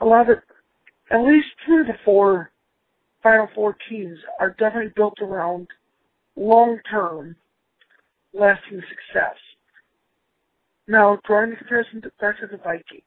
a 0.00 0.04
lot 0.04 0.30
of, 0.30 0.38
at 1.10 1.20
least 1.20 1.46
two 1.66 1.84
the 1.86 1.94
four 2.04 2.50
Final 3.22 3.48
Four 3.54 3.76
teams 3.88 4.18
are 4.38 4.50
definitely 4.50 4.92
built 4.94 5.18
around 5.20 5.66
long-term 6.36 7.34
lasting 8.32 8.80
success. 8.88 9.34
Now, 10.86 11.18
drawing 11.26 11.50
the 11.50 11.56
comparison 11.56 12.02
to, 12.02 12.12
back 12.20 12.38
to 12.38 12.46
the 12.46 12.58
Vikings, 12.58 13.02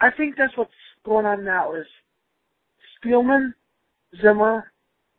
I 0.00 0.10
think 0.10 0.34
that's 0.36 0.56
what's 0.56 0.72
going 1.04 1.24
on 1.24 1.44
now 1.44 1.74
is 1.74 1.86
Spielman, 2.98 3.54
Zimmer, 4.20 4.72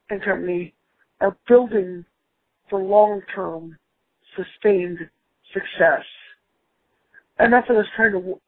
and 0.10 0.22
company 0.22 0.74
are 1.22 1.38
building 1.48 2.04
for 2.70 2.82
long-term, 2.82 3.78
sustained 4.36 5.00
success. 5.54 6.04
Enough 7.40 7.66
of 7.70 7.78
us 7.78 7.86
trying 7.96 8.12
to 8.14 8.40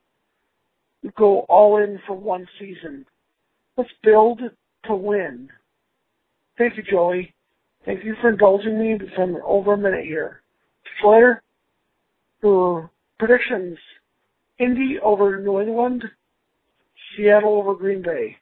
go 1.18 1.40
all 1.50 1.78
in 1.78 2.00
for 2.06 2.16
one 2.16 2.48
season. 2.60 3.06
Let's 3.78 3.90
build 4.04 4.42
to 4.86 4.96
win. 4.96 5.50
Thank 6.58 6.78
you, 6.78 6.84
Joey. 6.84 7.34
Thank 7.86 8.04
you 8.04 8.16
for 8.22 8.30
indulging 8.30 8.80
me 8.80 8.98
for 9.16 9.44
over 9.46 9.74
a 9.74 9.78
minute 9.78 10.06
here. 10.06 10.42
Slayer, 11.02 11.42
your 12.42 12.92
predictions. 13.20 13.78
Indy 14.60 14.98
over 15.04 15.40
New 15.40 15.60
England, 15.60 16.04
Seattle 17.16 17.56
over 17.56 17.74
Green 17.74 18.02
Bay. 18.02 18.38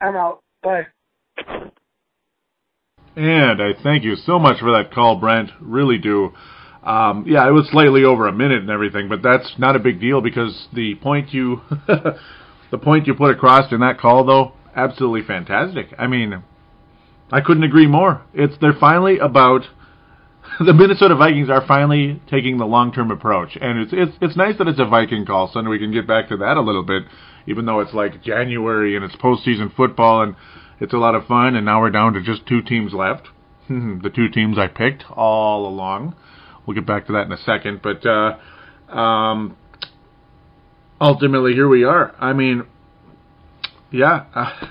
I'm 0.00 0.16
out. 0.16 0.42
Bye. 0.62 0.86
And 3.16 3.62
I 3.62 3.72
thank 3.82 4.04
you 4.04 4.16
so 4.16 4.38
much 4.38 4.60
for 4.60 4.70
that 4.72 4.92
call, 4.92 5.16
Brent. 5.16 5.50
Really 5.60 5.98
do. 5.98 6.32
Um, 6.88 7.24
yeah, 7.28 7.46
it 7.46 7.52
was 7.52 7.68
slightly 7.68 8.04
over 8.04 8.26
a 8.28 8.32
minute 8.32 8.62
and 8.62 8.70
everything, 8.70 9.10
but 9.10 9.22
that's 9.22 9.52
not 9.58 9.76
a 9.76 9.78
big 9.78 10.00
deal 10.00 10.22
because 10.22 10.68
the 10.72 10.94
point 10.94 11.34
you, 11.34 11.60
the 11.86 12.78
point 12.82 13.06
you 13.06 13.14
put 13.14 13.30
across 13.30 13.70
in 13.70 13.80
that 13.80 14.00
call, 14.00 14.24
though, 14.24 14.54
absolutely 14.74 15.20
fantastic. 15.20 15.88
I 15.98 16.06
mean, 16.06 16.42
I 17.30 17.42
couldn't 17.42 17.64
agree 17.64 17.86
more. 17.86 18.22
It's 18.32 18.56
they're 18.62 18.72
finally 18.72 19.18
about 19.18 19.64
the 20.64 20.72
Minnesota 20.72 21.14
Vikings 21.14 21.50
are 21.50 21.66
finally 21.66 22.22
taking 22.30 22.56
the 22.56 22.64
long-term 22.64 23.10
approach, 23.10 23.58
and 23.60 23.80
it's 23.80 23.92
it's 23.92 24.16
it's 24.22 24.36
nice 24.36 24.56
that 24.56 24.66
it's 24.66 24.80
a 24.80 24.86
Viking 24.86 25.26
call, 25.26 25.50
so 25.52 25.62
we 25.68 25.78
can 25.78 25.92
get 25.92 26.06
back 26.06 26.30
to 26.30 26.38
that 26.38 26.56
a 26.56 26.62
little 26.62 26.84
bit, 26.84 27.02
even 27.46 27.66
though 27.66 27.80
it's 27.80 27.92
like 27.92 28.22
January 28.22 28.96
and 28.96 29.04
it's 29.04 29.16
postseason 29.16 29.74
football 29.76 30.22
and 30.22 30.36
it's 30.80 30.94
a 30.94 30.98
lot 30.98 31.14
of 31.14 31.26
fun. 31.26 31.54
And 31.54 31.66
now 31.66 31.82
we're 31.82 31.90
down 31.90 32.14
to 32.14 32.22
just 32.22 32.46
two 32.46 32.62
teams 32.62 32.94
left, 32.94 33.28
the 33.68 34.10
two 34.14 34.30
teams 34.30 34.56
I 34.56 34.68
picked 34.68 35.04
all 35.10 35.68
along. 35.68 36.14
We'll 36.68 36.74
get 36.74 36.84
back 36.84 37.06
to 37.06 37.12
that 37.14 37.24
in 37.24 37.32
a 37.32 37.38
second, 37.38 37.80
but 37.82 38.04
uh, 38.04 38.36
um, 38.94 39.56
ultimately 41.00 41.54
here 41.54 41.66
we 41.66 41.84
are. 41.84 42.14
I 42.20 42.34
mean, 42.34 42.66
yeah, 43.90 44.26
uh, 44.34 44.66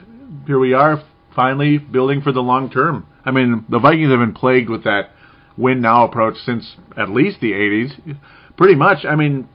here 0.46 0.60
we 0.60 0.76
are 0.76 1.04
finally 1.36 1.80
building 1.80 2.22
for 2.22 2.32
the 2.32 2.40
long 2.40 2.70
term. 2.70 3.08
I 3.26 3.32
mean, 3.32 3.66
the 3.68 3.80
Vikings 3.80 4.12
have 4.12 4.20
been 4.20 4.36
plagued 4.36 4.70
with 4.70 4.84
that 4.84 5.10
win 5.58 5.82
now 5.82 6.06
approach 6.06 6.38
since 6.46 6.76
at 6.96 7.10
least 7.10 7.42
the 7.42 7.54
80s. 7.54 8.20
Pretty 8.58 8.76
much. 8.76 9.04
I 9.04 9.16
mean, 9.16 9.50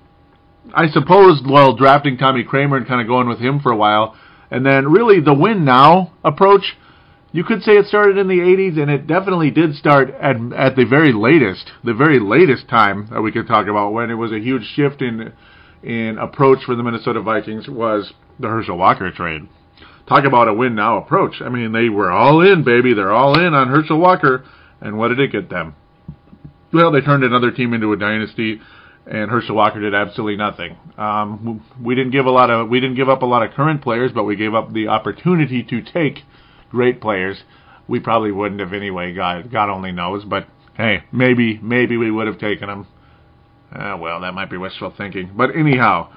I 0.74 0.88
suppose 0.88 1.42
while 1.46 1.76
drafting 1.76 2.16
Tommy 2.16 2.42
Kramer 2.42 2.76
and 2.76 2.88
kind 2.88 3.00
of 3.00 3.06
going 3.06 3.28
with 3.28 3.38
him 3.38 3.60
for 3.60 3.70
a 3.70 3.76
while, 3.76 4.16
and 4.50 4.66
then 4.66 4.90
really 4.90 5.20
the 5.20 5.32
win 5.32 5.64
now 5.64 6.12
approach, 6.24 6.76
you 7.32 7.44
could 7.44 7.62
say 7.62 7.72
it 7.72 7.86
started 7.86 8.18
in 8.18 8.28
the 8.28 8.40
80s, 8.40 8.78
and 8.78 8.90
it 8.90 9.06
definitely 9.06 9.50
did 9.50 9.74
start 9.74 10.10
at 10.10 10.36
at 10.54 10.76
the 10.76 10.84
very 10.84 11.12
latest, 11.12 11.72
the 11.82 11.94
very 11.94 12.20
latest 12.20 12.68
time 12.68 13.08
that 13.10 13.22
we 13.22 13.32
could 13.32 13.46
talk 13.46 13.66
about 13.66 13.92
when 13.92 14.10
it 14.10 14.14
was 14.14 14.32
a 14.32 14.38
huge 14.38 14.64
shift 14.74 15.00
in 15.00 15.32
in 15.82 16.18
approach 16.18 16.62
for 16.64 16.76
the 16.76 16.82
Minnesota 16.82 17.20
Vikings 17.20 17.68
was 17.68 18.12
the 18.38 18.48
Herschel 18.48 18.76
Walker 18.76 19.10
trade. 19.10 19.48
talk 20.08 20.24
about 20.24 20.48
a 20.48 20.54
win 20.54 20.74
now 20.74 20.98
approach. 20.98 21.40
I 21.40 21.48
mean, 21.48 21.72
they 21.72 21.88
were 21.88 22.10
all 22.10 22.40
in, 22.40 22.64
baby. 22.64 22.94
They're 22.94 23.12
all 23.12 23.38
in 23.38 23.54
on 23.54 23.68
Herschel 23.68 23.98
Walker. 23.98 24.44
And 24.80 24.98
what 24.98 25.08
did 25.08 25.20
it 25.20 25.32
get 25.32 25.48
them? 25.48 25.74
Well, 26.72 26.90
they 26.90 27.00
turned 27.00 27.24
another 27.24 27.50
team 27.50 27.72
into 27.72 27.92
a 27.92 27.96
dynasty, 27.96 28.60
and 29.06 29.30
Herschel 29.30 29.56
Walker 29.56 29.80
did 29.80 29.94
absolutely 29.94 30.36
nothing. 30.36 30.76
Um, 30.98 31.64
we 31.80 31.94
didn't 31.94 32.12
give 32.12 32.26
a 32.26 32.30
lot 32.30 32.50
of 32.50 32.68
we 32.68 32.80
didn't 32.80 32.96
give 32.96 33.08
up 33.08 33.22
a 33.22 33.26
lot 33.26 33.42
of 33.42 33.54
current 33.54 33.82
players, 33.82 34.12
but 34.12 34.24
we 34.24 34.36
gave 34.36 34.54
up 34.54 34.72
the 34.72 34.88
opportunity 34.88 35.62
to 35.62 35.82
take 35.82 36.24
great 36.72 37.00
players. 37.00 37.36
We 37.86 38.00
probably 38.00 38.32
wouldn't 38.32 38.60
have 38.60 38.72
anyway. 38.72 39.14
God, 39.14 39.52
God 39.52 39.70
only 39.70 39.92
knows. 39.92 40.24
But 40.24 40.48
hey, 40.74 41.04
maybe 41.12 41.60
maybe 41.62 41.96
we 41.96 42.10
would 42.10 42.26
have 42.26 42.38
taken 42.38 42.68
them. 42.68 42.86
Uh, 43.72 43.96
well, 44.00 44.20
that 44.22 44.34
might 44.34 44.50
be 44.50 44.56
wishful 44.56 44.92
thinking. 44.96 45.30
But 45.36 45.54
anyhow, 45.54 46.12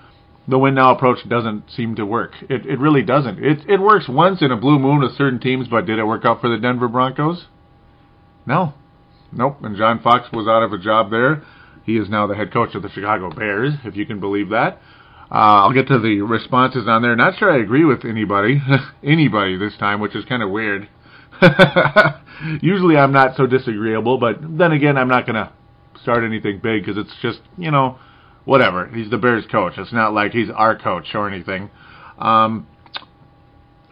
the 0.48 0.58
win 0.58 0.76
now 0.76 0.96
approach 0.96 1.28
doesn't 1.28 1.70
seem 1.72 1.96
to 1.96 2.06
work. 2.06 2.32
It 2.50 2.66
it 2.66 2.80
really 2.80 3.04
doesn't. 3.04 3.44
It 3.44 3.70
it 3.70 3.80
works 3.80 4.08
once 4.08 4.42
in 4.42 4.52
a 4.52 4.58
blue 4.58 4.80
moon 4.80 5.00
with 5.02 5.18
certain 5.18 5.40
teams, 5.40 5.68
but 5.68 5.86
did 5.86 6.00
it 6.00 6.06
work 6.06 6.26
out 6.26 6.42
for 6.42 6.50
the 6.50 6.58
Denver 6.58 6.88
Broncos? 6.88 7.46
No. 8.46 8.74
Nope. 9.32 9.58
And 9.64 9.76
John 9.76 10.02
Fox 10.02 10.32
was 10.32 10.48
out 10.48 10.64
of 10.64 10.72
a 10.72 10.78
job 10.78 11.12
there. 11.12 11.44
He 11.84 11.98
is 11.98 12.10
now 12.10 12.26
the 12.26 12.36
head 12.36 12.52
coach 12.52 12.74
of 12.74 12.82
the 12.82 12.90
Chicago 12.90 13.30
Bears, 13.30 13.74
if 13.84 13.96
you 13.96 14.06
can 14.06 14.20
believe 14.20 14.50
that. 14.50 14.80
Uh, 15.36 15.68
I'll 15.68 15.74
get 15.74 15.90
to 15.90 16.00
the 16.00 16.22
responses 16.22 16.88
on 16.88 17.02
there. 17.02 17.14
Not 17.14 17.38
sure 17.38 17.52
I 17.52 17.62
agree 17.62 17.84
with 17.84 18.06
anybody, 18.06 18.62
anybody 19.04 19.58
this 19.58 19.76
time, 19.78 20.00
which 20.00 20.16
is 20.16 20.24
kind 20.24 20.42
of 20.42 20.50
weird. 20.50 20.88
Usually 22.62 22.96
I'm 22.96 23.12
not 23.12 23.36
so 23.36 23.46
disagreeable, 23.46 24.18
but 24.18 24.38
then 24.42 24.72
again, 24.72 24.98
I'm 24.98 25.10
not 25.10 25.26
going 25.26 25.36
to 25.36 25.52
start 26.02 26.24
anything 26.24 26.62
big 26.64 26.86
because 26.86 26.98
it's 26.98 27.14
just, 27.22 27.42
you 27.58 27.70
know, 27.70 28.00
whatever. 28.46 28.88
He's 28.88 29.10
the 29.10 29.18
Bears 29.18 29.44
coach. 29.52 29.74
It's 29.78 29.92
not 29.92 30.14
like 30.14 30.32
he's 30.32 30.48
our 30.56 30.78
coach 30.78 31.08
or 31.14 31.30
anything. 31.30 31.70
Um, 32.18 32.66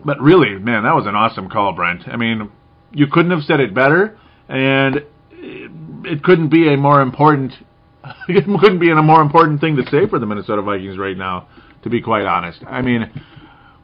but 0.06 0.22
really, 0.22 0.58
man, 0.58 0.84
that 0.84 0.96
was 0.96 1.08
an 1.08 1.16
awesome 1.16 1.50
call, 1.50 1.74
Brent. 1.74 2.04
I 2.08 2.16
mean, 2.16 2.52
you 2.94 3.08
couldn't 3.08 3.32
have 3.32 3.44
said 3.44 3.60
it 3.60 3.74
better, 3.74 4.18
and 4.48 4.96
it, 5.32 5.72
it 6.06 6.24
couldn't 6.24 6.48
be 6.48 6.74
a 6.74 6.78
more 6.78 7.02
important. 7.02 7.52
It 8.28 8.46
couldn't 8.60 8.80
be 8.80 8.92
a 8.92 8.96
more 8.96 9.22
important 9.22 9.62
thing 9.62 9.76
to 9.78 9.84
say 9.90 10.08
for 10.08 10.20
the 10.20 10.26
Minnesota 10.26 10.62
Vikings 10.62 10.98
right 10.98 11.18
now, 11.18 11.48
to 11.84 11.90
be 11.90 12.02
quite 12.02 12.26
honest. 12.26 12.60
I 12.68 12.82
mean, 12.82 13.10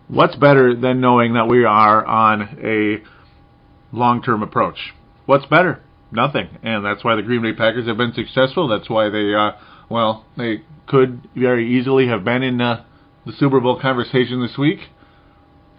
what's 0.08 0.36
better 0.36 0.76
than 0.76 1.02
knowing 1.02 1.34
that 1.34 1.48
we 1.48 1.64
are 1.64 2.06
on 2.06 2.42
a 2.64 3.96
long-term 3.96 4.44
approach? 4.44 4.94
What's 5.26 5.46
better? 5.46 5.82
Nothing. 6.12 6.58
And 6.64 6.84
that's 6.84 7.04
why 7.04 7.16
the 7.16 7.22
Green 7.22 7.42
Bay 7.42 7.54
Packers 7.54 7.88
have 7.88 7.98
been 7.98 8.14
successful. 8.14 8.68
That's 8.68 8.90
why 8.90 9.10
they 9.10 9.34
uh, 9.34 9.52
well, 9.90 10.26
they 10.38 10.62
could 10.88 11.28
very 11.36 11.78
easily 11.78 12.08
have 12.08 12.24
been 12.24 12.44
in 12.44 12.62
uh, 12.62 12.84
the 13.26 13.34
Super 13.34 13.60
Bowl 13.60 13.80
conversation 13.80 14.42
this 14.42 14.58
week. 14.58 14.80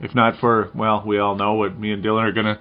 If 0.00 0.14
not 0.14 0.38
for, 0.40 0.70
well, 0.74 1.02
we 1.06 1.18
all 1.18 1.36
know 1.36 1.54
what 1.54 1.78
me 1.78 1.92
and 1.92 2.02
Dylan 2.02 2.22
are 2.22 2.32
gonna, 2.32 2.58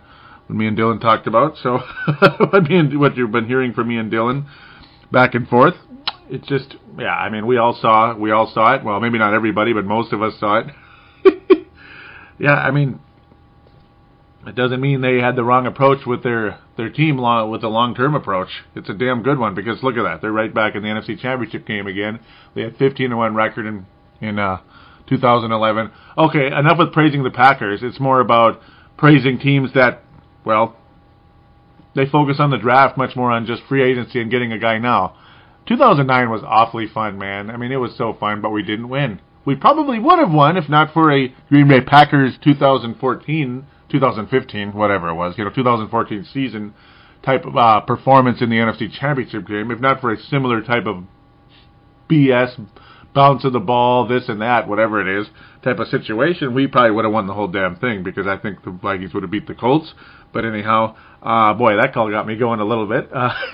what 0.47 0.55
me 0.55 0.67
and 0.67 0.77
Dylan 0.77 1.01
talked 1.01 1.25
about. 1.25 1.57
So, 1.57 1.79
what 2.51 2.63
me 2.63 2.77
and 2.77 2.99
what 2.99 3.17
you've 3.17 3.31
been 3.31 3.47
hearing 3.47 3.73
from 3.73 3.87
me 3.87 3.97
and 3.97 4.11
Dylan, 4.11 4.45
back 5.11 5.33
and 5.35 5.47
forth. 5.47 5.75
It's 6.29 6.47
just, 6.47 6.75
yeah. 6.97 7.15
I 7.15 7.29
mean, 7.29 7.47
we 7.47 7.57
all 7.57 7.77
saw, 7.79 8.15
we 8.15 8.31
all 8.31 8.51
saw 8.53 8.75
it. 8.75 8.83
Well, 8.83 8.99
maybe 8.99 9.17
not 9.17 9.33
everybody, 9.33 9.73
but 9.73 9.85
most 9.85 10.13
of 10.13 10.21
us 10.21 10.33
saw 10.39 10.61
it. 11.25 11.67
yeah, 12.39 12.53
I 12.53 12.71
mean, 12.71 12.99
it 14.45 14.55
doesn't 14.55 14.79
mean 14.79 15.01
they 15.01 15.17
had 15.17 15.35
the 15.35 15.43
wrong 15.43 15.67
approach 15.67 16.05
with 16.05 16.23
their 16.23 16.59
their 16.77 16.89
team 16.89 17.17
long, 17.17 17.51
with 17.51 17.61
the 17.61 17.67
long 17.67 17.93
term 17.93 18.15
approach. 18.15 18.49
It's 18.73 18.89
a 18.89 18.93
damn 18.93 19.21
good 19.21 19.37
one 19.37 19.53
because 19.53 19.83
look 19.83 19.97
at 19.97 20.03
that, 20.03 20.21
they're 20.21 20.31
right 20.31 20.53
back 20.53 20.75
in 20.75 20.81
the 20.81 20.87
NFC 20.87 21.19
Championship 21.19 21.65
game 21.67 21.87
again. 21.87 22.19
They 22.55 22.61
had 22.61 22.77
15 22.77 23.09
to 23.09 23.17
1 23.17 23.35
record 23.35 23.65
in 23.65 23.85
in 24.21 24.39
uh, 24.39 24.61
2011. 25.07 25.91
Okay, 26.17 26.47
enough 26.47 26.77
with 26.77 26.93
praising 26.93 27.23
the 27.23 27.31
Packers. 27.31 27.81
It's 27.83 27.99
more 27.99 28.21
about 28.21 28.61
praising 28.97 29.39
teams 29.39 29.73
that, 29.73 30.03
well, 30.45 30.75
they 31.95 32.05
focus 32.05 32.37
on 32.39 32.51
the 32.51 32.57
draft 32.57 32.97
much 32.97 33.15
more 33.15 33.31
on 33.31 33.45
just 33.45 33.63
free 33.63 33.83
agency 33.83 34.21
and 34.21 34.31
getting 34.31 34.51
a 34.51 34.59
guy 34.59 34.77
now. 34.77 35.15
2009 35.67 36.29
was 36.29 36.43
awfully 36.43 36.87
fun, 36.87 37.17
man. 37.17 37.49
I 37.49 37.57
mean, 37.57 37.71
it 37.71 37.77
was 37.77 37.95
so 37.97 38.15
fun, 38.19 38.41
but 38.41 38.51
we 38.51 38.63
didn't 38.63 38.89
win. 38.89 39.21
We 39.45 39.55
probably 39.55 39.99
would 39.99 40.19
have 40.19 40.31
won 40.31 40.57
if 40.57 40.69
not 40.69 40.93
for 40.93 41.11
a 41.11 41.33
Green 41.49 41.67
Bay 41.67 41.81
Packers 41.81 42.37
2014 42.43 43.65
2015, 43.89 44.73
whatever 44.73 45.09
it 45.09 45.15
was, 45.15 45.35
you 45.37 45.43
know, 45.43 45.49
2014 45.49 46.27
season 46.31 46.73
type 47.23 47.45
of 47.45 47.57
uh, 47.57 47.81
performance 47.81 48.41
in 48.41 48.49
the 48.49 48.57
NFC 48.57 48.91
Championship 48.91 49.47
game, 49.47 49.71
if 49.71 49.79
not 49.79 49.99
for 49.99 50.13
a 50.13 50.19
similar 50.19 50.61
type 50.61 50.85
of 50.85 51.03
BS 52.09 52.67
bounce 53.13 53.43
of 53.43 53.53
the 53.53 53.59
ball, 53.59 54.07
this 54.07 54.29
and 54.29 54.41
that, 54.41 54.67
whatever 54.67 55.01
it 55.01 55.21
is, 55.21 55.27
type 55.63 55.79
of 55.79 55.87
situation, 55.87 56.53
we 56.53 56.67
probably 56.67 56.91
would 56.91 57.05
have 57.05 57.13
won 57.13 57.27
the 57.27 57.33
whole 57.33 57.47
damn 57.47 57.75
thing 57.75 58.03
because 58.03 58.27
I 58.27 58.37
think 58.37 58.63
the 58.63 58.71
Vikings 58.71 59.13
would 59.13 59.23
have 59.23 59.31
beat 59.31 59.47
the 59.47 59.55
Colts. 59.55 59.93
But 60.31 60.45
anyhow, 60.45 60.95
uh, 61.21 61.53
boy, 61.53 61.75
that 61.75 61.93
call 61.93 62.09
got 62.09 62.27
me 62.27 62.35
going 62.35 62.59
a 62.59 62.65
little 62.65 62.87
bit. 62.87 63.09
Uh, 63.13 63.33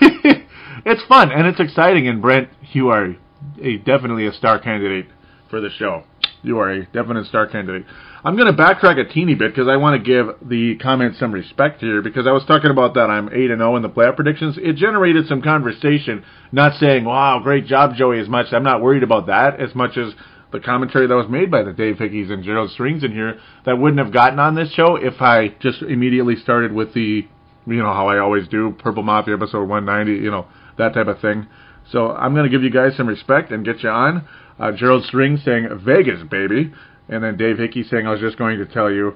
it's 0.84 1.02
fun 1.04 1.32
and 1.32 1.46
it's 1.46 1.60
exciting. 1.60 2.08
And 2.08 2.22
Brent, 2.22 2.48
you 2.72 2.88
are 2.88 3.16
a, 3.60 3.76
definitely 3.78 4.26
a 4.26 4.32
star 4.32 4.58
candidate 4.58 5.06
for 5.50 5.60
the 5.60 5.70
show. 5.70 6.04
You 6.42 6.58
are 6.58 6.70
a 6.70 6.86
definite 6.86 7.26
star 7.26 7.46
candidate. 7.46 7.84
I'm 8.24 8.36
going 8.36 8.54
to 8.54 8.60
backtrack 8.60 8.98
a 8.98 9.12
teeny 9.12 9.34
bit 9.34 9.52
because 9.52 9.68
I 9.68 9.76
want 9.76 10.02
to 10.02 10.04
give 10.04 10.48
the 10.48 10.76
comments 10.76 11.18
some 11.18 11.32
respect 11.32 11.80
here 11.80 12.02
because 12.02 12.26
I 12.26 12.32
was 12.32 12.44
talking 12.44 12.70
about 12.70 12.94
that 12.94 13.10
I'm 13.10 13.28
8 13.28 13.50
and 13.50 13.60
0 13.60 13.76
in 13.76 13.82
the 13.82 13.88
playoff 13.88 14.16
predictions. 14.16 14.58
It 14.60 14.76
generated 14.76 15.26
some 15.28 15.42
conversation, 15.42 16.24
not 16.50 16.78
saying, 16.78 17.04
wow, 17.04 17.40
great 17.40 17.66
job, 17.66 17.94
Joey, 17.94 18.18
as 18.18 18.28
much. 18.28 18.46
I'm 18.52 18.64
not 18.64 18.82
worried 18.82 19.02
about 19.02 19.26
that 19.26 19.60
as 19.60 19.74
much 19.74 19.96
as 19.96 20.12
the 20.52 20.60
commentary 20.60 21.06
that 21.06 21.14
was 21.14 21.28
made 21.28 21.50
by 21.50 21.62
the 21.62 21.72
Dave 21.72 21.96
Hickeys 21.96 22.30
and 22.30 22.42
Gerald 22.42 22.70
Strings 22.70 23.04
in 23.04 23.12
here 23.12 23.38
that 23.64 23.78
wouldn't 23.78 24.02
have 24.02 24.12
gotten 24.12 24.38
on 24.38 24.54
this 24.54 24.72
show 24.72 24.96
if 24.96 25.20
I 25.20 25.54
just 25.60 25.82
immediately 25.82 26.36
started 26.36 26.72
with 26.72 26.94
the, 26.94 27.28
you 27.66 27.76
know, 27.76 27.92
how 27.92 28.08
I 28.08 28.18
always 28.18 28.48
do, 28.48 28.74
Purple 28.78 29.02
Mafia 29.02 29.34
episode 29.34 29.68
190, 29.68 30.22
you 30.22 30.30
know, 30.30 30.46
that 30.78 30.94
type 30.94 31.08
of 31.08 31.20
thing. 31.20 31.46
So 31.90 32.10
I'm 32.10 32.34
going 32.34 32.44
to 32.44 32.50
give 32.50 32.62
you 32.62 32.70
guys 32.70 32.96
some 32.96 33.06
respect 33.06 33.52
and 33.52 33.64
get 33.64 33.82
you 33.82 33.90
on. 33.90 34.26
Uh, 34.58 34.72
Gerald 34.72 35.04
String 35.04 35.36
saying 35.36 35.68
Vegas, 35.84 36.22
baby. 36.28 36.72
And 37.08 37.22
then 37.22 37.36
Dave 37.36 37.58
Hickey 37.58 37.84
saying, 37.84 38.06
I 38.06 38.10
was 38.10 38.20
just 38.20 38.38
going 38.38 38.58
to 38.58 38.66
tell 38.66 38.90
you 38.90 39.14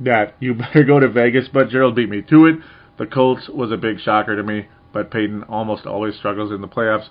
that 0.00 0.34
you 0.40 0.54
better 0.54 0.84
go 0.84 1.00
to 1.00 1.08
Vegas, 1.08 1.48
but 1.52 1.68
Gerald 1.68 1.94
beat 1.94 2.08
me 2.08 2.22
to 2.22 2.46
it. 2.46 2.56
The 2.98 3.06
Colts 3.06 3.48
was 3.48 3.70
a 3.70 3.76
big 3.76 4.00
shocker 4.00 4.34
to 4.34 4.42
me, 4.42 4.66
but 4.92 5.10
Peyton 5.10 5.44
almost 5.44 5.86
always 5.86 6.16
struggles 6.16 6.50
in 6.50 6.60
the 6.60 6.68
playoffs. 6.68 7.08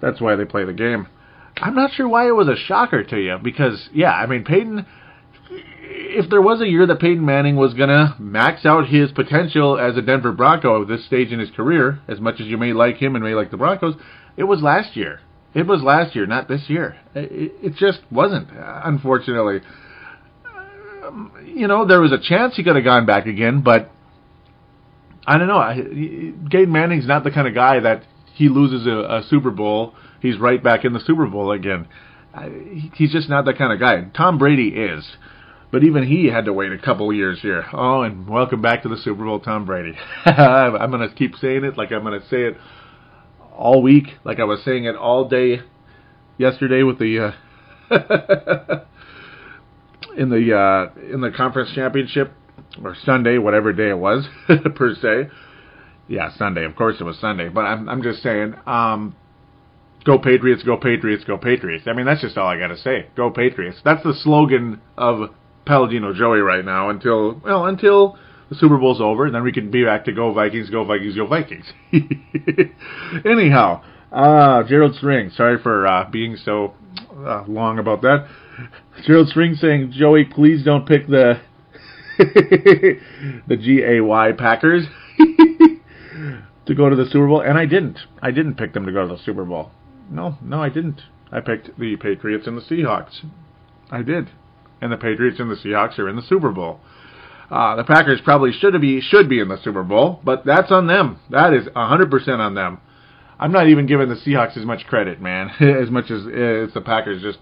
That's 0.00 0.20
why 0.20 0.36
they 0.36 0.44
play 0.44 0.64
the 0.64 0.72
game. 0.72 1.08
I'm 1.56 1.74
not 1.74 1.92
sure 1.92 2.08
why 2.08 2.28
it 2.28 2.32
was 2.32 2.48
a 2.48 2.56
shocker 2.56 3.02
to 3.04 3.16
you, 3.16 3.38
because, 3.42 3.88
yeah, 3.92 4.12
I 4.12 4.26
mean, 4.26 4.44
Peyton, 4.44 4.86
if 5.92 6.30
there 6.30 6.40
was 6.40 6.60
a 6.60 6.68
year 6.68 6.86
that 6.86 7.00
Peyton 7.00 7.24
Manning 7.24 7.56
was 7.56 7.74
going 7.74 7.88
to 7.88 8.14
max 8.18 8.64
out 8.64 8.88
his 8.88 9.10
potential 9.12 9.78
as 9.78 9.96
a 9.96 10.02
Denver 10.02 10.32
Bronco 10.32 10.82
at 10.82 10.88
this 10.88 11.04
stage 11.04 11.32
in 11.32 11.40
his 11.40 11.50
career, 11.50 12.00
as 12.08 12.20
much 12.20 12.40
as 12.40 12.46
you 12.46 12.56
may 12.56 12.72
like 12.72 12.96
him 12.96 13.16
and 13.16 13.24
may 13.24 13.34
like 13.34 13.50
the 13.50 13.56
Broncos, 13.56 13.94
it 14.36 14.44
was 14.44 14.62
last 14.62 14.96
year. 14.96 15.20
It 15.52 15.66
was 15.66 15.82
last 15.82 16.14
year, 16.14 16.26
not 16.26 16.46
this 16.48 16.68
year. 16.68 16.96
It, 17.14 17.52
it 17.62 17.74
just 17.74 18.00
wasn't, 18.10 18.48
unfortunately. 18.52 19.60
You 21.44 21.66
know, 21.66 21.86
there 21.86 22.00
was 22.00 22.12
a 22.12 22.20
chance 22.20 22.54
he 22.54 22.62
could 22.62 22.76
have 22.76 22.84
gone 22.84 23.04
back 23.04 23.26
again, 23.26 23.62
but 23.62 23.90
I 25.26 25.38
don't 25.38 25.48
know. 25.48 25.58
I, 25.58 25.74
Manning's 26.66 27.06
not 27.06 27.24
the 27.24 27.32
kind 27.32 27.48
of 27.48 27.54
guy 27.54 27.80
that 27.80 28.04
he 28.34 28.48
loses 28.48 28.86
a, 28.86 29.18
a 29.18 29.22
Super 29.28 29.50
Bowl, 29.50 29.94
he's 30.22 30.38
right 30.38 30.62
back 30.62 30.84
in 30.84 30.92
the 30.92 31.00
Super 31.00 31.26
Bowl 31.26 31.50
again. 31.50 31.88
He's 32.94 33.10
just 33.10 33.28
not 33.28 33.44
that 33.46 33.58
kind 33.58 33.72
of 33.72 33.80
guy. 33.80 34.08
Tom 34.16 34.38
Brady 34.38 34.68
is. 34.68 35.04
But 35.72 35.84
even 35.84 36.02
he 36.04 36.26
had 36.26 36.46
to 36.46 36.52
wait 36.52 36.72
a 36.72 36.78
couple 36.78 37.12
years 37.12 37.40
here. 37.40 37.64
Oh, 37.72 38.02
and 38.02 38.28
welcome 38.28 38.60
back 38.60 38.82
to 38.82 38.88
the 38.88 38.96
Super 38.96 39.24
Bowl, 39.24 39.38
Tom 39.38 39.64
Brady. 39.64 39.96
I'm 40.24 40.90
going 40.90 41.08
to 41.08 41.14
keep 41.14 41.36
saying 41.36 41.64
it 41.64 41.76
like 41.76 41.92
I'm 41.92 42.02
going 42.02 42.20
to 42.20 42.26
say 42.28 42.42
it 42.42 42.56
all 43.56 43.80
week, 43.82 44.06
like 44.24 44.40
I 44.40 44.44
was 44.44 44.64
saying 44.64 44.84
it 44.84 44.96
all 44.96 45.28
day 45.28 45.60
yesterday 46.38 46.82
with 46.82 46.98
the 46.98 47.34
uh, 47.90 47.90
in 50.16 50.30
the 50.30 50.56
uh, 50.56 51.12
in 51.12 51.20
the 51.20 51.30
conference 51.30 51.70
championship 51.74 52.32
or 52.82 52.96
Sunday, 53.04 53.38
whatever 53.38 53.72
day 53.72 53.90
it 53.90 53.98
was 53.98 54.26
per 54.74 54.94
se. 54.94 55.30
Yeah, 56.08 56.30
Sunday. 56.36 56.64
Of 56.64 56.74
course, 56.74 56.96
it 56.98 57.04
was 57.04 57.18
Sunday. 57.18 57.48
But 57.48 57.60
I'm 57.60 57.88
I'm 57.88 58.02
just 58.02 58.22
saying, 58.22 58.54
um, 58.66 59.14
go 60.04 60.18
Patriots, 60.18 60.64
go 60.64 60.76
Patriots, 60.76 61.22
go 61.24 61.38
Patriots. 61.38 61.84
I 61.86 61.92
mean, 61.92 62.06
that's 62.06 62.22
just 62.22 62.36
all 62.36 62.48
I 62.48 62.58
got 62.58 62.68
to 62.68 62.78
say. 62.78 63.06
Go 63.16 63.30
Patriots. 63.30 63.78
That's 63.84 64.02
the 64.02 64.14
slogan 64.14 64.80
of 64.96 65.30
Paladino 65.66 66.12
Joey 66.12 66.40
right 66.40 66.64
now 66.64 66.90
until 66.90 67.40
well 67.44 67.66
until 67.66 68.18
the 68.48 68.56
Super 68.56 68.78
Bowl's 68.78 69.00
over, 69.00 69.26
and 69.26 69.34
then 69.34 69.44
we 69.44 69.52
can 69.52 69.70
be 69.70 69.84
back 69.84 70.04
to 70.06 70.12
go 70.12 70.32
Vikings, 70.32 70.70
go 70.70 70.84
Vikings, 70.84 71.14
go 71.14 71.26
Vikings. 71.26 71.66
Anyhow, 73.24 73.82
uh, 74.10 74.64
Gerald 74.64 74.96
String, 74.96 75.30
sorry 75.30 75.62
for 75.62 75.86
uh, 75.86 76.10
being 76.10 76.36
so 76.36 76.74
uh, 77.16 77.44
long 77.46 77.78
about 77.78 78.02
that. 78.02 78.26
Gerald 79.06 79.28
String 79.28 79.54
saying, 79.54 79.92
Joey, 79.92 80.24
please 80.24 80.64
don't 80.64 80.86
pick 80.86 81.06
the 81.06 81.40
the 82.18 83.56
G 83.56 83.82
A 83.84 84.00
Y 84.00 84.32
Packers 84.32 84.84
to 86.66 86.74
go 86.74 86.90
to 86.90 86.96
the 86.96 87.06
Super 87.06 87.28
Bowl, 87.28 87.40
and 87.40 87.56
I 87.56 87.66
didn't. 87.66 88.00
I 88.20 88.32
didn't 88.32 88.56
pick 88.56 88.74
them 88.74 88.84
to 88.86 88.92
go 88.92 89.06
to 89.06 89.14
the 89.14 89.22
Super 89.22 89.44
Bowl. 89.44 89.70
No, 90.10 90.36
no, 90.42 90.60
I 90.60 90.68
didn't. 90.68 91.02
I 91.30 91.40
picked 91.40 91.78
the 91.78 91.96
Patriots 91.96 92.48
and 92.48 92.58
the 92.58 92.62
Seahawks. 92.62 93.24
I 93.92 94.02
did. 94.02 94.28
And 94.80 94.92
the 94.92 94.96
Patriots 94.96 95.38
and 95.40 95.50
the 95.50 95.56
Seahawks 95.56 95.98
are 95.98 96.08
in 96.08 96.16
the 96.16 96.22
Super 96.22 96.50
Bowl. 96.50 96.80
Uh, 97.50 97.76
the 97.76 97.84
Packers 97.84 98.20
probably 98.22 98.52
should 98.52 98.80
be 98.80 99.00
should 99.00 99.28
be 99.28 99.40
in 99.40 99.48
the 99.48 99.58
Super 99.62 99.82
Bowl, 99.82 100.20
but 100.24 100.44
that's 100.44 100.70
on 100.70 100.86
them. 100.86 101.18
That 101.30 101.52
is 101.52 101.66
100% 101.66 102.38
on 102.38 102.54
them. 102.54 102.80
I'm 103.38 103.52
not 103.52 103.68
even 103.68 103.86
giving 103.86 104.08
the 104.08 104.14
Seahawks 104.14 104.56
as 104.56 104.64
much 104.64 104.86
credit, 104.86 105.20
man, 105.20 105.48
as 105.60 105.90
much 105.90 106.10
as 106.10 106.22
it's 106.26 106.74
the 106.74 106.80
Packers 106.80 107.22
just 107.22 107.38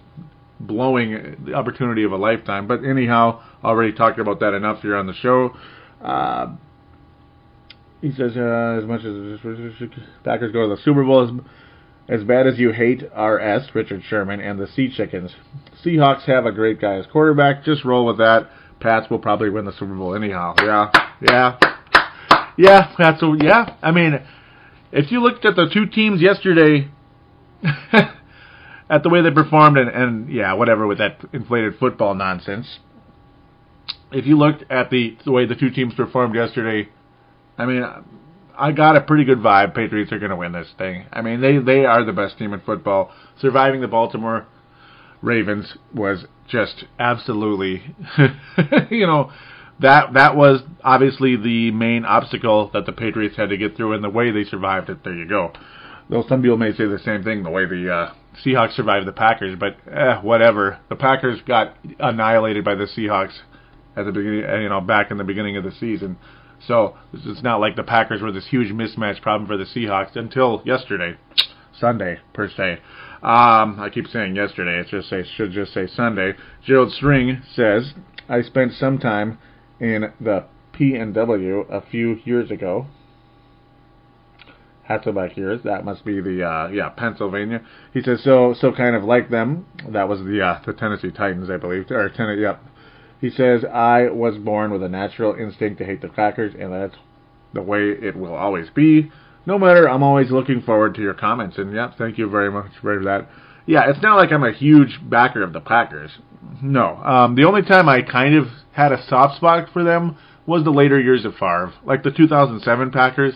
blowing 0.60 1.36
the 1.44 1.54
opportunity 1.54 2.04
of 2.04 2.12
a 2.12 2.16
lifetime. 2.16 2.66
But 2.66 2.84
anyhow, 2.84 3.42
already 3.62 3.92
talked 3.92 4.18
about 4.18 4.40
that 4.40 4.54
enough 4.54 4.80
here 4.80 4.96
on 4.96 5.06
the 5.06 5.14
show. 5.14 5.54
Uh, 6.02 6.56
he 8.00 8.12
says, 8.12 8.36
uh, 8.36 8.78
as 8.80 8.84
much 8.84 9.00
as 9.04 9.40
Packers 10.24 10.52
go 10.52 10.68
to 10.68 10.76
the 10.76 10.80
Super 10.84 11.04
Bowl, 11.04 11.24
as, 11.24 11.30
as 12.08 12.24
bad 12.24 12.46
as 12.46 12.58
you 12.58 12.72
hate 12.72 13.02
RS, 13.02 13.74
Richard 13.74 14.02
Sherman, 14.08 14.40
and 14.40 14.58
the 14.58 14.66
Sea 14.66 14.90
Chickens, 14.94 15.34
Seahawks 15.84 16.22
have 16.22 16.46
a 16.46 16.52
great 16.52 16.80
guy 16.80 16.94
as 16.94 17.06
quarterback. 17.06 17.64
Just 17.64 17.84
roll 17.84 18.06
with 18.06 18.18
that. 18.18 18.48
Pats 18.80 19.10
will 19.10 19.18
probably 19.18 19.50
win 19.50 19.64
the 19.64 19.72
Super 19.72 19.94
Bowl 19.94 20.14
anyhow. 20.14 20.54
Yeah, 20.58 20.90
yeah, 21.20 21.58
yeah. 22.56 22.94
That's 22.96 23.22
a, 23.22 23.36
yeah. 23.38 23.74
I 23.82 23.90
mean, 23.90 24.20
if 24.92 25.10
you 25.10 25.20
looked 25.20 25.44
at 25.44 25.56
the 25.56 25.68
two 25.72 25.86
teams 25.86 26.22
yesterday, 26.22 26.88
at 28.90 29.02
the 29.02 29.08
way 29.08 29.20
they 29.20 29.30
performed, 29.30 29.76
and, 29.76 29.90
and 29.90 30.32
yeah, 30.32 30.52
whatever 30.54 30.86
with 30.86 30.98
that 30.98 31.18
inflated 31.32 31.78
football 31.78 32.14
nonsense. 32.14 32.78
If 34.10 34.26
you 34.26 34.38
looked 34.38 34.64
at 34.70 34.90
the 34.90 35.18
the 35.24 35.32
way 35.32 35.44
the 35.44 35.54
two 35.54 35.70
teams 35.70 35.92
performed 35.94 36.34
yesterday, 36.34 36.88
I 37.58 37.66
mean, 37.66 37.84
I 38.58 38.72
got 38.72 38.96
a 38.96 39.00
pretty 39.00 39.24
good 39.24 39.38
vibe. 39.38 39.74
Patriots 39.74 40.12
are 40.12 40.18
going 40.18 40.30
to 40.30 40.36
win 40.36 40.52
this 40.52 40.68
thing. 40.76 41.06
I 41.12 41.22
mean, 41.22 41.40
they 41.40 41.58
they 41.58 41.84
are 41.84 42.04
the 42.04 42.12
best 42.12 42.38
team 42.38 42.52
in 42.52 42.60
football. 42.60 43.12
Surviving 43.40 43.80
the 43.80 43.88
Baltimore 43.88 44.46
Ravens 45.22 45.76
was 45.94 46.24
just 46.48 46.84
absolutely, 46.98 47.94
you 48.90 49.06
know, 49.06 49.30
that 49.80 50.14
that 50.14 50.34
was 50.34 50.62
obviously 50.82 51.36
the 51.36 51.70
main 51.70 52.04
obstacle 52.04 52.70
that 52.72 52.84
the 52.84 52.92
Patriots 52.92 53.36
had 53.36 53.50
to 53.50 53.56
get 53.56 53.76
through, 53.76 53.94
and 53.94 54.02
the 54.02 54.10
way 54.10 54.30
they 54.32 54.44
survived 54.44 54.90
it. 54.90 55.04
There 55.04 55.14
you 55.14 55.28
go. 55.28 55.52
Though 56.10 56.24
some 56.28 56.42
people 56.42 56.56
may 56.56 56.72
say 56.72 56.86
the 56.86 56.98
same 57.04 57.22
thing, 57.22 57.42
the 57.42 57.50
way 57.50 57.66
the 57.66 57.92
uh, 57.92 58.14
Seahawks 58.44 58.72
survived 58.72 59.06
the 59.06 59.12
Packers, 59.12 59.58
but 59.58 59.76
eh, 59.92 60.20
whatever. 60.20 60.80
The 60.88 60.96
Packers 60.96 61.40
got 61.46 61.76
annihilated 62.00 62.64
by 62.64 62.74
the 62.74 62.86
Seahawks 62.86 63.38
at 63.96 64.06
the 64.06 64.12
beginning, 64.12 64.62
you 64.62 64.68
know, 64.68 64.80
back 64.80 65.10
in 65.10 65.18
the 65.18 65.24
beginning 65.24 65.56
of 65.56 65.64
the 65.64 65.72
season. 65.72 66.16
So 66.66 66.96
it's 67.12 67.42
not 67.42 67.60
like 67.60 67.76
the 67.76 67.82
Packers 67.82 68.20
were 68.20 68.32
this 68.32 68.48
huge 68.48 68.72
mismatch 68.72 69.22
problem 69.22 69.46
for 69.46 69.56
the 69.56 69.64
Seahawks 69.64 70.16
until 70.16 70.62
yesterday, 70.64 71.16
Sunday 71.78 72.18
per 72.34 72.48
se. 72.48 72.80
Um, 73.22 73.80
I 73.80 73.90
keep 73.92 74.06
saying 74.06 74.36
yesterday. 74.36 74.80
It 74.80 74.88
just 74.88 75.08
say 75.08 75.24
should 75.36 75.52
just 75.52 75.72
say 75.72 75.86
Sunday. 75.86 76.34
Gerald 76.64 76.92
String 76.92 77.42
says 77.54 77.94
I 78.28 78.42
spent 78.42 78.72
some 78.74 78.98
time 78.98 79.38
in 79.80 80.12
the 80.20 80.44
P 80.72 80.94
and 80.94 81.14
W 81.14 81.60
a 81.70 81.80
few 81.80 82.20
years 82.24 82.50
ago. 82.50 82.86
Hasselbeck 84.88 85.32
here. 85.32 85.58
That 85.58 85.84
must 85.84 86.04
be 86.04 86.20
the 86.20 86.44
uh, 86.44 86.68
yeah 86.68 86.88
Pennsylvania. 86.90 87.62
He 87.92 88.02
says 88.02 88.22
so 88.22 88.54
so 88.58 88.72
kind 88.72 88.96
of 88.96 89.04
like 89.04 89.30
them. 89.30 89.66
That 89.88 90.08
was 90.08 90.20
the 90.20 90.40
uh, 90.40 90.60
the 90.64 90.72
Tennessee 90.72 91.10
Titans, 91.10 91.50
I 91.50 91.56
believe. 91.56 91.90
Or 91.90 92.08
Tennessee. 92.08 92.42
Yep. 92.42 92.62
He 93.20 93.30
says 93.30 93.64
I 93.64 94.08
was 94.08 94.36
born 94.36 94.70
with 94.70 94.82
a 94.82 94.88
natural 94.88 95.34
instinct 95.34 95.78
to 95.78 95.84
hate 95.84 96.02
the 96.02 96.08
Packers, 96.08 96.54
and 96.58 96.72
that's 96.72 96.94
the 97.52 97.62
way 97.62 97.90
it 97.90 98.16
will 98.16 98.34
always 98.34 98.70
be. 98.70 99.10
No 99.46 99.58
matter, 99.58 99.88
I'm 99.88 100.02
always 100.02 100.30
looking 100.30 100.62
forward 100.62 100.94
to 100.96 101.00
your 101.00 101.14
comments. 101.14 101.56
And 101.58 101.74
yeah, 101.74 101.92
thank 101.96 102.18
you 102.18 102.28
very 102.28 102.50
much 102.50 102.70
for 102.80 103.02
that. 103.04 103.28
Yeah, 103.66 103.88
it's 103.88 104.02
not 104.02 104.16
like 104.16 104.30
I'm 104.30 104.44
a 104.44 104.52
huge 104.52 104.98
backer 105.02 105.42
of 105.42 105.52
the 105.52 105.60
Packers. 105.60 106.10
No. 106.62 106.96
Um, 106.96 107.34
the 107.34 107.44
only 107.44 107.62
time 107.62 107.88
I 107.88 108.02
kind 108.02 108.34
of 108.34 108.46
had 108.72 108.92
a 108.92 109.04
soft 109.08 109.36
spot 109.36 109.68
for 109.72 109.84
them 109.84 110.16
was 110.46 110.64
the 110.64 110.70
later 110.70 111.00
years 111.00 111.24
of 111.24 111.34
Favre, 111.34 111.72
like 111.84 112.02
the 112.02 112.10
2007 112.10 112.90
Packers. 112.90 113.34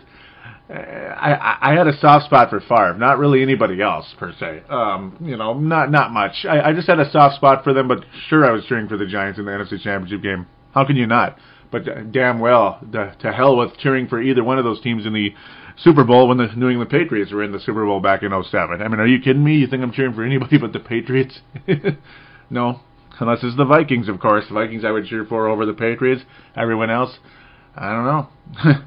I, 0.70 1.58
I 1.60 1.74
had 1.74 1.86
a 1.86 1.98
soft 1.98 2.26
spot 2.26 2.50
for 2.50 2.60
Favre, 2.60 2.94
not 2.94 3.18
really 3.18 3.42
anybody 3.42 3.82
else 3.82 4.06
per 4.18 4.32
se. 4.38 4.62
Um, 4.70 5.16
you 5.20 5.36
know, 5.36 5.54
not 5.54 5.90
not 5.90 6.12
much. 6.12 6.46
I, 6.48 6.70
I 6.70 6.72
just 6.72 6.86
had 6.86 6.98
a 6.98 7.10
soft 7.10 7.36
spot 7.36 7.64
for 7.64 7.74
them, 7.74 7.88
but 7.88 8.04
sure, 8.28 8.44
I 8.44 8.52
was 8.52 8.64
cheering 8.66 8.88
for 8.88 8.96
the 8.96 9.06
Giants 9.06 9.38
in 9.38 9.44
the 9.44 9.50
NFC 9.50 9.80
Championship 9.82 10.22
game. 10.22 10.46
How 10.72 10.84
can 10.86 10.96
you 10.96 11.06
not? 11.06 11.36
But 11.70 12.12
damn 12.12 12.38
well, 12.38 12.78
to, 12.92 13.16
to 13.20 13.32
hell 13.32 13.56
with 13.56 13.76
cheering 13.78 14.06
for 14.06 14.20
either 14.20 14.44
one 14.44 14.58
of 14.58 14.64
those 14.64 14.80
teams 14.82 15.06
in 15.06 15.14
the 15.14 15.34
Super 15.78 16.04
Bowl 16.04 16.28
when 16.28 16.36
the 16.36 16.48
New 16.54 16.68
England 16.68 16.90
Patriots 16.90 17.32
were 17.32 17.42
in 17.42 17.52
the 17.52 17.60
Super 17.60 17.84
Bowl 17.84 18.00
back 18.00 18.22
in 18.22 18.30
07. 18.30 18.82
I 18.82 18.88
mean, 18.88 19.00
are 19.00 19.06
you 19.06 19.20
kidding 19.20 19.42
me? 19.42 19.56
You 19.56 19.66
think 19.66 19.82
I'm 19.82 19.92
cheering 19.92 20.14
for 20.14 20.22
anybody 20.22 20.58
but 20.60 20.72
the 20.72 20.80
Patriots? 20.80 21.40
no, 22.50 22.80
unless 23.18 23.42
it's 23.42 23.56
the 23.56 23.64
Vikings, 23.64 24.08
of 24.08 24.20
course. 24.20 24.44
The 24.48 24.54
Vikings 24.54 24.84
I 24.84 24.90
would 24.90 25.06
cheer 25.06 25.24
for 25.24 25.48
over 25.48 25.64
the 25.64 25.72
Patriots. 25.72 26.22
Everyone 26.56 26.90
else, 26.90 27.18
I 27.74 27.90
don't 27.90 28.04
know. 28.04 28.28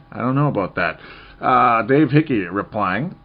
I 0.12 0.18
don't 0.18 0.36
know 0.36 0.48
about 0.48 0.76
that. 0.76 1.00
Uh, 1.41 1.82
Dave 1.84 2.12
Hickey 2.12 2.41
replying 2.41 3.16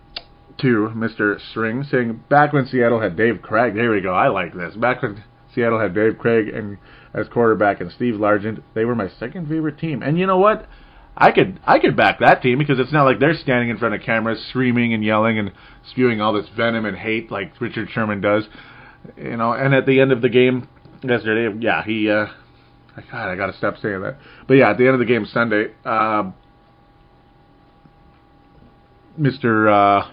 to 0.59 0.93
Mr. 0.95 1.41
String, 1.51 1.85
saying, 1.85 2.23
back 2.29 2.53
when 2.53 2.67
Seattle 2.67 3.01
had 3.01 3.17
Dave 3.17 3.41
Craig, 3.43 3.75
there 3.75 3.91
we 3.91 4.01
go, 4.01 4.13
I 4.13 4.29
like 4.29 4.55
this. 4.55 4.75
Back 4.75 5.03
when 5.03 5.23
Seattle 5.55 5.81
had 5.81 5.95
Dave 5.95 6.19
Craig 6.19 6.49
and 6.49 6.79
as 7.15 7.29
quarterback 7.29 7.81
and 7.81 7.91
Steve 7.93 8.15
Largent, 8.15 8.63
they 8.75 8.85
were 8.85 8.95
my 8.95 9.09
second 9.19 9.49
favorite 9.49 9.79
team. 9.79 10.03
And 10.03 10.19
you 10.19 10.27
know 10.27 10.39
what? 10.39 10.69
I 11.17 11.33
could 11.33 11.59
I 11.65 11.79
could 11.81 11.97
back 11.97 12.21
that 12.21 12.41
team 12.41 12.59
because 12.59 12.79
it's 12.79 12.93
not 12.93 13.03
like 13.03 13.19
they're 13.19 13.35
standing 13.35 13.69
in 13.69 13.79
front 13.79 13.95
of 13.95 14.01
cameras 14.03 14.43
screaming 14.49 14.95
and 14.95 15.05
yelling 15.05 15.39
and 15.39 15.51
spewing 15.91 16.21
all 16.21 16.33
this 16.33 16.49
venom 16.57 16.87
and 16.87 16.97
hate 16.97 17.31
like 17.31 17.61
Richard 17.61 17.91
Sherman 17.91 18.21
does. 18.21 18.45
You 19.17 19.37
know, 19.37 19.53
and 19.53 19.75
at 19.75 19.87
the 19.87 20.01
end 20.01 20.13
of 20.13 20.23
the 20.23 20.29
game 20.29 20.69
yesterday, 21.03 21.55
yeah, 21.61 21.85
he 21.85 22.09
uh 22.09 22.27
God, 23.11 23.29
I 23.29 23.37
gotta 23.37 23.57
stop 23.57 23.77
saying 23.79 24.01
that. 24.03 24.19
But 24.47 24.55
yeah, 24.55 24.71
at 24.71 24.79
the 24.79 24.85
end 24.85 24.95
of 24.95 24.99
the 24.99 25.07
game 25.07 25.27
Sunday, 25.27 25.73
uh, 25.85 26.31
Mr. 29.21 29.71
Uh, 29.71 30.11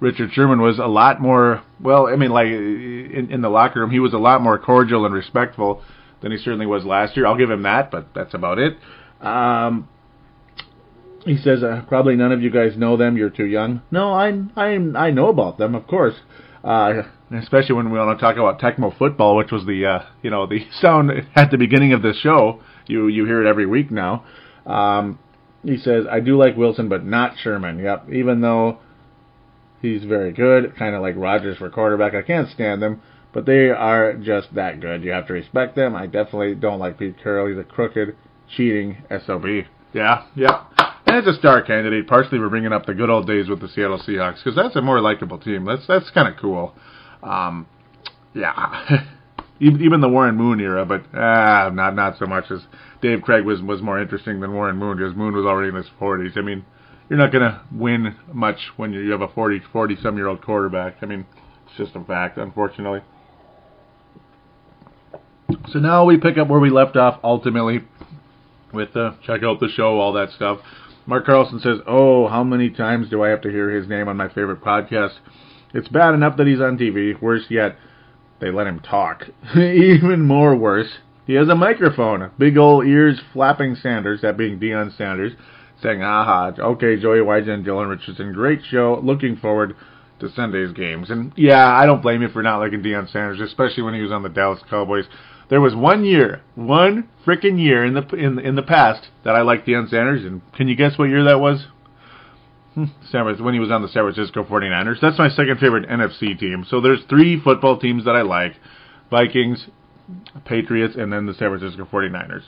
Richard 0.00 0.32
Sherman 0.32 0.60
was 0.60 0.78
a 0.78 0.86
lot 0.86 1.20
more, 1.20 1.62
well, 1.80 2.08
I 2.08 2.16
mean, 2.16 2.30
like, 2.30 2.48
in, 2.48 3.28
in 3.30 3.40
the 3.40 3.48
locker 3.48 3.80
room, 3.80 3.90
he 3.90 4.00
was 4.00 4.14
a 4.14 4.18
lot 4.18 4.40
more 4.40 4.58
cordial 4.58 5.04
and 5.04 5.14
respectful 5.14 5.82
than 6.22 6.32
he 6.32 6.38
certainly 6.38 6.66
was 6.66 6.84
last 6.84 7.16
year. 7.16 7.26
I'll 7.26 7.36
give 7.36 7.50
him 7.50 7.62
that, 7.62 7.90
but 7.90 8.08
that's 8.14 8.34
about 8.34 8.58
it. 8.58 8.76
Um, 9.20 9.88
he 11.24 11.36
says, 11.36 11.62
uh, 11.62 11.82
probably 11.86 12.16
none 12.16 12.32
of 12.32 12.42
you 12.42 12.50
guys 12.50 12.76
know 12.76 12.96
them. 12.96 13.16
You're 13.16 13.30
too 13.30 13.46
young. 13.46 13.82
No, 13.92 14.12
I, 14.12 14.32
I, 14.56 14.74
I 14.96 15.10
know 15.12 15.28
about 15.28 15.58
them, 15.58 15.74
of 15.74 15.86
course. 15.86 16.14
Uh, 16.64 17.02
especially 17.30 17.74
when 17.74 17.90
we 17.92 17.98
want 17.98 18.18
to 18.18 18.20
talk 18.20 18.36
about 18.36 18.60
Tecmo 18.60 18.96
football, 18.96 19.36
which 19.36 19.52
was 19.52 19.64
the, 19.66 19.86
uh, 19.86 20.04
you 20.22 20.30
know, 20.30 20.46
the 20.46 20.66
sound 20.80 21.10
at 21.36 21.50
the 21.50 21.58
beginning 21.58 21.92
of 21.92 22.02
the 22.02 22.14
show. 22.22 22.60
You, 22.86 23.06
you 23.08 23.24
hear 23.24 23.44
it 23.44 23.48
every 23.48 23.66
week 23.66 23.90
now. 23.90 24.24
Um, 24.66 25.18
he 25.64 25.78
says, 25.78 26.04
I 26.10 26.20
do 26.20 26.36
like 26.36 26.56
Wilson, 26.56 26.88
but 26.88 27.04
not 27.04 27.36
Sherman. 27.38 27.78
Yep. 27.78 28.10
Even 28.12 28.40
though 28.40 28.78
he's 29.80 30.04
very 30.04 30.32
good, 30.32 30.76
kind 30.76 30.94
of 30.94 31.02
like 31.02 31.14
Rodgers 31.16 31.58
for 31.58 31.70
quarterback, 31.70 32.14
I 32.14 32.22
can't 32.22 32.48
stand 32.50 32.82
them, 32.82 33.00
but 33.32 33.46
they 33.46 33.70
are 33.70 34.14
just 34.14 34.54
that 34.54 34.80
good. 34.80 35.04
You 35.04 35.12
have 35.12 35.26
to 35.28 35.32
respect 35.32 35.76
them. 35.76 35.94
I 35.94 36.06
definitely 36.06 36.54
don't 36.54 36.78
like 36.78 36.98
Pete 36.98 37.16
Carroll. 37.22 37.48
He's 37.48 37.58
a 37.58 37.64
crooked, 37.64 38.16
cheating 38.56 38.98
SOB. 39.26 39.46
Yeah, 39.92 40.24
yep. 40.34 40.66
And 41.06 41.16
it's 41.16 41.28
a 41.28 41.38
star 41.38 41.62
candidate, 41.62 42.06
partially 42.06 42.38
for 42.38 42.48
bringing 42.48 42.72
up 42.72 42.86
the 42.86 42.94
good 42.94 43.10
old 43.10 43.26
days 43.26 43.48
with 43.48 43.60
the 43.60 43.68
Seattle 43.68 43.98
Seahawks, 43.98 44.42
because 44.42 44.56
that's 44.56 44.76
a 44.76 44.80
more 44.80 45.00
likable 45.00 45.38
team. 45.38 45.64
That's 45.64 45.86
that's 45.86 46.10
kind 46.10 46.32
of 46.32 46.40
cool. 46.40 46.74
Um, 47.22 47.66
yeah. 48.34 49.04
even 49.62 50.00
the 50.00 50.08
Warren 50.08 50.36
Moon 50.36 50.60
era, 50.60 50.84
but 50.84 51.04
ah, 51.14 51.70
not 51.72 51.94
not 51.94 52.18
so 52.18 52.26
much 52.26 52.50
as 52.50 52.60
Dave 53.00 53.22
Craig 53.22 53.44
was 53.44 53.62
was 53.62 53.80
more 53.80 54.00
interesting 54.00 54.40
than 54.40 54.52
Warren 54.52 54.76
Moon 54.76 54.96
because 54.96 55.14
Moon 55.14 55.34
was 55.34 55.46
already 55.46 55.68
in 55.68 55.74
his 55.76 55.86
40s. 56.00 56.36
I 56.36 56.40
mean, 56.40 56.64
you're 57.08 57.18
not 57.18 57.32
going 57.32 57.42
to 57.42 57.60
win 57.72 58.16
much 58.32 58.58
when 58.76 58.92
you 58.92 59.10
have 59.10 59.20
a 59.20 59.28
40 59.28 59.60
40 59.72 59.96
some 60.02 60.16
year 60.16 60.26
old 60.26 60.42
quarterback. 60.42 60.96
I 61.02 61.06
mean, 61.06 61.26
it's 61.66 61.76
just 61.76 61.94
a 61.94 62.04
fact, 62.04 62.38
unfortunately. 62.38 63.00
So 65.68 65.78
now 65.78 66.04
we 66.04 66.18
pick 66.18 66.38
up 66.38 66.48
where 66.48 66.60
we 66.60 66.70
left 66.70 66.96
off 66.96 67.20
ultimately 67.22 67.80
with 68.72 68.96
uh, 68.96 69.12
check 69.24 69.42
out 69.42 69.60
the 69.60 69.68
show, 69.68 70.00
all 70.00 70.12
that 70.14 70.30
stuff. 70.30 70.58
Mark 71.06 71.26
Carlson 71.26 71.60
says, 71.60 71.78
"Oh, 71.86 72.26
how 72.28 72.42
many 72.42 72.70
times 72.70 73.10
do 73.10 73.22
I 73.22 73.28
have 73.28 73.42
to 73.42 73.50
hear 73.50 73.70
his 73.70 73.88
name 73.88 74.08
on 74.08 74.16
my 74.16 74.28
favorite 74.28 74.60
podcast? 74.60 75.14
It's 75.74 75.88
bad 75.88 76.14
enough 76.14 76.36
that 76.36 76.46
he's 76.46 76.60
on 76.60 76.78
TV. 76.78 77.20
Worse 77.20 77.44
yet, 77.48 77.76
they 78.42 78.50
let 78.50 78.66
him 78.66 78.80
talk. 78.80 79.28
Even 79.56 80.20
more 80.26 80.54
worse, 80.56 80.98
he 81.26 81.34
has 81.34 81.48
a 81.48 81.54
microphone. 81.54 82.30
Big 82.38 82.58
old 82.58 82.84
ears 82.84 83.20
flapping 83.32 83.76
Sanders, 83.76 84.20
that 84.20 84.36
being 84.36 84.58
Deion 84.58 84.94
Sanders, 84.98 85.32
saying, 85.80 86.02
aha, 86.02 86.52
okay, 86.58 87.00
Joey 87.00 87.22
White 87.22 87.48
and 87.48 87.64
Dylan 87.64 87.88
Richardson, 87.88 88.32
great 88.32 88.60
show. 88.68 89.00
Looking 89.02 89.36
forward 89.36 89.76
to 90.18 90.28
Sunday's 90.32 90.72
games. 90.72 91.08
And 91.08 91.32
yeah, 91.36 91.72
I 91.72 91.86
don't 91.86 92.02
blame 92.02 92.20
you 92.20 92.28
for 92.28 92.42
not 92.42 92.58
liking 92.58 92.82
Deion 92.82 93.10
Sanders, 93.10 93.40
especially 93.40 93.84
when 93.84 93.94
he 93.94 94.02
was 94.02 94.12
on 94.12 94.24
the 94.24 94.28
Dallas 94.28 94.60
Cowboys. 94.68 95.06
There 95.48 95.60
was 95.60 95.76
one 95.76 96.04
year, 96.04 96.42
one 96.56 97.08
freaking 97.24 97.60
year 97.60 97.84
in 97.84 97.94
the 97.94 98.06
in 98.16 98.38
in 98.38 98.56
the 98.56 98.62
past 98.62 99.08
that 99.24 99.36
I 99.36 99.42
liked 99.42 99.66
Deion 99.66 99.88
Sanders, 99.88 100.24
and 100.24 100.40
can 100.54 100.66
you 100.66 100.74
guess 100.74 100.98
what 100.98 101.10
year 101.10 101.24
that 101.24 101.40
was? 101.40 101.66
When 103.12 103.54
he 103.54 103.60
was 103.60 103.70
on 103.70 103.82
the 103.82 103.88
San 103.88 104.02
Francisco 104.04 104.44
49ers. 104.44 105.00
That's 105.00 105.18
my 105.18 105.28
second 105.28 105.58
favorite 105.58 105.88
NFC 105.88 106.38
team. 106.38 106.64
So 106.68 106.80
there's 106.80 107.02
three 107.08 107.40
football 107.40 107.78
teams 107.78 108.04
that 108.06 108.16
I 108.16 108.22
like. 108.22 108.54
Vikings, 109.10 109.66
Patriots, 110.46 110.94
and 110.96 111.12
then 111.12 111.26
the 111.26 111.34
San 111.34 111.56
Francisco 111.56 111.84
49ers. 111.84 112.42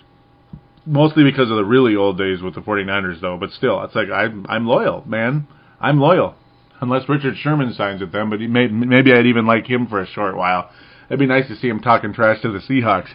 Mostly 0.86 1.24
because 1.24 1.50
of 1.50 1.56
the 1.56 1.64
really 1.64 1.94
old 1.94 2.18
days 2.18 2.42
with 2.42 2.54
the 2.54 2.60
49ers, 2.62 3.20
though. 3.20 3.36
But 3.38 3.50
still, 3.50 3.82
it's 3.84 3.94
like 3.94 4.08
I'm 4.10 4.46
I'm 4.48 4.66
loyal, 4.66 5.02
man. 5.06 5.46
I'm 5.80 6.00
loyal, 6.00 6.34
unless 6.80 7.08
Richard 7.08 7.36
Sherman 7.36 7.72
signs 7.74 8.00
with 8.00 8.12
them. 8.12 8.30
But 8.30 8.40
he 8.40 8.46
may, 8.46 8.68
maybe 8.68 9.12
I'd 9.12 9.26
even 9.26 9.46
like 9.46 9.66
him 9.66 9.86
for 9.86 10.00
a 10.00 10.06
short 10.06 10.36
while. 10.36 10.70
It'd 11.08 11.18
be 11.18 11.26
nice 11.26 11.48
to 11.48 11.56
see 11.56 11.68
him 11.68 11.80
talking 11.80 12.12
trash 12.12 12.40
to 12.42 12.52
the 12.52 12.60
Seahawks. 12.60 13.08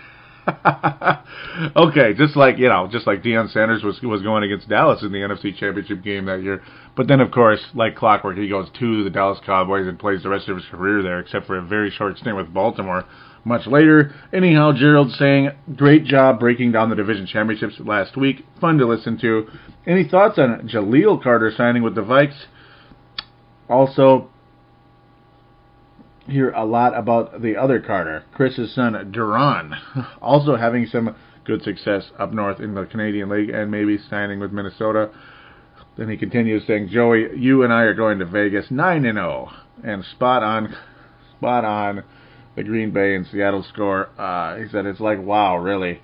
okay, 1.75 2.13
just 2.13 2.35
like 2.35 2.57
you 2.57 2.69
know, 2.69 2.87
just 2.91 3.05
like 3.05 3.21
Deion 3.21 3.51
Sanders 3.51 3.83
was 3.83 4.01
was 4.01 4.21
going 4.21 4.43
against 4.43 4.69
Dallas 4.69 5.03
in 5.03 5.11
the 5.11 5.19
NFC 5.19 5.55
Championship 5.55 6.03
game 6.03 6.25
that 6.25 6.41
year. 6.41 6.63
But 6.99 7.07
then, 7.07 7.21
of 7.21 7.31
course, 7.31 7.61
like 7.73 7.95
clockwork, 7.95 8.35
he 8.35 8.49
goes 8.49 8.67
to 8.77 9.05
the 9.05 9.09
Dallas 9.09 9.39
Cowboys 9.45 9.87
and 9.87 9.97
plays 9.97 10.21
the 10.21 10.27
rest 10.27 10.49
of 10.49 10.57
his 10.57 10.65
career 10.65 11.01
there, 11.01 11.21
except 11.21 11.47
for 11.47 11.57
a 11.57 11.61
very 11.61 11.89
short 11.89 12.17
stint 12.17 12.35
with 12.35 12.53
Baltimore. 12.53 13.05
Much 13.45 13.65
later, 13.67 14.13
anyhow, 14.33 14.73
Gerald 14.73 15.09
saying, 15.11 15.51
"Great 15.77 16.03
job 16.03 16.41
breaking 16.41 16.73
down 16.73 16.89
the 16.89 16.97
division 16.97 17.25
championships 17.25 17.79
last 17.79 18.17
week. 18.17 18.45
Fun 18.59 18.77
to 18.79 18.85
listen 18.85 19.17
to." 19.19 19.47
Any 19.87 20.03
thoughts 20.03 20.37
on 20.37 20.67
Jaleel 20.67 21.23
Carter 21.23 21.51
signing 21.51 21.83
with 21.83 21.95
the 21.95 22.03
Vikes? 22.03 22.47
Also, 23.69 24.27
hear 26.27 26.49
a 26.49 26.65
lot 26.65 26.97
about 26.97 27.41
the 27.41 27.55
other 27.55 27.79
Carter, 27.79 28.25
Cris's 28.33 28.73
son 28.73 29.09
Duron, 29.13 29.73
also 30.21 30.57
having 30.57 30.85
some 30.85 31.15
good 31.45 31.63
success 31.63 32.11
up 32.19 32.33
north 32.33 32.59
in 32.59 32.73
the 32.73 32.85
Canadian 32.85 33.29
League 33.29 33.51
and 33.51 33.71
maybe 33.71 33.97
signing 33.97 34.41
with 34.41 34.51
Minnesota. 34.51 35.11
Then 35.99 36.07
he 36.07 36.15
continues 36.15 36.65
saying, 36.65 36.87
"Joey, 36.87 37.37
you 37.37 37.63
and 37.63 37.73
I 37.73 37.81
are 37.81 37.93
going 37.93 38.19
to 38.19 38.25
Vegas, 38.25 38.71
nine 38.71 39.03
and 39.03 39.17
zero, 39.17 39.51
and 39.83 40.05
spot 40.05 40.43
on, 40.43 40.73
spot 41.37 41.65
on." 41.65 42.03
The 42.55 42.63
Green 42.63 42.91
Bay 42.91 43.15
and 43.15 43.27
Seattle 43.27 43.63
score. 43.63 44.07
Uh, 44.17 44.55
he 44.55 44.69
said 44.69 44.85
it's 44.85 45.01
like 45.01 45.21
wow, 45.21 45.57
really. 45.57 46.01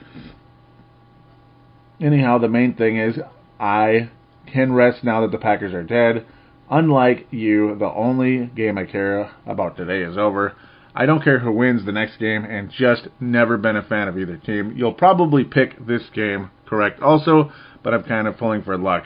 Anyhow, 2.02 2.40
the 2.40 2.50
main 2.50 2.74
thing 2.74 2.98
is 2.98 3.18
I 3.58 4.10
can 4.48 4.74
rest 4.74 5.06
now 5.06 5.22
that 5.22 5.32
the 5.32 5.38
Packers 5.38 5.74
are 5.74 5.84
dead. 5.84 6.26
Unlike 6.70 7.28
you, 7.32 7.76
the 7.76 7.90
only 7.90 8.48
game 8.48 8.78
I 8.78 8.84
care 8.84 9.32
about 9.46 9.78
today 9.78 10.02
is 10.02 10.18
over. 10.18 10.58
I 10.94 11.06
don't 11.06 11.24
care 11.24 11.40
who 11.40 11.54
wins 11.54 11.86
the 11.86 11.94
next 11.94 12.18
game 12.18 12.44
and 12.44 12.70
just 12.70 13.08
never 13.22 13.58
been 13.58 13.78
a 13.78 13.84
fan 13.84 14.10
of 14.10 14.18
either 14.18 14.36
team. 14.36 14.74
You'll 14.76 14.94
probably 14.94 15.46
pick 15.46 15.86
this 15.86 16.04
game 16.14 16.52
correct 16.66 17.02
also, 17.02 17.54
but 17.82 17.94
I'm 17.94 18.04
kind 18.04 18.28
of 18.28 18.38
pulling 18.38 18.62
for 18.64 18.78
luck. 18.78 19.06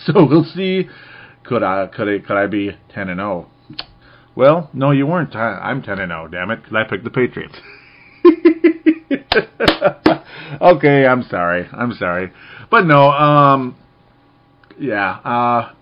So 0.06 0.24
we'll 0.24 0.44
see. 0.44 0.88
Could 1.44 1.62
I 1.62 1.86
could 1.86 2.08
I 2.08 2.18
could 2.26 2.36
I 2.36 2.46
be 2.46 2.70
10 2.94 3.08
and 3.08 3.18
0? 3.18 3.50
Well, 4.34 4.70
no, 4.72 4.92
you 4.92 5.06
weren't. 5.06 5.36
I'm 5.36 5.82
10 5.82 5.98
and 5.98 6.10
0. 6.10 6.28
Damn 6.28 6.50
it, 6.50 6.62
because 6.62 6.74
I 6.74 6.84
picked 6.88 7.04
the 7.04 7.10
Patriots. 7.10 7.56
okay, 10.60 11.06
I'm 11.06 11.22
sorry. 11.24 11.68
I'm 11.72 11.92
sorry, 11.94 12.32
but 12.70 12.86
no. 12.86 13.10
Um, 13.10 13.76
yeah. 14.78 15.18
Uh, 15.18 15.72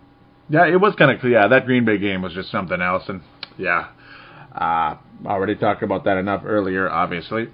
yeah, 0.49 0.67
it 0.67 0.81
was 0.81 0.95
kind 0.97 1.11
of 1.11 1.31
yeah. 1.31 1.49
That 1.49 1.67
Green 1.67 1.85
Bay 1.85 1.99
game 1.99 2.23
was 2.23 2.33
just 2.33 2.51
something 2.51 2.81
else, 2.81 3.05
and 3.09 3.21
yeah, 3.59 3.89
uh, 4.55 4.97
already 5.27 5.55
talked 5.55 5.83
about 5.83 6.05
that 6.05 6.17
enough 6.17 6.43
earlier, 6.45 6.89
obviously, 6.89 7.49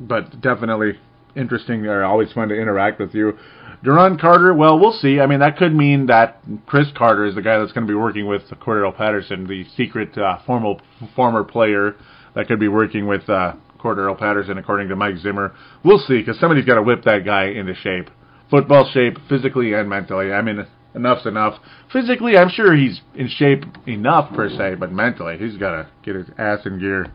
but 0.00 0.40
definitely 0.40 0.98
interesting 1.36 1.84
or 1.86 2.04
always 2.04 2.32
fun 2.32 2.48
to 2.48 2.54
interact 2.54 3.00
with 3.00 3.14
you. 3.14 3.38
Duron 3.84 4.20
Carter, 4.20 4.52
well, 4.52 4.78
we'll 4.78 4.92
see. 4.92 5.20
I 5.20 5.26
mean, 5.26 5.38
that 5.40 5.56
could 5.56 5.74
mean 5.74 6.06
that 6.06 6.40
Cris 6.66 6.88
Carter 6.96 7.24
is 7.24 7.34
the 7.34 7.42
guy 7.42 7.58
that's 7.58 7.72
going 7.72 7.86
to 7.86 7.90
be 7.90 7.96
working 7.96 8.26
with 8.26 8.42
Cordarrelle 8.60 8.96
Patterson, 8.96 9.46
the 9.46 9.64
secret 9.76 10.16
uh, 10.18 10.38
formal 10.44 10.80
former 11.14 11.44
player 11.44 11.94
that 12.34 12.48
could 12.48 12.58
be 12.58 12.68
working 12.68 13.06
with 13.06 13.28
uh, 13.28 13.54
Cordarrelle 13.78 14.18
Patterson, 14.18 14.58
according 14.58 14.88
to 14.88 14.96
Mike 14.96 15.16
Zimmer. 15.18 15.54
We'll 15.84 15.98
see, 15.98 16.18
because 16.18 16.40
somebody's 16.40 16.64
got 16.64 16.74
to 16.74 16.82
whip 16.82 17.04
that 17.04 17.24
guy 17.24 17.44
into 17.44 17.74
shape, 17.74 18.10
football 18.50 18.90
shape, 18.92 19.16
physically 19.28 19.72
and 19.74 19.88
mentally. 19.88 20.32
I 20.32 20.42
mean, 20.42 20.66
enough's 20.94 21.26
enough. 21.26 21.60
Physically, 21.92 22.36
I'm 22.36 22.48
sure 22.48 22.74
he's 22.74 23.00
in 23.14 23.28
shape 23.28 23.64
enough 23.86 24.34
per 24.34 24.50
se, 24.50 24.74
but 24.74 24.90
mentally, 24.90 25.38
he's 25.38 25.56
got 25.56 25.70
to 25.70 25.88
get 26.02 26.16
his 26.16 26.26
ass 26.36 26.66
in 26.66 26.80
gear 26.80 27.12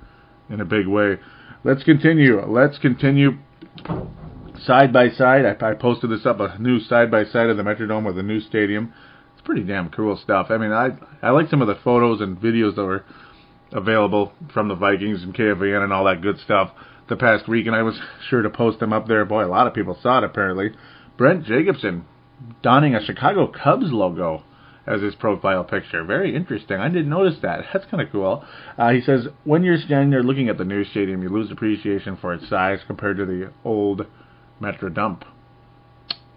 in 0.49 0.61
a 0.61 0.65
big 0.65 0.87
way. 0.87 1.17
Let's 1.65 1.83
continue. 1.83 2.41
Let's 2.45 2.77
continue 2.77 3.37
side 4.65 4.93
by 4.93 5.09
side. 5.09 5.45
I, 5.45 5.71
I 5.71 5.73
posted 5.73 6.09
this 6.09 6.25
up 6.25 6.39
a 6.39 6.57
new 6.59 6.79
side 6.79 7.11
by 7.11 7.25
side 7.25 7.49
of 7.49 7.57
the 7.57 7.63
Metrodome 7.63 8.05
with 8.05 8.17
a 8.17 8.23
new 8.23 8.39
stadium. 8.39 8.93
It's 9.33 9.45
pretty 9.45 9.63
damn 9.63 9.89
cool 9.89 10.17
stuff. 10.17 10.47
I 10.49 10.57
mean, 10.57 10.71
I 10.71 10.91
I 11.21 11.31
like 11.31 11.49
some 11.49 11.61
of 11.61 11.67
the 11.67 11.79
photos 11.83 12.21
and 12.21 12.37
videos 12.37 12.75
that 12.75 12.83
were 12.83 13.05
available 13.71 14.33
from 14.53 14.67
the 14.67 14.75
Vikings 14.75 15.23
and 15.23 15.33
KFAN 15.33 15.83
and 15.83 15.93
all 15.93 16.05
that 16.05 16.21
good 16.21 16.39
stuff 16.39 16.71
the 17.09 17.15
past 17.15 17.47
week, 17.47 17.67
and 17.67 17.75
I 17.75 17.83
was 17.83 17.99
sure 18.29 18.41
to 18.41 18.49
post 18.49 18.79
them 18.79 18.93
up 18.93 19.07
there. 19.07 19.25
Boy, 19.25 19.45
a 19.45 19.47
lot 19.47 19.67
of 19.67 19.73
people 19.73 19.97
saw 20.01 20.19
it 20.19 20.23
apparently. 20.23 20.71
Brent 21.17 21.45
Jacobson 21.45 22.05
donning 22.61 22.95
a 22.95 23.05
Chicago 23.05 23.47
Cubs 23.47 23.91
logo 23.91 24.43
as 24.85 25.01
his 25.01 25.15
profile 25.15 25.63
picture. 25.63 26.03
Very 26.03 26.35
interesting. 26.35 26.77
I 26.77 26.89
didn't 26.89 27.09
notice 27.09 27.39
that. 27.41 27.65
That's 27.73 27.85
kind 27.85 28.01
of 28.01 28.11
cool. 28.11 28.43
Uh, 28.77 28.91
he 28.91 29.01
says, 29.01 29.27
when 29.43 29.63
you're 29.63 29.77
standing 29.77 30.09
there 30.09 30.23
looking 30.23 30.49
at 30.49 30.57
the 30.57 30.65
new 30.65 30.83
stadium, 30.83 31.23
you 31.23 31.29
lose 31.29 31.51
appreciation 31.51 32.17
for 32.17 32.33
its 32.33 32.49
size 32.49 32.79
compared 32.85 33.17
to 33.17 33.25
the 33.25 33.51
old 33.63 34.05
Metro 34.59 34.89
Dump. 34.89 35.25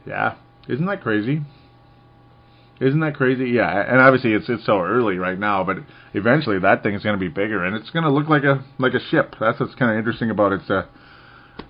Yeah, 0.07 0.37
isn't 0.69 0.87
that 0.87 1.03
crazy? 1.03 1.43
Isn't 2.81 3.01
that 3.01 3.15
crazy? 3.15 3.51
Yeah, 3.51 3.71
and 3.71 4.01
obviously 4.01 4.33
it's 4.33 4.49
it's 4.49 4.67
so 4.67 4.81
early 4.81 5.17
right 5.17 5.39
now, 5.39 5.65
but 5.65 5.79
eventually 6.13 6.59
that 6.59 6.83
thing 6.83 6.95
is 6.95 7.03
going 7.03 7.19
to 7.19 7.21
be 7.21 7.29
bigger 7.29 7.65
and 7.65 7.75
it's 7.75 7.91
going 7.91 8.05
to 8.05 8.11
look 8.11 8.29
like 8.29 8.45
a 8.45 8.65
like 8.79 8.95
a 8.95 9.01
ship. 9.01 9.35
That's 9.41 9.59
what's 9.59 9.75
kind 9.75 9.91
of 9.91 9.99
interesting 9.99 10.31
about 10.31 10.53
its 10.53 10.69
uh, 10.69 10.83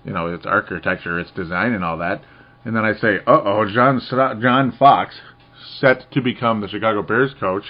you 0.04 0.12
know, 0.12 0.32
its 0.32 0.46
architecture, 0.46 1.18
its 1.18 1.30
design, 1.32 1.72
and 1.72 1.84
all 1.84 1.98
that. 1.98 2.22
And 2.64 2.74
then 2.74 2.84
I 2.84 2.94
say, 2.94 3.18
uh 3.26 3.42
oh, 3.44 3.64
John 3.72 4.00
John 4.40 4.72
Fox 4.76 5.14
set 5.78 6.10
to 6.12 6.20
become 6.20 6.60
the 6.60 6.68
Chicago 6.68 7.02
Bears 7.02 7.34
coach. 7.38 7.64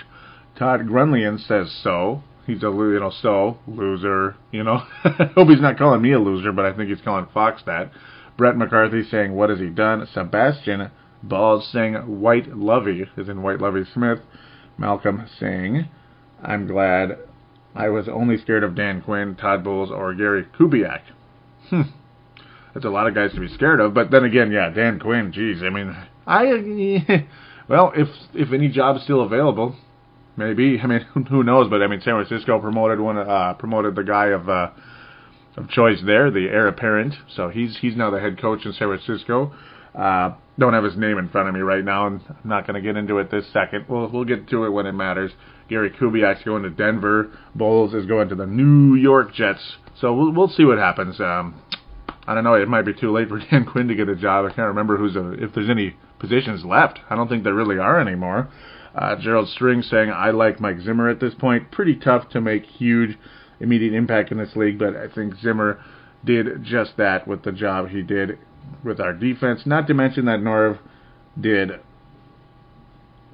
Todd 0.59 0.81
Grunlian 0.81 1.39
says 1.47 1.71
so. 1.83 2.23
He's 2.47 2.63
a 2.63 2.67
you 2.67 3.01
know 3.01 3.13
so 3.21 3.59
loser. 3.67 4.37
You 4.53 4.65
know, 4.65 4.79
hope 5.35 5.49
he's 5.49 5.61
not 5.61 5.77
calling 5.77 6.01
me 6.01 6.13
a 6.13 6.19
loser, 6.19 6.53
but 6.53 6.65
I 6.65 6.73
think 6.75 6.89
he's 6.89 7.05
calling 7.05 7.27
Fox 7.35 7.63
that. 7.67 7.91
Brett 8.37 8.57
McCarthy 8.57 9.03
saying, 9.03 9.35
"What 9.35 9.51
has 9.51 9.59
he 9.59 9.69
done?" 9.69 10.07
Sebastian 10.07 10.91
Balls 11.23 11.69
saying, 11.73 11.95
"White 12.21 12.57
Lovie," 12.57 13.09
is 13.17 13.29
in 13.29 13.43
White 13.43 13.61
Lovie 13.61 13.85
Smith. 13.85 14.21
Malcolm 14.79 15.25
saying, 15.39 15.89
"I'm 16.43 16.67
glad 16.67 17.19
I 17.75 17.89
was 17.89 18.09
only 18.09 18.37
scared 18.37 18.65
of 18.65 18.75
Dan 18.75 19.01
Quinn, 19.01 19.35
Todd 19.35 19.65
Bowles, 19.65 19.91
or 19.91 20.15
Gary 20.15 20.47
Kubiak." 20.59 21.03
Hmm. 21.71 21.83
That's 22.77 22.85
a 22.85 22.91
lot 22.91 23.07
of 23.07 23.15
guys 23.15 23.33
to 23.33 23.41
be 23.41 23.49
scared 23.49 23.81
of. 23.81 23.95
But 23.95 24.11
then 24.11 24.25
again, 24.25 24.53
yeah, 24.53 24.69
Dan 24.69 24.99
Quinn. 24.99 25.33
Geez, 25.33 25.63
I 25.63 25.71
mean, 25.71 25.97
I 26.27 27.27
well, 27.69 27.91
if 27.97 28.09
if 28.35 28.53
any 28.53 28.69
job's 28.69 29.03
still 29.03 29.23
available, 29.23 29.75
maybe. 30.37 30.79
I 30.79 30.87
mean, 30.87 31.01
who 31.31 31.43
knows? 31.43 31.71
But 31.71 31.83
I 31.83 31.87
mean, 31.87 32.03
San 32.03 32.23
Francisco 32.23 32.61
promoted 32.61 33.01
one, 33.01 33.17
uh, 33.17 33.55
promoted 33.55 33.95
the 33.95 34.05
guy 34.05 34.27
of 34.27 34.49
uh, 34.51 34.71
of 35.57 35.69
choice 35.71 36.01
there, 36.05 36.31
the 36.31 36.49
heir 36.49 36.69
apparent. 36.69 37.15
So 37.35 37.49
he's 37.49 37.79
he's 37.81 37.97
now 37.97 38.11
the 38.11 38.21
head 38.21 38.41
coach 38.41 38.65
in 38.65 38.73
San 38.73 38.89
Francisco. 38.89 39.53
Uh, 39.95 40.35
don't 40.59 40.75
have 40.75 40.85
his 40.85 40.97
name 40.97 41.17
in 41.19 41.29
front 41.31 41.49
of 41.49 41.55
me 41.55 41.61
right 41.61 41.85
now, 41.85 42.07
and 42.07 42.21
I'm 42.29 42.37
not 42.49 42.67
going 42.67 42.75
to 42.75 42.87
get 42.87 42.97
into 42.97 43.19
it 43.19 43.31
this 43.31 43.47
second. 43.53 43.87
We'll 43.89 44.09
we'll 44.09 44.25
get 44.25 44.49
to 44.49 44.65
it 44.65 44.71
when 44.71 44.87
it 44.87 44.93
matters. 44.93 45.33
Gary 45.69 45.91
Kubiak's 45.91 46.45
going 46.45 46.63
to 46.63 46.71
Denver. 46.71 47.31
Bowles 47.55 47.95
is 47.95 48.07
going 48.07 48.29
to 48.29 48.35
the 48.35 48.47
New 48.47 48.95
York 48.95 49.35
Jets. 49.35 49.77
So 50.01 50.15
we'll 50.15 50.33
we'll 50.33 50.49
see 50.49 50.65
what 50.65 50.79
happens. 50.79 51.19
Um, 51.21 51.61
I 52.27 52.35
don't 52.35 52.45
know. 52.45 52.55
It 52.55 52.69
might 52.69 52.83
be 52.83 52.93
too 52.93 53.13
late 53.13 53.29
for 53.29 53.39
Dan 53.51 53.65
Quinn 53.65 53.89
to 53.89 53.95
get 53.95 54.09
a 54.09 54.17
job. 54.17 54.45
I 54.45 54.49
can't 54.49 54.69
remember 54.69 54.97
who's 54.97 55.17
a, 55.17 55.33
if 55.33 55.55
there's 55.55 55.71
any 55.71 55.97
positions 56.19 56.65
left. 56.65 56.99
I 57.09 57.17
don't 57.17 57.29
think 57.29 57.45
there 57.45 57.55
really 57.55 57.79
are 57.79 58.01
anymore. 58.01 58.49
Uh, 58.95 59.15
Gerald 59.17 59.49
String 59.49 59.83
saying, 59.83 60.11
I 60.11 60.31
like 60.31 60.59
Mike 60.59 60.81
Zimmer 60.81 61.11
at 61.11 61.21
this 61.21 61.35
point. 61.35 61.71
Pretty 61.71 61.97
tough 61.97 62.31
to 62.31 62.41
make 62.41 62.65
huge 62.65 63.19
immediate 63.61 63.95
impact 63.95 64.31
in 64.33 64.39
this 64.39 64.55
league, 64.57 64.79
but 64.79 64.97
I 64.97 65.09
think 65.09 65.35
Zimmer 65.37 65.81
did 66.25 66.63
just 66.65 66.97
that 66.97 67.27
with 67.27 67.43
the 67.43 67.53
job 67.53 67.89
he 67.89 68.03
did 68.03 68.39
with 68.85 69.01
our 69.01 69.13
defense. 69.13 69.63
Not 69.65 69.87
to 69.87 69.95
mention 69.95 70.27
that 70.27 70.41
Norv 70.41 70.79
did 71.41 71.71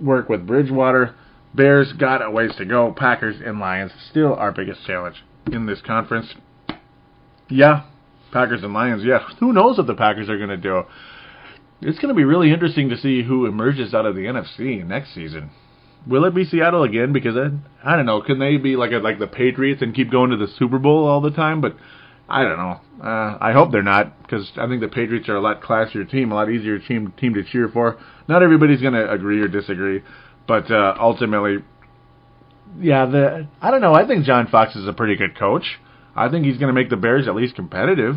work 0.01 0.29
with 0.29 0.47
Bridgewater. 0.47 1.15
Bears 1.55 1.93
got 1.93 2.25
a 2.25 2.31
ways 2.31 2.55
to 2.57 2.65
go. 2.65 2.95
Packers 2.97 3.37
and 3.45 3.59
Lions 3.59 3.93
still 4.11 4.35
our 4.35 4.53
biggest 4.53 4.85
challenge 4.87 5.17
in 5.51 5.67
this 5.67 5.81
conference. 5.83 6.35
Yeah, 7.49 7.85
Packers 8.33 8.63
and 8.63 8.73
Lions. 8.73 9.05
Yeah, 9.05 9.21
who 9.39 9.53
knows 9.53 9.77
what 9.79 9.87
the 9.87 9.95
Packers 9.95 10.29
are 10.29 10.39
going 10.39 10.51
to 10.51 10.57
do? 10.57 10.83
It's 11.83 11.99
going 11.99 12.09
to 12.09 12.15
be 12.15 12.25
really 12.25 12.53
interesting 12.53 12.89
to 12.91 12.97
see 12.97 13.23
who 13.23 13.47
emerges 13.47 13.93
out 13.93 14.07
of 14.07 14.15
the 14.15 14.23
NFC 14.23 14.87
next 14.87 15.15
season. 15.15 15.51
Will 16.07 16.25
it 16.25 16.35
be 16.35 16.45
Seattle 16.45 16.83
again? 16.83 17.13
Because 17.13 17.37
I, 17.37 17.51
I 17.85 17.97
don't 17.97 18.07
know. 18.07 18.21
Can 18.23 18.39
they 18.39 18.57
be 18.57 18.77
like 18.77 18.93
a, 18.93 18.97
like 18.97 19.19
the 19.19 19.27
Patriots 19.27 19.83
and 19.83 19.95
keep 19.95 20.11
going 20.11 20.31
to 20.31 20.37
the 20.37 20.49
Super 20.59 20.79
Bowl 20.79 21.07
all 21.07 21.21
the 21.21 21.31
time? 21.31 21.61
But 21.61 21.77
I 22.29 22.43
don't 22.43 22.57
know. 22.57 22.81
Uh, 23.03 23.39
I 23.41 23.53
hope 23.53 23.73
they're 23.73 23.83
not 23.83 24.23
because 24.23 24.51
I 24.57 24.67
think 24.67 24.81
the 24.81 24.89
Patriots 24.89 25.29
are 25.29 25.37
a 25.37 25.41
lot 25.41 25.63
classier 25.63 26.09
team, 26.09 26.33
a 26.33 26.35
lot 26.35 26.51
easier 26.51 26.79
team 26.79 27.13
team 27.19 27.35
to 27.35 27.45
cheer 27.45 27.69
for. 27.69 27.99
Not 28.29 28.43
everybody's 28.43 28.81
going 28.81 28.95
to 28.95 29.11
agree 29.11 29.41
or 29.41 29.49
disagree, 29.49 30.03
but 30.47 30.71
uh, 30.71 30.95
ultimately, 30.99 31.59
yeah. 32.81 33.07
The 33.07 33.49
I 33.61 33.71
don't 33.71 33.81
know. 33.81 33.95
I 33.95 34.07
think 34.07 34.25
John 34.25 34.47
Fox 34.49 34.75
is 34.77 34.87
a 34.89 34.93
pretty 34.93 35.17
good 35.17 35.37
coach. 35.37 35.65
I 36.17 36.29
think 36.29 36.47
he's 36.47 36.59
going 36.59 36.69
to 36.69 36.81
make 36.81 36.91
the 36.91 36.97
Bears 36.97 37.29
at 37.29 37.35
least 37.35 37.55
competitive. 37.55 38.17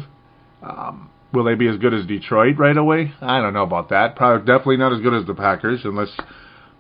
Um, 0.62 1.10
will 1.34 1.44
they 1.44 1.56
be 1.56 1.68
as 1.68 1.78
good 1.78 1.94
as 1.94 2.06
Detroit 2.06 2.58
right 2.58 2.78
away? 2.78 3.14
I 3.22 3.42
don't 3.42 3.54
know 3.54 3.64
about 3.64 3.90
that. 3.90 4.16
Probably 4.16 4.46
definitely 4.46 4.78
not 4.78 4.94
as 4.94 5.02
good 5.02 5.14
as 5.14 5.26
the 5.26 5.34
Packers, 5.36 5.82
unless. 5.84 6.10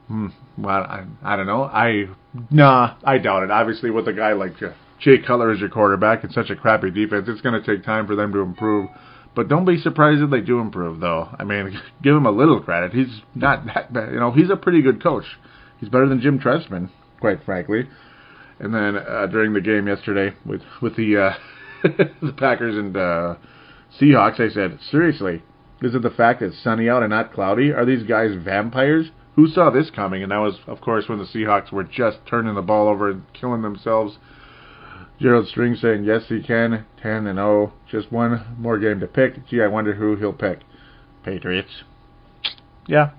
Hmm, 0.07 0.27
well, 0.57 0.83
I, 0.83 1.05
I 1.23 1.35
don't 1.35 1.47
know. 1.47 1.63
I 1.63 2.05
nah, 2.49 2.95
I 3.03 3.17
doubt 3.17 3.43
it. 3.43 3.51
Obviously, 3.51 3.91
with 3.91 4.07
a 4.07 4.13
guy 4.13 4.33
like 4.33 4.61
uh, 4.61 4.69
Jay 4.99 5.17
Cutler 5.19 5.51
as 5.51 5.59
your 5.59 5.69
quarterback 5.69 6.23
and 6.23 6.31
such 6.31 6.49
a 6.49 6.55
crappy 6.55 6.91
defense, 6.91 7.27
it's 7.27 7.41
going 7.41 7.61
to 7.61 7.65
take 7.65 7.85
time 7.85 8.07
for 8.07 8.15
them 8.15 8.31
to 8.33 8.39
improve. 8.39 8.89
But 9.35 9.49
don't 9.49 9.65
be 9.65 9.77
surprised 9.77 10.21
if 10.21 10.29
they 10.29 10.39
do 10.39 10.59
improve, 10.59 11.01
though. 11.01 11.29
I 11.37 11.43
mean, 11.43 11.79
give 12.03 12.15
him 12.15 12.25
a 12.25 12.31
little 12.31 12.61
credit. 12.61 12.93
He's 12.93 13.21
not 13.35 13.65
that 13.65 13.91
bad. 13.93 14.13
You 14.13 14.19
know, 14.19 14.31
he's 14.31 14.49
a 14.49 14.55
pretty 14.55 14.81
good 14.81 15.03
coach. 15.03 15.25
He's 15.79 15.89
better 15.89 16.07
than 16.07 16.21
Jim 16.21 16.39
Trestman, 16.39 16.89
quite 17.19 17.43
frankly. 17.43 17.89
And 18.59 18.73
then 18.73 18.95
uh, 18.95 19.27
during 19.27 19.51
the 19.51 19.59
game 19.59 19.87
yesterday 19.87 20.33
with 20.45 20.61
with 20.81 20.95
the 20.95 21.17
uh, 21.17 21.33
the 22.21 22.33
Packers 22.37 22.77
and 22.77 22.95
uh, 22.95 23.35
Seahawks, 23.99 24.39
I 24.39 24.53
said, 24.53 24.79
seriously, 24.89 25.43
is 25.81 25.93
it 25.93 26.01
the 26.01 26.09
fact 26.09 26.39
that 26.39 26.47
it's 26.47 26.63
sunny 26.63 26.89
out 26.89 27.03
and 27.03 27.09
not 27.09 27.33
cloudy? 27.33 27.71
Are 27.73 27.85
these 27.85 28.03
guys 28.03 28.31
vampires? 28.41 29.07
Who 29.35 29.47
saw 29.47 29.69
this 29.69 29.89
coming? 29.89 30.23
And 30.23 30.31
that 30.31 30.37
was, 30.37 30.59
of 30.65 30.81
course, 30.81 31.09
when 31.09 31.19
the 31.19 31.25
Seahawks 31.25 31.71
were 31.71 31.83
just 31.83 32.19
turning 32.25 32.55
the 32.55 32.61
ball 32.61 32.87
over 32.87 33.09
and 33.09 33.23
killing 33.33 33.61
themselves. 33.61 34.17
Gerald 35.19 35.47
String 35.47 35.75
saying, 35.75 36.03
yes, 36.03 36.23
he 36.27 36.41
can. 36.41 36.85
10 37.01 37.27
and 37.27 37.37
0. 37.37 37.73
Just 37.89 38.11
one 38.11 38.55
more 38.57 38.79
game 38.79 38.99
to 38.99 39.07
pick. 39.07 39.47
Gee, 39.47 39.61
I 39.61 39.67
wonder 39.67 39.93
who 39.93 40.15
he'll 40.15 40.33
pick. 40.33 40.59
Patriots. 41.23 41.83
Yeah. 42.87 43.11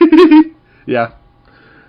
yeah. 0.86 1.12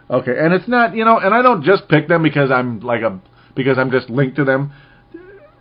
Okay, 0.09 0.37
and 0.37 0.53
it's 0.53 0.67
not, 0.67 0.95
you 0.95 1.05
know, 1.05 1.17
and 1.17 1.33
I 1.33 1.41
don't 1.41 1.63
just 1.63 1.87
pick 1.87 2.07
them 2.07 2.23
because 2.23 2.51
I'm 2.51 2.81
like 2.81 3.01
a 3.01 3.19
because 3.55 3.77
I'm 3.77 3.91
just 3.91 4.09
linked 4.09 4.35
to 4.35 4.43
them. 4.43 4.73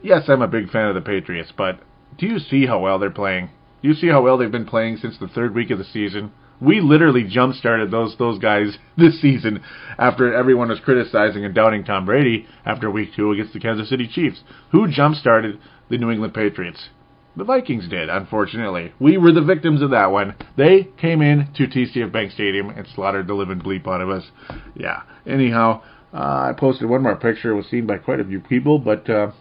Yes, 0.03 0.25
I'm 0.29 0.43
a 0.43 0.49
big 0.49 0.71
fan 0.71 0.89
of 0.89 0.95
the 0.95 1.01
Patriots, 1.01 1.53
but 1.57 1.81
do 2.19 2.27
you 2.27 2.39
see 2.39 2.67
how 2.67 2.81
well 2.81 2.99
they're 2.99 3.11
playing? 3.11 3.51
Do 3.83 3.89
you 3.89 3.95
see 3.95 4.09
how 4.09 4.21
well 4.23 4.37
they've 4.37 4.51
been 4.51 4.67
playing 4.67 4.99
since 4.99 5.17
the 5.19 5.29
third 5.29 5.55
week 5.55 5.71
of 5.71 5.79
the 5.79 5.85
season? 5.85 6.33
We 6.63 6.81
literally 6.81 7.25
jump 7.25 7.57
started 7.57 7.91
those 7.91 8.17
those 8.19 8.39
guys 8.39 8.79
this 8.97 9.21
season 9.21 9.63
after 9.99 10.33
everyone 10.33 10.69
was 10.69 10.81
criticizing 10.81 11.45
and 11.45 11.55
doubting 11.55 11.85
Tom 11.85 12.07
Brady 12.07 12.47
after 12.65 12.91
week 12.91 13.11
two 13.17 13.33
against 13.33 13.53
the 13.53 13.61
Kansas 13.61 13.89
City 13.89 14.09
Chiefs. 14.09 14.43
Who 14.71 14.89
jump 14.89 15.17
started 15.17 15.59
the 15.91 15.99
New 15.99 16.11
England 16.11 16.35
Patriots? 16.35 16.89
The 17.35 17.45
Vikings 17.45 17.89
did, 17.89 18.11
unfortunately. 18.11 18.93
We 19.01 19.17
were 19.17 19.33
the 19.33 19.43
victims 19.43 19.81
of 19.81 19.91
that 19.91 20.13
one. 20.13 20.35
They 20.57 20.89
came 21.01 21.23
in 21.23 21.49
to 21.57 21.67
TCF 21.67 22.13
Bank 22.13 22.31
Stadium 22.31 22.69
and 22.69 22.87
slaughtered 22.95 23.27
the 23.27 23.35
living 23.35 23.61
bleep 23.61 23.89
out 23.89 24.03
of 24.03 24.11
us. 24.11 24.31
Yeah. 24.77 25.03
Anyhow, 25.27 25.83
uh, 26.13 26.51
I 26.51 26.55
posted 26.57 26.89
one 26.89 27.03
more 27.03 27.17
picture. 27.17 27.53
It 27.53 27.57
was 27.57 27.67
seen 27.67 27.87
by 27.87 27.97
quite 27.97 28.21
a 28.21 28.25
few 28.25 28.39
people, 28.39 28.79
but 28.79 29.09
uh, 29.09 29.33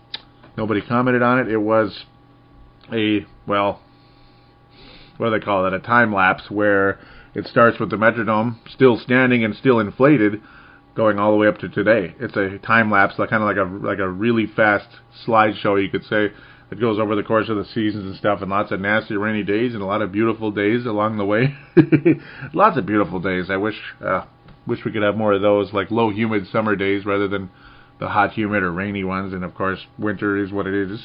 nobody 0.58 0.82
commented 0.82 1.22
on 1.22 1.40
it. 1.40 1.50
It 1.50 1.58
was 1.58 2.06
a, 2.94 3.26
well, 3.46 3.82
what 5.22 5.30
do 5.30 5.40
they 5.40 5.46
call 5.46 5.68
it? 5.68 5.74
A 5.74 5.80
time 5.80 6.12
lapse 6.12 6.50
where 6.50 6.98
it 7.36 7.46
starts 7.46 7.80
with 7.80 7.92
the 7.92 7.96
Metrodome 7.96 8.58
still 8.74 8.98
standing 8.98 9.44
and 9.44 9.56
still 9.56 9.80
inflated, 9.80 10.42
going 10.96 11.20
all 11.20 11.30
the 11.30 11.38
way 11.38 11.46
up 11.46 11.60
to 11.60 11.70
today. 11.70 12.16
It's 12.20 12.36
a 12.36 12.58
time 12.58 12.90
lapse, 12.90 13.20
like 13.20 13.30
kind 13.30 13.44
of 13.44 13.48
like 13.48 13.58
a 13.58 13.88
like 13.88 14.00
a 14.00 14.10
really 14.10 14.48
fast 14.48 14.88
slideshow, 15.28 15.80
you 15.80 15.92
could 15.92 16.06
say. 16.06 16.30
It 16.72 16.80
goes 16.80 16.98
over 16.98 17.16
the 17.16 17.22
course 17.22 17.50
of 17.50 17.58
the 17.58 17.66
seasons 17.66 18.06
and 18.06 18.16
stuff, 18.16 18.42
and 18.42 18.50
lots 18.50 18.72
of 18.72 18.80
nasty 18.80 19.16
rainy 19.16 19.44
days 19.44 19.76
and 19.76 19.84
a 19.84 19.86
lot 19.86 20.02
of 20.02 20.12
beautiful 20.12 20.50
days 20.50 20.88
along 20.88 21.18
the 21.18 21.26
way. 21.26 21.56
lots 22.54 22.78
of 22.78 22.88
beautiful 22.88 23.20
days. 23.20 23.52
I 23.52 23.58
wish 23.58 23.80
uh, 24.04 24.26
wish 24.66 24.84
we 24.84 24.92
could 24.92 25.04
have 25.04 25.18
more 25.18 25.34
of 25.34 25.44
those, 25.44 25.72
like 25.72 25.92
low 25.92 26.10
humid 26.10 26.48
summer 26.48 26.76
days 26.76 27.06
rather 27.06 27.28
than 27.28 27.52
the 28.00 28.08
hot, 28.08 28.34
humid, 28.34 28.64
or 28.64 28.72
rainy 28.72 29.04
ones. 29.04 29.34
And 29.34 29.44
of 29.44 29.54
course, 29.54 29.86
winter 30.00 30.44
is 30.44 30.52
what 30.52 30.66
it 30.66 30.74
is. 30.74 31.00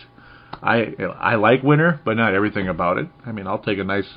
I 0.62 0.94
I 1.18 1.34
like 1.36 1.62
winter, 1.62 2.00
but 2.04 2.16
not 2.16 2.34
everything 2.34 2.68
about 2.68 2.98
it. 2.98 3.08
I 3.24 3.32
mean, 3.32 3.46
I'll 3.46 3.58
take 3.58 3.78
a 3.78 3.84
nice 3.84 4.08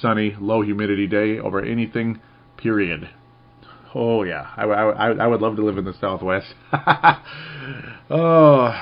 sunny, 0.00 0.36
low 0.40 0.62
humidity 0.62 1.06
day 1.06 1.38
over 1.38 1.60
anything. 1.60 2.20
Period. 2.56 3.08
Oh 3.94 4.22
yeah, 4.22 4.50
I, 4.56 4.64
I, 4.64 5.10
I 5.10 5.26
would 5.26 5.42
love 5.42 5.56
to 5.56 5.64
live 5.64 5.76
in 5.76 5.84
the 5.84 5.92
Southwest. 6.00 6.54
oh, 8.10 8.74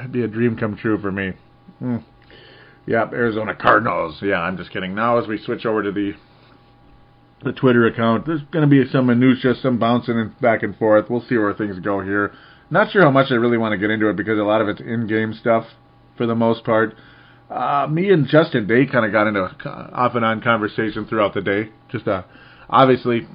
it'd 0.00 0.12
be 0.12 0.22
a 0.22 0.28
dream 0.28 0.56
come 0.56 0.76
true 0.76 0.98
for 0.98 1.12
me. 1.12 1.32
Hmm. 1.78 1.96
Yep, 2.86 3.12
Arizona 3.12 3.54
Cardinals. 3.54 4.18
Yeah, 4.22 4.40
I'm 4.40 4.56
just 4.56 4.70
kidding. 4.70 4.94
Now 4.94 5.18
as 5.18 5.26
we 5.26 5.38
switch 5.38 5.66
over 5.66 5.82
to 5.82 5.92
the 5.92 6.12
the 7.42 7.52
Twitter 7.52 7.86
account, 7.86 8.26
there's 8.26 8.40
going 8.52 8.68
to 8.68 8.70
be 8.70 8.90
some 8.90 9.06
minutia, 9.06 9.54
some 9.60 9.78
bouncing 9.78 10.32
back 10.40 10.62
and 10.62 10.76
forth. 10.76 11.10
We'll 11.10 11.24
see 11.28 11.36
where 11.36 11.52
things 11.52 11.78
go 11.80 12.00
here. 12.00 12.32
Not 12.70 12.90
sure 12.90 13.02
how 13.02 13.10
much 13.10 13.30
I 13.30 13.34
really 13.34 13.58
want 13.58 13.72
to 13.72 13.78
get 13.78 13.90
into 13.90 14.08
it 14.08 14.16
because 14.16 14.38
a 14.38 14.42
lot 14.42 14.62
of 14.62 14.68
it's 14.68 14.80
in-game 14.80 15.34
stuff 15.34 15.66
for 16.16 16.26
the 16.26 16.34
most 16.34 16.64
part. 16.64 16.96
Uh, 17.50 17.86
me 17.90 18.10
and 18.10 18.26
Justin 18.26 18.66
Day 18.66 18.86
kind 18.86 19.04
of 19.04 19.12
got 19.12 19.26
into 19.26 19.42
off 19.94 20.14
and 20.14 20.24
on 20.24 20.40
conversation 20.40 21.06
throughout 21.06 21.34
the 21.34 21.42
day. 21.42 21.70
Just 21.90 22.08
uh, 22.08 22.22
obviously 22.68 23.26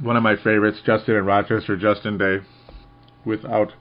one 0.00 0.16
of 0.16 0.22
my 0.22 0.36
favorites, 0.36 0.78
Justin 0.84 1.16
in 1.16 1.24
Rochester, 1.24 1.76
Justin 1.76 2.18
Day, 2.18 2.38
without 3.24 3.72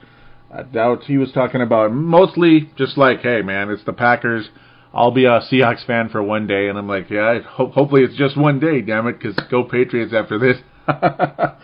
a 0.51 0.63
doubt. 0.63 1.03
He 1.03 1.17
was 1.17 1.31
talking 1.31 1.61
about 1.61 1.91
mostly 1.91 2.71
just 2.77 2.97
like, 2.97 3.21
hey 3.21 3.41
man, 3.41 3.69
it's 3.69 3.83
the 3.83 3.93
Packers. 3.93 4.47
I'll 4.93 5.11
be 5.11 5.25
a 5.25 5.41
Seahawks 5.51 5.85
fan 5.87 6.09
for 6.09 6.21
one 6.21 6.45
day, 6.45 6.69
and 6.69 6.77
I'm 6.77 6.87
like, 6.87 7.09
yeah, 7.09 7.39
ho- 7.41 7.71
hopefully 7.71 8.03
it's 8.03 8.15
just 8.15 8.37
one 8.37 8.59
day, 8.59 8.81
damn 8.81 9.07
it, 9.07 9.17
because 9.19 9.35
go 9.49 9.63
Patriots 9.63 10.13
after 10.13 10.37
this. 10.37 10.57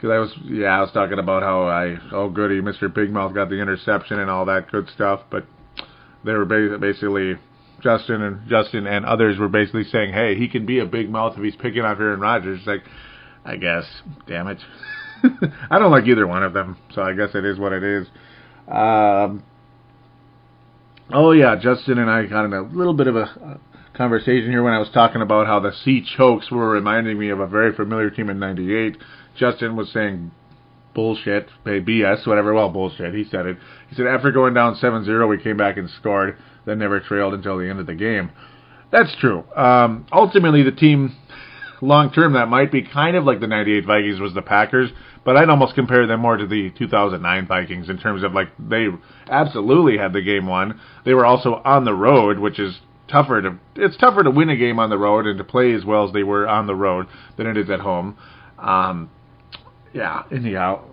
Because 0.00 0.14
I 0.14 0.18
was, 0.18 0.34
yeah, 0.46 0.78
I 0.78 0.80
was 0.80 0.90
talking 0.92 1.18
about 1.18 1.42
how 1.42 1.64
I, 1.64 1.98
oh 2.10 2.30
goody, 2.30 2.62
Mr. 2.62 2.92
Big 2.92 3.10
Mouth 3.10 3.34
got 3.34 3.50
the 3.50 3.60
interception 3.60 4.18
and 4.18 4.30
all 4.30 4.46
that 4.46 4.72
good 4.72 4.88
stuff, 4.94 5.20
but 5.30 5.44
they 6.24 6.32
were 6.32 6.44
basically 6.44 7.36
Justin 7.82 8.22
and 8.22 8.48
Justin 8.48 8.86
and 8.86 9.04
others 9.04 9.38
were 9.38 9.48
basically 9.48 9.84
saying, 9.84 10.12
"Hey, 10.12 10.36
he 10.36 10.48
can 10.48 10.66
be 10.66 10.78
a 10.78 10.86
big 10.86 11.10
mouth 11.10 11.36
if 11.36 11.42
he's 11.42 11.56
picking 11.56 11.82
on 11.82 12.00
Aaron 12.00 12.20
Rodgers." 12.20 12.60
Like, 12.66 12.82
I 13.44 13.56
guess, 13.56 13.84
damn 14.26 14.48
it, 14.48 14.58
I 15.70 15.78
don't 15.78 15.90
like 15.90 16.06
either 16.06 16.26
one 16.26 16.42
of 16.42 16.52
them, 16.52 16.76
so 16.94 17.02
I 17.02 17.14
guess 17.14 17.34
it 17.34 17.44
is 17.44 17.58
what 17.58 17.72
it 17.72 17.82
is. 17.82 18.06
Um, 18.68 19.42
oh 21.12 21.32
yeah, 21.32 21.56
Justin 21.56 21.98
and 21.98 22.10
I 22.10 22.26
got 22.26 22.44
in 22.44 22.52
a 22.52 22.62
little 22.62 22.94
bit 22.94 23.06
of 23.06 23.16
a 23.16 23.58
conversation 23.94 24.50
here 24.50 24.62
when 24.62 24.72
I 24.72 24.78
was 24.78 24.90
talking 24.90 25.22
about 25.22 25.46
how 25.46 25.60
the 25.60 25.72
Sea 25.84 26.04
Chokes 26.16 26.50
were 26.50 26.68
reminding 26.68 27.18
me 27.18 27.30
of 27.30 27.40
a 27.40 27.46
very 27.46 27.74
familiar 27.74 28.10
team 28.10 28.30
in 28.30 28.38
'98. 28.38 28.98
Justin 29.36 29.76
was 29.76 29.90
saying 29.92 30.30
bullshit, 30.94 31.48
BS, 31.64 32.26
whatever. 32.26 32.52
Well, 32.54 32.68
bullshit. 32.68 33.14
He 33.14 33.24
said 33.24 33.46
it. 33.46 33.56
He 33.88 33.96
said 33.96 34.06
after 34.06 34.32
going 34.32 34.54
down 34.54 34.76
7-0, 34.76 35.28
we 35.28 35.42
came 35.42 35.56
back 35.56 35.76
and 35.76 35.88
scored, 35.90 36.36
then 36.66 36.78
never 36.78 37.00
trailed 37.00 37.34
until 37.34 37.58
the 37.58 37.68
end 37.68 37.80
of 37.80 37.86
the 37.86 37.94
game. 37.94 38.30
That's 38.90 39.14
true. 39.20 39.44
Um, 39.56 40.06
ultimately, 40.12 40.62
the 40.62 40.72
team 40.72 41.16
long 41.80 42.10
term 42.12 42.34
that 42.34 42.48
might 42.48 42.70
be 42.70 42.82
kind 42.82 43.16
of 43.16 43.24
like 43.24 43.40
the 43.40 43.46
98 43.46 43.86
Vikings 43.86 44.20
was 44.20 44.34
the 44.34 44.42
Packers, 44.42 44.90
but 45.24 45.36
I'd 45.36 45.48
almost 45.48 45.74
compare 45.74 46.06
them 46.06 46.20
more 46.20 46.36
to 46.36 46.46
the 46.46 46.70
2009 46.70 47.46
Vikings 47.46 47.88
in 47.88 47.98
terms 47.98 48.22
of 48.22 48.32
like 48.32 48.48
they 48.58 48.88
absolutely 49.28 49.98
had 49.98 50.12
the 50.12 50.22
game 50.22 50.46
won. 50.46 50.80
They 51.04 51.14
were 51.14 51.26
also 51.26 51.62
on 51.64 51.84
the 51.84 51.94
road, 51.94 52.38
which 52.38 52.58
is 52.58 52.80
tougher 53.08 53.42
to 53.42 53.58
it's 53.76 53.96
tougher 53.96 54.22
to 54.22 54.30
win 54.30 54.50
a 54.50 54.56
game 54.56 54.78
on 54.78 54.90
the 54.90 54.98
road 54.98 55.26
and 55.26 55.38
to 55.38 55.44
play 55.44 55.72
as 55.72 55.84
well 55.84 56.06
as 56.06 56.12
they 56.12 56.22
were 56.22 56.48
on 56.48 56.66
the 56.66 56.74
road 56.74 57.06
than 57.36 57.46
it 57.46 57.56
is 57.56 57.70
at 57.70 57.80
home. 57.80 58.16
Um, 58.58 59.10
yeah, 59.92 60.22
anyhow, 60.30 60.84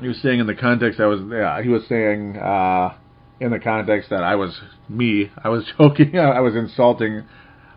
he 0.00 0.08
was 0.08 0.20
saying 0.22 0.40
in 0.40 0.46
the 0.46 0.54
context 0.54 0.98
I 0.98 1.06
was 1.06 1.20
yeah 1.30 1.62
he 1.62 1.68
was 1.68 1.86
saying 1.86 2.36
uh, 2.36 2.94
in 3.38 3.50
the 3.50 3.60
context 3.60 4.10
that 4.10 4.24
I 4.24 4.34
was 4.34 4.58
me 4.88 5.30
I 5.42 5.48
was 5.48 5.64
joking 5.78 6.18
I 6.18 6.40
was 6.40 6.56
insulting 6.56 7.24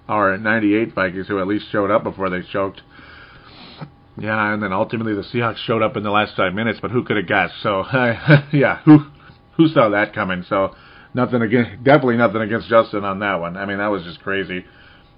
our 0.08 0.38
98 0.38 0.94
Vikings 0.94 1.28
who 1.28 1.40
at 1.40 1.48
least 1.48 1.66
showed 1.72 1.92
up 1.92 2.04
before 2.04 2.30
they 2.30 2.42
choked. 2.42 2.82
Yeah, 4.18 4.54
and 4.54 4.62
then 4.62 4.74
ultimately 4.74 5.16
the 5.16 5.22
Seahawks 5.22 5.58
showed 5.58 5.82
up 5.82 5.98
in 5.98 6.04
the 6.04 6.12
last 6.12 6.36
five 6.36 6.54
minutes, 6.54 6.78
but 6.82 6.92
who 6.92 7.04
could 7.04 7.18
have 7.18 7.28
guessed? 7.28 7.56
So 7.64 7.84
yeah, 8.54 8.80
who 8.86 9.06
who 9.58 9.68
saw 9.68 9.90
that 9.90 10.14
coming? 10.14 10.44
So 10.48 10.76
nothing 11.14 11.42
against 11.42 11.84
definitely 11.84 12.18
nothing 12.18 12.42
against 12.42 12.70
Justin 12.70 13.04
on 13.04 13.20
that 13.20 13.36
one. 13.36 13.58
I 13.58 13.66
mean 13.66 13.78
that 13.78 13.88
was 13.88 14.04
just 14.04 14.22
crazy. 14.22 14.66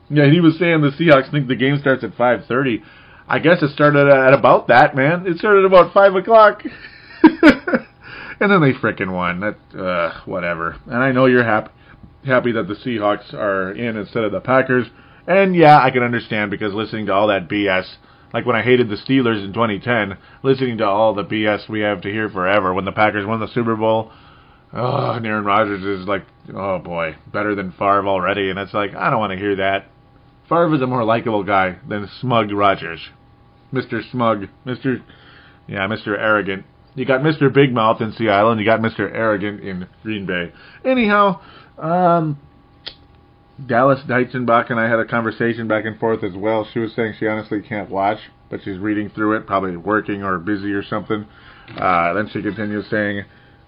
Yeah, 0.09 0.29
he 0.29 0.39
was 0.39 0.57
saying 0.59 0.81
the 0.81 0.91
Seahawks 0.91 1.31
think 1.31 1.47
the 1.47 1.55
game 1.55 1.77
starts 1.79 2.03
at 2.03 2.15
5:30. 2.15 2.83
I 3.27 3.39
guess 3.39 3.61
it 3.61 3.71
started 3.71 4.07
at 4.07 4.33
about 4.33 4.67
that, 4.67 4.95
man. 4.95 5.25
It 5.25 5.37
started 5.37 5.65
about 5.65 5.93
five 5.93 6.15
o'clock. 6.15 6.63
and 7.23 8.51
then 8.51 8.61
they 8.61 8.73
fricking 8.73 9.11
won. 9.11 9.39
That 9.39 9.79
uh, 9.79 10.21
whatever. 10.25 10.77
And 10.85 10.97
I 11.03 11.11
know 11.11 11.25
you're 11.25 11.43
happy 11.43 11.71
happy 12.25 12.51
that 12.53 12.67
the 12.67 12.75
Seahawks 12.75 13.33
are 13.33 13.71
in 13.71 13.97
instead 13.97 14.23
of 14.23 14.31
the 14.31 14.41
Packers. 14.41 14.87
And 15.27 15.55
yeah, 15.55 15.79
I 15.79 15.91
can 15.91 16.03
understand 16.03 16.51
because 16.51 16.73
listening 16.73 17.07
to 17.07 17.13
all 17.13 17.27
that 17.27 17.47
BS, 17.49 17.85
like 18.33 18.45
when 18.45 18.55
I 18.55 18.61
hated 18.61 18.89
the 18.89 18.95
Steelers 18.95 19.43
in 19.43 19.53
2010, 19.53 20.17
listening 20.43 20.77
to 20.79 20.85
all 20.85 21.13
the 21.13 21.23
BS 21.23 21.69
we 21.69 21.81
have 21.81 22.01
to 22.01 22.11
hear 22.11 22.29
forever 22.29 22.73
when 22.73 22.85
the 22.85 22.91
Packers 22.91 23.25
won 23.25 23.39
the 23.39 23.53
Super 23.53 23.75
Bowl. 23.75 24.11
Oh, 24.73 25.11
and 25.11 25.25
Aaron 25.25 25.45
Rodgers 25.45 25.83
is 25.83 26.07
like, 26.07 26.25
oh 26.53 26.79
boy, 26.79 27.15
better 27.31 27.55
than 27.55 27.71
Favre 27.71 28.07
already, 28.07 28.49
and 28.49 28.59
it's 28.59 28.73
like 28.73 28.93
I 28.93 29.09
don't 29.09 29.19
want 29.19 29.31
to 29.31 29.39
hear 29.39 29.55
that. 29.57 29.89
Favre 30.47 30.75
is 30.75 30.81
a 30.81 30.87
more 30.87 31.03
likable 31.03 31.43
guy 31.43 31.77
than 31.87 32.07
Smug 32.21 32.51
Rodgers. 32.51 32.99
Mister 33.71 34.01
Smug, 34.11 34.47
Mister, 34.63 35.01
yeah, 35.67 35.87
Mister 35.87 36.15
Arrogant. 36.17 36.65
You 36.95 37.05
got 37.05 37.21
Mr. 37.21 37.53
Big 37.53 37.73
Mouth 37.73 37.99
in 37.99 38.13
Seattle, 38.13 38.51
and 38.51 38.59
you 38.59 38.65
got 38.65 38.79
Mr. 38.79 38.99
Arrogant 38.99 39.61
in 39.61 39.87
Green 40.03 40.25
Bay. 40.25 40.53
Anyhow, 40.85 41.41
um, 41.77 42.39
Dallas 43.63 43.99
Deitzenbach 44.07 44.69
and 44.69 44.79
I 44.79 44.87
had 44.87 44.99
a 44.99 45.05
conversation 45.05 45.67
back 45.67 45.85
and 45.85 45.99
forth 45.99 46.23
as 46.23 46.33
well. 46.33 46.67
She 46.73 46.79
was 46.79 46.93
saying 46.95 47.15
she 47.19 47.27
honestly 47.27 47.61
can't 47.61 47.89
watch, 47.89 48.19
but 48.49 48.61
she's 48.63 48.77
reading 48.77 49.09
through 49.09 49.37
it, 49.37 49.47
probably 49.47 49.75
working 49.75 50.23
or 50.23 50.37
busy 50.39 50.71
or 50.71 50.83
something. 50.83 51.25
Uh, 51.77 52.13
then 52.13 52.29
she 52.31 52.41
continues 52.41 52.85
saying, 52.89 53.25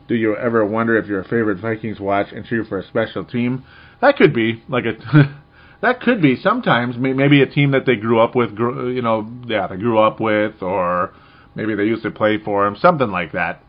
"Do 0.07 0.15
you 0.15 0.37
ever 0.37 0.65
wonder 0.65 0.95
if 0.95 1.07
your 1.07 1.23
favorite 1.23 1.59
Vikings 1.59 1.99
watch 1.99 2.31
and 2.31 2.45
cheer 2.45 2.63
for 2.63 2.79
a 2.79 2.83
special 2.83 3.25
team? 3.25 3.63
That 3.99 4.15
could 4.15 4.33
be 4.33 4.63
like 4.69 4.85
a." 4.85 5.35
that 5.81 6.01
could 6.01 6.21
be 6.21 6.35
sometimes 6.35 6.95
maybe 6.97 7.41
a 7.41 7.45
team 7.45 7.71
that 7.71 7.85
they 7.85 7.95
grew 7.95 8.19
up 8.19 8.35
with, 8.35 8.51
you 8.57 9.01
know, 9.01 9.29
yeah, 9.45 9.67
they 9.67 9.77
grew 9.77 9.99
up 9.99 10.19
with, 10.19 10.61
or 10.61 11.13
maybe 11.55 11.75
they 11.75 11.83
used 11.83 12.03
to 12.03 12.11
play 12.11 12.37
for 12.37 12.65
them, 12.65 12.75
something 12.75 13.09
like 13.09 13.33
that. 13.33 13.61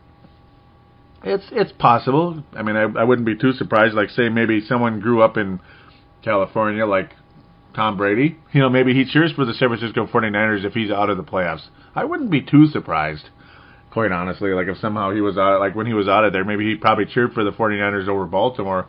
It's 1.23 1.45
it's 1.51 1.71
possible. 1.73 2.43
I 2.53 2.63
mean, 2.63 2.75
I, 2.75 2.83
I 2.83 3.03
wouldn't 3.03 3.25
be 3.25 3.35
too 3.35 3.51
surprised. 3.53 3.93
Like, 3.93 4.09
say 4.09 4.29
maybe 4.29 4.61
someone 4.61 5.01
grew 5.01 5.21
up 5.21 5.37
in 5.37 5.59
California, 6.23 6.85
like 6.85 7.11
Tom 7.75 7.97
Brady. 7.97 8.37
You 8.53 8.61
know, 8.61 8.69
maybe 8.69 8.93
he 8.93 9.05
cheers 9.05 9.33
for 9.33 9.45
the 9.45 9.53
San 9.53 9.67
Francisco 9.67 10.07
49ers 10.07 10.63
if 10.63 10.73
he's 10.73 10.91
out 10.91 11.09
of 11.09 11.17
the 11.17 11.23
playoffs. 11.23 11.67
I 11.93 12.05
wouldn't 12.05 12.31
be 12.31 12.41
too 12.41 12.67
surprised, 12.67 13.29
quite 13.91 14.11
honestly. 14.13 14.51
Like, 14.51 14.67
if 14.67 14.77
somehow 14.77 15.11
he 15.11 15.19
was 15.19 15.37
out, 15.37 15.59
like 15.59 15.75
when 15.75 15.87
he 15.87 15.93
was 15.93 16.07
out 16.07 16.23
of 16.23 16.31
there, 16.31 16.45
maybe 16.45 16.69
he 16.69 16.75
probably 16.75 17.05
cheered 17.05 17.33
for 17.33 17.43
the 17.43 17.51
49ers 17.51 18.07
over 18.07 18.25
Baltimore. 18.25 18.87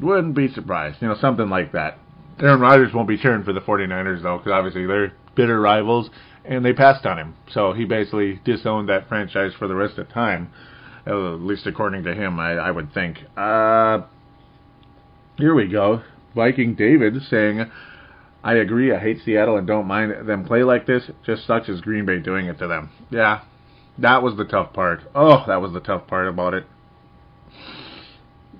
Wouldn't 0.00 0.34
be 0.34 0.48
surprised. 0.48 1.00
You 1.00 1.08
know, 1.08 1.16
something 1.18 1.48
like 1.48 1.72
that. 1.72 1.98
Aaron 2.40 2.60
Rodgers 2.60 2.92
won't 2.92 3.08
be 3.08 3.18
cheering 3.18 3.44
for 3.44 3.52
the 3.52 3.60
49ers, 3.60 4.22
though, 4.22 4.38
because 4.38 4.52
obviously 4.52 4.86
they're 4.86 5.12
bitter 5.34 5.60
rivals, 5.60 6.10
and 6.44 6.64
they 6.64 6.72
passed 6.72 7.06
on 7.06 7.18
him. 7.18 7.34
So 7.52 7.72
he 7.72 7.84
basically 7.84 8.40
disowned 8.44 8.88
that 8.88 9.08
franchise 9.08 9.52
for 9.58 9.68
the 9.68 9.74
rest 9.74 9.98
of 9.98 10.08
time, 10.08 10.52
at 11.06 11.14
least 11.14 11.66
according 11.66 12.04
to 12.04 12.14
him, 12.14 12.38
I, 12.40 12.52
I 12.52 12.70
would 12.70 12.92
think. 12.92 13.18
Uh, 13.36 14.02
here 15.36 15.54
we 15.54 15.68
go. 15.68 16.02
Viking 16.34 16.74
David 16.74 17.14
saying, 17.30 17.70
I 18.42 18.54
agree, 18.54 18.92
I 18.92 18.98
hate 18.98 19.22
Seattle 19.24 19.56
and 19.56 19.66
don't 19.66 19.86
mind 19.86 20.28
them 20.28 20.44
play 20.44 20.64
like 20.64 20.86
this. 20.86 21.10
Just 21.24 21.46
sucks 21.46 21.68
as 21.68 21.80
Green 21.80 22.04
Bay 22.04 22.18
doing 22.18 22.46
it 22.46 22.58
to 22.58 22.66
them. 22.66 22.90
Yeah, 23.10 23.42
that 23.98 24.22
was 24.22 24.36
the 24.36 24.44
tough 24.44 24.72
part. 24.72 25.00
Oh, 25.14 25.44
that 25.46 25.62
was 25.62 25.72
the 25.72 25.80
tough 25.80 26.06
part 26.06 26.28
about 26.28 26.54
it. 26.54 26.66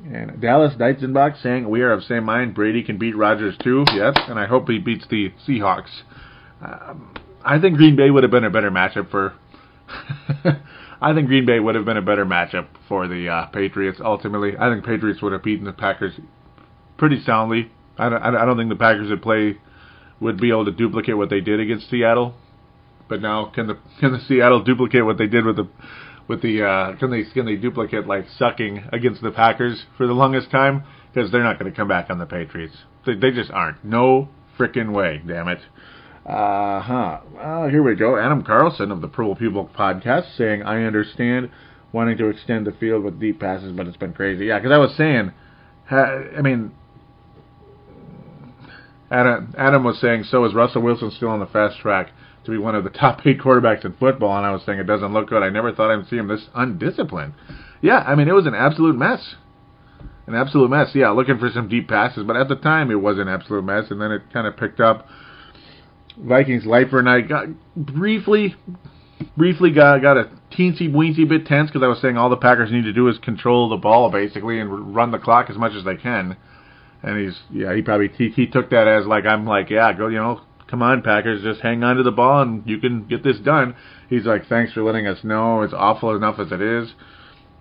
And 0.04 0.40
Dallas 0.40 0.74
Deitzenbach 0.74 1.40
saying, 1.42 1.68
We 1.68 1.80
are 1.80 1.92
of 1.92 2.04
same 2.04 2.24
mind. 2.24 2.54
Brady 2.54 2.82
can 2.82 2.98
beat 2.98 3.16
Rodgers 3.16 3.56
too. 3.62 3.84
Yes, 3.94 4.14
and 4.28 4.38
I 4.38 4.46
hope 4.46 4.68
he 4.68 4.78
beats 4.78 5.06
the 5.08 5.32
Seahawks. 5.46 5.90
Um, 6.60 7.14
I 7.44 7.58
think 7.58 7.76
Green 7.76 7.96
Bay 7.96 8.10
would 8.10 8.22
have 8.22 8.30
been 8.30 8.44
a 8.44 8.50
better 8.50 8.70
matchup 8.70 9.10
for. 9.10 9.34
I 11.00 11.12
think 11.12 11.28
Green 11.28 11.46
Bay 11.46 11.58
would 11.58 11.74
have 11.74 11.84
been 11.84 11.96
a 11.96 12.02
better 12.02 12.24
matchup 12.24 12.66
for 12.88 13.08
the 13.08 13.28
uh, 13.28 13.46
Patriots. 13.46 14.00
Ultimately, 14.02 14.52
I 14.58 14.70
think 14.70 14.84
Patriots 14.84 15.22
would 15.22 15.32
have 15.32 15.42
beaten 15.42 15.64
the 15.64 15.72
Packers 15.72 16.14
pretty 16.96 17.22
soundly. 17.22 17.70
I 17.98 18.08
don't, 18.08 18.22
I 18.22 18.44
don't 18.44 18.56
think 18.56 18.70
the 18.70 18.76
Packers 18.76 19.10
would 19.10 19.22
play 19.22 19.58
would 20.20 20.38
be 20.38 20.50
able 20.50 20.64
to 20.64 20.72
duplicate 20.72 21.16
what 21.16 21.30
they 21.30 21.40
did 21.40 21.60
against 21.60 21.90
Seattle. 21.90 22.34
But 23.08 23.20
now, 23.20 23.46
can 23.46 23.66
the 23.66 23.78
can 24.00 24.12
the 24.12 24.20
Seattle 24.20 24.62
duplicate 24.62 25.04
what 25.04 25.18
they 25.18 25.26
did 25.26 25.44
with 25.44 25.56
the 25.56 25.68
with 26.28 26.42
the 26.42 26.62
uh, 26.62 26.96
can 26.96 27.10
they 27.10 27.24
can 27.24 27.46
they 27.46 27.56
duplicate 27.56 28.06
like 28.06 28.26
sucking 28.38 28.84
against 28.92 29.22
the 29.22 29.30
Packers 29.30 29.84
for 29.96 30.06
the 30.06 30.12
longest 30.12 30.50
time? 30.50 30.84
Because 31.12 31.30
they're 31.30 31.44
not 31.44 31.58
going 31.58 31.70
to 31.70 31.76
come 31.76 31.88
back 31.88 32.10
on 32.10 32.18
the 32.18 32.26
Patriots. 32.26 32.74
They, 33.06 33.14
they 33.14 33.30
just 33.30 33.50
aren't. 33.50 33.84
No 33.84 34.28
freaking 34.58 34.92
way. 34.92 35.22
Damn 35.26 35.48
it. 35.48 35.60
Uh 36.26 36.80
huh. 36.80 37.20
Well, 37.34 37.68
here 37.68 37.82
we 37.82 37.94
go. 37.94 38.16
Adam 38.16 38.42
Carlson 38.42 38.90
of 38.90 39.00
the 39.00 39.08
Purple 39.08 39.36
People 39.36 39.70
podcast 39.76 40.36
saying, 40.36 40.62
"I 40.62 40.84
understand 40.84 41.50
wanting 41.92 42.16
to 42.18 42.28
extend 42.28 42.66
the 42.66 42.72
field 42.72 43.04
with 43.04 43.20
deep 43.20 43.40
passes, 43.40 43.72
but 43.72 43.86
it's 43.86 43.96
been 43.96 44.14
crazy." 44.14 44.46
Yeah, 44.46 44.58
because 44.58 44.72
I 44.72 44.78
was 44.78 44.94
saying, 44.96 45.32
I 45.90 46.40
mean, 46.40 46.72
Adam, 49.10 49.54
Adam 49.56 49.84
was 49.84 50.00
saying, 50.00 50.24
so 50.24 50.44
is 50.44 50.54
Russell 50.54 50.82
Wilson 50.82 51.10
still 51.10 51.28
on 51.28 51.40
the 51.40 51.46
fast 51.46 51.78
track 51.78 52.10
to 52.44 52.50
be 52.50 52.58
one 52.58 52.74
of 52.74 52.84
the 52.84 52.90
top 52.90 53.26
eight 53.26 53.38
quarterbacks 53.38 53.84
in 53.84 53.94
football? 53.94 54.36
And 54.36 54.46
I 54.46 54.50
was 54.50 54.62
saying 54.64 54.78
it 54.78 54.86
doesn't 54.86 55.12
look 55.12 55.28
good. 55.28 55.42
I 55.42 55.50
never 55.50 55.72
thought 55.72 55.90
I'd 55.90 56.08
see 56.08 56.16
him 56.16 56.28
this 56.28 56.48
undisciplined. 56.54 57.34
Yeah, 57.80 57.98
I 57.98 58.14
mean, 58.14 58.28
it 58.28 58.34
was 58.34 58.46
an 58.46 58.54
absolute 58.54 58.96
mess. 58.96 59.34
An 60.26 60.34
absolute 60.34 60.70
mess. 60.70 60.90
Yeah, 60.94 61.10
looking 61.10 61.38
for 61.38 61.50
some 61.50 61.68
deep 61.68 61.88
passes, 61.88 62.24
but 62.24 62.36
at 62.36 62.48
the 62.48 62.56
time 62.56 62.90
it 62.90 63.00
was 63.00 63.18
an 63.18 63.28
absolute 63.28 63.64
mess, 63.64 63.90
and 63.90 64.00
then 64.00 64.10
it 64.10 64.22
kind 64.32 64.46
of 64.46 64.56
picked 64.56 64.80
up. 64.80 65.06
Vikings 66.16 66.64
Lifer 66.64 66.98
and 66.98 67.10
I 67.10 67.20
got 67.20 67.46
briefly, 67.76 68.54
briefly 69.36 69.70
got 69.72 70.00
got 70.00 70.16
a 70.16 70.30
teensy 70.52 70.90
weensy 70.90 71.28
bit 71.28 71.46
tense 71.46 71.70
because 71.70 71.82
I 71.82 71.88
was 71.88 72.00
saying 72.00 72.16
all 72.16 72.30
the 72.30 72.36
Packers 72.36 72.70
need 72.70 72.84
to 72.84 72.92
do 72.92 73.08
is 73.08 73.18
control 73.18 73.68
the 73.68 73.76
ball 73.76 74.10
basically 74.10 74.60
and 74.60 74.94
run 74.94 75.10
the 75.10 75.18
clock 75.18 75.50
as 75.50 75.56
much 75.56 75.72
as 75.72 75.84
they 75.84 75.96
can. 75.96 76.36
And 77.02 77.20
he's 77.20 77.38
yeah 77.50 77.74
he 77.74 77.82
probably 77.82 78.08
he, 78.16 78.30
he 78.30 78.46
took 78.46 78.70
that 78.70 78.86
as 78.88 79.06
like 79.06 79.26
I'm 79.26 79.44
like 79.44 79.70
yeah 79.70 79.92
go 79.92 80.08
you 80.08 80.18
know 80.18 80.40
come 80.68 80.82
on 80.82 81.02
Packers 81.02 81.42
just 81.42 81.60
hang 81.60 81.82
on 81.84 81.96
to 81.96 82.02
the 82.02 82.10
ball 82.10 82.42
and 82.42 82.62
you 82.66 82.78
can 82.78 83.06
get 83.06 83.22
this 83.22 83.38
done. 83.38 83.74
He's 84.08 84.24
like 84.24 84.46
thanks 84.48 84.72
for 84.72 84.82
letting 84.82 85.06
us 85.06 85.24
know 85.24 85.62
it's 85.62 85.74
awful 85.74 86.14
enough 86.14 86.38
as 86.38 86.52
it 86.52 86.60
is. 86.60 86.92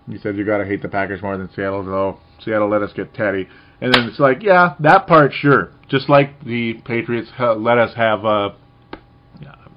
He 0.08 0.18
said 0.18 0.36
you 0.36 0.44
gotta 0.44 0.64
hate 0.64 0.82
the 0.82 0.88
Packers 0.88 1.22
more 1.22 1.36
than 1.36 1.50
Seattle 1.54 1.84
though. 1.84 2.18
Seattle 2.44 2.68
let 2.68 2.82
us 2.82 2.92
get 2.92 3.14
Teddy. 3.14 3.48
And 3.80 3.92
then 3.92 4.04
it's 4.04 4.20
like, 4.20 4.42
yeah, 4.42 4.74
that 4.80 5.06
part, 5.06 5.32
sure. 5.32 5.70
Just 5.88 6.08
like 6.08 6.42
the 6.44 6.74
Patriots 6.84 7.30
let 7.38 7.78
us 7.78 7.94
have 7.96 8.24
uh, 8.24 8.50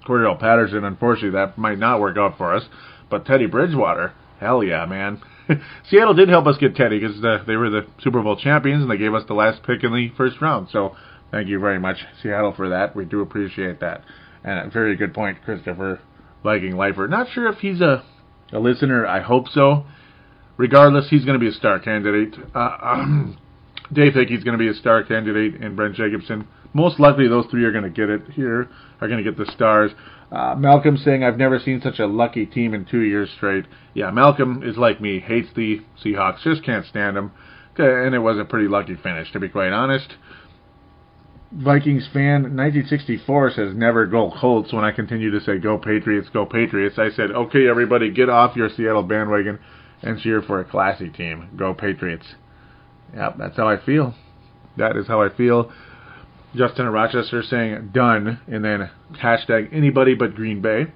Cordarrelle 0.07 0.39
Patterson. 0.39 0.83
Unfortunately, 0.83 1.31
that 1.31 1.57
might 1.57 1.77
not 1.77 1.99
work 1.99 2.17
out 2.17 2.37
for 2.37 2.53
us. 2.53 2.63
But 3.09 3.25
Teddy 3.25 3.45
Bridgewater, 3.45 4.13
hell 4.39 4.63
yeah, 4.63 4.85
man. 4.85 5.21
Seattle 5.89 6.13
did 6.13 6.29
help 6.29 6.47
us 6.47 6.57
get 6.57 6.75
Teddy 6.75 6.99
because 6.99 7.21
the, 7.21 7.43
they 7.45 7.55
were 7.55 7.69
the 7.69 7.87
Super 8.01 8.21
Bowl 8.21 8.37
champions 8.37 8.81
and 8.81 8.91
they 8.91 8.97
gave 8.97 9.13
us 9.13 9.23
the 9.27 9.33
last 9.33 9.63
pick 9.63 9.83
in 9.83 9.93
the 9.93 10.09
first 10.15 10.41
round. 10.41 10.67
So 10.71 10.95
thank 11.31 11.47
you 11.47 11.59
very 11.59 11.79
much, 11.79 11.97
Seattle, 12.21 12.53
for 12.53 12.69
that. 12.69 12.95
We 12.95 13.05
do 13.05 13.21
appreciate 13.21 13.79
that. 13.79 14.03
And 14.43 14.59
a 14.59 14.69
very 14.69 14.95
good 14.95 15.13
point, 15.13 15.43
Christopher 15.43 15.99
Viking 16.43 16.77
Lifer. 16.77 17.07
Not 17.07 17.27
sure 17.31 17.47
if 17.51 17.59
he's 17.59 17.81
a, 17.81 18.03
a 18.51 18.59
listener. 18.59 19.05
I 19.05 19.21
hope 19.21 19.47
so. 19.49 19.85
Regardless, 20.57 21.09
he's 21.09 21.25
going 21.25 21.39
to 21.39 21.39
be 21.39 21.49
a 21.49 21.53
star 21.53 21.79
candidate. 21.79 22.35
Uh, 22.55 22.77
um, 22.81 23.37
Dave 23.93 24.13
Hickey's 24.13 24.43
going 24.43 24.57
to 24.57 24.63
be 24.63 24.69
a 24.69 24.73
star 24.73 25.03
candidate, 25.03 25.61
and 25.61 25.75
Brent 25.75 25.95
Jacobson. 25.95 26.47
Most 26.73 26.99
likely, 26.99 27.27
those 27.27 27.45
three 27.49 27.63
are 27.63 27.71
going 27.71 27.83
to 27.83 27.89
get 27.89 28.09
it 28.09 28.21
here. 28.33 28.69
Are 28.99 29.07
going 29.07 29.23
to 29.23 29.29
get 29.29 29.37
the 29.37 29.49
stars. 29.51 29.91
Uh, 30.31 30.55
Malcolm 30.57 30.97
saying, 30.97 31.23
"I've 31.23 31.37
never 31.37 31.59
seen 31.59 31.81
such 31.81 31.99
a 31.99 32.07
lucky 32.07 32.45
team 32.45 32.73
in 32.73 32.85
two 32.85 33.01
years 33.01 33.29
straight." 33.35 33.65
Yeah, 33.93 34.11
Malcolm 34.11 34.61
is 34.63 34.77
like 34.77 34.99
me, 34.99 35.19
hates 35.19 35.49
the 35.55 35.81
Seahawks, 36.03 36.41
just 36.43 36.63
can't 36.63 36.85
stand 36.85 37.15
them, 37.15 37.31
and 37.77 38.13
it 38.13 38.19
was 38.19 38.37
a 38.37 38.45
pretty 38.45 38.67
lucky 38.67 38.95
finish, 38.95 39.31
to 39.31 39.39
be 39.39 39.47
quite 39.47 39.71
honest. 39.71 40.15
Vikings 41.51 42.07
fan 42.11 42.43
1964 42.55 43.51
says 43.51 43.73
never 43.73 44.05
go 44.05 44.33
Colts 44.39 44.73
when 44.73 44.83
I 44.83 44.91
continue 44.91 45.31
to 45.31 45.39
say 45.39 45.57
go 45.57 45.77
Patriots, 45.77 46.27
go 46.33 46.45
Patriots. 46.45 46.99
I 46.99 47.09
said, 47.09 47.31
okay, 47.31 47.69
everybody, 47.69 48.11
get 48.11 48.29
off 48.29 48.57
your 48.57 48.69
Seattle 48.69 49.03
bandwagon 49.03 49.59
and 50.01 50.19
cheer 50.19 50.41
for 50.41 50.59
a 50.59 50.65
classy 50.65 51.09
team. 51.09 51.49
Go 51.55 51.73
Patriots. 51.73 52.25
Yep, 53.15 53.35
that's 53.37 53.55
how 53.55 53.69
I 53.69 53.77
feel. 53.83 54.13
That 54.75 54.97
is 54.97 55.07
how 55.07 55.21
I 55.21 55.29
feel. 55.35 55.71
Justin 56.55 56.87
Rochester 56.87 57.43
saying 57.43 57.91
done, 57.93 58.39
and 58.47 58.63
then 58.63 58.89
hashtag 59.21 59.73
anybody 59.73 60.15
but 60.15 60.35
Green 60.35 60.61
Bay. 60.61 60.87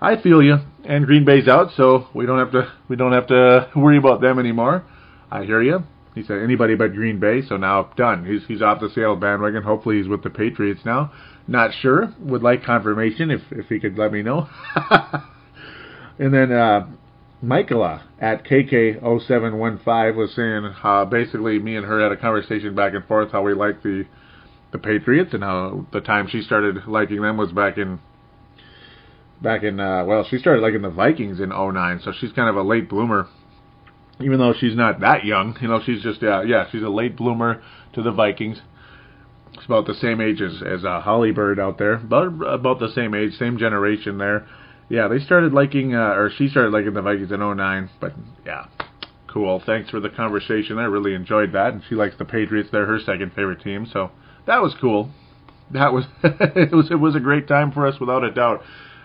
I 0.00 0.20
feel 0.20 0.42
you, 0.42 0.58
and 0.84 1.06
Green 1.06 1.24
Bay's 1.24 1.48
out, 1.48 1.70
so 1.76 2.08
we 2.14 2.26
don't 2.26 2.38
have 2.38 2.52
to 2.52 2.72
we 2.88 2.96
don't 2.96 3.12
have 3.12 3.26
to 3.28 3.70
worry 3.76 3.98
about 3.98 4.20
them 4.20 4.38
anymore. 4.38 4.84
I 5.30 5.44
hear 5.44 5.62
you. 5.62 5.84
He 6.18 6.24
said 6.24 6.42
anybody 6.42 6.74
but 6.74 6.94
Green 6.94 7.20
Bay, 7.20 7.42
so 7.42 7.56
now 7.56 7.90
done. 7.96 8.26
He's 8.26 8.44
he's 8.48 8.60
off 8.60 8.80
the 8.80 8.90
Seattle 8.90 9.14
bandwagon. 9.14 9.62
Hopefully 9.62 9.98
he's 9.98 10.08
with 10.08 10.24
the 10.24 10.30
Patriots 10.30 10.80
now. 10.84 11.12
Not 11.46 11.70
sure. 11.80 12.12
Would 12.18 12.42
like 12.42 12.64
confirmation 12.64 13.30
if 13.30 13.42
if 13.52 13.66
he 13.66 13.78
could 13.78 13.96
let 13.96 14.12
me 14.12 14.22
know. 14.22 14.48
and 16.18 16.34
then 16.34 16.50
uh, 16.50 16.88
Michaela 17.40 18.02
at 18.18 18.44
KK0715 18.44 20.16
was 20.16 20.34
saying 20.34 20.74
uh, 20.82 21.04
basically 21.04 21.60
me 21.60 21.76
and 21.76 21.86
her 21.86 22.02
had 22.02 22.10
a 22.10 22.16
conversation 22.16 22.74
back 22.74 22.94
and 22.94 23.04
forth 23.04 23.30
how 23.30 23.42
we 23.42 23.54
like 23.54 23.84
the 23.84 24.04
the 24.72 24.78
Patriots 24.78 25.32
and 25.34 25.44
how 25.44 25.86
the 25.92 26.00
time 26.00 26.26
she 26.28 26.42
started 26.42 26.88
liking 26.88 27.22
them 27.22 27.36
was 27.36 27.52
back 27.52 27.78
in 27.78 28.00
back 29.40 29.62
in 29.62 29.78
uh, 29.78 30.04
well 30.04 30.26
she 30.28 30.38
started 30.38 30.62
liking 30.62 30.82
the 30.82 30.90
Vikings 30.90 31.38
in 31.38 31.50
09 31.50 32.00
so 32.02 32.12
she's 32.18 32.32
kind 32.32 32.48
of 32.48 32.56
a 32.56 32.62
late 32.62 32.88
bloomer 32.88 33.28
even 34.20 34.38
though 34.38 34.54
she's 34.58 34.76
not 34.76 35.00
that 35.00 35.24
young 35.24 35.56
you 35.60 35.68
know 35.68 35.80
she's 35.84 36.02
just 36.02 36.22
uh, 36.22 36.40
yeah 36.42 36.66
she's 36.70 36.82
a 36.82 36.88
late 36.88 37.16
bloomer 37.16 37.62
to 37.94 38.02
the 38.02 38.12
Vikings 38.12 38.60
she's 39.54 39.64
about 39.64 39.86
the 39.86 39.94
same 39.94 40.20
age 40.20 40.40
as 40.40 40.62
as 40.62 40.84
uh, 40.84 41.00
Holly 41.00 41.32
Bird 41.32 41.58
out 41.58 41.78
there 41.78 41.94
about 41.94 42.26
about 42.46 42.78
the 42.78 42.90
same 42.94 43.14
age 43.14 43.34
same 43.38 43.58
generation 43.58 44.18
there 44.18 44.46
yeah, 44.88 45.08
they 45.08 45.18
started 45.18 45.52
liking, 45.52 45.94
uh, 45.94 46.14
or 46.14 46.30
she 46.36 46.48
started 46.48 46.72
liking 46.72 46.94
the 46.94 47.02
Vikings 47.02 47.30
in 47.30 47.40
09, 47.40 47.90
but 48.00 48.14
yeah, 48.46 48.66
cool. 49.26 49.62
Thanks 49.64 49.90
for 49.90 50.00
the 50.00 50.08
conversation. 50.08 50.78
I 50.78 50.84
really 50.84 51.14
enjoyed 51.14 51.52
that, 51.52 51.74
and 51.74 51.82
she 51.88 51.94
likes 51.94 52.14
the 52.18 52.24
Patriots. 52.24 52.70
They're 52.72 52.86
her 52.86 52.98
second 52.98 53.34
favorite 53.34 53.60
team, 53.62 53.86
so 53.92 54.10
that 54.46 54.62
was 54.62 54.74
cool. 54.80 55.10
That 55.70 55.92
was 55.92 56.06
it 56.22 56.72
was 56.72 56.90
it 56.90 56.94
was 56.94 57.14
a 57.14 57.20
great 57.20 57.46
time 57.46 57.70
for 57.70 57.86
us 57.86 58.00
without 58.00 58.24
a 58.24 58.30
doubt. 58.30 58.62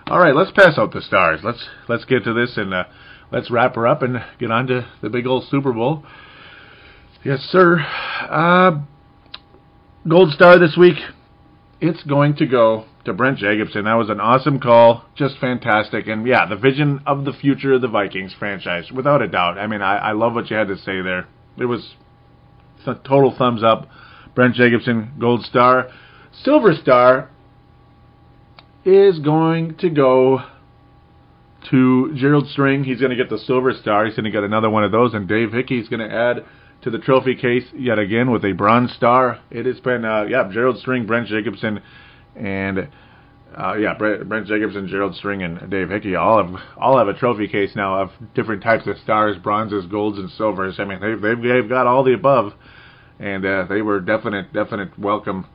All 0.07 0.19
right, 0.19 0.35
let's 0.35 0.52
pass 0.52 0.77
out 0.77 0.94
the 0.94 1.02
stars. 1.02 1.41
Let's 1.44 1.68
let's 1.90 2.06
get 2.06 2.23
to 2.23 2.34
this 2.34 2.56
and 2.56 2.73
uh, 2.73 2.85
let's 3.34 3.51
wrap 3.51 3.76
her 3.76 3.88
up 3.88 4.01
and 4.03 4.23
get 4.39 4.51
on 4.51 4.68
to 4.68 4.88
the 5.01 5.10
big 5.10 5.26
old 5.27 5.45
Super 5.49 5.73
Bowl. 5.73 6.05
Yes, 7.26 7.39
sir. 7.39 7.80
Uh, 8.30 8.81
gold 10.07 10.31
star 10.31 10.60
this 10.60 10.77
week. 10.77 10.97
It's 11.81 12.03
going 12.03 12.35
to 12.35 12.45
go 12.45 12.85
to 13.05 13.14
Brent 13.14 13.39
Jacobson. 13.39 13.85
That 13.85 13.95
was 13.95 14.10
an 14.10 14.22
awesome 14.22 14.60
call, 14.60 15.03
just 15.15 15.38
fantastic, 15.39 16.07
and 16.07 16.26
yeah, 16.26 16.45
the 16.47 16.55
vision 16.55 17.01
of 17.05 17.26
the 17.26 17.34
future 17.34 17.73
of 17.73 17.81
the 17.81 17.88
Vikings 17.89 18.34
franchise, 18.38 18.91
without 18.91 19.22
a 19.22 19.27
doubt. 19.27 19.57
I 19.57 19.68
mean, 19.68 19.81
I, 19.81 19.97
I 19.97 20.11
love 20.14 20.34
what 20.34 20.49
you 20.49 20.55
had 20.55 20.69
to 20.69 20.77
say 20.77 21.01
there. 21.01 21.27
It 21.57 21.65
was 21.65 21.95
a 22.85 22.95
total 22.95 23.35
thumbs 23.38 23.64
up. 23.64 23.89
Brent 24.35 24.55
Jacobson, 24.55 25.14
gold 25.19 25.43
star. 25.43 25.89
Silver 26.43 26.73
star 26.73 27.30
is 28.85 29.19
going 29.19 29.76
to 29.77 29.89
go 29.89 30.39
to 31.72 32.14
Gerald 32.15 32.48
String. 32.49 32.84
He's 32.84 32.99
going 32.99 33.11
to 33.11 33.15
get 33.15 33.30
the 33.30 33.38
silver 33.38 33.73
star. 33.73 34.06
He's 34.06 34.15
going 34.15 34.26
to 34.26 34.31
get 34.31 34.44
another 34.44 34.69
one 34.69 34.84
of 34.84 34.91
those, 34.91 35.14
and 35.14 35.27
Dave 35.27 35.52
Hickey 35.52 35.80
is 35.80 35.88
going 35.88 36.07
to 36.07 36.14
add 36.14 36.45
to 36.84 36.90
the 36.90 36.98
trophy 36.99 37.35
case 37.35 37.64
yet 37.73 37.98
again 37.98 38.31
with 38.31 38.44
a 38.44 38.52
bronze 38.52 38.91
star. 38.94 39.40
It 39.49 39.65
has 39.65 39.80
been, 39.80 40.03
uh, 40.03 40.23
yeah, 40.23 40.49
Gerald 40.52 40.80
String, 40.80 41.06
Brent 41.06 41.27
Jacobson, 41.27 41.81
and 42.35 42.90
uh, 43.57 43.76
yeah, 43.76 43.94
Brent, 43.94 44.27
Brent 44.27 44.48
Jacobson, 44.48 44.88
Gerald 44.88 45.15
String, 45.15 45.44
and 45.44 45.69
Dave 45.69 45.90
Hickey 45.90 46.15
all 46.15 46.44
have 46.44 46.61
all 46.77 46.98
have 46.98 47.07
a 47.07 47.14
trophy 47.14 47.48
case 47.48 47.72
now 47.76 48.02
of 48.02 48.10
different 48.34 48.64
types 48.64 48.88
of 48.88 48.98
stars, 48.98 49.38
bronzes, 49.38 49.85
golds, 49.85 50.18
and 50.18 50.30
silvers. 50.31 50.76
I 50.80 50.85
mean, 50.85 50.99
they've 50.99 51.22
they've, 51.22 51.41
they've 51.41 51.69
got 51.69 51.88
all 51.88 52.03
the 52.03 52.14
above, 52.14 52.53
and 53.19 53.45
uh, 53.45 53.65
they 53.69 53.81
were 53.81 53.99
definite 53.99 54.52
definite 54.53 54.98
welcome 54.98 55.45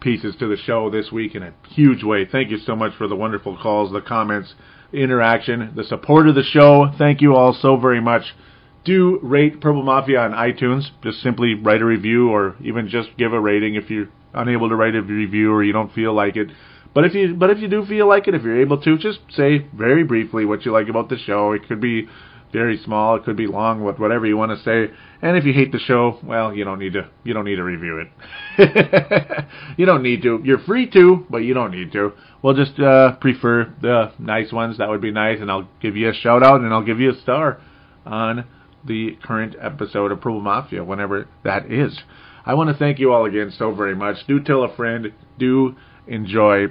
pieces 0.00 0.36
to 0.38 0.46
the 0.46 0.56
show 0.56 0.90
this 0.90 1.10
week 1.10 1.34
in 1.34 1.42
a 1.42 1.52
huge 1.70 2.04
way. 2.04 2.26
Thank 2.30 2.50
you 2.50 2.58
so 2.58 2.76
much 2.76 2.94
for 2.96 3.08
the 3.08 3.16
wonderful 3.16 3.56
calls, 3.56 3.90
the 3.90 4.02
comments, 4.02 4.54
interaction, 4.92 5.72
the 5.74 5.84
support 5.84 6.28
of 6.28 6.34
the 6.34 6.42
show. 6.42 6.90
Thank 6.98 7.20
you 7.20 7.34
all 7.34 7.56
so 7.60 7.76
very 7.76 8.00
much. 8.00 8.22
Do 8.84 9.18
rate 9.22 9.60
Purple 9.60 9.82
Mafia 9.82 10.20
on 10.20 10.32
iTunes. 10.32 10.84
Just 11.02 11.22
simply 11.22 11.54
write 11.54 11.80
a 11.80 11.84
review 11.84 12.30
or 12.30 12.56
even 12.62 12.88
just 12.88 13.08
give 13.16 13.32
a 13.32 13.40
rating 13.40 13.76
if 13.76 13.90
you're 13.90 14.08
unable 14.34 14.68
to 14.68 14.76
write 14.76 14.94
a 14.94 15.02
review 15.02 15.52
or 15.52 15.62
you 15.64 15.72
don't 15.72 15.92
feel 15.92 16.12
like 16.12 16.36
it. 16.36 16.48
But 16.94 17.04
if 17.04 17.14
you 17.14 17.34
but 17.34 17.50
if 17.50 17.58
you 17.58 17.68
do 17.68 17.84
feel 17.86 18.08
like 18.08 18.28
it, 18.28 18.34
if 18.34 18.42
you're 18.42 18.60
able 18.60 18.80
to, 18.82 18.98
just 18.98 19.18
say 19.30 19.66
very 19.74 20.04
briefly 20.04 20.44
what 20.44 20.64
you 20.64 20.72
like 20.72 20.88
about 20.88 21.08
the 21.08 21.18
show. 21.18 21.52
It 21.52 21.66
could 21.66 21.80
be 21.80 22.08
very 22.54 22.78
small, 22.84 23.16
it 23.16 23.24
could 23.24 23.36
be 23.36 23.48
long, 23.48 23.82
whatever 23.82 24.24
you 24.24 24.36
want 24.36 24.56
to 24.56 24.64
say. 24.64 24.94
And 25.20 25.36
if 25.36 25.44
you 25.44 25.52
hate 25.52 25.72
the 25.72 25.80
show, 25.80 26.20
well, 26.22 26.54
you 26.54 26.64
don't 26.64 26.78
need 26.78 26.92
to 26.92 27.10
you 27.24 27.34
don't 27.34 27.44
need 27.44 27.56
to 27.56 27.64
review 27.64 28.04
it. 28.58 29.44
you 29.76 29.84
don't 29.84 30.04
need 30.04 30.22
to. 30.22 30.40
You're 30.44 30.60
free 30.60 30.88
to, 30.90 31.26
but 31.28 31.38
you 31.38 31.52
don't 31.52 31.72
need 31.72 31.90
to. 31.92 32.12
We'll 32.42 32.54
just 32.54 32.78
uh, 32.78 33.16
prefer 33.16 33.74
the 33.82 34.12
nice 34.20 34.52
ones. 34.52 34.78
That 34.78 34.88
would 34.88 35.00
be 35.02 35.10
nice, 35.10 35.40
and 35.40 35.50
I'll 35.50 35.68
give 35.82 35.96
you 35.96 36.08
a 36.10 36.14
shout 36.14 36.44
out 36.44 36.60
and 36.60 36.72
I'll 36.72 36.84
give 36.84 37.00
you 37.00 37.10
a 37.10 37.20
star 37.20 37.60
on 38.06 38.44
the 38.86 39.18
current 39.22 39.56
episode 39.60 40.12
of 40.12 40.20
Purple 40.20 40.40
Mafia, 40.40 40.84
whenever 40.84 41.26
that 41.42 41.72
is. 41.72 41.98
I 42.46 42.54
want 42.54 42.70
to 42.70 42.76
thank 42.76 43.00
you 43.00 43.12
all 43.12 43.24
again 43.24 43.52
so 43.58 43.74
very 43.74 43.96
much. 43.96 44.26
Do 44.28 44.38
tell 44.38 44.62
a 44.62 44.76
friend. 44.76 45.12
Do 45.38 45.74
enjoy 46.06 46.68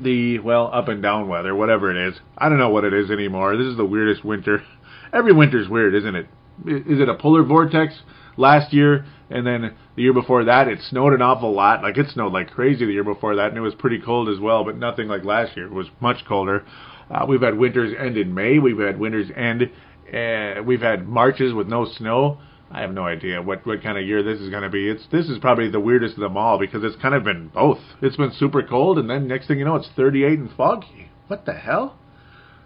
the 0.00 0.38
well 0.40 0.70
up 0.72 0.88
and 0.88 1.02
down 1.02 1.28
weather, 1.28 1.54
whatever 1.54 1.90
it 1.90 2.08
is. 2.08 2.20
I 2.36 2.48
don't 2.48 2.58
know 2.58 2.70
what 2.70 2.84
it 2.84 2.92
is 2.92 3.10
anymore. 3.10 3.56
This 3.56 3.66
is 3.66 3.76
the 3.76 3.84
weirdest 3.84 4.24
winter. 4.24 4.62
Every 5.12 5.32
winter's 5.32 5.68
weird, 5.68 5.94
isn't 5.94 6.14
it? 6.14 6.26
Is 6.66 7.00
it 7.00 7.08
a 7.08 7.14
polar 7.14 7.42
vortex? 7.42 7.94
Last 8.36 8.72
year 8.72 9.06
and 9.30 9.46
then 9.46 9.74
the 9.96 10.02
year 10.02 10.12
before 10.12 10.44
that, 10.44 10.68
it 10.68 10.80
snowed 10.88 11.12
an 11.12 11.22
awful 11.22 11.52
lot. 11.52 11.82
Like 11.82 11.98
it 11.98 12.06
snowed 12.10 12.32
like 12.32 12.50
crazy 12.50 12.84
the 12.86 12.92
year 12.92 13.04
before 13.04 13.36
that, 13.36 13.48
and 13.48 13.56
it 13.56 13.60
was 13.60 13.74
pretty 13.74 14.00
cold 14.00 14.28
as 14.28 14.38
well. 14.38 14.64
But 14.64 14.76
nothing 14.76 15.08
like 15.08 15.24
last 15.24 15.56
year. 15.56 15.66
It 15.66 15.72
was 15.72 15.88
much 16.00 16.24
colder. 16.26 16.64
Uh, 17.10 17.26
we've 17.28 17.42
had 17.42 17.56
winters 17.56 17.94
end 17.98 18.16
in 18.16 18.34
May. 18.34 18.58
We've 18.58 18.78
had 18.78 18.98
winters 18.98 19.30
end. 19.34 19.70
Uh, 20.12 20.62
we've 20.62 20.80
had 20.80 21.08
marches 21.08 21.54
with 21.54 21.66
no 21.66 21.84
snow. 21.84 22.38
I 22.70 22.80
have 22.80 22.92
no 22.92 23.04
idea 23.04 23.40
what 23.42 23.64
what 23.66 23.82
kind 23.82 23.96
of 23.96 24.04
year 24.04 24.22
this 24.22 24.40
is 24.40 24.50
going 24.50 24.62
to 24.62 24.68
be. 24.68 24.88
It's 24.88 25.06
this 25.12 25.28
is 25.28 25.38
probably 25.38 25.70
the 25.70 25.80
weirdest 25.80 26.14
of 26.14 26.20
them 26.20 26.36
all 26.36 26.58
because 26.58 26.82
it's 26.82 27.00
kind 27.00 27.14
of 27.14 27.24
been 27.24 27.48
both. 27.48 27.78
It's 28.02 28.16
been 28.16 28.32
super 28.32 28.62
cold 28.62 28.98
and 28.98 29.08
then 29.08 29.28
next 29.28 29.46
thing 29.46 29.58
you 29.58 29.64
know 29.64 29.76
it's 29.76 29.88
38 29.96 30.38
and 30.38 30.50
foggy. 30.56 31.10
What 31.28 31.46
the 31.46 31.54
hell? 31.54 31.96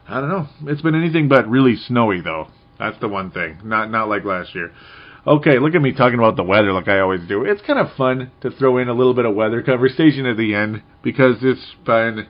I 0.08 0.20
don't 0.20 0.28
know. 0.28 0.48
It's 0.66 0.82
been 0.82 0.94
anything 0.94 1.28
but 1.28 1.48
really 1.48 1.76
snowy 1.76 2.20
though. 2.20 2.48
That's 2.78 2.98
the 3.00 3.08
one 3.08 3.30
thing. 3.30 3.58
Not 3.62 3.90
not 3.90 4.08
like 4.08 4.24
last 4.24 4.54
year. 4.54 4.72
Okay, 5.26 5.58
look 5.58 5.74
at 5.74 5.82
me 5.82 5.92
talking 5.92 6.18
about 6.18 6.36
the 6.36 6.42
weather 6.42 6.72
like 6.72 6.88
I 6.88 7.00
always 7.00 7.20
do. 7.28 7.44
It's 7.44 7.60
kind 7.62 7.78
of 7.78 7.94
fun 7.94 8.30
to 8.40 8.50
throw 8.50 8.78
in 8.78 8.88
a 8.88 8.94
little 8.94 9.12
bit 9.12 9.26
of 9.26 9.34
weather 9.34 9.62
conversation 9.62 10.24
at 10.24 10.38
the 10.38 10.54
end 10.54 10.82
because 11.02 11.36
it's 11.42 11.74
been 11.84 12.26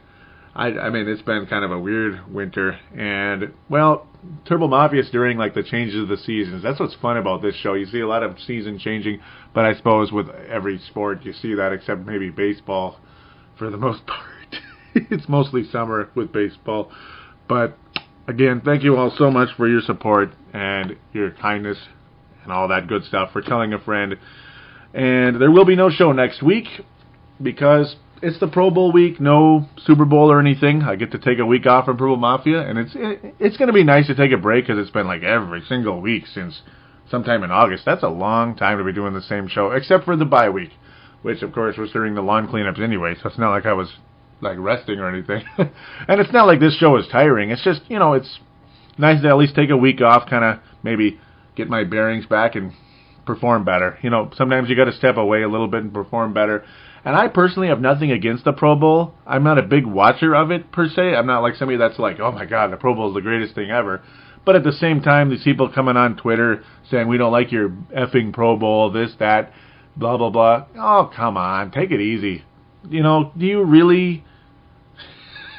I, 0.55 0.67
I 0.69 0.91
mean, 0.91 1.09
it's 1.09 1.23
been 1.23 1.47
kind 1.47 1.65
of 1.65 1.71
a 1.71 1.79
weird 1.79 2.33
winter, 2.33 2.79
and 2.97 3.53
well, 3.69 4.07
Purple 4.47 4.69
Mafia 4.69 5.03
during 5.11 5.39
like 5.39 5.55
the 5.55 5.63
changes 5.63 6.03
of 6.03 6.09
the 6.09 6.17
seasons. 6.17 6.63
That's 6.63 6.81
what's 6.81 6.95
fun 6.97 7.17
about 7.17 7.41
this 7.41 7.55
show. 7.55 7.75
You 7.75 7.87
see 7.87 8.01
a 8.01 8.09
lot 8.09 8.23
of 8.23 8.37
season 8.41 8.79
changing, 8.79 9.21
but 9.55 9.65
I 9.65 9.75
suppose 9.75 10.11
with 10.11 10.29
every 10.49 10.79
sport 10.89 11.25
you 11.25 11.33
see 11.33 11.55
that, 11.55 11.73
except 11.73 12.05
maybe 12.05 12.31
baseball, 12.31 12.99
for 13.59 13.71
the 13.71 13.77
most 13.79 14.05
part. 14.07 14.57
it's 14.95 15.29
mostly 15.29 15.65
summer 15.71 16.11
with 16.17 16.33
baseball, 16.33 16.91
but 17.49 17.79
again, 18.27 18.61
thank 18.65 18.83
you 18.83 18.97
all 18.97 19.13
so 19.17 19.31
much 19.31 19.51
for 19.57 19.69
your 19.69 19.81
support 19.81 20.33
and 20.53 20.97
your 21.13 21.31
kindness 21.31 21.79
and 22.43 22.53
all 22.53 22.69
that 22.69 22.89
good 22.89 23.05
stuff 23.05 23.33
for 23.33 23.41
telling 23.41 23.73
a 23.73 23.79
friend. 23.79 24.17
And 24.93 25.41
there 25.41 25.51
will 25.51 25.65
be 25.65 25.77
no 25.77 25.91
show 25.91 26.11
next 26.11 26.43
week 26.43 26.67
because 27.41 27.95
it's 28.23 28.39
the 28.39 28.49
Pro 28.49 28.71
Bowl 28.71 28.93
week, 28.93 29.21
no 29.21 29.67
Super 29.85 30.05
Bowl 30.05 30.31
or 30.31 30.41
anything. 30.41 30.83
I 30.83 30.97
get 30.97 31.13
to 31.13 31.19
take 31.19 31.39
a 31.39 31.47
week 31.47 31.67
off 31.67 31.87
from 31.87 31.97
Purple 31.97 32.17
Mafia, 32.17 32.61
and 32.61 32.79
it's 32.79 32.93
it, 32.95 33.35
it's 33.39 33.57
going 33.57 33.69
to 33.69 33.73
be 33.73 33.85
nice 33.85 34.07
to 34.09 34.15
take 34.15 34.33
a 34.33 34.37
break 34.37 34.67
because 34.67 34.81
it's 34.81 34.91
been 34.91 35.07
like 35.07 35.23
every 35.23 35.63
single 35.69 36.01
week 36.01 36.25
since 36.27 36.63
sometime 37.11 37.43
in 37.43 37.51
August. 37.51 37.85
That's 37.85 38.03
a 38.03 38.09
long 38.09 38.57
time 38.57 38.79
to 38.79 38.85
be 38.85 38.93
doing 38.93 39.15
the 39.15 39.23
same 39.23 39.49
show, 39.49 39.71
except 39.71 40.05
for 40.05 40.17
the 40.17 40.25
bye 40.25 40.51
week, 40.51 40.71
which 41.23 41.43
of 41.43 41.53
course 41.53 41.77
was 41.77 41.91
during 41.93 42.15
the 42.15 42.23
lawn 42.23 42.49
cleanups 42.49 42.81
anyway. 42.81 43.15
So 43.23 43.29
it's 43.29 43.39
not 43.39 43.51
like 43.51 43.67
I 43.67 43.73
was 43.73 43.91
like 44.41 44.59
resting 44.59 44.99
or 44.99 45.09
anything, 45.09 45.43
and 45.59 46.21
it's 46.21 46.33
not 46.33 46.47
like 46.47 46.61
this 46.61 46.77
show 46.77 46.97
is 46.97 47.07
tiring. 47.11 47.51
It's 47.51 47.65
just 47.65 47.83
you 47.89 47.99
know 47.99 48.13
it's 48.13 48.39
nice 48.99 49.23
to 49.23 49.29
at 49.29 49.37
least 49.37 49.55
take 49.55 49.71
a 49.71 49.77
week 49.77 50.01
off, 50.03 50.29
kind 50.29 50.45
of 50.45 50.59
maybe 50.83 51.19
get 51.57 51.69
my 51.69 51.85
bearings 51.85 52.27
back 52.27 52.55
and 52.55 52.73
perform 53.25 53.65
better. 53.65 53.99
You 54.03 54.11
know, 54.11 54.31
sometimes 54.37 54.69
you 54.69 54.77
got 54.77 54.87
to 54.87 54.93
step 54.93 55.17
away 55.17 55.43
a 55.43 55.49
little 55.49 55.69
bit 55.69 55.83
and 55.83 55.93
perform 55.93 56.35
better. 56.35 56.65
And 57.05 57.17
I 57.17 57.29
personally 57.29 57.69
have 57.69 57.81
nothing 57.81 58.11
against 58.11 58.45
the 58.45 58.53
Pro 58.53 58.77
Bowl. 58.77 59.15
I'm 59.27 59.43
not 59.43 59.59
a 59.59 59.63
big 59.63 59.87
watcher 59.87 60.35
of 60.35 60.51
it 60.51 60.71
per 60.71 60.89
se. 60.89 61.15
I'm 61.15 61.27
not 61.27 61.41
like 61.41 61.55
somebody 61.55 61.79
that's 61.79 61.99
like, 61.99 62.21
oh 62.21 62.33
my 62.33 62.45
god, 62.45 62.73
the 62.73 62.77
Pro 62.77 62.95
Bowl 62.95 63.09
is 63.09 63.15
the 63.15 63.23
greatest 63.23 63.55
thing 63.55 63.71
ever. 63.71 64.03
But 64.45 64.57
at 64.57 64.65
the 64.65 64.73
same 64.73 65.01
time, 65.01 65.31
these 65.31 65.45
people 65.45 65.71
coming 65.71 65.97
on 65.97 66.17
Twitter 66.17 66.63
saying 66.91 67.09
we 67.09 67.19
don't 67.19 67.33
like 67.33 67.53
your 67.53 67.71
effing 67.97 68.33
Pro 68.33 68.57
Bowl, 68.57 68.91
this, 68.91 69.13
that, 69.19 69.53
blah 69.97 70.17
blah 70.17 70.31
blah. 70.31 70.67
Oh 70.77 71.11
come 71.15 71.37
on, 71.37 71.71
take 71.71 71.91
it 71.91 72.01
easy. 72.01 72.45
You 72.89 73.03
know, 73.03 73.33
do 73.37 73.47
you 73.47 73.63
really? 73.63 74.25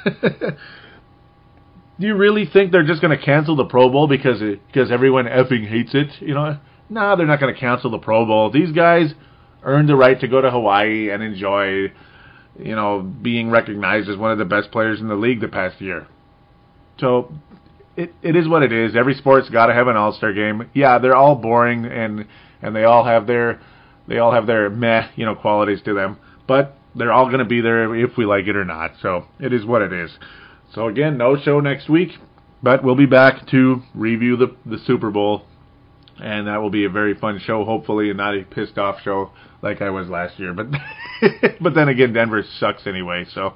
do 0.06 0.56
you 2.00 2.16
really 2.16 2.46
think 2.52 2.72
they're 2.72 2.86
just 2.86 3.02
going 3.02 3.18
to 3.18 3.24
cancel 3.24 3.56
the 3.56 3.66
Pro 3.66 3.90
Bowl 3.90 4.08
because 4.08 4.42
it, 4.42 4.66
because 4.68 4.92
everyone 4.92 5.26
effing 5.26 5.68
hates 5.68 5.92
it? 5.94 6.08
You 6.20 6.34
know, 6.34 6.58
nah, 6.90 7.16
they're 7.16 7.28
not 7.28 7.40
going 7.40 7.54
to 7.54 7.60
cancel 7.60 7.92
the 7.92 8.00
Pro 8.00 8.26
Bowl. 8.26 8.52
These 8.52 8.72
guys 8.72 9.14
earned 9.64 9.90
the 9.90 9.96
right 9.96 10.20
to 10.20 10.28
go 10.28 10.42
to 10.42 10.52
Hawaii 10.52 11.10
and 11.12 11.22
enjoy, 11.22 11.92
you 12.60 12.76
know, 12.76 13.02
being 13.02 13.50
recognized 13.50 14.10
as 14.10 14.18
one 14.18 14.32
of 14.32 14.38
the 14.38 14.46
best 14.46 14.72
players 14.72 15.00
in 15.00 15.08
the 15.08 15.16
league 15.16 15.42
the 15.42 15.48
past 15.48 15.82
year. 15.82 16.08
So 17.00 17.34
it 17.96 18.14
it 18.22 18.36
is 18.36 18.48
what 18.48 18.64
it 18.64 18.72
is. 18.72 18.96
Every 18.96 19.16
sport's 19.16 19.50
got 19.50 19.68
to 19.68 19.74
have 19.74 19.88
an 19.88 19.96
All-Star 19.96 20.34
game. 20.34 20.70
Yeah, 20.74 21.00
they're 21.00 21.16
all 21.16 21.36
boring 21.36 21.86
and 21.86 22.28
and 22.62 22.76
they 22.76 22.84
all 22.84 23.06
have 23.06 23.28
their 23.28 23.62
they 24.08 24.18
all 24.18 24.32
have 24.32 24.48
their 24.48 24.70
meh, 24.70 25.10
you 25.16 25.26
know, 25.26 25.36
qualities 25.36 25.82
to 25.86 25.94
them. 25.94 26.18
But 26.48 26.78
they're 26.96 27.12
all 27.12 27.28
going 27.28 27.40
to 27.40 27.46
be 27.46 27.62
there 27.62 27.96
if 27.96 28.18
we 28.18 28.26
like 28.26 28.48
it 28.48 28.56
or 28.56 28.66
not. 28.66 28.94
So 29.02 29.28
it 29.40 29.54
is 29.54 29.66
what 29.66 29.82
it 29.82 29.94
is. 29.94 30.12
So 30.74 30.88
again, 30.88 31.18
no 31.18 31.38
show 31.38 31.60
next 31.60 31.90
week, 31.90 32.12
but 32.64 32.84
we'll 32.84 32.96
be 32.96 33.06
back 33.06 33.48
to 33.48 33.82
review 33.94 34.38
the 34.38 34.56
the 34.66 34.80
Super 34.86 35.12
Bowl 35.12 35.46
and 36.22 36.48
that 36.48 36.62
will 36.62 36.70
be 36.70 36.86
a 36.86 36.90
very 36.90 37.16
fun 37.16 37.40
show, 37.44 37.66
hopefully, 37.66 38.10
and 38.10 38.18
not 38.18 38.36
a 38.36 38.44
pissed 38.44 38.78
off 38.78 39.02
show 39.04 39.32
like 39.62 39.82
I 39.82 39.90
was 39.90 40.10
last 40.10 40.40
year. 40.40 40.54
But 40.54 40.68
but 41.62 41.74
then 41.74 41.90
again, 41.90 42.14
Denver 42.14 42.44
sucks 42.60 42.88
anyway. 42.88 43.26
So 43.34 43.54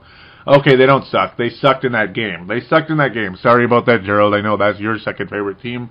okay, 0.47 0.75
they 0.75 0.85
don't 0.85 1.05
suck. 1.05 1.37
They 1.37 1.49
sucked 1.49 1.85
in 1.85 1.93
that 1.93 2.13
game. 2.13 2.47
They 2.47 2.61
sucked 2.61 2.89
in 2.89 2.97
that 2.97 3.13
game. 3.13 3.37
Sorry 3.41 3.65
about 3.65 3.85
that, 3.87 4.03
Gerald. 4.03 4.33
I 4.33 4.41
know 4.41 4.57
that's 4.57 4.79
your 4.79 4.97
second 4.99 5.29
favorite 5.29 5.61
team. 5.61 5.89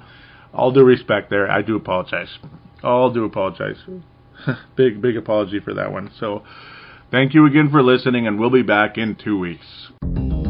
All 0.53 0.70
due 0.70 0.85
respect, 0.85 1.31
there, 1.31 1.51
I 1.51 1.62
do 1.62 1.77
apologize. 1.77 2.39
All 2.82 3.12
do 3.12 3.24
apologize. 3.24 3.77
big 4.77 5.01
big 5.01 5.16
apology 5.16 5.61
for 5.61 5.74
that 5.74 5.93
one. 5.93 6.11
So 6.19 6.45
thank 7.11 7.35
you 7.35 7.47
again 7.47 7.70
for 7.70 7.82
listening, 7.82 8.27
and 8.27 8.39
we'll 8.39 8.51
be 8.51 8.62
back 8.62 8.97
in 8.97 9.16
two 9.16 9.39
weeks. 9.39 10.44